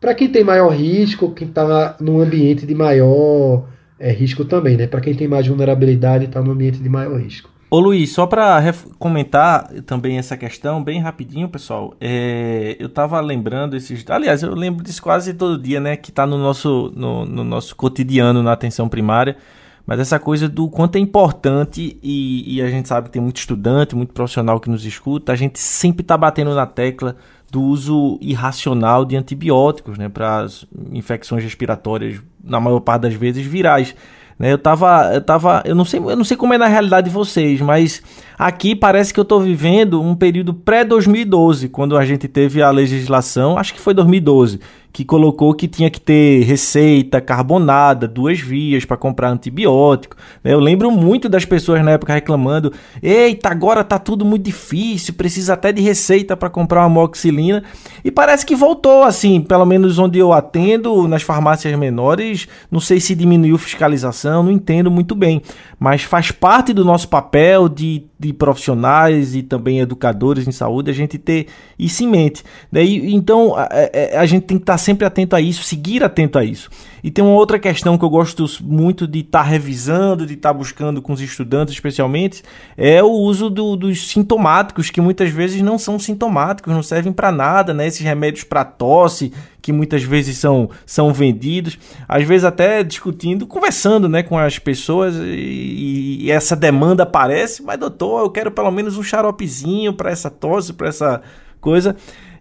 para 0.01 0.14
quem 0.14 0.28
tem 0.28 0.44
maior 0.44 0.68
risco, 0.68 1.32
quem 1.32 1.48
está 1.48 1.97
num 1.98 2.20
ambiente 2.20 2.64
de 2.64 2.77
maior 2.77 3.66
é, 3.98 4.12
risco 4.12 4.44
também, 4.44 4.77
né? 4.77 4.86
Para 4.86 5.01
quem 5.01 5.14
tem 5.14 5.27
mais 5.27 5.48
vulnerabilidade 5.48 6.27
está 6.27 6.40
num 6.40 6.52
ambiente 6.52 6.78
de 6.78 6.89
maior 6.89 7.20
risco. 7.20 7.55
Ô 7.68 7.80
Luiz, 7.80 8.12
só 8.12 8.26
para 8.26 8.62
comentar 8.97 9.68
também 9.82 10.18
essa 10.18 10.36
questão, 10.36 10.82
bem 10.84 11.01
rapidinho, 11.01 11.48
pessoal. 11.48 11.94
É, 12.01 12.76
eu 12.78 12.88
tava 12.88 13.20
lembrando 13.20 13.76
esses. 13.76 14.05
Aliás, 14.09 14.44
eu 14.44 14.55
lembro 14.55 14.84
disso 14.84 15.02
quase 15.02 15.34
todo 15.34 15.60
dia, 15.60 15.80
né? 15.80 15.97
Que 15.97 16.12
tá 16.12 16.24
no 16.24 16.38
nosso, 16.38 16.93
no, 16.94 17.24
no 17.26 17.43
nosso 17.43 17.74
cotidiano 17.74 18.40
na 18.40 18.52
atenção 18.52 18.88
primária. 18.88 19.36
Mas 19.84 19.98
essa 19.98 20.18
coisa 20.18 20.48
do 20.48 20.68
quanto 20.68 20.97
é 20.97 21.01
importante, 21.01 21.98
e, 22.02 22.56
e, 22.56 22.62
a 22.62 22.68
gente 22.68 22.88
sabe 22.88 23.06
que 23.06 23.12
tem 23.12 23.22
muito 23.22 23.38
estudante, 23.38 23.94
muito 23.94 24.12
profissional 24.12 24.59
que 24.59 24.68
nos 24.68 24.84
escuta, 24.84 25.32
a 25.32 25.36
gente 25.36 25.60
sempre 25.60 26.05
tá 26.05 26.16
batendo 26.16 26.55
na 26.55 26.66
tecla 26.66 27.16
do 27.51 27.62
uso 27.62 28.18
irracional 28.20 29.05
de 29.05 29.16
antibióticos, 29.16 29.98
né? 29.98 30.09
Para 30.09 30.47
infecções 30.93 31.43
respiratórias, 31.43 32.20
na 32.43 32.60
maior 32.60 32.80
parte 32.80 33.02
das 33.02 33.14
vezes, 33.14 33.44
virais. 33.44 33.94
Né? 34.38 34.52
Eu 34.52 34.58
tava, 34.58 35.10
eu 35.14 35.20
tava, 35.20 35.62
eu 35.64 35.74
não 35.74 35.84
sei, 35.84 35.98
eu 35.98 36.16
não 36.16 36.24
sei 36.24 36.36
como 36.36 36.52
é 36.52 36.58
na 36.58 36.66
realidade 36.66 37.08
de 37.08 37.14
vocês, 37.14 37.60
mas 37.60 38.02
aqui 38.38 38.76
parece 38.76 39.12
que 39.12 39.20
eu 39.20 39.22
estou 39.22 39.40
vivendo 39.40 40.00
um 40.00 40.14
período 40.14 40.52
pré 40.52 40.84
2012, 40.84 41.68
quando 41.68 41.96
a 41.96 42.04
gente 42.04 42.28
teve 42.28 42.62
a 42.62 42.70
legislação, 42.70 43.58
acho 43.58 43.72
que 43.72 43.80
foi 43.80 43.94
2012, 43.94 44.60
que 44.97 45.05
colocou 45.05 45.52
que 45.52 45.68
tinha 45.68 45.90
que 45.90 46.01
ter 46.01 46.43
receita 46.44 47.20
carbonada, 47.20 48.09
duas 48.09 48.40
vias 48.40 48.86
para 48.86 48.97
comprar 48.97 49.28
antibiótico. 49.28 50.16
Né? 50.43 50.55
Eu 50.55 50.59
lembro 50.59 50.90
muito 50.90 51.28
das 51.28 51.44
pessoas 51.44 51.85
na 51.85 51.90
época 51.90 52.14
reclamando: 52.14 52.73
eita, 53.02 53.51
agora 53.51 53.85
tá 53.85 53.98
tudo 53.98 54.24
muito 54.24 54.44
difícil, 54.44 55.12
precisa 55.12 55.52
até 55.52 55.70
de 55.70 55.82
receita 55.82 56.35
para 56.35 56.48
comprar 56.48 56.81
uma 56.81 56.89
moxilina. 56.89 57.62
E 58.02 58.10
parece 58.10 58.47
que 58.47 58.56
voltou, 58.56 59.02
assim, 59.02 59.43
pelo 59.43 59.66
menos 59.66 59.98
onde 59.98 60.18
eu 60.18 60.32
atendo, 60.32 61.06
nas 61.06 61.23
farmácias 61.23 61.78
menores. 61.78 62.48
Não 62.70 62.81
sei 62.81 62.98
se 62.98 63.14
diminuiu 63.14 63.59
fiscalização, 63.59 64.44
não 64.44 64.51
entendo 64.51 64.90
muito 64.90 65.14
bem. 65.14 65.43
Mas 65.78 66.05
faz 66.05 66.31
parte 66.31 66.73
do 66.73 66.86
nosso 66.86 67.06
papel 67.06 67.68
de 67.68 68.02
de 68.18 68.32
profissionais 68.32 69.35
e 69.35 69.43
também 69.43 69.81
educadores 69.81 70.48
em 70.48 70.52
saúde, 70.52 70.90
a 70.90 70.94
gente 70.94 71.18
ter 71.18 71.47
isso 71.78 72.02
em 72.02 72.09
mente. 72.09 72.43
Né? 72.73 72.82
E, 72.82 73.14
então 73.14 73.55
a, 73.55 73.68
a, 74.16 74.20
a, 74.20 74.27
gente 74.27 74.44
tem 74.44 74.56
que 74.56 74.62
estar 74.62 74.78
sempre 74.86 75.04
atento 75.04 75.34
a 75.34 75.40
isso, 75.40 75.64
seguir 75.64 76.02
atento 76.02 76.38
a 76.38 76.44
isso. 76.44 76.70
E 77.02 77.10
tem 77.10 77.24
uma 77.24 77.34
outra 77.34 77.58
questão 77.58 77.98
que 77.98 78.04
eu 78.04 78.08
gosto 78.08 78.46
muito 78.62 79.06
de 79.06 79.20
estar 79.20 79.42
revisando, 79.42 80.24
de 80.24 80.34
estar 80.34 80.52
buscando 80.52 81.02
com 81.02 81.12
os 81.12 81.20
estudantes, 81.20 81.74
especialmente, 81.74 82.42
é 82.76 83.02
o 83.02 83.10
uso 83.10 83.50
do, 83.50 83.76
dos 83.76 84.08
sintomáticos, 84.08 84.88
que 84.88 85.00
muitas 85.00 85.30
vezes 85.30 85.60
não 85.60 85.78
são 85.78 85.98
sintomáticos, 85.98 86.72
não 86.72 86.82
servem 86.82 87.12
para 87.12 87.30
nada, 87.30 87.74
né? 87.74 87.86
Esses 87.86 88.00
remédios 88.00 88.44
para 88.44 88.64
tosse, 88.64 89.32
que 89.60 89.72
muitas 89.72 90.02
vezes 90.04 90.38
são, 90.38 90.70
são 90.86 91.12
vendidos, 91.12 91.78
às 92.08 92.24
vezes 92.24 92.44
até 92.44 92.84
discutindo, 92.84 93.46
conversando 93.46 94.08
né, 94.08 94.22
com 94.22 94.38
as 94.38 94.58
pessoas 94.58 95.16
e, 95.16 96.18
e 96.22 96.30
essa 96.30 96.54
demanda 96.54 97.02
aparece, 97.02 97.62
mas 97.62 97.78
doutor, 97.78 98.20
eu 98.20 98.30
quero 98.30 98.50
pelo 98.50 98.70
menos 98.70 98.96
um 98.96 99.02
xaropezinho 99.02 99.92
para 99.92 100.10
essa 100.10 100.30
tosse, 100.30 100.72
para 100.72 100.88
essa 100.88 101.20
coisa. 101.60 101.96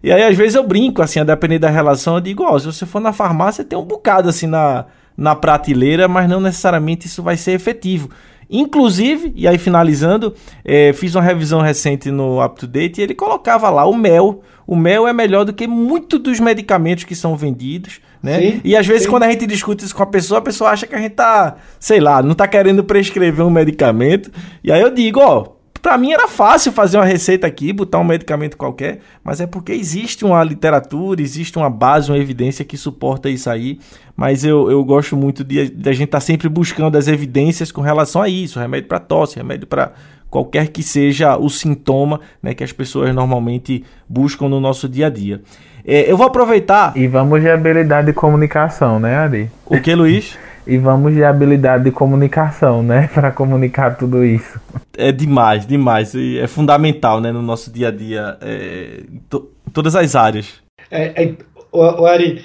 E 0.06 0.12
aí 0.12 0.22
às 0.22 0.36
vezes 0.36 0.54
eu 0.54 0.62
brinco, 0.62 1.02
assim, 1.02 1.18
a 1.18 1.24
depender 1.24 1.58
da 1.58 1.68
relação, 1.68 2.14
eu 2.14 2.20
digo, 2.20 2.44
ó, 2.44 2.54
oh, 2.54 2.60
se 2.60 2.66
você 2.66 2.86
for 2.86 3.00
na 3.00 3.12
farmácia 3.12 3.64
tem 3.64 3.76
um 3.76 3.82
bocado 3.82 4.28
assim 4.28 4.46
na, 4.46 4.84
na 5.16 5.34
prateleira, 5.34 6.06
mas 6.06 6.28
não 6.28 6.40
necessariamente 6.40 7.08
isso 7.08 7.24
vai 7.24 7.36
ser 7.36 7.54
efetivo. 7.54 8.08
Inclusive, 8.48 9.32
e 9.34 9.48
aí 9.48 9.58
finalizando, 9.58 10.32
é, 10.64 10.92
fiz 10.92 11.16
uma 11.16 11.24
revisão 11.24 11.60
recente 11.60 12.08
no 12.12 12.40
Up 12.40 12.56
to 12.56 12.68
Date 12.68 13.00
e 13.00 13.02
ele 13.02 13.16
colocava 13.16 13.68
lá 13.68 13.84
o 13.84 13.96
mel. 13.96 14.42
O 14.64 14.76
mel 14.76 15.08
é 15.08 15.12
melhor 15.12 15.44
do 15.44 15.52
que 15.52 15.66
muito 15.66 16.20
dos 16.20 16.38
medicamentos 16.38 17.02
que 17.02 17.16
são 17.16 17.34
vendidos, 17.34 18.00
né? 18.22 18.38
Sim, 18.38 18.60
e 18.62 18.76
às 18.76 18.86
vezes 18.86 19.02
sim. 19.02 19.10
quando 19.10 19.24
a 19.24 19.30
gente 19.32 19.44
discute 19.44 19.84
isso 19.84 19.96
com 19.96 20.04
a 20.04 20.06
pessoa, 20.06 20.38
a 20.38 20.42
pessoa 20.42 20.70
acha 20.70 20.86
que 20.86 20.94
a 20.94 20.98
gente 20.98 21.14
tá, 21.14 21.56
sei 21.80 21.98
lá, 21.98 22.22
não 22.22 22.36
tá 22.36 22.46
querendo 22.46 22.84
prescrever 22.84 23.44
um 23.44 23.50
medicamento. 23.50 24.30
E 24.62 24.70
aí 24.70 24.80
eu 24.80 24.94
digo, 24.94 25.18
ó, 25.18 25.55
Pra 25.80 25.96
mim 25.98 26.12
era 26.12 26.26
fácil 26.28 26.72
fazer 26.72 26.96
uma 26.96 27.04
receita 27.04 27.46
aqui, 27.46 27.72
botar 27.72 27.98
um 27.98 28.04
medicamento 28.04 28.56
qualquer, 28.56 29.00
mas 29.22 29.40
é 29.40 29.46
porque 29.46 29.72
existe 29.72 30.24
uma 30.24 30.42
literatura, 30.42 31.20
existe 31.20 31.56
uma 31.58 31.70
base, 31.70 32.10
uma 32.10 32.18
evidência 32.18 32.64
que 32.64 32.76
suporta 32.76 33.28
isso 33.28 33.48
aí. 33.48 33.78
Mas 34.16 34.44
eu, 34.44 34.70
eu 34.70 34.82
gosto 34.84 35.16
muito 35.16 35.44
de, 35.44 35.68
de 35.70 35.88
a 35.88 35.92
gente 35.92 36.06
estar 36.06 36.18
tá 36.18 36.24
sempre 36.24 36.48
buscando 36.48 36.96
as 36.96 37.08
evidências 37.08 37.70
com 37.70 37.80
relação 37.80 38.22
a 38.22 38.28
isso: 38.28 38.58
remédio 38.58 38.88
para 38.88 38.98
tosse, 38.98 39.36
remédio 39.36 39.66
para 39.66 39.92
qualquer 40.30 40.68
que 40.68 40.82
seja 40.82 41.36
o 41.36 41.48
sintoma 41.48 42.20
né, 42.42 42.54
que 42.54 42.64
as 42.64 42.72
pessoas 42.72 43.14
normalmente 43.14 43.84
buscam 44.08 44.48
no 44.48 44.60
nosso 44.60 44.88
dia 44.88 45.06
a 45.06 45.10
dia. 45.10 45.40
É, 45.84 46.10
eu 46.10 46.16
vou 46.16 46.26
aproveitar. 46.26 46.92
E 46.96 47.06
vamos 47.06 47.40
de 47.40 47.48
habilidade 47.48 48.08
de 48.08 48.12
comunicação, 48.12 48.98
né, 48.98 49.16
Ari? 49.16 49.50
O 49.64 49.80
que, 49.80 49.94
Luiz? 49.94 50.36
E 50.66 50.76
vamos 50.78 51.14
de 51.14 51.22
habilidade 51.22 51.84
de 51.84 51.90
comunicação, 51.90 52.82
né, 52.82 53.08
para 53.14 53.30
comunicar 53.30 53.96
tudo 53.96 54.24
isso. 54.24 54.60
É 54.96 55.12
demais, 55.12 55.66
demais. 55.66 56.14
E 56.14 56.38
é 56.38 56.46
fundamental, 56.46 57.20
né, 57.20 57.30
no 57.30 57.42
nosso 57.42 57.70
dia 57.70 57.88
a 57.88 57.90
dia, 57.90 58.36
é, 58.40 59.02
em 59.12 59.18
to 59.30 59.50
todas 59.72 59.94
as 59.94 60.14
áreas. 60.14 60.54
É, 60.90 61.24
é, 61.24 61.34
o, 61.70 61.80
o 61.80 62.06
Ari, 62.06 62.42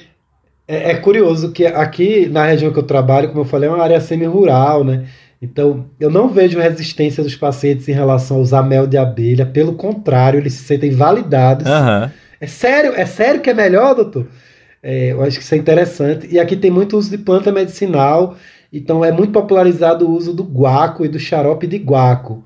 é, 0.68 0.92
é, 0.92 0.96
curioso 0.96 1.52
que 1.52 1.66
aqui 1.66 2.28
na 2.28 2.46
região 2.46 2.72
que 2.72 2.80
eu 2.80 2.84
trabalho, 2.84 3.30
como 3.30 3.42
eu 3.42 3.46
falei, 3.46 3.70
é 3.70 3.72
uma 3.72 3.84
área 3.84 4.02
semi-rural, 4.02 4.84
né? 4.84 5.06
Então, 5.42 5.86
eu 6.00 6.10
não 6.10 6.30
vejo 6.30 6.60
resistência 6.60 7.24
dos 7.24 7.36
pacientes 7.36 7.88
em 7.90 7.94
relação 7.94 8.38
a 8.38 8.40
usar 8.42 8.62
mel 8.62 8.86
de 8.86 8.96
abelha. 8.96 9.44
Pelo 9.44 9.74
contrário, 9.74 10.40
eles 10.40 10.54
se 10.54 10.64
sentem 10.64 10.92
validados. 10.92 11.66
Uhum. 11.66 12.10
É 12.40 12.48
sério? 12.48 12.94
É 12.96 13.06
sério 13.08 13.42
que 13.42 13.50
é 13.50 13.54
melhor, 13.54 13.96
doutor? 13.96 14.28
É, 14.84 15.12
eu 15.12 15.22
acho 15.22 15.38
que 15.38 15.44
isso 15.44 15.54
é 15.54 15.58
interessante. 15.58 16.28
E 16.32 16.40
aqui 16.40 16.56
tem 16.56 16.72
muito 16.72 16.98
uso 16.98 17.10
de 17.10 17.18
planta 17.18 17.52
medicinal. 17.52 18.36
Então, 18.72 19.04
é 19.04 19.12
muito 19.12 19.32
popularizado 19.32 20.08
o 20.08 20.12
uso 20.12 20.34
do 20.34 20.44
guaco 20.44 21.06
e 21.06 21.10
do 21.10 21.20
xarope 21.20 21.68
de 21.68 21.78
guaco. 21.78 22.44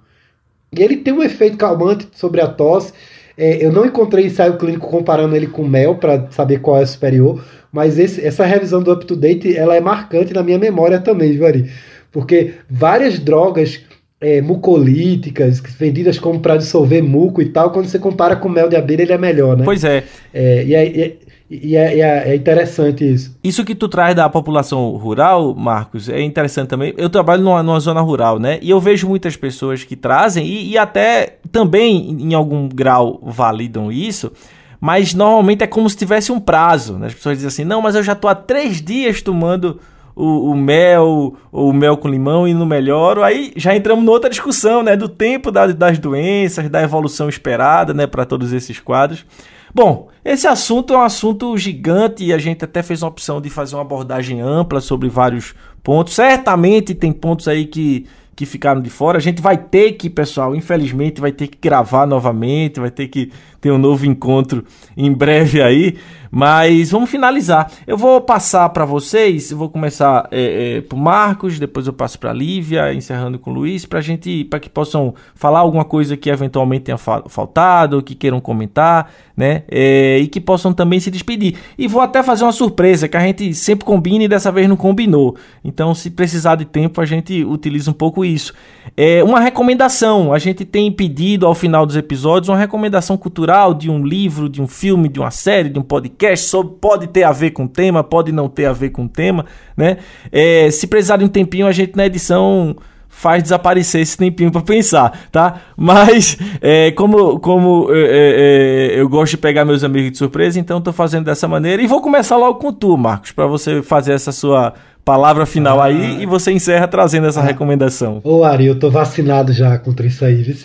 E 0.77 0.81
ele 0.81 0.97
tem 0.97 1.13
um 1.13 1.23
efeito 1.23 1.57
calmante 1.57 2.07
sobre 2.13 2.41
a 2.41 2.47
tosse. 2.47 2.93
É, 3.37 3.65
eu 3.65 3.71
não 3.71 3.85
encontrei 3.85 4.25
ensaio 4.25 4.57
clínico 4.57 4.89
comparando 4.89 5.35
ele 5.35 5.47
com 5.47 5.63
mel 5.63 5.95
para 5.95 6.27
saber 6.31 6.59
qual 6.59 6.81
é 6.81 6.85
superior, 6.85 7.43
mas 7.71 7.99
esse, 7.99 8.25
essa 8.25 8.45
revisão 8.45 8.81
do 8.81 8.91
up-to-date 8.91 9.57
ela 9.57 9.75
é 9.75 9.81
marcante 9.81 10.33
na 10.33 10.41
minha 10.41 10.57
memória 10.57 10.99
também, 10.99 11.37
Vari. 11.37 11.69
Porque 12.11 12.53
várias 12.69 13.19
drogas 13.19 13.81
é, 14.21 14.41
mucolíticas, 14.41 15.59
vendidas 15.77 16.17
como 16.17 16.39
para 16.39 16.55
dissolver 16.55 17.03
muco 17.03 17.41
e 17.41 17.49
tal, 17.49 17.71
quando 17.71 17.87
você 17.87 17.99
compara 17.99 18.37
com 18.37 18.47
mel 18.47 18.69
de 18.69 18.77
abelha, 18.77 19.01
ele 19.01 19.11
é 19.11 19.17
melhor, 19.17 19.57
né? 19.57 19.65
Pois 19.65 19.83
é. 19.83 20.03
é 20.33 20.63
e, 20.63 20.73
é, 20.73 21.17
e, 21.49 21.75
é, 21.75 21.99
é, 21.99 22.29
é, 22.29 22.35
interessante 22.35 23.03
isso. 23.07 23.37
Isso 23.43 23.63
que 23.63 23.75
tu 23.75 23.87
traz 23.87 24.15
da 24.15 24.27
população 24.27 24.89
rural, 24.91 25.53
Marcos, 25.53 26.09
é 26.09 26.21
interessante 26.21 26.69
também. 26.69 26.93
Eu 26.97 27.09
trabalho 27.09 27.43
numa, 27.43 27.61
numa 27.61 27.79
zona 27.79 28.01
rural, 28.01 28.39
né? 28.39 28.57
E 28.61 28.69
eu 28.69 28.79
vejo 28.79 29.07
muitas 29.07 29.35
pessoas 29.35 29.83
que 29.83 29.95
trazem, 29.95 30.45
e, 30.45 30.71
e 30.71 30.77
até 30.77 31.37
também, 31.51 32.17
em 32.19 32.33
algum 32.33 32.67
grau, 32.67 33.19
validam 33.23 33.91
isso 33.91 34.31
mas 34.79 35.15
normalmente 35.15 35.63
é 35.63 35.67
como 35.67 35.89
se 35.89 35.97
tivesse 35.97 36.31
um 36.31 36.39
prazo. 36.39 36.99
Né? 36.99 37.07
As 37.07 37.13
pessoas 37.15 37.37
dizem 37.37 37.47
assim: 37.47 37.63
não, 37.63 37.81
mas 37.81 37.95
eu 37.95 38.03
já 38.03 38.13
estou 38.13 38.29
há 38.29 38.35
três 38.35 38.81
dias 38.81 39.19
tomando 39.19 39.79
o, 40.15 40.51
o 40.51 40.55
mel, 40.55 41.35
o 41.51 41.73
mel 41.73 41.97
com 41.97 42.07
limão 42.07 42.47
e 42.47 42.53
não 42.53 42.65
melhoro. 42.65 43.23
Aí 43.23 43.51
já 43.55 43.75
entramos 43.75 44.05
noutra 44.05 44.29
discussão, 44.29 44.83
né, 44.83 44.95
do 44.95 45.09
tempo 45.09 45.51
da, 45.51 45.67
das 45.67 45.97
doenças, 45.97 46.69
da 46.69 46.81
evolução 46.83 47.27
esperada, 47.27 47.93
né, 47.93 48.05
para 48.07 48.25
todos 48.25 48.53
esses 48.53 48.79
quadros. 48.79 49.25
Bom, 49.75 50.07
esse 50.23 50.47
assunto 50.47 50.93
é 50.93 50.97
um 50.97 51.01
assunto 51.01 51.57
gigante 51.57 52.23
e 52.23 52.31
a 52.31 52.37
gente 52.37 52.63
até 52.63 52.81
fez 52.81 53.03
uma 53.03 53.09
opção 53.09 53.41
de 53.41 53.49
fazer 53.49 53.75
uma 53.75 53.81
abordagem 53.81 54.39
ampla 54.39 54.79
sobre 54.79 55.09
vários 55.09 55.53
pontos. 55.83 56.13
Certamente 56.13 56.95
tem 56.95 57.11
pontos 57.11 57.45
aí 57.49 57.65
que 57.65 58.07
que 58.35 58.45
ficaram 58.45 58.81
de 58.81 58.89
fora. 58.89 59.17
A 59.17 59.21
gente 59.21 59.41
vai 59.41 59.57
ter 59.57 59.93
que, 59.93 60.09
pessoal, 60.09 60.55
infelizmente, 60.55 61.21
vai 61.21 61.31
ter 61.31 61.47
que 61.47 61.57
gravar 61.57 62.05
novamente, 62.05 62.81
vai 62.81 62.91
ter 62.91 63.07
que 63.07 63.31
ter 63.65 63.71
um 63.71 63.79
novo 63.79 64.05
encontro 64.05 64.63
em 64.95 65.11
breve 65.11 65.59
aí. 65.59 65.95
Mas 66.37 66.91
vamos 66.91 67.09
finalizar. 67.09 67.71
Eu 67.87 67.97
vou 67.97 68.19
passar 68.19 68.67
para 68.69 68.83
vocês, 68.83 69.51
eu 69.51 69.57
vou 69.57 69.69
começar 69.69 70.27
é, 70.31 70.77
é, 70.77 70.81
para 70.81 70.97
Marcos, 70.97 71.57
depois 71.57 71.87
eu 71.87 71.93
passo 71.93 72.19
para 72.19 72.33
Lívia, 72.33 72.93
encerrando 72.93 73.39
com 73.39 73.51
o 73.51 73.53
Luiz, 73.53 73.85
para 73.85 74.01
gente, 74.01 74.43
para 74.43 74.59
que 74.59 74.69
possam 74.69 75.15
falar 75.33 75.59
alguma 75.59 75.85
coisa 75.85 76.17
que 76.17 76.29
eventualmente 76.29 76.83
tenha 76.83 76.97
faltado, 76.97 78.03
que 78.03 78.13
queiram 78.13 78.41
comentar, 78.41 79.09
né? 79.35 79.63
É, 79.69 80.19
e 80.19 80.27
que 80.27 80.41
possam 80.41 80.73
também 80.73 80.99
se 80.99 81.09
despedir. 81.09 81.55
E 81.77 81.87
vou 81.87 82.01
até 82.01 82.21
fazer 82.21 82.43
uma 82.43 82.51
surpresa 82.51 83.07
que 83.07 83.15
a 83.15 83.21
gente 83.21 83.53
sempre 83.53 83.85
combina 83.85 84.25
e 84.25 84.27
dessa 84.27 84.51
vez 84.51 84.67
não 84.67 84.75
combinou. 84.75 85.37
Então, 85.63 85.95
se 85.95 86.09
precisar 86.09 86.55
de 86.55 86.65
tempo, 86.65 86.99
a 86.99 87.05
gente 87.05 87.45
utiliza 87.45 87.89
um 87.89 87.93
pouco 87.93 88.25
isso. 88.25 88.53
É 88.97 89.23
uma 89.23 89.39
recomendação. 89.39 90.33
A 90.33 90.37
gente 90.37 90.65
tem 90.65 90.91
pedido 90.91 91.47
ao 91.47 91.55
final 91.55 91.85
dos 91.85 91.95
episódios 91.95 92.49
uma 92.49 92.57
recomendação 92.57 93.15
cultural 93.15 93.54
de 93.77 93.89
um 93.89 94.05
livro, 94.05 94.49
de 94.49 94.61
um 94.61 94.67
filme, 94.67 95.09
de 95.09 95.19
uma 95.19 95.31
série, 95.31 95.69
de 95.69 95.79
um 95.79 95.81
podcast 95.81 96.55
pode 96.79 97.07
ter 97.07 97.23
a 97.23 97.31
ver 97.31 97.51
com 97.51 97.65
o 97.65 97.67
tema, 97.67 98.03
pode 98.03 98.31
não 98.31 98.47
ter 98.47 98.65
a 98.65 98.73
ver 98.73 98.89
com 98.89 99.05
o 99.05 99.09
tema, 99.09 99.45
né? 99.75 99.97
É, 100.31 100.69
se 100.71 100.87
precisar 100.87 101.17
de 101.17 101.25
um 101.25 101.27
tempinho, 101.27 101.67
a 101.67 101.71
gente 101.71 101.95
na 101.95 102.05
edição 102.05 102.75
faz 103.15 103.41
desaparecer 103.41 104.01
esse 104.01 104.17
tempinho 104.17 104.51
para 104.51 104.61
pensar, 104.61 105.27
tá? 105.31 105.61
Mas 105.77 106.37
é, 106.61 106.91
como, 106.91 107.39
como 107.39 107.87
é, 107.89 107.97
é, 107.97 108.95
é, 108.97 108.99
eu 108.99 109.07
gosto 109.07 109.31
de 109.31 109.37
pegar 109.37 109.63
meus 109.63 109.83
amigos 109.85 110.11
de 110.11 110.17
surpresa, 110.17 110.59
então 110.59 110.79
estou 110.79 110.91
fazendo 110.91 111.23
dessa 111.23 111.47
maneira 111.47 111.81
e 111.81 111.87
vou 111.87 112.01
começar 112.01 112.35
logo 112.35 112.59
com 112.59 112.73
tu, 112.73 112.97
Marcos, 112.97 113.31
para 113.31 113.47
você 113.47 113.81
fazer 113.81 114.11
essa 114.11 114.33
sua 114.33 114.73
palavra 115.05 115.45
final 115.45 115.79
ah. 115.79 115.85
aí 115.85 116.23
e 116.23 116.25
você 116.25 116.51
encerra 116.51 116.87
trazendo 116.87 117.27
essa 117.27 117.39
ah. 117.39 117.43
recomendação. 117.43 118.19
Ô 118.23 118.43
Ari, 118.43 118.65
eu 118.65 118.77
tô 118.77 118.89
vacinado 118.89 119.53
já 119.53 119.77
contra 119.77 120.07
isso 120.07 120.25
aí, 120.25 120.55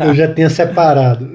eu 0.00 0.14
já 0.14 0.32
tinha 0.32 0.48
separado. 0.48 1.30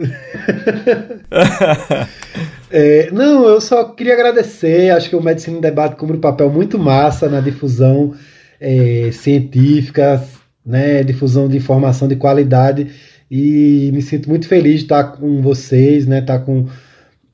É, 2.71 3.09
não, 3.11 3.47
eu 3.47 3.61
só 3.61 3.85
queria 3.85 4.13
agradecer. 4.13 4.89
Acho 4.89 5.09
que 5.09 5.15
o 5.15 5.21
Medicina 5.21 5.57
em 5.57 5.61
Debate 5.61 5.95
cumpre 5.95 6.17
um 6.17 6.19
papel 6.19 6.49
muito 6.49 6.77
massa 6.77 7.29
na 7.29 7.39
difusão 7.39 8.13
é, 8.59 9.11
científica, 9.13 10.21
né, 10.65 11.01
difusão 11.01 11.47
de 11.47 11.55
informação 11.55 12.05
de 12.05 12.17
qualidade. 12.17 12.87
E 13.31 13.91
me 13.93 14.01
sinto 14.01 14.27
muito 14.27 14.47
feliz 14.47 14.79
de 14.79 14.85
estar 14.85 15.03
com 15.05 15.41
vocês, 15.41 16.05
né, 16.05 16.19
estar 16.19 16.39
com 16.39 16.65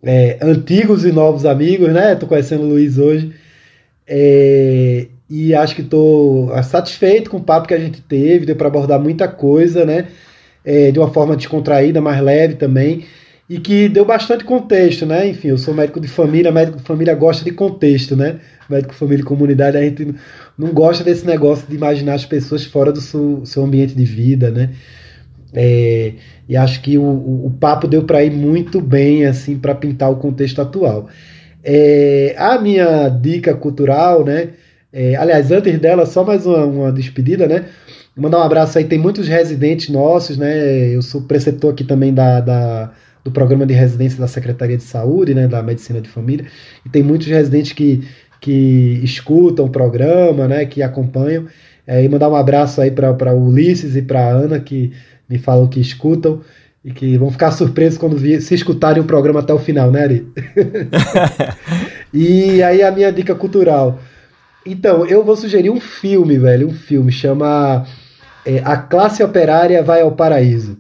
é, 0.04 0.38
antigos 0.42 1.06
e 1.06 1.12
novos 1.12 1.46
amigos, 1.46 1.92
né? 1.92 2.14
Estou 2.14 2.30
conhecendo 2.30 2.64
o 2.64 2.70
Luiz 2.70 2.98
hoje. 3.00 3.34
É, 4.14 5.08
e 5.30 5.56
acho 5.56 5.74
que 5.74 5.82
estou 5.82 6.52
satisfeito 6.64 7.30
com 7.30 7.38
o 7.38 7.44
papo 7.44 7.70
que 7.70 7.74
a 7.74 7.80
gente 7.80 8.02
teve, 8.02 8.46
deu 8.46 8.58
para 8.58 8.68
abordar 8.68 9.00
muita 9.00 9.26
coisa, 9.30 9.86
né? 9.86 10.08
É, 10.66 10.92
de 10.92 11.00
uma 11.00 11.12
forma 11.12 11.36
descontraída, 11.38 12.02
mais 12.02 12.22
leve 12.22 12.56
também 12.56 13.06
e 13.52 13.60
que 13.60 13.90
deu 13.90 14.06
bastante 14.06 14.46
contexto, 14.46 15.06
né? 15.06 15.28
Enfim, 15.28 15.50
eu 15.50 15.58
sou 15.58 15.74
médico 15.74 16.00
de 16.00 16.08
família, 16.08 16.50
médico 16.54 16.78
de 16.78 16.84
família 16.84 17.14
gosta 17.14 17.44
de 17.44 17.52
contexto, 17.52 18.16
né? 18.16 18.40
Médico 18.70 18.94
família 18.94 19.22
e 19.22 19.26
comunidade, 19.26 19.76
a 19.76 19.82
gente 19.82 20.16
não 20.58 20.70
gosta 20.70 21.04
desse 21.04 21.26
negócio 21.26 21.68
de 21.68 21.76
imaginar 21.76 22.14
as 22.14 22.26
pessoas 22.26 22.64
fora 22.64 22.94
do 22.94 23.02
seu, 23.02 23.46
seu 23.46 23.66
ambiente 23.66 23.94
de 23.94 24.06
vida, 24.06 24.50
né? 24.50 24.70
É, 25.54 26.14
e 26.48 26.56
acho 26.56 26.82
que 26.82 26.98
o, 26.98 27.04
o, 27.04 27.48
o 27.48 27.52
papo 27.52 27.90
deu 27.90 28.04
para 28.04 28.24
ir 28.24 28.32
muito 28.32 28.80
bem, 28.80 29.26
assim, 29.26 29.60
para 29.60 29.76
pintar 29.76 30.10
o 30.10 30.16
contexto 30.16 30.62
atual. 30.62 31.10
É, 31.64 32.36
a 32.38 32.60
minha 32.60 33.10
dica 33.10 33.54
cultural, 33.54 34.24
né? 34.26 34.50
É, 34.92 35.16
aliás, 35.16 35.52
antes 35.52 35.80
dela, 35.80 36.06
só 36.06 36.24
mais 36.24 36.46
uma, 36.46 36.66
uma 36.66 36.92
despedida, 36.92 37.48
né? 37.48 37.66
Mandar 38.16 38.40
um 38.40 38.44
abraço 38.44 38.78
aí, 38.78 38.86
tem 38.86 39.00
muitos 39.00 39.28
residentes 39.28 39.90
nossos, 39.90 40.38
né? 40.38 40.88
Eu 40.94 41.02
sou 41.02 41.22
preceptor 41.22 41.72
aqui 41.72 41.84
também 41.84 42.14
da, 42.14 42.42
da 42.42 42.92
do 43.24 43.32
programa 43.32 43.66
de 43.66 43.74
residência 43.74 44.20
da 44.20 44.28
Secretaria 44.28 44.78
de 44.78 44.84
Saúde, 44.84 45.34
né, 45.34 45.48
da 45.48 45.62
Medicina 45.62 46.02
de 46.02 46.10
Família, 46.10 46.46
e 46.86 46.90
tem 46.90 47.04
muitos 47.04 47.28
residentes 47.28 47.72
que, 47.72 48.04
que 48.40 49.00
escutam 49.04 49.66
o 49.66 49.70
programa, 49.70 50.48
né, 50.48 50.66
que 50.66 50.82
acompanham. 50.82 51.46
É, 51.86 52.04
e 52.04 52.10
mandar 52.10 52.30
um 52.30 52.36
abraço 52.36 52.80
aí 52.80 52.92
para 52.92 53.34
Ulisses 53.34 53.96
e 53.96 54.02
para 54.02 54.28
Ana, 54.28 54.60
que 54.60 54.92
me 55.28 55.38
falam 55.38 55.68
que 55.68 55.80
escutam 55.80 56.42
e 56.84 56.92
que 56.92 57.18
vão 57.18 57.32
ficar 57.32 57.52
surpresos 57.52 57.98
quando 57.98 58.18
vi, 58.18 58.42
se 58.42 58.56
escutarem 58.56 59.02
o 59.02 59.06
programa 59.06 59.40
até 59.40 59.54
o 59.54 59.60
final, 59.60 59.92
né, 59.92 60.04
Ari? 60.04 60.28
e 62.14 62.62
aí 62.64 62.82
a 62.82 62.92
minha 62.92 63.12
dica 63.12 63.36
cultural. 63.36 64.00
Então, 64.66 65.06
eu 65.06 65.24
vou 65.24 65.36
sugerir 65.36 65.70
um 65.70 65.80
filme, 65.80 66.38
velho, 66.38 66.68
um 66.68 66.74
filme, 66.74 67.12
chama 67.12 67.86
é, 68.46 68.60
A 68.60 68.78
Classe 68.78 69.24
Operária 69.24 69.84
Vai 69.84 70.02
ao 70.02 70.12
Paraíso. 70.12 70.78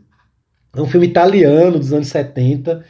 É 0.75 0.81
um 0.81 0.87
filme 0.87 1.07
italiano 1.07 1.77
dos 1.77 1.91
anos 1.91 2.07
70, 2.07 2.83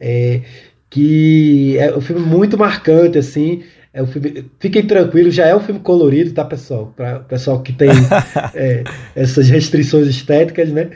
é, 0.00 0.42
que 0.88 1.76
é 1.78 1.96
um 1.96 2.00
filme 2.00 2.24
muito 2.24 2.56
marcante, 2.56 3.18
assim. 3.18 3.62
É 3.92 4.02
um 4.02 4.06
filme, 4.06 4.50
fiquem 4.58 4.86
tranquilos, 4.86 5.34
já 5.34 5.46
é 5.46 5.54
um 5.54 5.60
filme 5.60 5.80
colorido, 5.80 6.32
tá, 6.32 6.44
pessoal? 6.44 6.92
Para 6.96 7.18
o 7.18 7.24
pessoal 7.24 7.62
que 7.62 7.72
tem 7.72 7.90
é, 8.54 8.84
essas 9.14 9.48
restrições 9.48 10.06
estéticas, 10.08 10.70
né? 10.70 10.90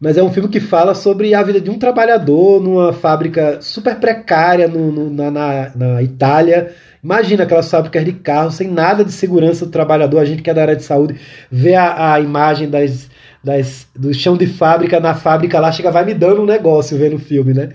Mas 0.00 0.16
é 0.16 0.22
um 0.22 0.32
filme 0.32 0.48
que 0.48 0.60
fala 0.60 0.94
sobre 0.94 1.34
a 1.34 1.42
vida 1.42 1.60
de 1.60 1.68
um 1.68 1.78
trabalhador 1.78 2.62
numa 2.62 2.92
fábrica 2.92 3.60
super 3.60 3.96
precária 3.96 4.66
no, 4.66 4.90
no, 4.90 5.10
na, 5.10 5.30
na, 5.30 5.72
na, 5.76 6.02
Itália. 6.02 6.72
Imagina 7.04 7.42
aquelas 7.44 7.70
fábricas 7.70 8.04
de 8.04 8.14
carro 8.14 8.50
sem 8.50 8.68
nada 8.68 9.04
de 9.04 9.12
segurança 9.12 9.66
do 9.66 9.70
trabalhador. 9.70 10.18
A 10.18 10.24
gente 10.24 10.42
que 10.42 10.48
é 10.48 10.54
da 10.54 10.62
área 10.62 10.76
de 10.76 10.84
saúde 10.84 11.20
vê 11.50 11.74
a, 11.74 12.14
a 12.14 12.20
imagem 12.20 12.70
das 12.70 13.10
das, 13.42 13.86
do 13.96 14.12
chão 14.12 14.36
de 14.36 14.46
fábrica 14.46 15.00
na 15.00 15.14
fábrica 15.14 15.58
lá, 15.58 15.72
chega, 15.72 15.90
vai 15.90 16.04
me 16.04 16.14
dando 16.14 16.42
um 16.42 16.46
negócio 16.46 16.96
vendo 16.96 17.16
o 17.16 17.18
filme, 17.18 17.54
né? 17.54 17.70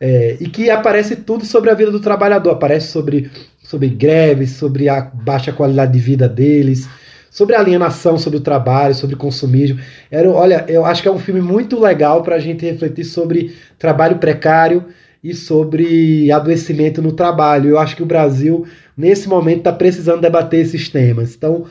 É, 0.00 0.36
e 0.40 0.48
que 0.48 0.68
aparece 0.68 1.14
tudo 1.16 1.44
sobre 1.44 1.70
a 1.70 1.74
vida 1.74 1.90
do 1.90 2.00
trabalhador, 2.00 2.50
aparece 2.50 2.88
sobre, 2.88 3.30
sobre 3.62 3.88
greves, 3.88 4.50
sobre 4.50 4.88
a 4.88 5.00
baixa 5.00 5.52
qualidade 5.52 5.92
de 5.92 6.00
vida 6.00 6.28
deles, 6.28 6.88
sobre 7.32 7.56
alienação 7.56 8.18
sobre 8.18 8.38
o 8.38 8.42
trabalho, 8.42 8.94
sobre 8.94 9.16
consumismo. 9.16 9.80
Era, 10.10 10.30
olha, 10.30 10.66
eu 10.68 10.84
acho 10.84 11.00
que 11.00 11.08
é 11.08 11.10
um 11.10 11.18
filme 11.18 11.40
muito 11.40 11.80
legal 11.80 12.22
para 12.22 12.36
a 12.36 12.38
gente 12.38 12.62
refletir 12.62 13.04
sobre 13.04 13.56
trabalho 13.78 14.18
precário 14.18 14.84
e 15.24 15.32
sobre 15.34 16.30
adoecimento 16.30 17.00
no 17.00 17.12
trabalho. 17.12 17.70
Eu 17.70 17.78
acho 17.78 17.96
que 17.96 18.02
o 18.02 18.06
Brasil, 18.06 18.66
nesse 18.94 19.30
momento, 19.30 19.60
está 19.60 19.72
precisando 19.72 20.20
debater 20.20 20.60
esses 20.60 20.90
temas. 20.90 21.34
Então, 21.34 21.64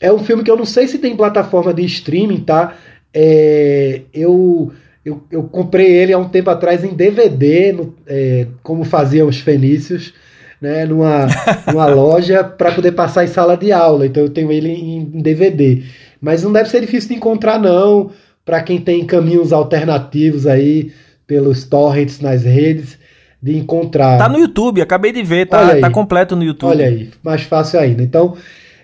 é 0.00 0.12
um 0.12 0.18
filme 0.18 0.42
que 0.42 0.50
eu 0.50 0.56
não 0.56 0.66
sei 0.66 0.88
se 0.88 0.98
tem 0.98 1.14
plataforma 1.14 1.72
de 1.72 1.84
streaming, 1.84 2.40
tá? 2.40 2.76
É, 3.14 4.00
eu, 4.12 4.72
eu, 5.04 5.22
eu, 5.30 5.44
comprei 5.44 5.92
ele 5.92 6.12
há 6.12 6.18
um 6.18 6.28
tempo 6.28 6.50
atrás 6.50 6.82
em 6.82 6.92
DVD, 6.92 7.72
no, 7.72 7.94
é, 8.04 8.48
como 8.64 8.82
faziam 8.82 9.28
os 9.28 9.38
fenícios, 9.38 10.12
né, 10.62 10.86
numa, 10.86 11.26
numa 11.66 11.86
loja 11.86 12.44
para 12.44 12.70
poder 12.70 12.92
passar 12.92 13.24
em 13.24 13.28
sala 13.28 13.56
de 13.56 13.72
aula. 13.72 14.06
Então 14.06 14.22
eu 14.22 14.30
tenho 14.30 14.52
ele 14.52 14.70
em, 14.70 15.04
DVD. 15.20 15.82
Mas 16.20 16.44
não 16.44 16.52
deve 16.52 16.70
ser 16.70 16.80
difícil 16.80 17.08
de 17.08 17.16
encontrar, 17.16 17.58
não, 17.58 18.12
para 18.44 18.62
quem 18.62 18.80
tem 18.80 19.04
caminhos 19.04 19.52
alternativos 19.52 20.46
aí 20.46 20.92
pelos 21.26 21.64
torrents 21.64 22.20
nas 22.20 22.44
redes 22.44 22.96
de 23.42 23.56
encontrar. 23.56 24.18
Tá 24.18 24.28
no 24.28 24.38
YouTube, 24.38 24.80
acabei 24.80 25.10
de 25.10 25.24
ver, 25.24 25.46
tá, 25.46 25.76
tá 25.80 25.90
completo 25.90 26.36
no 26.36 26.44
YouTube. 26.44 26.70
Olha 26.70 26.86
aí, 26.86 27.10
mais 27.24 27.42
fácil 27.42 27.80
ainda. 27.80 28.00
Então, 28.00 28.36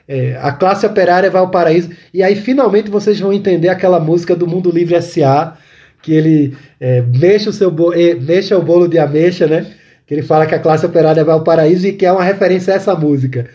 é, 0.09 0.37
a 0.43 0.51
classe 0.51 0.85
operária 0.85 1.31
vai 1.31 1.41
ao 1.41 1.51
paraíso. 1.51 1.91
E 2.13 2.25
aí, 2.25 2.35
finalmente, 2.35 2.91
vocês 2.91 3.21
vão 3.21 3.33
entender 3.33 3.69
aquela 3.69 4.01
música 4.01 4.35
do 4.35 4.49
Mundo 4.49 4.73
Livre 4.73 4.97
S.A., 4.97 5.57
que 6.03 6.13
ele 6.13 6.57
é, 6.81 7.03
mexe, 7.03 7.49
o 7.49 7.53
seu 7.53 7.73
mexe 8.21 8.55
o 8.55 8.63
bolo 8.63 8.89
de 8.89 8.99
ameixa, 8.99 9.47
né? 9.47 9.67
Que 10.09 10.15
ele 10.15 10.23
fala 10.23 10.47
que 10.47 10.55
a 10.55 10.59
classe 10.59 10.87
operária 10.87 11.23
vai 11.23 11.35
ao 11.35 11.45
paraíso 11.45 11.87
e 11.87 11.93
que 11.93 12.07
é 12.07 12.11
uma 12.11 12.25
referência 12.25 12.73
a 12.73 12.77
essa 12.77 12.95
música. 12.95 13.47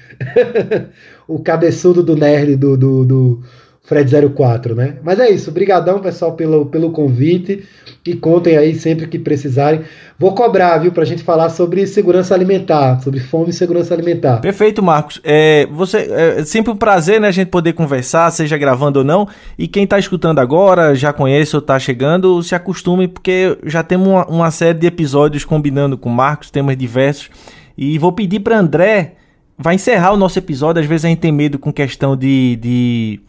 o 1.28 1.40
cabeçudo 1.40 2.04
do 2.04 2.16
nerd 2.16 2.56
do, 2.56 2.78
do, 2.78 3.04
do 3.04 3.44
Fred 3.86 4.10
04, 4.34 4.76
né? 4.76 4.96
Mas 5.04 5.20
é 5.20 5.30
isso, 5.30 5.50
obrigadão 5.50 6.00
pessoal 6.00 6.32
pelo, 6.34 6.68
pelo 6.68 6.92
convite 6.92 7.66
e 8.06 8.16
contem 8.16 8.56
aí 8.56 8.74
sempre 8.76 9.08
que 9.08 9.20
precisarem. 9.20 9.82
Vou 10.18 10.34
cobrar, 10.34 10.78
viu, 10.78 10.94
pra 10.94 11.04
gente 11.04 11.22
falar 11.22 11.50
sobre 11.50 11.86
segurança 11.86 12.34
alimentar, 12.34 13.02
sobre 13.02 13.20
fome 13.20 13.50
e 13.50 13.54
segurança 13.54 13.94
alimentar. 13.94 14.40
Perfeito, 14.40 14.82
Marcos. 14.82 15.20
É, 15.22 15.68
você, 15.70 15.98
é 15.98 16.46
sempre 16.46 16.72
um 16.72 16.78
prazer, 16.78 17.20
né, 17.20 17.28
a 17.28 17.32
gente 17.32 17.50
poder 17.50 17.74
conversar, 17.74 18.32
seja 18.32 18.58
gravando 18.58 19.00
ou 19.00 19.06
não. 19.06 19.28
E 19.58 19.68
quem 19.68 19.86
tá 19.86 20.00
escutando 20.00 20.40
agora, 20.40 20.96
já 20.96 21.12
conhece 21.12 21.54
ou 21.54 21.62
tá 21.62 21.78
chegando, 21.78 22.42
se 22.42 22.56
acostume, 22.56 23.10
porque 23.10 23.58
já 23.66 23.84
temos 23.84 24.08
uma, 24.08 24.26
uma 24.28 24.52
série 24.52 24.80
de 24.80 24.88
episódios 24.88 25.44
combinando 25.44 25.98
com 25.98 26.08
Marcos, 26.08 26.50
temas 26.50 26.78
diversos. 26.78 27.30
E 27.78 28.00
vou 28.00 28.14
pedir 28.14 28.40
para 28.40 28.58
André, 28.58 29.16
vai 29.58 29.76
encerrar 29.76 30.14
o 30.14 30.18
nosso 30.18 30.40
episódio, 30.40 30.82
às 30.82 30.88
vezes 30.88 31.04
a 31.04 31.10
gente 31.10 31.20
tem 31.20 31.34
medo 31.34 31.60
com 31.60 31.74
questão 31.74 32.16
de, 32.16 32.56
de 32.62 33.20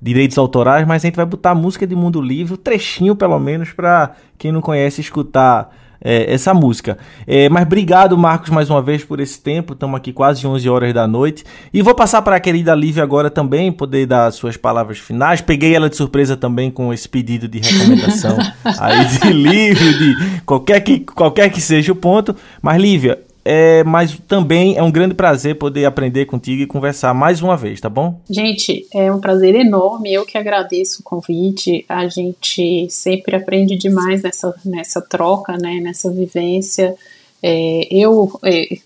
direitos 0.00 0.38
autorais, 0.38 0.86
mas 0.86 1.04
a 1.04 1.06
gente 1.06 1.16
vai 1.16 1.26
botar 1.26 1.54
música 1.54 1.86
de 1.86 1.94
Mundo 1.94 2.20
Livre, 2.20 2.54
um 2.54 2.56
trechinho 2.56 3.14
pelo 3.14 3.38
menos, 3.38 3.72
para 3.72 4.12
quem 4.38 4.50
não 4.50 4.60
conhece 4.60 5.00
escutar 5.00 5.70
é, 6.02 6.32
essa 6.32 6.54
música. 6.54 6.96
É, 7.26 7.48
mas 7.48 7.62
obrigado, 7.64 8.16
Marcos, 8.16 8.50
mais 8.50 8.70
uma 8.70 8.80
vez 8.80 9.04
por 9.04 9.20
esse 9.20 9.40
tempo. 9.40 9.74
Estamos 9.74 9.96
aqui 9.96 10.12
quase 10.12 10.46
11 10.46 10.68
horas 10.68 10.94
da 10.94 11.06
noite. 11.06 11.44
E 11.72 11.82
vou 11.82 11.94
passar 11.94 12.22
para 12.22 12.36
a 12.36 12.40
querida 12.40 12.74
Lívia 12.74 13.02
agora 13.02 13.30
também, 13.30 13.70
poder 13.70 14.06
dar 14.06 14.30
suas 14.32 14.56
palavras 14.56 14.98
finais. 14.98 15.40
Peguei 15.40 15.74
ela 15.74 15.90
de 15.90 15.96
surpresa 15.96 16.36
também 16.36 16.70
com 16.70 16.92
esse 16.92 17.08
pedido 17.08 17.46
de 17.46 17.58
recomendação 17.58 18.38
aí 18.80 19.04
de 19.06 19.32
livro, 19.32 19.98
de 19.98 20.40
qualquer 20.46 20.80
que, 20.80 21.00
qualquer 21.00 21.50
que 21.50 21.60
seja 21.60 21.92
o 21.92 21.96
ponto. 21.96 22.34
Mas, 22.62 22.80
Lívia, 22.80 23.18
é, 23.44 23.82
mas 23.84 24.18
também 24.28 24.76
é 24.76 24.82
um 24.82 24.90
grande 24.90 25.14
prazer 25.14 25.56
poder 25.56 25.84
aprender 25.84 26.26
contigo 26.26 26.62
e 26.62 26.66
conversar 26.66 27.14
mais 27.14 27.40
uma 27.40 27.56
vez, 27.56 27.80
tá 27.80 27.88
bom? 27.88 28.20
Gente, 28.28 28.86
é 28.94 29.10
um 29.10 29.20
prazer 29.20 29.54
enorme. 29.54 30.12
Eu 30.12 30.26
que 30.26 30.36
agradeço 30.36 31.00
o 31.00 31.04
convite. 31.04 31.84
A 31.88 32.06
gente 32.06 32.86
sempre 32.90 33.34
aprende 33.34 33.76
demais 33.76 34.22
nessa, 34.22 34.54
nessa 34.64 35.00
troca, 35.00 35.56
né, 35.56 35.80
nessa 35.80 36.10
vivência. 36.10 36.94
É, 37.42 37.88
eu 37.90 38.30
é, 38.44 38.76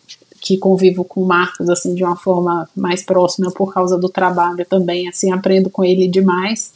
que 0.40 0.58
convivo 0.58 1.04
com 1.04 1.22
o 1.22 1.26
Marcos 1.26 1.68
assim 1.70 1.94
de 1.94 2.04
uma 2.04 2.16
forma 2.16 2.68
mais 2.76 3.02
próxima 3.02 3.50
por 3.50 3.72
causa 3.72 3.98
do 3.98 4.10
trabalho 4.10 4.64
também, 4.64 5.08
assim 5.08 5.32
aprendo 5.32 5.70
com 5.70 5.82
ele 5.84 6.06
demais. 6.06 6.72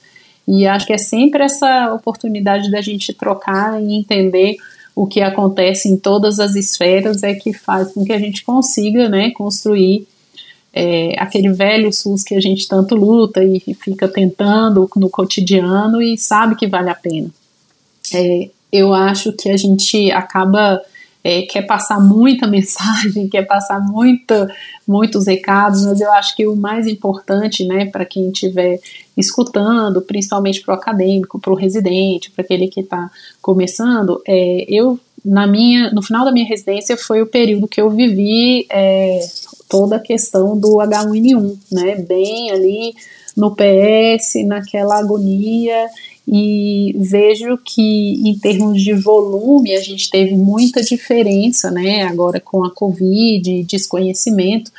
E 0.48 0.66
acho 0.66 0.86
que 0.86 0.94
é 0.94 0.98
sempre 0.98 1.44
essa 1.44 1.92
oportunidade 1.92 2.70
da 2.70 2.80
gente 2.80 3.12
trocar 3.12 3.80
e 3.80 3.92
entender 3.94 4.56
o 4.98 5.06
que 5.06 5.20
acontece 5.20 5.88
em 5.88 5.96
todas 5.96 6.40
as 6.40 6.56
esferas 6.56 7.22
é 7.22 7.32
que 7.32 7.52
faz 7.52 7.92
com 7.92 8.04
que 8.04 8.12
a 8.12 8.18
gente 8.18 8.42
consiga 8.42 9.08
né, 9.08 9.30
construir 9.30 10.08
é, 10.74 11.14
aquele 11.16 11.52
velho 11.52 11.92
SUS 11.92 12.24
que 12.24 12.34
a 12.34 12.40
gente 12.40 12.66
tanto 12.66 12.96
luta 12.96 13.44
e 13.44 13.60
fica 13.74 14.08
tentando 14.08 14.90
no 14.96 15.08
cotidiano 15.08 16.02
e 16.02 16.18
sabe 16.18 16.56
que 16.56 16.66
vale 16.66 16.90
a 16.90 16.96
pena. 16.96 17.30
É, 18.12 18.50
eu 18.72 18.92
acho 18.92 19.32
que 19.34 19.48
a 19.48 19.56
gente 19.56 20.10
acaba 20.10 20.82
é, 21.28 21.42
quer 21.42 21.62
passar 21.62 22.00
muita 22.00 22.46
mensagem, 22.48 23.28
quer 23.28 23.42
passar 23.42 23.78
muita, 23.80 24.50
muitos 24.86 25.26
recados, 25.26 25.84
mas 25.84 26.00
eu 26.00 26.10
acho 26.12 26.34
que 26.34 26.46
o 26.46 26.56
mais 26.56 26.86
importante, 26.86 27.66
né, 27.66 27.84
para 27.84 28.06
quem 28.06 28.30
estiver 28.30 28.80
escutando, 29.14 30.00
principalmente 30.00 30.62
para 30.62 30.74
o 30.74 30.78
acadêmico, 30.78 31.38
para 31.38 31.52
o 31.52 31.56
residente, 31.56 32.30
para 32.30 32.42
aquele 32.42 32.68
que 32.68 32.80
está 32.80 33.10
começando, 33.42 34.22
é, 34.26 34.64
eu 34.68 34.98
na 35.22 35.46
minha, 35.46 35.90
no 35.90 36.00
final 36.00 36.24
da 36.24 36.32
minha 36.32 36.46
residência 36.46 36.96
foi 36.96 37.20
o 37.20 37.26
período 37.26 37.68
que 37.68 37.80
eu 37.80 37.90
vivi 37.90 38.66
é, 38.70 39.20
toda 39.68 39.96
a 39.96 40.00
questão 40.00 40.58
do 40.58 40.76
H1N1, 40.76 41.58
né, 41.70 41.96
bem 41.96 42.50
ali 42.50 42.94
no 43.36 43.54
PS, 43.54 44.46
naquela 44.46 44.98
agonia 44.98 45.88
e 46.30 46.94
vejo 46.98 47.56
que 47.64 48.28
em 48.28 48.38
termos 48.38 48.82
de 48.82 48.92
volume 48.92 49.74
a 49.74 49.80
gente 49.80 50.10
teve 50.10 50.34
muita 50.34 50.82
diferença, 50.82 51.70
né, 51.70 52.02
agora 52.02 52.38
com 52.38 52.62
a 52.64 52.70
Covid, 52.70 53.64
desconhecimento, 53.64 54.70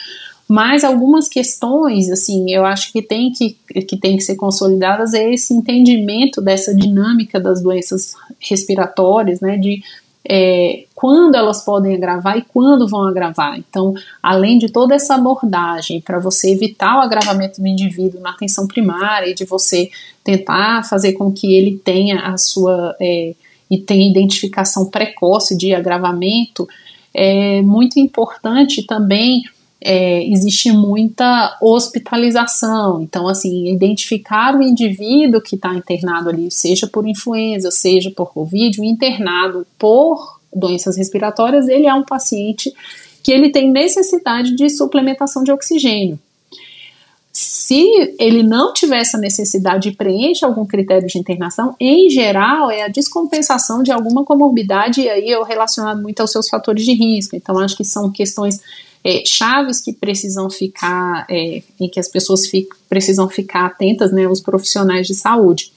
mas 0.48 0.84
algumas 0.84 1.28
questões, 1.28 2.10
assim, 2.12 2.52
eu 2.52 2.66
acho 2.66 2.92
que 2.92 3.02
tem 3.02 3.32
que, 3.32 3.58
que 3.84 3.98
tem 3.98 4.16
que 4.16 4.24
ser 4.24 4.36
consolidadas 4.36 5.14
é 5.14 5.34
esse 5.34 5.54
entendimento 5.54 6.40
dessa 6.40 6.74
dinâmica 6.74 7.40
das 7.40 7.62
doenças 7.62 8.14
respiratórias, 8.40 9.42
né, 9.42 9.58
de 9.58 9.82
é, 10.28 10.86
quando 10.94 11.36
elas 11.36 11.64
podem 11.64 11.96
agravar 11.96 12.38
e 12.38 12.42
quando 12.42 12.88
vão 12.88 13.08
agravar. 13.08 13.58
Então, 13.58 13.94
além 14.22 14.58
de 14.58 14.70
toda 14.70 14.96
essa 14.96 15.16
abordagem 15.16 16.02
para 16.02 16.20
você 16.20 16.52
evitar 16.52 16.98
o 16.98 17.02
agravamento 17.02 17.62
do 17.62 17.68
indivíduo 17.68 18.20
na 18.22 18.32
atenção 18.32 18.68
primária 18.68 19.30
e 19.30 19.34
de 19.34 19.46
você 19.46 19.90
tentar 20.24 20.84
fazer 20.84 21.14
com 21.14 21.32
que 21.32 21.56
ele 21.56 21.78
tenha 21.84 22.22
a 22.22 22.38
sua 22.38 22.96
é, 23.00 23.34
e 23.70 23.78
tenha 23.78 24.10
identificação 24.10 24.90
precoce 24.90 25.56
de 25.56 25.74
agravamento, 25.74 26.68
é 27.14 27.62
muito 27.62 28.00
importante 28.00 28.84
também. 28.86 29.44
É, 29.82 30.24
existe 30.26 30.72
muita 30.72 31.58
hospitalização. 31.62 33.02
Então, 33.02 33.28
assim, 33.28 33.72
identificar 33.74 34.56
o 34.56 34.62
indivíduo 34.62 35.42
que 35.42 35.56
está 35.56 35.74
internado 35.74 36.30
ali, 36.30 36.52
seja 36.52 36.86
por 36.86 37.08
influenza, 37.08 37.72
seja 37.72 38.12
por 38.12 38.34
Covid, 38.34 38.82
o 38.82 38.84
internado 38.84 39.66
por 39.78 40.40
doenças 40.54 40.98
respiratórias, 40.98 41.68
ele 41.68 41.88
é 41.88 41.94
um 41.94 42.04
paciente 42.04 42.74
que 43.24 43.32
ele 43.32 43.50
tem 43.50 43.72
necessidade 43.72 44.56
de 44.56 44.70
suplementação 44.70 45.44
de 45.44 45.52
oxigênio. 45.52 46.20
Se 47.32 48.16
ele 48.20 48.42
não 48.42 48.74
tiver 48.74 49.00
essa 49.00 49.18
necessidade 49.18 49.90
e 49.90 49.96
preenche 49.96 50.44
algum 50.44 50.66
critério 50.66 51.08
de 51.08 51.18
internação, 51.18 51.76
em 51.80 52.10
geral 52.10 52.72
é 52.72 52.82
a 52.82 52.88
descompensação 52.88 53.84
de 53.84 53.92
alguma 53.92 54.26
comorbidade, 54.26 55.02
e 55.02 55.10
aí 55.10 55.30
eu 55.30 55.44
relacionado 55.44 56.02
muito 56.02 56.20
aos 56.20 56.32
seus 56.32 56.50
fatores 56.50 56.84
de 56.84 56.94
risco. 56.94 57.36
Então, 57.36 57.60
acho 57.60 57.78
que 57.78 57.86
são 57.86 58.12
questões 58.12 58.60
é, 59.04 59.24
chaves 59.26 59.80
que 59.80 59.94
precisam 59.94 60.50
ficar, 60.50 61.26
é, 61.30 61.62
em 61.80 61.90
que 61.90 62.00
as 62.00 62.08
pessoas 62.08 62.42
precisam 62.88 63.30
ficar 63.30 63.66
atentas, 63.66 64.12
né, 64.12 64.28
os 64.28 64.42
profissionais 64.42 65.08
de 65.08 65.14
saúde. 65.14 65.72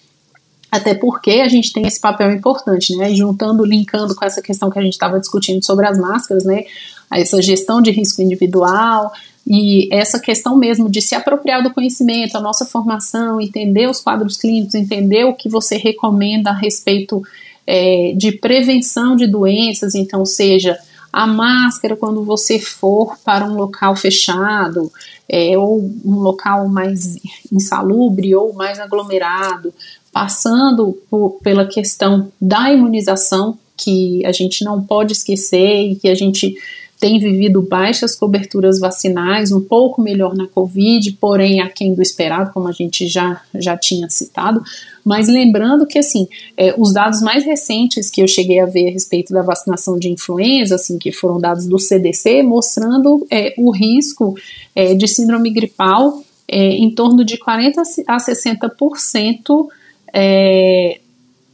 Até 0.73 0.95
porque 0.95 1.33
a 1.33 1.49
gente 1.49 1.71
tem 1.71 1.87
esse 1.87 2.01
papel 2.01 2.33
importante, 2.33 2.97
né? 2.97 3.15
Juntando, 3.15 3.63
linkando 3.63 4.15
com 4.15 4.25
essa 4.25 4.41
questão 4.41 4.71
que 4.71 4.79
a 4.79 4.83
gente 4.83 4.95
estava 4.95 5.21
discutindo 5.21 5.63
sobre 5.63 5.87
as 5.87 5.99
máscaras, 5.99 6.47
né? 6.47 6.65
Essa 7.13 7.43
gestão 7.43 7.83
de 7.83 7.91
risco 7.91 8.23
individual 8.23 9.13
e 9.47 9.93
essa 9.93 10.19
questão 10.19 10.57
mesmo 10.57 10.89
de 10.89 11.03
se 11.03 11.15
apropriar 11.15 11.63
do 11.63 11.75
conhecimento, 11.75 12.39
a 12.39 12.41
nossa 12.41 12.65
formação, 12.65 13.39
entender 13.39 13.87
os 13.87 14.01
quadros 14.01 14.39
clínicos, 14.39 14.75
entender 14.75 15.25
o 15.25 15.35
que 15.35 15.47
você 15.47 15.77
recomenda 15.77 16.49
a 16.49 16.57
respeito 16.57 17.23
é, 17.67 18.15
de 18.17 18.33
prevenção 18.33 19.15
de 19.15 19.27
doenças, 19.27 19.95
então, 19.95 20.25
seja 20.25 20.79
a 21.13 21.27
máscara 21.27 21.95
quando 21.95 22.25
você 22.25 22.59
for 22.59 23.19
para 23.25 23.45
um 23.45 23.55
local 23.55 23.95
fechado, 23.95 24.91
é, 25.29 25.57
ou 25.59 25.81
um 26.05 26.17
local 26.17 26.69
mais 26.69 27.19
insalubre 27.53 28.35
ou 28.35 28.53
mais 28.55 28.81
aglomerado, 28.81 29.73
passando 30.11 30.99
por, 31.11 31.39
pela 31.43 31.67
questão 31.67 32.33
da 32.41 32.73
imunização, 32.73 33.59
que 33.77 34.25
a 34.25 34.33
gente 34.33 34.65
não 34.65 34.83
pode 34.83 35.13
esquecer 35.13 35.91
e 35.91 35.97
que 35.97 36.09
a 36.09 36.15
gente 36.15 36.55
tem 37.01 37.19
vivido 37.19 37.61
baixas 37.61 38.15
coberturas 38.15 38.79
vacinais, 38.79 39.51
um 39.51 39.61
pouco 39.61 40.01
melhor 40.01 40.37
na 40.37 40.47
Covid, 40.47 41.11
porém 41.21 41.61
aquém 41.61 41.95
do 41.95 42.01
esperado, 42.01 42.53
como 42.53 42.69
a 42.69 42.73
gente 42.73 43.09
já, 43.09 43.43
já 43.57 43.77
tinha 43.77 44.09
citado. 44.09 44.63
Mas 45.05 45.29
lembrando 45.29 45.87
que, 45.87 45.99
assim, 45.99 46.29
é, 46.57 46.75
os 46.79 46.93
dados 46.93 47.21
mais 47.21 47.45
recentes 47.45 48.09
que 48.09 48.23
eu 48.23 48.29
cheguei 48.29 48.61
a 48.61 48.67
ver 48.67 48.89
a 48.89 48.93
respeito 48.93 49.33
da 49.33 49.43
vacinação 49.43 49.99
de 49.99 50.09
influenza, 50.09 50.77
assim, 50.77 50.99
que 50.99 51.11
foram 51.11 51.41
dados 51.41 51.67
do 51.67 51.79
CDC, 51.79 52.43
mostrando 52.43 53.27
é, 53.31 53.55
o 53.59 53.71
risco 53.71 54.35
é, 54.75 54.95
de 54.95 55.09
síndrome 55.09 55.51
gripal 55.51 56.23
é, 56.49 56.69
em 56.69 56.95
torno 56.95 57.25
de 57.25 57.39
40 57.39 57.83
a 58.07 58.17
60% 58.19 59.67
é, 60.13 61.01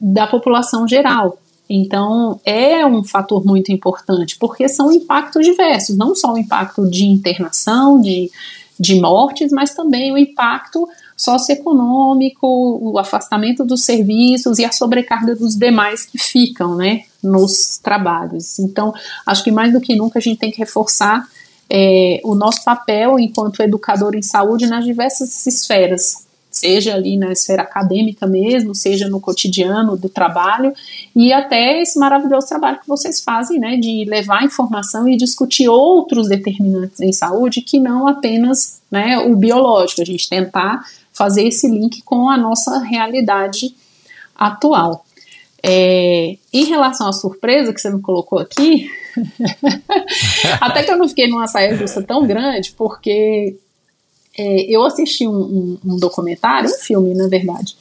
da 0.01 0.27
população 0.27 0.87
geral. 0.87 1.39
Então, 1.70 2.41
é 2.45 2.85
um 2.87 3.05
fator 3.05 3.45
muito 3.45 3.70
importante, 3.70 4.37
porque 4.39 4.69
são 4.69 4.91
impactos 4.91 5.45
diversos, 5.45 5.97
não 5.97 6.15
só 6.15 6.33
o 6.33 6.39
impacto 6.39 6.89
de 6.91 7.05
internação, 7.05 8.01
de, 8.01 8.31
de 8.81 8.99
mortes, 9.01 9.53
mas 9.53 9.75
também 9.75 10.12
o 10.12 10.19
impacto 10.19 10.89
socioeconômico, 11.19 12.47
o 12.47 12.97
afastamento 12.97 13.65
dos 13.65 13.85
serviços 13.85 14.61
e 14.61 14.65
a 14.65 14.70
sobrecarga 14.70 15.35
dos 15.35 15.57
demais 15.57 16.07
que 16.07 16.16
ficam, 16.16 16.77
né, 16.77 17.03
nos 17.20 17.77
trabalhos. 17.78 18.61
Então, 18.61 18.95
acho 19.27 19.43
que 19.43 19.51
mais 19.51 19.73
do 19.73 19.81
que 19.81 19.97
nunca 19.97 20.20
a 20.20 20.23
gente 20.23 20.39
tem 20.39 20.53
que 20.53 20.59
reforçar 20.59 21.27
é, 21.69 22.20
o 22.23 22.36
nosso 22.36 22.65
papel 22.65 23.19
enquanto 23.19 23.61
educador 23.61 24.15
em 24.15 24.23
saúde 24.23 24.69
nas 24.69 24.85
diversas 24.85 25.45
esferas, 25.45 26.27
seja 26.51 26.95
ali 26.95 27.16
na 27.16 27.32
esfera 27.32 27.62
acadêmica 27.62 28.27
mesmo, 28.27 28.74
seja 28.74 29.09
no 29.09 29.20
cotidiano 29.20 29.97
do 29.97 30.09
trabalho, 30.09 30.73
e 31.15 31.32
até 31.32 31.82
esse 31.82 31.99
maravilhoso 31.99 32.47
trabalho 32.49 32.81
que 32.81 32.89
vocês 32.89 33.20
fazem, 33.20 33.59
né, 33.59 33.77
de 33.77 34.05
levar 34.05 34.45
informação 34.45 35.09
e 35.09 35.16
discutir 35.16 35.69
outros 35.69 36.28
determinantes 36.28 37.01
em 37.01 37.12
saúde 37.12 37.61
que 37.61 37.81
não 37.81 38.07
apenas, 38.07 38.81
né, 38.90 39.19
o 39.19 39.36
biológico, 39.36 40.01
a 40.01 40.05
gente 40.05 40.28
tentar 40.28 40.85
fazer 41.19 41.49
esse 41.49 41.69
link 41.69 42.01
com 42.03 42.31
a 42.31 42.39
nossa 42.39 42.78
realidade 42.78 43.74
atual. 44.35 45.05
É, 45.61 46.36
em 46.53 46.65
relação 46.66 47.09
à 47.09 47.12
surpresa 47.12 47.74
que 47.74 47.81
você 47.81 47.90
me 47.90 48.01
colocou 48.01 48.39
aqui, 48.39 48.89
até 50.61 50.85
que 50.85 50.93
eu 50.93 50.97
não 50.97 51.09
fiquei 51.09 51.27
numa 51.27 51.49
saia 51.49 51.77
justa 51.77 52.01
tão 52.01 52.24
grande, 52.24 52.73
porque 52.78 53.57
é, 54.39 54.61
eu 54.73 54.85
assisti 54.85 55.27
um, 55.27 55.32
um, 55.32 55.78
um, 55.85 55.97
documentário, 55.97 56.70
um 56.70 56.74
filme, 56.74 57.12
na 57.12 57.27
verdade, 57.27 57.77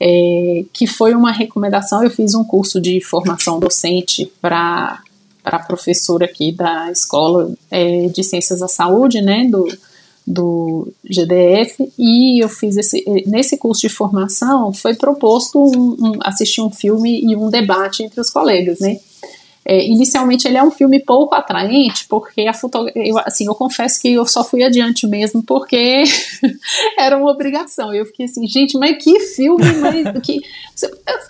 é, 0.00 0.64
que 0.72 0.88
foi 0.88 1.14
uma 1.14 1.30
recomendação. 1.30 2.02
Eu 2.02 2.10
fiz 2.10 2.34
um 2.34 2.42
curso 2.42 2.80
de 2.80 3.00
formação 3.00 3.60
docente 3.60 4.26
para 4.42 5.00
a 5.44 5.58
professora 5.60 6.24
aqui 6.24 6.50
da 6.50 6.90
Escola 6.90 7.54
é, 7.70 8.08
de 8.08 8.24
Ciências 8.24 8.58
da 8.58 8.68
Saúde, 8.68 9.22
né, 9.22 9.46
do, 9.48 9.68
do 10.26 10.92
GDF, 11.04 11.92
e 11.98 12.42
eu 12.42 12.48
fiz 12.48 12.76
esse, 12.76 13.04
nesse 13.26 13.56
curso 13.56 13.82
de 13.82 13.88
formação, 13.88 14.72
foi 14.72 14.94
proposto 14.94 15.58
um, 15.58 15.96
um, 15.98 16.12
assistir 16.20 16.60
um 16.60 16.70
filme 16.70 17.20
e 17.22 17.34
um 17.34 17.50
debate 17.50 18.02
entre 18.02 18.20
os 18.20 18.30
colegas, 18.30 18.80
né, 18.80 18.98
é, 19.64 19.86
inicialmente 19.86 20.48
ele 20.48 20.56
é 20.56 20.62
um 20.62 20.70
filme 20.70 20.98
pouco 21.00 21.34
atraente, 21.34 22.06
porque 22.08 22.42
a 22.42 22.54
fotografia, 22.54 23.22
assim, 23.26 23.46
eu 23.46 23.54
confesso 23.54 24.00
que 24.00 24.12
eu 24.12 24.26
só 24.26 24.42
fui 24.42 24.62
adiante 24.62 25.06
mesmo 25.06 25.42
porque 25.42 26.02
era 26.98 27.16
uma 27.16 27.30
obrigação. 27.30 27.92
Eu 27.92 28.06
fiquei 28.06 28.24
assim, 28.24 28.46
gente, 28.46 28.78
mas 28.78 29.02
que 29.02 29.20
filme, 29.20 29.72
mas 29.74 30.06
que 30.24 30.40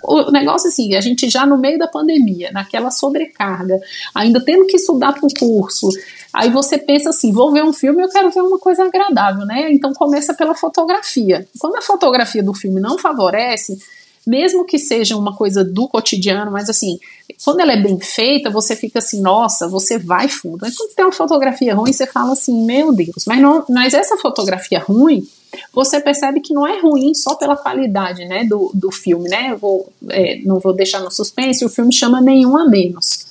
o 0.04 0.30
negócio 0.30 0.68
assim, 0.68 0.94
a 0.94 1.00
gente 1.00 1.28
já 1.28 1.44
no 1.44 1.58
meio 1.58 1.78
da 1.78 1.88
pandemia, 1.88 2.52
naquela 2.52 2.90
sobrecarga, 2.90 3.78
ainda 4.14 4.40
tendo 4.44 4.66
que 4.66 4.76
estudar 4.76 5.12
para 5.12 5.26
o 5.26 5.34
curso, 5.34 5.88
aí 6.32 6.50
você 6.50 6.78
pensa 6.78 7.10
assim, 7.10 7.32
vou 7.32 7.52
ver 7.52 7.64
um 7.64 7.72
filme, 7.72 8.02
eu 8.02 8.08
quero 8.08 8.30
ver 8.30 8.42
uma 8.42 8.58
coisa 8.58 8.84
agradável, 8.84 9.44
né? 9.44 9.72
Então 9.72 9.92
começa 9.92 10.34
pela 10.34 10.54
fotografia. 10.54 11.48
Quando 11.58 11.76
a 11.76 11.82
fotografia 11.82 12.42
do 12.42 12.54
filme 12.54 12.80
não 12.80 12.96
favorece, 12.96 13.76
mesmo 14.26 14.64
que 14.64 14.78
seja 14.78 15.16
uma 15.16 15.34
coisa 15.34 15.64
do 15.64 15.88
cotidiano, 15.88 16.50
mas 16.50 16.68
assim, 16.68 16.98
quando 17.44 17.60
ela 17.60 17.72
é 17.72 17.80
bem 17.80 17.98
feita, 17.98 18.50
você 18.50 18.76
fica 18.76 18.98
assim, 18.98 19.20
nossa, 19.20 19.66
você 19.66 19.98
vai 19.98 20.28
fundo. 20.28 20.58
Mas 20.60 20.76
quando 20.76 20.94
tem 20.94 21.04
uma 21.04 21.12
fotografia 21.12 21.74
ruim, 21.74 21.92
você 21.92 22.06
fala 22.06 22.32
assim, 22.32 22.64
meu 22.64 22.92
Deus, 22.92 23.24
mas, 23.26 23.40
não, 23.40 23.64
mas 23.68 23.94
essa 23.94 24.16
fotografia 24.16 24.78
ruim, 24.78 25.26
você 25.72 26.00
percebe 26.00 26.40
que 26.40 26.54
não 26.54 26.66
é 26.66 26.80
ruim 26.80 27.14
só 27.14 27.34
pela 27.34 27.56
qualidade 27.56 28.24
né, 28.26 28.44
do, 28.44 28.70
do 28.74 28.90
filme, 28.92 29.28
né? 29.28 29.50
Eu 29.50 29.58
vou, 29.58 29.92
é, 30.08 30.40
não 30.44 30.60
vou 30.60 30.72
deixar 30.72 31.00
no 31.00 31.10
suspense, 31.10 31.64
o 31.64 31.68
filme 31.68 31.92
chama 31.92 32.20
Nenhum 32.20 32.56
a 32.56 32.68
Menos. 32.68 33.26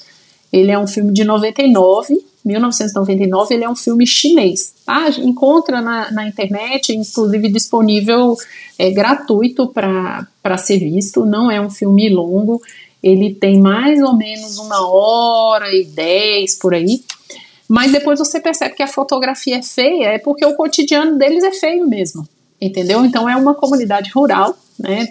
Ele 0.51 0.71
é 0.71 0.79
um 0.79 0.87
filme 0.87 1.13
de 1.13 1.23
99, 1.23 2.25
1999, 2.43 3.53
ele 3.53 3.63
é 3.63 3.69
um 3.69 3.75
filme 3.75 4.07
chinês, 4.07 4.73
tá? 4.85 5.09
Encontra 5.19 5.81
na, 5.81 6.11
na 6.11 6.27
internet, 6.27 6.95
inclusive 6.95 7.49
disponível 7.49 8.35
é, 8.77 8.89
gratuito 8.91 9.67
para 9.67 10.57
ser 10.57 10.79
visto, 10.79 11.25
não 11.25 11.51
é 11.51 11.59
um 11.59 11.69
filme 11.69 12.09
longo, 12.09 12.61
ele 13.03 13.33
tem 13.33 13.59
mais 13.59 14.01
ou 14.01 14.15
menos 14.15 14.57
uma 14.57 14.87
hora 14.87 15.73
e 15.73 15.85
dez 15.85 16.57
por 16.57 16.73
aí, 16.73 17.03
mas 17.67 17.91
depois 17.91 18.19
você 18.19 18.39
percebe 18.39 18.75
que 18.75 18.83
a 18.83 18.87
fotografia 18.87 19.57
é 19.57 19.61
feia, 19.61 20.07
é 20.07 20.17
porque 20.17 20.45
o 20.45 20.55
cotidiano 20.55 21.17
deles 21.17 21.43
é 21.43 21.51
feio 21.51 21.87
mesmo, 21.87 22.27
entendeu? 22.59 23.05
Então 23.05 23.29
é 23.29 23.35
uma 23.35 23.53
comunidade 23.53 24.11
rural, 24.11 24.57
né? 24.77 25.07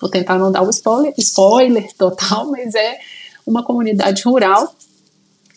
Vou 0.00 0.10
tentar 0.10 0.38
não 0.38 0.52
dar 0.52 0.62
o 0.62 0.70
spoiler, 0.70 1.14
spoiler 1.16 1.88
total, 1.96 2.50
mas 2.52 2.74
é 2.74 2.98
uma 3.46 3.62
comunidade 3.62 4.22
rural 4.22 4.74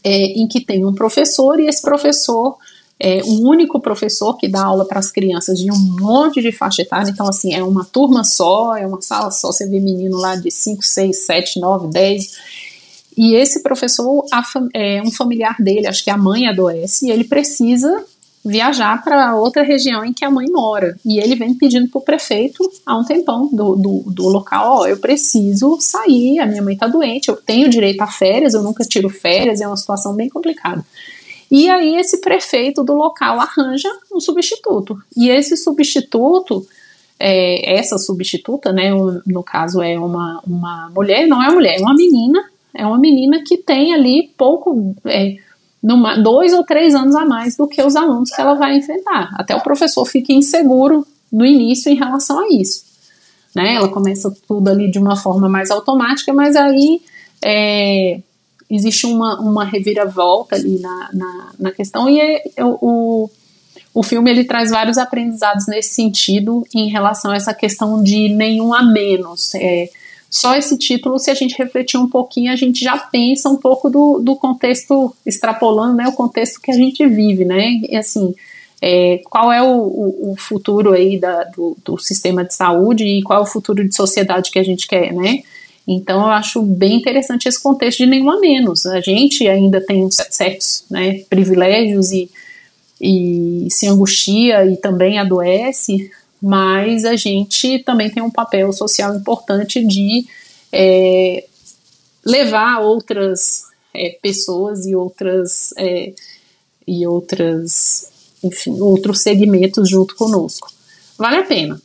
é, 0.03 0.39
em 0.39 0.47
que 0.47 0.61
tem 0.61 0.85
um 0.85 0.93
professor 0.93 1.59
e 1.59 1.67
esse 1.67 1.81
professor 1.81 2.57
é 2.99 3.21
um 3.23 3.47
único 3.47 3.79
professor 3.79 4.35
que 4.37 4.47
dá 4.47 4.63
aula 4.63 4.85
para 4.85 4.99
as 4.99 5.11
crianças 5.11 5.59
de 5.59 5.71
um 5.71 5.77
monte 5.99 6.41
de 6.41 6.51
faixa 6.51 6.81
etária, 6.81 7.11
então 7.11 7.27
assim, 7.27 7.53
é 7.53 7.63
uma 7.63 7.85
turma 7.85 8.23
só, 8.23 8.75
é 8.75 8.87
uma 8.87 9.01
sala 9.01 9.29
só, 9.29 9.51
você 9.51 9.67
vê 9.67 9.79
menino 9.79 10.17
lá 10.17 10.35
de 10.35 10.49
5, 10.49 10.83
6, 10.83 11.25
7, 11.25 11.59
9, 11.59 11.87
10, 11.89 12.31
e 13.15 13.35
esse 13.35 13.61
professor, 13.61 14.25
é 14.73 15.01
um 15.01 15.11
familiar 15.11 15.55
dele, 15.59 15.87
acho 15.87 16.03
que 16.03 16.09
a 16.09 16.17
mãe 16.17 16.47
adoece, 16.47 17.07
e 17.07 17.11
ele 17.11 17.23
precisa 17.23 18.03
viajar 18.47 19.03
para 19.03 19.35
outra 19.35 19.63
região 19.63 20.03
em 20.03 20.13
que 20.13 20.25
a 20.25 20.31
mãe 20.31 20.47
mora. 20.49 20.97
E 21.05 21.19
ele 21.19 21.35
vem 21.35 21.53
pedindo 21.53 21.87
para 21.89 21.99
o 21.99 22.03
prefeito 22.03 22.63
há 22.85 22.97
um 22.97 23.03
tempão 23.03 23.49
do, 23.51 23.75
do, 23.75 24.03
do 24.07 24.29
local: 24.29 24.65
ó, 24.65 24.81
oh, 24.81 24.87
eu 24.87 24.97
preciso 24.97 25.77
sair, 25.79 26.39
a 26.39 26.45
minha 26.45 26.61
mãe 26.61 26.73
está 26.73 26.87
doente, 26.87 27.29
eu 27.29 27.35
tenho 27.35 27.69
direito 27.69 28.01
a 28.01 28.07
férias, 28.07 28.53
eu 28.53 28.63
nunca 28.63 28.83
tiro 28.83 29.09
férias, 29.09 29.61
é 29.61 29.67
uma 29.67 29.77
situação 29.77 30.15
bem 30.15 30.29
complicada. 30.29 30.83
E 31.49 31.69
aí 31.69 31.95
esse 31.95 32.19
prefeito 32.19 32.83
do 32.83 32.93
local 32.93 33.39
arranja 33.39 33.89
um 34.13 34.19
substituto. 34.19 35.01
E 35.15 35.29
esse 35.29 35.55
substituto, 35.55 36.65
é, 37.19 37.77
essa 37.77 37.97
substituta, 37.97 38.73
né, 38.73 38.91
no 39.25 39.43
caso 39.43 39.81
é 39.81 39.97
uma, 39.97 40.41
uma 40.45 40.91
mulher, 40.93 41.25
não 41.25 41.41
é 41.41 41.49
mulher, 41.49 41.77
é 41.77 41.81
uma 41.81 41.95
menina, 41.95 42.43
é 42.73 42.85
uma 42.85 42.97
menina 42.97 43.41
que 43.45 43.57
tem 43.57 43.93
ali 43.93 44.33
pouco. 44.37 44.95
É, 45.05 45.37
numa, 45.87 46.17
dois 46.17 46.51
ou 46.51 46.65
três 46.65 46.93
anos 46.93 47.15
a 47.15 47.25
mais 47.25 47.55
do 47.55 47.65
que 47.65 47.81
os 47.81 47.95
alunos 47.95 48.29
que 48.29 48.41
ela 48.41 48.55
vai 48.55 48.75
enfrentar. 48.75 49.29
Até 49.35 49.55
o 49.55 49.61
professor 49.61 50.03
fica 50.03 50.33
inseguro 50.33 51.07
no 51.31 51.45
início 51.45 51.89
em 51.89 51.95
relação 51.95 52.37
a 52.41 52.49
isso. 52.49 52.83
Né? 53.55 53.75
Ela 53.75 53.87
começa 53.87 54.29
tudo 54.45 54.67
ali 54.67 54.91
de 54.91 54.99
uma 54.99 55.15
forma 55.15 55.47
mais 55.47 55.71
automática, 55.71 56.33
mas 56.33 56.57
aí 56.57 57.01
é, 57.41 58.19
existe 58.69 59.05
uma, 59.05 59.39
uma 59.39 59.63
reviravolta 59.63 60.57
ali 60.57 60.77
na, 60.79 61.09
na, 61.13 61.51
na 61.57 61.71
questão 61.71 62.09
e 62.09 62.19
é, 62.19 62.43
é, 62.57 62.65
o, 62.65 63.29
o 63.93 64.03
filme 64.03 64.29
ele 64.29 64.43
traz 64.43 64.71
vários 64.71 64.97
aprendizados 64.97 65.67
nesse 65.67 65.93
sentido 65.93 66.65
em 66.75 66.89
relação 66.89 67.31
a 67.31 67.37
essa 67.37 67.53
questão 67.53 68.03
de 68.03 68.27
nenhum 68.27 68.73
a 68.73 68.83
menos. 68.83 69.55
É, 69.55 69.89
só 70.29 70.55
esse 70.55 70.77
título, 70.77 71.17
se 71.17 71.31
a 71.31 71.33
gente 71.33 71.57
refletir 71.57 71.97
um 71.97 72.09
pouquinho, 72.09 72.51
a 72.51 72.55
gente 72.55 72.83
já 72.83 72.97
pensa 72.97 73.49
um 73.49 73.55
pouco 73.55 73.89
do, 73.89 74.19
do 74.19 74.35
contexto, 74.35 75.15
extrapolando 75.25 75.95
né, 75.95 76.07
o 76.07 76.13
contexto 76.13 76.61
que 76.61 76.71
a 76.71 76.75
gente 76.75 77.05
vive, 77.07 77.45
né? 77.45 77.79
E 77.89 77.95
assim, 77.95 78.35
é, 78.81 79.21
qual 79.29 79.51
é 79.51 79.63
o, 79.63 80.31
o, 80.31 80.35
futuro 80.37 80.93
aí 80.93 81.17
da, 81.17 81.43
do, 81.45 81.77
do 81.83 81.97
sistema 81.97 82.43
de 82.43 82.53
saúde 82.53 83.05
e 83.05 83.23
qual 83.23 83.39
é 83.39 83.41
o 83.41 83.45
futuro 83.45 83.87
de 83.87 83.95
sociedade 83.95 84.51
que 84.51 84.59
a 84.59 84.63
gente 84.63 84.85
quer, 84.85 85.13
né? 85.13 85.43
Então 85.87 86.19
eu 86.19 86.31
acho 86.31 86.61
bem 86.61 86.97
interessante 86.97 87.47
esse 87.47 87.63
contexto 87.63 87.99
de 87.99 88.07
nenhum 88.07 88.29
a 88.29 88.39
menos. 88.39 88.85
A 88.85 88.99
gente 88.99 89.47
ainda 89.47 89.79
tem 89.79 90.09
certos 90.11 90.83
né, 90.91 91.21
privilégios 91.29 92.11
e, 92.11 92.29
e 92.99 93.67
se 93.71 93.87
angustia 93.87 94.65
e 94.65 94.75
também 94.75 95.17
adoece, 95.17 96.11
mas 96.41 97.05
a 97.05 97.15
gente 97.15 97.79
também 97.79 98.09
tem 98.09 98.21
um 98.21 98.29
papel 98.29 98.71
social 98.71 99.15
importante 99.15 99.85
de 99.85 100.25
é, 100.71 101.45
levar 102.25 102.79
outras 102.81 103.63
é, 103.93 104.17
pessoas 104.21 104.85
e 104.85 104.95
outras 104.95 105.73
é, 105.77 106.13
e 106.87 107.07
outras 107.07 108.11
enfim 108.43 108.79
outros 108.79 109.21
segmentos 109.21 109.89
junto 109.89 110.15
conosco 110.15 110.71
vale 111.17 111.37
a 111.37 111.43
pena 111.43 111.81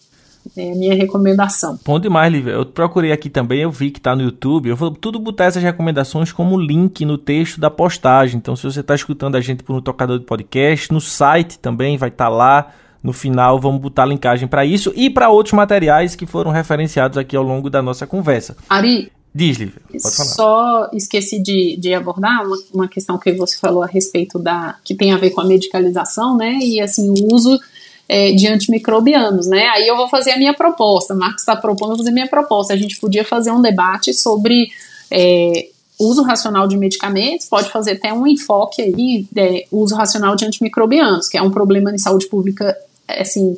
É 0.57 0.73
a 0.73 0.75
minha 0.75 0.95
recomendação. 0.95 1.79
Bom 1.85 2.01
demais, 2.01 2.33
Lívia. 2.33 2.51
Eu 2.51 2.67
procurei 2.67 3.13
aqui 3.13 3.31
também, 3.31 3.61
eu 3.61 3.71
vi 3.71 3.93
que 3.93 4.01
tá 4.01 4.15
no 4.17 4.23
YouTube. 4.23 4.69
Eu 4.69 4.77
vou 4.77 4.91
tudo 4.91 5.19
botar 5.21 5.45
essas 5.45 5.63
recomendações 5.63 6.33
como 6.33 6.61
link 6.61 7.05
no 7.05 7.17
texto 7.17 7.61
da 7.61 7.71
postagem. 7.71 8.39
Então, 8.39 8.57
se 8.57 8.65
você 8.65 8.81
está 8.81 8.95
escutando 8.95 9.37
a 9.37 9.41
gente 9.41 9.63
por 9.63 9.77
um 9.77 9.81
tocador 9.81 10.19
de 10.19 10.25
podcast, 10.25 10.93
no 10.93 11.01
site 11.01 11.61
também 11.61 11.97
vai 11.97 12.09
estar 12.09 12.25
tá 12.25 12.29
lá. 12.29 12.73
No 13.03 13.13
final, 13.13 13.59
vamos 13.59 13.81
botar 13.81 14.05
a 14.05 14.07
linkagem 14.07 14.47
para 14.47 14.65
isso 14.65 14.93
e 14.95 15.11
para 15.11 15.29
outros 15.29 15.55
materiais 15.55 16.15
que 16.15 16.25
foram 16.25 16.51
referenciados 16.51 17.19
aqui 17.19 17.37
ao 17.37 17.43
longo 17.43 17.69
da 17.69 17.83
nossa 17.83 18.07
conversa. 18.07 18.57
Ari, 18.69 19.11
Diz, 19.35 19.57
Lívia, 19.57 19.81
pode 19.91 20.15
falar. 20.15 20.29
Só 20.29 20.91
esqueci 20.93 21.43
de, 21.43 21.77
de 21.79 21.95
abordar 21.95 22.47
uma, 22.47 22.57
uma 22.73 22.89
questão 22.89 23.19
que 23.19 23.33
você 23.33 23.57
falou 23.57 23.83
a 23.83 23.87
respeito 23.87 24.39
da. 24.39 24.77
que 24.85 24.95
tem 24.95 25.13
a 25.13 25.17
ver 25.17 25.31
com 25.31 25.41
a 25.41 25.45
medicalização, 25.45 26.37
né? 26.37 26.59
E 26.61 26.81
assim, 26.83 27.09
o 27.09 27.35
uso 27.35 27.59
é, 28.07 28.33
de 28.33 28.47
antimicrobianos, 28.47 29.47
né? 29.47 29.69
Aí 29.69 29.89
eu 29.89 29.97
vou 29.97 30.07
fazer 30.07 30.33
a 30.33 30.37
minha 30.37 30.53
proposta. 30.53 31.15
O 31.15 31.19
Marcos 31.19 31.41
está 31.41 31.57
propondo 31.57 31.97
fazer 31.97 32.11
a 32.11 32.13
minha 32.13 32.29
proposta. 32.29 32.75
A 32.75 32.77
gente 32.77 33.01
podia 33.01 33.25
fazer 33.25 33.51
um 33.51 33.63
debate 33.63 34.13
sobre 34.13 34.69
é, 35.11 35.69
uso 35.99 36.23
racional 36.23 36.69
de 36.69 36.77
medicamentos, 36.77 37.49
pode 37.49 37.71
fazer 37.71 37.93
até 37.93 38.13
um 38.13 38.27
enfoque 38.27 38.83
aí, 38.83 39.27
é, 39.35 39.65
uso 39.73 39.95
racional 39.95 40.37
de 40.37 40.45
antimicrobianos, 40.45 41.29
que 41.29 41.39
é 41.39 41.43
um 41.43 41.51
problema 41.51 41.91
de 41.91 42.01
saúde 42.01 42.27
pública, 42.27 42.77
assim, 43.09 43.57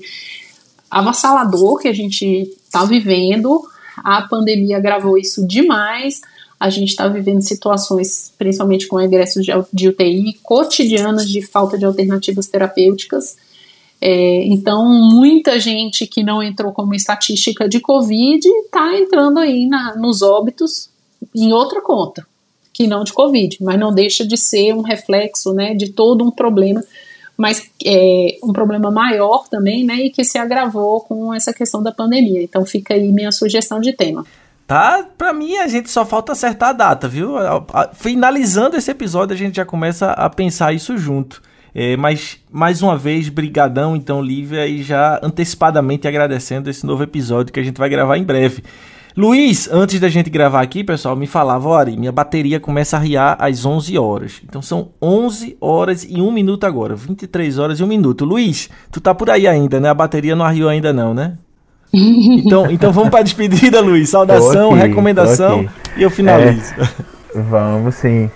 avassalador 0.90 1.78
que 1.78 1.88
a 1.88 1.92
gente 1.92 2.24
está 2.66 2.84
vivendo 2.84 3.62
a 3.96 4.22
pandemia 4.22 4.78
agravou 4.78 5.18
isso 5.18 5.46
demais. 5.46 6.20
A 6.58 6.70
gente 6.70 6.90
está 6.90 7.06
vivendo 7.08 7.42
situações, 7.42 8.32
principalmente 8.38 8.86
com 8.86 9.00
egressos 9.00 9.44
de, 9.44 9.52
de 9.72 9.88
UTI, 9.88 10.38
cotidianas 10.42 11.28
de 11.28 11.42
falta 11.42 11.76
de 11.76 11.84
alternativas 11.84 12.46
terapêuticas. 12.46 13.36
É, 14.00 14.44
então, 14.46 14.86
muita 14.86 15.58
gente 15.58 16.06
que 16.06 16.22
não 16.22 16.42
entrou 16.42 16.72
como 16.72 16.94
estatística 16.94 17.68
de 17.68 17.80
Covid 17.80 18.46
está 18.46 18.96
entrando 18.98 19.38
aí 19.38 19.66
na, 19.66 19.96
nos 19.96 20.22
óbitos 20.22 20.90
em 21.34 21.52
outra 21.52 21.80
conta, 21.80 22.26
que 22.72 22.86
não 22.86 23.04
de 23.04 23.12
Covid, 23.12 23.58
mas 23.60 23.78
não 23.78 23.94
deixa 23.94 24.26
de 24.26 24.36
ser 24.36 24.74
um 24.74 24.82
reflexo 24.82 25.52
né, 25.52 25.74
de 25.74 25.90
todo 25.90 26.24
um 26.24 26.30
problema 26.30 26.82
mas 27.36 27.70
é 27.84 28.38
um 28.42 28.52
problema 28.52 28.90
maior 28.90 29.48
também, 29.48 29.84
né, 29.84 29.96
e 29.96 30.10
que 30.10 30.24
se 30.24 30.38
agravou 30.38 31.00
com 31.00 31.34
essa 31.34 31.52
questão 31.52 31.82
da 31.82 31.92
pandemia. 31.92 32.42
Então 32.42 32.64
fica 32.64 32.94
aí 32.94 33.10
minha 33.12 33.32
sugestão 33.32 33.80
de 33.80 33.92
tema. 33.92 34.24
Tá, 34.66 35.06
pra 35.18 35.32
mim 35.32 35.56
a 35.56 35.68
gente 35.68 35.90
só 35.90 36.06
falta 36.06 36.32
acertar 36.32 36.70
a 36.70 36.72
data, 36.72 37.06
viu? 37.06 37.34
Finalizando 37.92 38.76
esse 38.76 38.90
episódio 38.90 39.34
a 39.34 39.38
gente 39.38 39.56
já 39.56 39.64
começa 39.64 40.12
a 40.12 40.30
pensar 40.30 40.72
isso 40.72 40.96
junto. 40.96 41.42
É, 41.74 41.96
mas 41.96 42.38
mais 42.50 42.82
uma 42.82 42.96
vez, 42.96 43.28
brigadão 43.28 43.96
então, 43.96 44.22
Lívia, 44.22 44.64
e 44.66 44.82
já 44.82 45.18
antecipadamente 45.22 46.06
agradecendo 46.06 46.70
esse 46.70 46.86
novo 46.86 47.02
episódio 47.02 47.52
que 47.52 47.58
a 47.58 47.64
gente 47.64 47.76
vai 47.76 47.88
gravar 47.88 48.16
em 48.16 48.22
breve. 48.22 48.62
Luiz, 49.16 49.68
antes 49.70 50.00
da 50.00 50.08
gente 50.08 50.28
gravar 50.28 50.60
aqui, 50.60 50.82
pessoal, 50.82 51.14
me 51.14 51.28
falava, 51.28 51.68
olha, 51.68 51.96
minha 51.96 52.10
bateria 52.10 52.58
começa 52.58 52.96
a 52.96 53.00
riar 53.00 53.36
às 53.38 53.64
11 53.64 53.96
horas. 53.96 54.42
Então 54.44 54.60
são 54.60 54.88
11 55.00 55.56
horas 55.60 56.04
e 56.04 56.20
1 56.20 56.32
minuto 56.32 56.64
agora, 56.64 56.96
23 56.96 57.58
horas 57.58 57.78
e 57.78 57.84
1 57.84 57.86
minuto. 57.86 58.24
Luiz, 58.24 58.68
tu 58.90 59.00
tá 59.00 59.14
por 59.14 59.30
aí 59.30 59.46
ainda, 59.46 59.78
né? 59.78 59.88
A 59.88 59.94
bateria 59.94 60.34
não 60.34 60.44
arriou 60.44 60.68
ainda 60.68 60.92
não, 60.92 61.14
né? 61.14 61.38
Então, 61.94 62.68
então 62.68 62.92
vamos 62.92 63.10
para 63.10 63.22
despedida, 63.22 63.80
Luiz. 63.80 64.08
Saudação, 64.08 64.74
aqui, 64.74 64.88
recomendação 64.88 65.64
e 65.96 66.02
eu 66.02 66.10
finalizo. 66.10 66.74
É, 66.76 67.40
vamos 67.40 67.94
sim. 67.94 68.28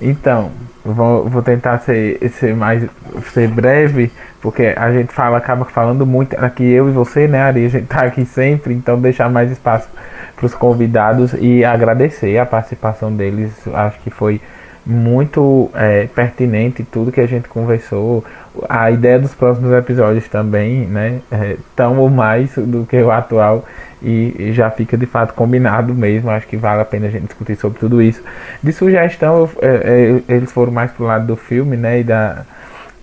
Então, 0.00 0.50
vou, 0.82 1.28
vou 1.28 1.42
tentar 1.42 1.78
ser, 1.80 2.18
ser 2.30 2.56
mais 2.56 2.88
ser 3.30 3.48
breve, 3.48 4.10
porque 4.40 4.74
a 4.76 4.92
gente 4.92 5.12
fala, 5.12 5.38
acaba 5.38 5.64
falando 5.64 6.04
muito 6.06 6.34
aqui, 6.36 6.64
eu 6.64 6.88
e 6.88 6.92
você, 6.92 7.28
né, 7.28 7.42
Ari? 7.42 7.66
A 7.66 7.68
gente 7.68 7.86
tá 7.86 8.02
aqui 8.02 8.24
sempre, 8.24 8.74
então 8.74 9.00
deixar 9.00 9.28
mais 9.30 9.50
espaço 9.50 9.88
para 10.36 10.46
os 10.46 10.54
convidados 10.54 11.34
e 11.38 11.64
agradecer 11.64 12.38
a 12.38 12.46
participação 12.46 13.14
deles. 13.14 13.52
Acho 13.72 14.00
que 14.00 14.10
foi 14.10 14.40
muito 14.84 15.70
é, 15.74 16.08
pertinente 16.08 16.82
tudo 16.82 17.12
que 17.12 17.20
a 17.20 17.26
gente 17.26 17.48
conversou. 17.48 18.24
A 18.68 18.90
ideia 18.90 19.18
dos 19.18 19.34
próximos 19.34 19.72
episódios 19.72 20.28
também, 20.28 20.86
né? 20.86 21.20
É, 21.30 21.56
tão 21.76 21.98
ou 21.98 22.10
mais 22.10 22.52
do 22.56 22.84
que 22.84 23.00
o 23.00 23.10
atual 23.10 23.64
e, 24.02 24.34
e, 24.38 24.52
já 24.52 24.68
fica 24.70 24.96
de 24.96 25.06
fato 25.06 25.32
combinado 25.34 25.94
mesmo. 25.94 26.30
Acho 26.30 26.46
que 26.46 26.56
vale 26.56 26.82
a 26.82 26.84
pena 26.84 27.06
a 27.06 27.10
gente 27.10 27.26
discutir 27.26 27.56
sobre 27.56 27.78
tudo 27.78 28.02
isso. 28.02 28.22
De 28.62 28.72
sugestão, 28.72 29.36
eu, 29.36 29.50
é, 29.62 30.22
é 30.28 30.34
eles 30.34 30.50
foram 30.50 30.72
mais 30.72 30.90
pro 30.90 31.04
lado 31.04 31.26
do 31.26 31.36
filme, 31.36 31.76
né? 31.76 32.00
E 32.00 32.04
da, 32.04 32.44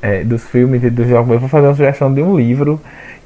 é, 0.01 0.23
dos 0.23 0.43
filmes 0.45 0.83
e 0.83 0.89
dos 0.89 1.07
jogos. 1.07 1.33
Eu 1.33 1.39
vou 1.39 1.49
fazer 1.49 1.67
uma 1.67 1.75
sugestão 1.75 2.13
de 2.13 2.21
um 2.21 2.37
livro 2.37 2.79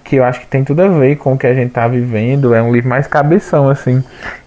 que 0.04 0.18
eu 0.18 0.24
acho 0.24 0.42
que 0.42 0.48
tem 0.48 0.64
tudo 0.64 0.82
a 0.82 0.88
ver 0.88 1.16
com 1.16 1.34
o 1.34 1.38
que 1.38 1.48
a 1.48 1.54
gente 1.54 1.70
está 1.70 1.88
vivendo. 1.88 2.54
É 2.54 2.62
um 2.62 2.72
livro 2.72 2.90
mais 2.90 3.08
cabeção, 3.08 3.70
assim, 3.70 4.04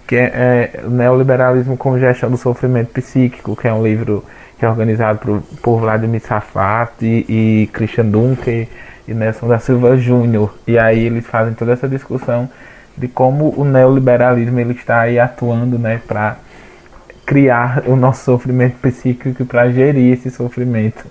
que 0.06 0.16
é, 0.16 0.24
é 0.24 0.80
Neoliberalismo 0.88 1.76
com 1.76 1.98
Gestão 1.98 2.30
do 2.30 2.36
Sofrimento 2.36 2.92
Psíquico, 2.92 3.56
que 3.56 3.66
é 3.66 3.72
um 3.72 3.82
livro 3.82 4.24
que 4.58 4.64
é 4.64 4.68
organizado 4.68 5.18
por, 5.18 5.42
por 5.62 5.80
Vladimir 5.80 6.20
Safat 6.20 6.92
e 7.02 7.68
Christian 7.72 8.06
Dunker 8.06 8.68
e 9.06 9.14
Nelson 9.14 9.48
da 9.48 9.58
Silva 9.58 9.96
Júnior. 9.96 10.54
E 10.66 10.78
aí 10.78 11.04
eles 11.04 11.26
fazem 11.26 11.54
toda 11.54 11.72
essa 11.72 11.88
discussão 11.88 12.48
de 12.96 13.08
como 13.08 13.52
o 13.56 13.64
neoliberalismo 13.64 14.58
ele 14.58 14.72
está 14.72 15.00
aí 15.00 15.18
atuando, 15.18 15.78
né, 15.78 16.00
para 16.06 16.36
criar 17.26 17.82
o 17.86 17.96
nosso 17.96 18.24
sofrimento 18.24 18.76
psíquico 18.80 19.42
e 19.42 19.44
para 19.44 19.70
gerir 19.70 20.14
esse 20.14 20.30
sofrimento 20.30 21.04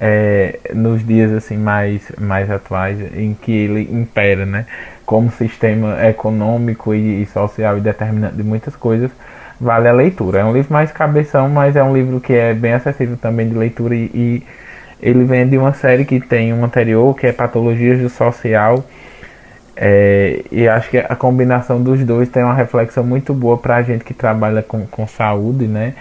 é, 0.00 0.58
nos 0.72 1.06
dias 1.06 1.30
assim 1.32 1.58
mais, 1.58 2.10
mais 2.18 2.50
atuais 2.50 2.98
em 3.14 3.34
que 3.34 3.52
ele 3.52 3.82
impera, 3.92 4.46
né? 4.46 4.64
Como 5.04 5.30
sistema 5.30 6.02
econômico 6.08 6.94
e, 6.94 7.22
e 7.22 7.26
social 7.26 7.76
e 7.76 7.80
determinante 7.80 8.36
de 8.36 8.42
muitas 8.42 8.74
coisas, 8.74 9.10
vale 9.60 9.88
a 9.88 9.92
leitura. 9.92 10.40
É 10.40 10.44
um 10.44 10.52
livro 10.52 10.72
mais 10.72 10.90
cabeção, 10.90 11.48
mas 11.48 11.76
é 11.76 11.82
um 11.82 11.92
livro 11.92 12.20
que 12.20 12.32
é 12.32 12.54
bem 12.54 12.72
acessível 12.72 13.16
também 13.16 13.48
de 13.48 13.54
leitura 13.54 13.94
e, 13.94 14.10
e 14.14 14.42
ele 15.02 15.24
vem 15.24 15.46
de 15.46 15.58
uma 15.58 15.74
série 15.74 16.04
que 16.04 16.18
tem 16.18 16.52
um 16.54 16.64
anterior 16.64 17.14
que 17.14 17.26
é 17.26 17.32
Patologias 17.32 18.00
do 18.00 18.08
Social. 18.08 18.84
É, 19.76 20.42
e 20.52 20.68
acho 20.68 20.90
que 20.90 20.98
a 20.98 21.16
combinação 21.16 21.82
dos 21.82 22.04
dois 22.04 22.28
tem 22.28 22.42
uma 22.42 22.54
reflexão 22.54 23.02
muito 23.02 23.32
boa 23.32 23.56
para 23.56 23.76
a 23.76 23.82
gente 23.82 24.04
que 24.04 24.12
trabalha 24.12 24.62
com, 24.62 24.86
com 24.86 25.06
saúde, 25.06 25.66
né? 25.66 25.94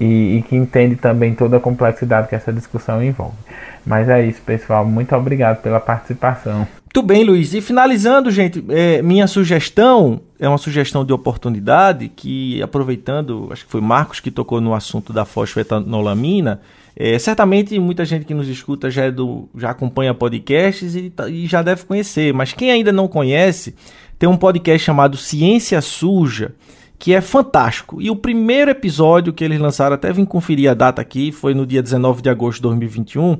E, 0.00 0.38
e, 0.38 0.42
que 0.42 0.56
entende 0.56 0.96
também 0.96 1.34
toda 1.34 1.56
a 1.56 1.60
complexidade 1.60 2.28
que 2.28 2.34
essa 2.34 2.52
discussão 2.52 3.02
envolve. 3.02 3.36
Mas 3.84 4.08
é 4.08 4.24
isso, 4.24 4.40
pessoal. 4.42 4.84
Muito 4.84 5.14
obrigado 5.14 5.62
pela 5.62 5.80
participação. 5.80 6.66
Muito 6.84 7.02
bem, 7.02 7.24
Luiz. 7.24 7.52
E 7.52 7.60
finalizando, 7.60 8.30
gente, 8.30 8.64
é, 8.68 9.02
minha 9.02 9.26
sugestão 9.26 10.20
é 10.38 10.48
uma 10.48 10.58
sugestão 10.58 11.04
de 11.04 11.12
oportunidade 11.12 12.08
que, 12.08 12.62
aproveitando, 12.62 13.48
acho 13.50 13.64
que 13.64 13.70
foi 13.70 13.80
Marcos 13.80 14.20
que 14.20 14.30
tocou 14.30 14.60
no 14.60 14.74
assunto 14.74 15.12
da 15.12 15.24
fosfetanolamina. 15.24 16.60
É, 16.96 17.18
certamente 17.18 17.78
muita 17.78 18.04
gente 18.04 18.24
que 18.24 18.34
nos 18.34 18.48
escuta 18.48 18.90
já, 18.90 19.04
é 19.04 19.10
do, 19.10 19.48
já 19.56 19.70
acompanha 19.70 20.12
podcasts 20.12 20.96
e, 20.96 21.10
tá, 21.10 21.28
e 21.28 21.46
já 21.46 21.62
deve 21.62 21.84
conhecer, 21.84 22.34
mas 22.34 22.52
quem 22.52 22.72
ainda 22.72 22.90
não 22.90 23.06
conhece, 23.06 23.76
tem 24.18 24.28
um 24.28 24.36
podcast 24.36 24.84
chamado 24.84 25.16
Ciência 25.16 25.80
Suja 25.80 26.54
que 26.98 27.14
é 27.14 27.20
fantástico. 27.20 28.02
E 28.02 28.10
o 28.10 28.16
primeiro 28.16 28.70
episódio 28.70 29.32
que 29.32 29.44
eles 29.44 29.60
lançaram, 29.60 29.94
até 29.94 30.12
vim 30.12 30.24
conferir 30.24 30.70
a 30.70 30.74
data 30.74 31.00
aqui, 31.00 31.30
foi 31.30 31.54
no 31.54 31.64
dia 31.64 31.82
19 31.82 32.22
de 32.22 32.28
agosto 32.28 32.56
de 32.56 32.62
2021. 32.62 33.38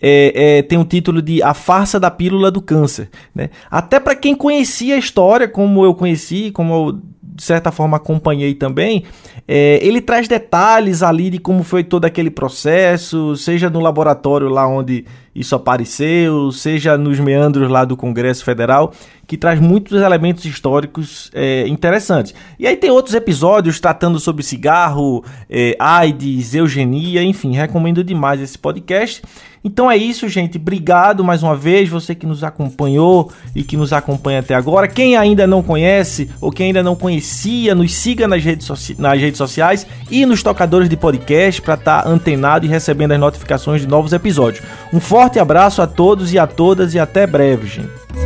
É, 0.00 0.58
é, 0.58 0.62
tem 0.62 0.78
o 0.78 0.84
título 0.84 1.22
de 1.22 1.42
A 1.42 1.54
Farsa 1.54 1.98
da 1.98 2.10
Pílula 2.10 2.50
do 2.50 2.60
Câncer. 2.60 3.08
Né? 3.34 3.50
Até 3.70 3.98
para 3.98 4.14
quem 4.14 4.34
conhecia 4.34 4.96
a 4.96 4.98
história, 4.98 5.48
como 5.48 5.84
eu 5.84 5.94
conheci, 5.94 6.50
como 6.50 6.74
eu 6.74 7.00
de 7.36 7.42
certa 7.42 7.70
forma 7.70 7.98
acompanhei 7.98 8.54
também, 8.54 9.04
é, 9.46 9.78
ele 9.82 10.00
traz 10.00 10.26
detalhes 10.26 11.02
ali 11.02 11.28
de 11.28 11.38
como 11.38 11.62
foi 11.62 11.84
todo 11.84 12.06
aquele 12.06 12.30
processo, 12.30 13.36
seja 13.36 13.68
no 13.68 13.78
laboratório 13.78 14.48
lá 14.48 14.66
onde 14.66 15.04
isso 15.34 15.54
apareceu, 15.54 16.50
seja 16.50 16.96
nos 16.96 17.20
meandros 17.20 17.68
lá 17.68 17.84
do 17.84 17.94
Congresso 17.94 18.42
Federal, 18.42 18.90
que 19.26 19.36
traz 19.36 19.60
muitos 19.60 20.00
elementos 20.00 20.44
históricos 20.44 21.30
é, 21.34 21.66
interessantes. 21.66 22.34
E 22.58 22.66
aí 22.66 22.76
tem 22.76 22.90
outros 22.90 23.14
episódios 23.14 23.80
tratando 23.80 24.20
sobre 24.20 24.42
cigarro, 24.42 25.24
é, 25.50 25.76
AIDS, 25.78 26.54
eugenia, 26.54 27.22
enfim, 27.22 27.52
recomendo 27.52 28.04
demais 28.04 28.40
esse 28.40 28.56
podcast. 28.56 29.22
Então 29.64 29.90
é 29.90 29.96
isso, 29.96 30.28
gente. 30.28 30.58
Obrigado 30.58 31.24
mais 31.24 31.42
uma 31.42 31.56
vez, 31.56 31.88
você 31.88 32.14
que 32.14 32.24
nos 32.24 32.44
acompanhou 32.44 33.32
e 33.52 33.64
que 33.64 33.76
nos 33.76 33.92
acompanha 33.92 34.38
até 34.38 34.54
agora. 34.54 34.86
Quem 34.86 35.16
ainda 35.16 35.44
não 35.44 35.60
conhece 35.60 36.30
ou 36.40 36.52
quem 36.52 36.66
ainda 36.66 36.84
não 36.84 36.94
conhecia, 36.94 37.74
nos 37.74 37.92
siga 37.92 38.28
nas 38.28 38.44
redes, 38.44 38.96
nas 38.96 39.20
redes 39.20 39.38
sociais 39.38 39.84
e 40.08 40.24
nos 40.24 40.40
tocadores 40.40 40.88
de 40.88 40.96
podcast 40.96 41.60
para 41.60 41.74
estar 41.74 42.04
tá 42.04 42.08
antenado 42.08 42.64
e 42.64 42.68
recebendo 42.68 43.10
as 43.10 43.18
notificações 43.18 43.80
de 43.80 43.88
novos 43.88 44.12
episódios. 44.12 44.64
Um 44.92 45.00
forte 45.00 45.40
abraço 45.40 45.82
a 45.82 45.86
todos 45.88 46.32
e 46.32 46.38
a 46.38 46.46
todas 46.46 46.94
e 46.94 47.00
até 47.00 47.26
breve, 47.26 47.66
gente. 47.66 48.25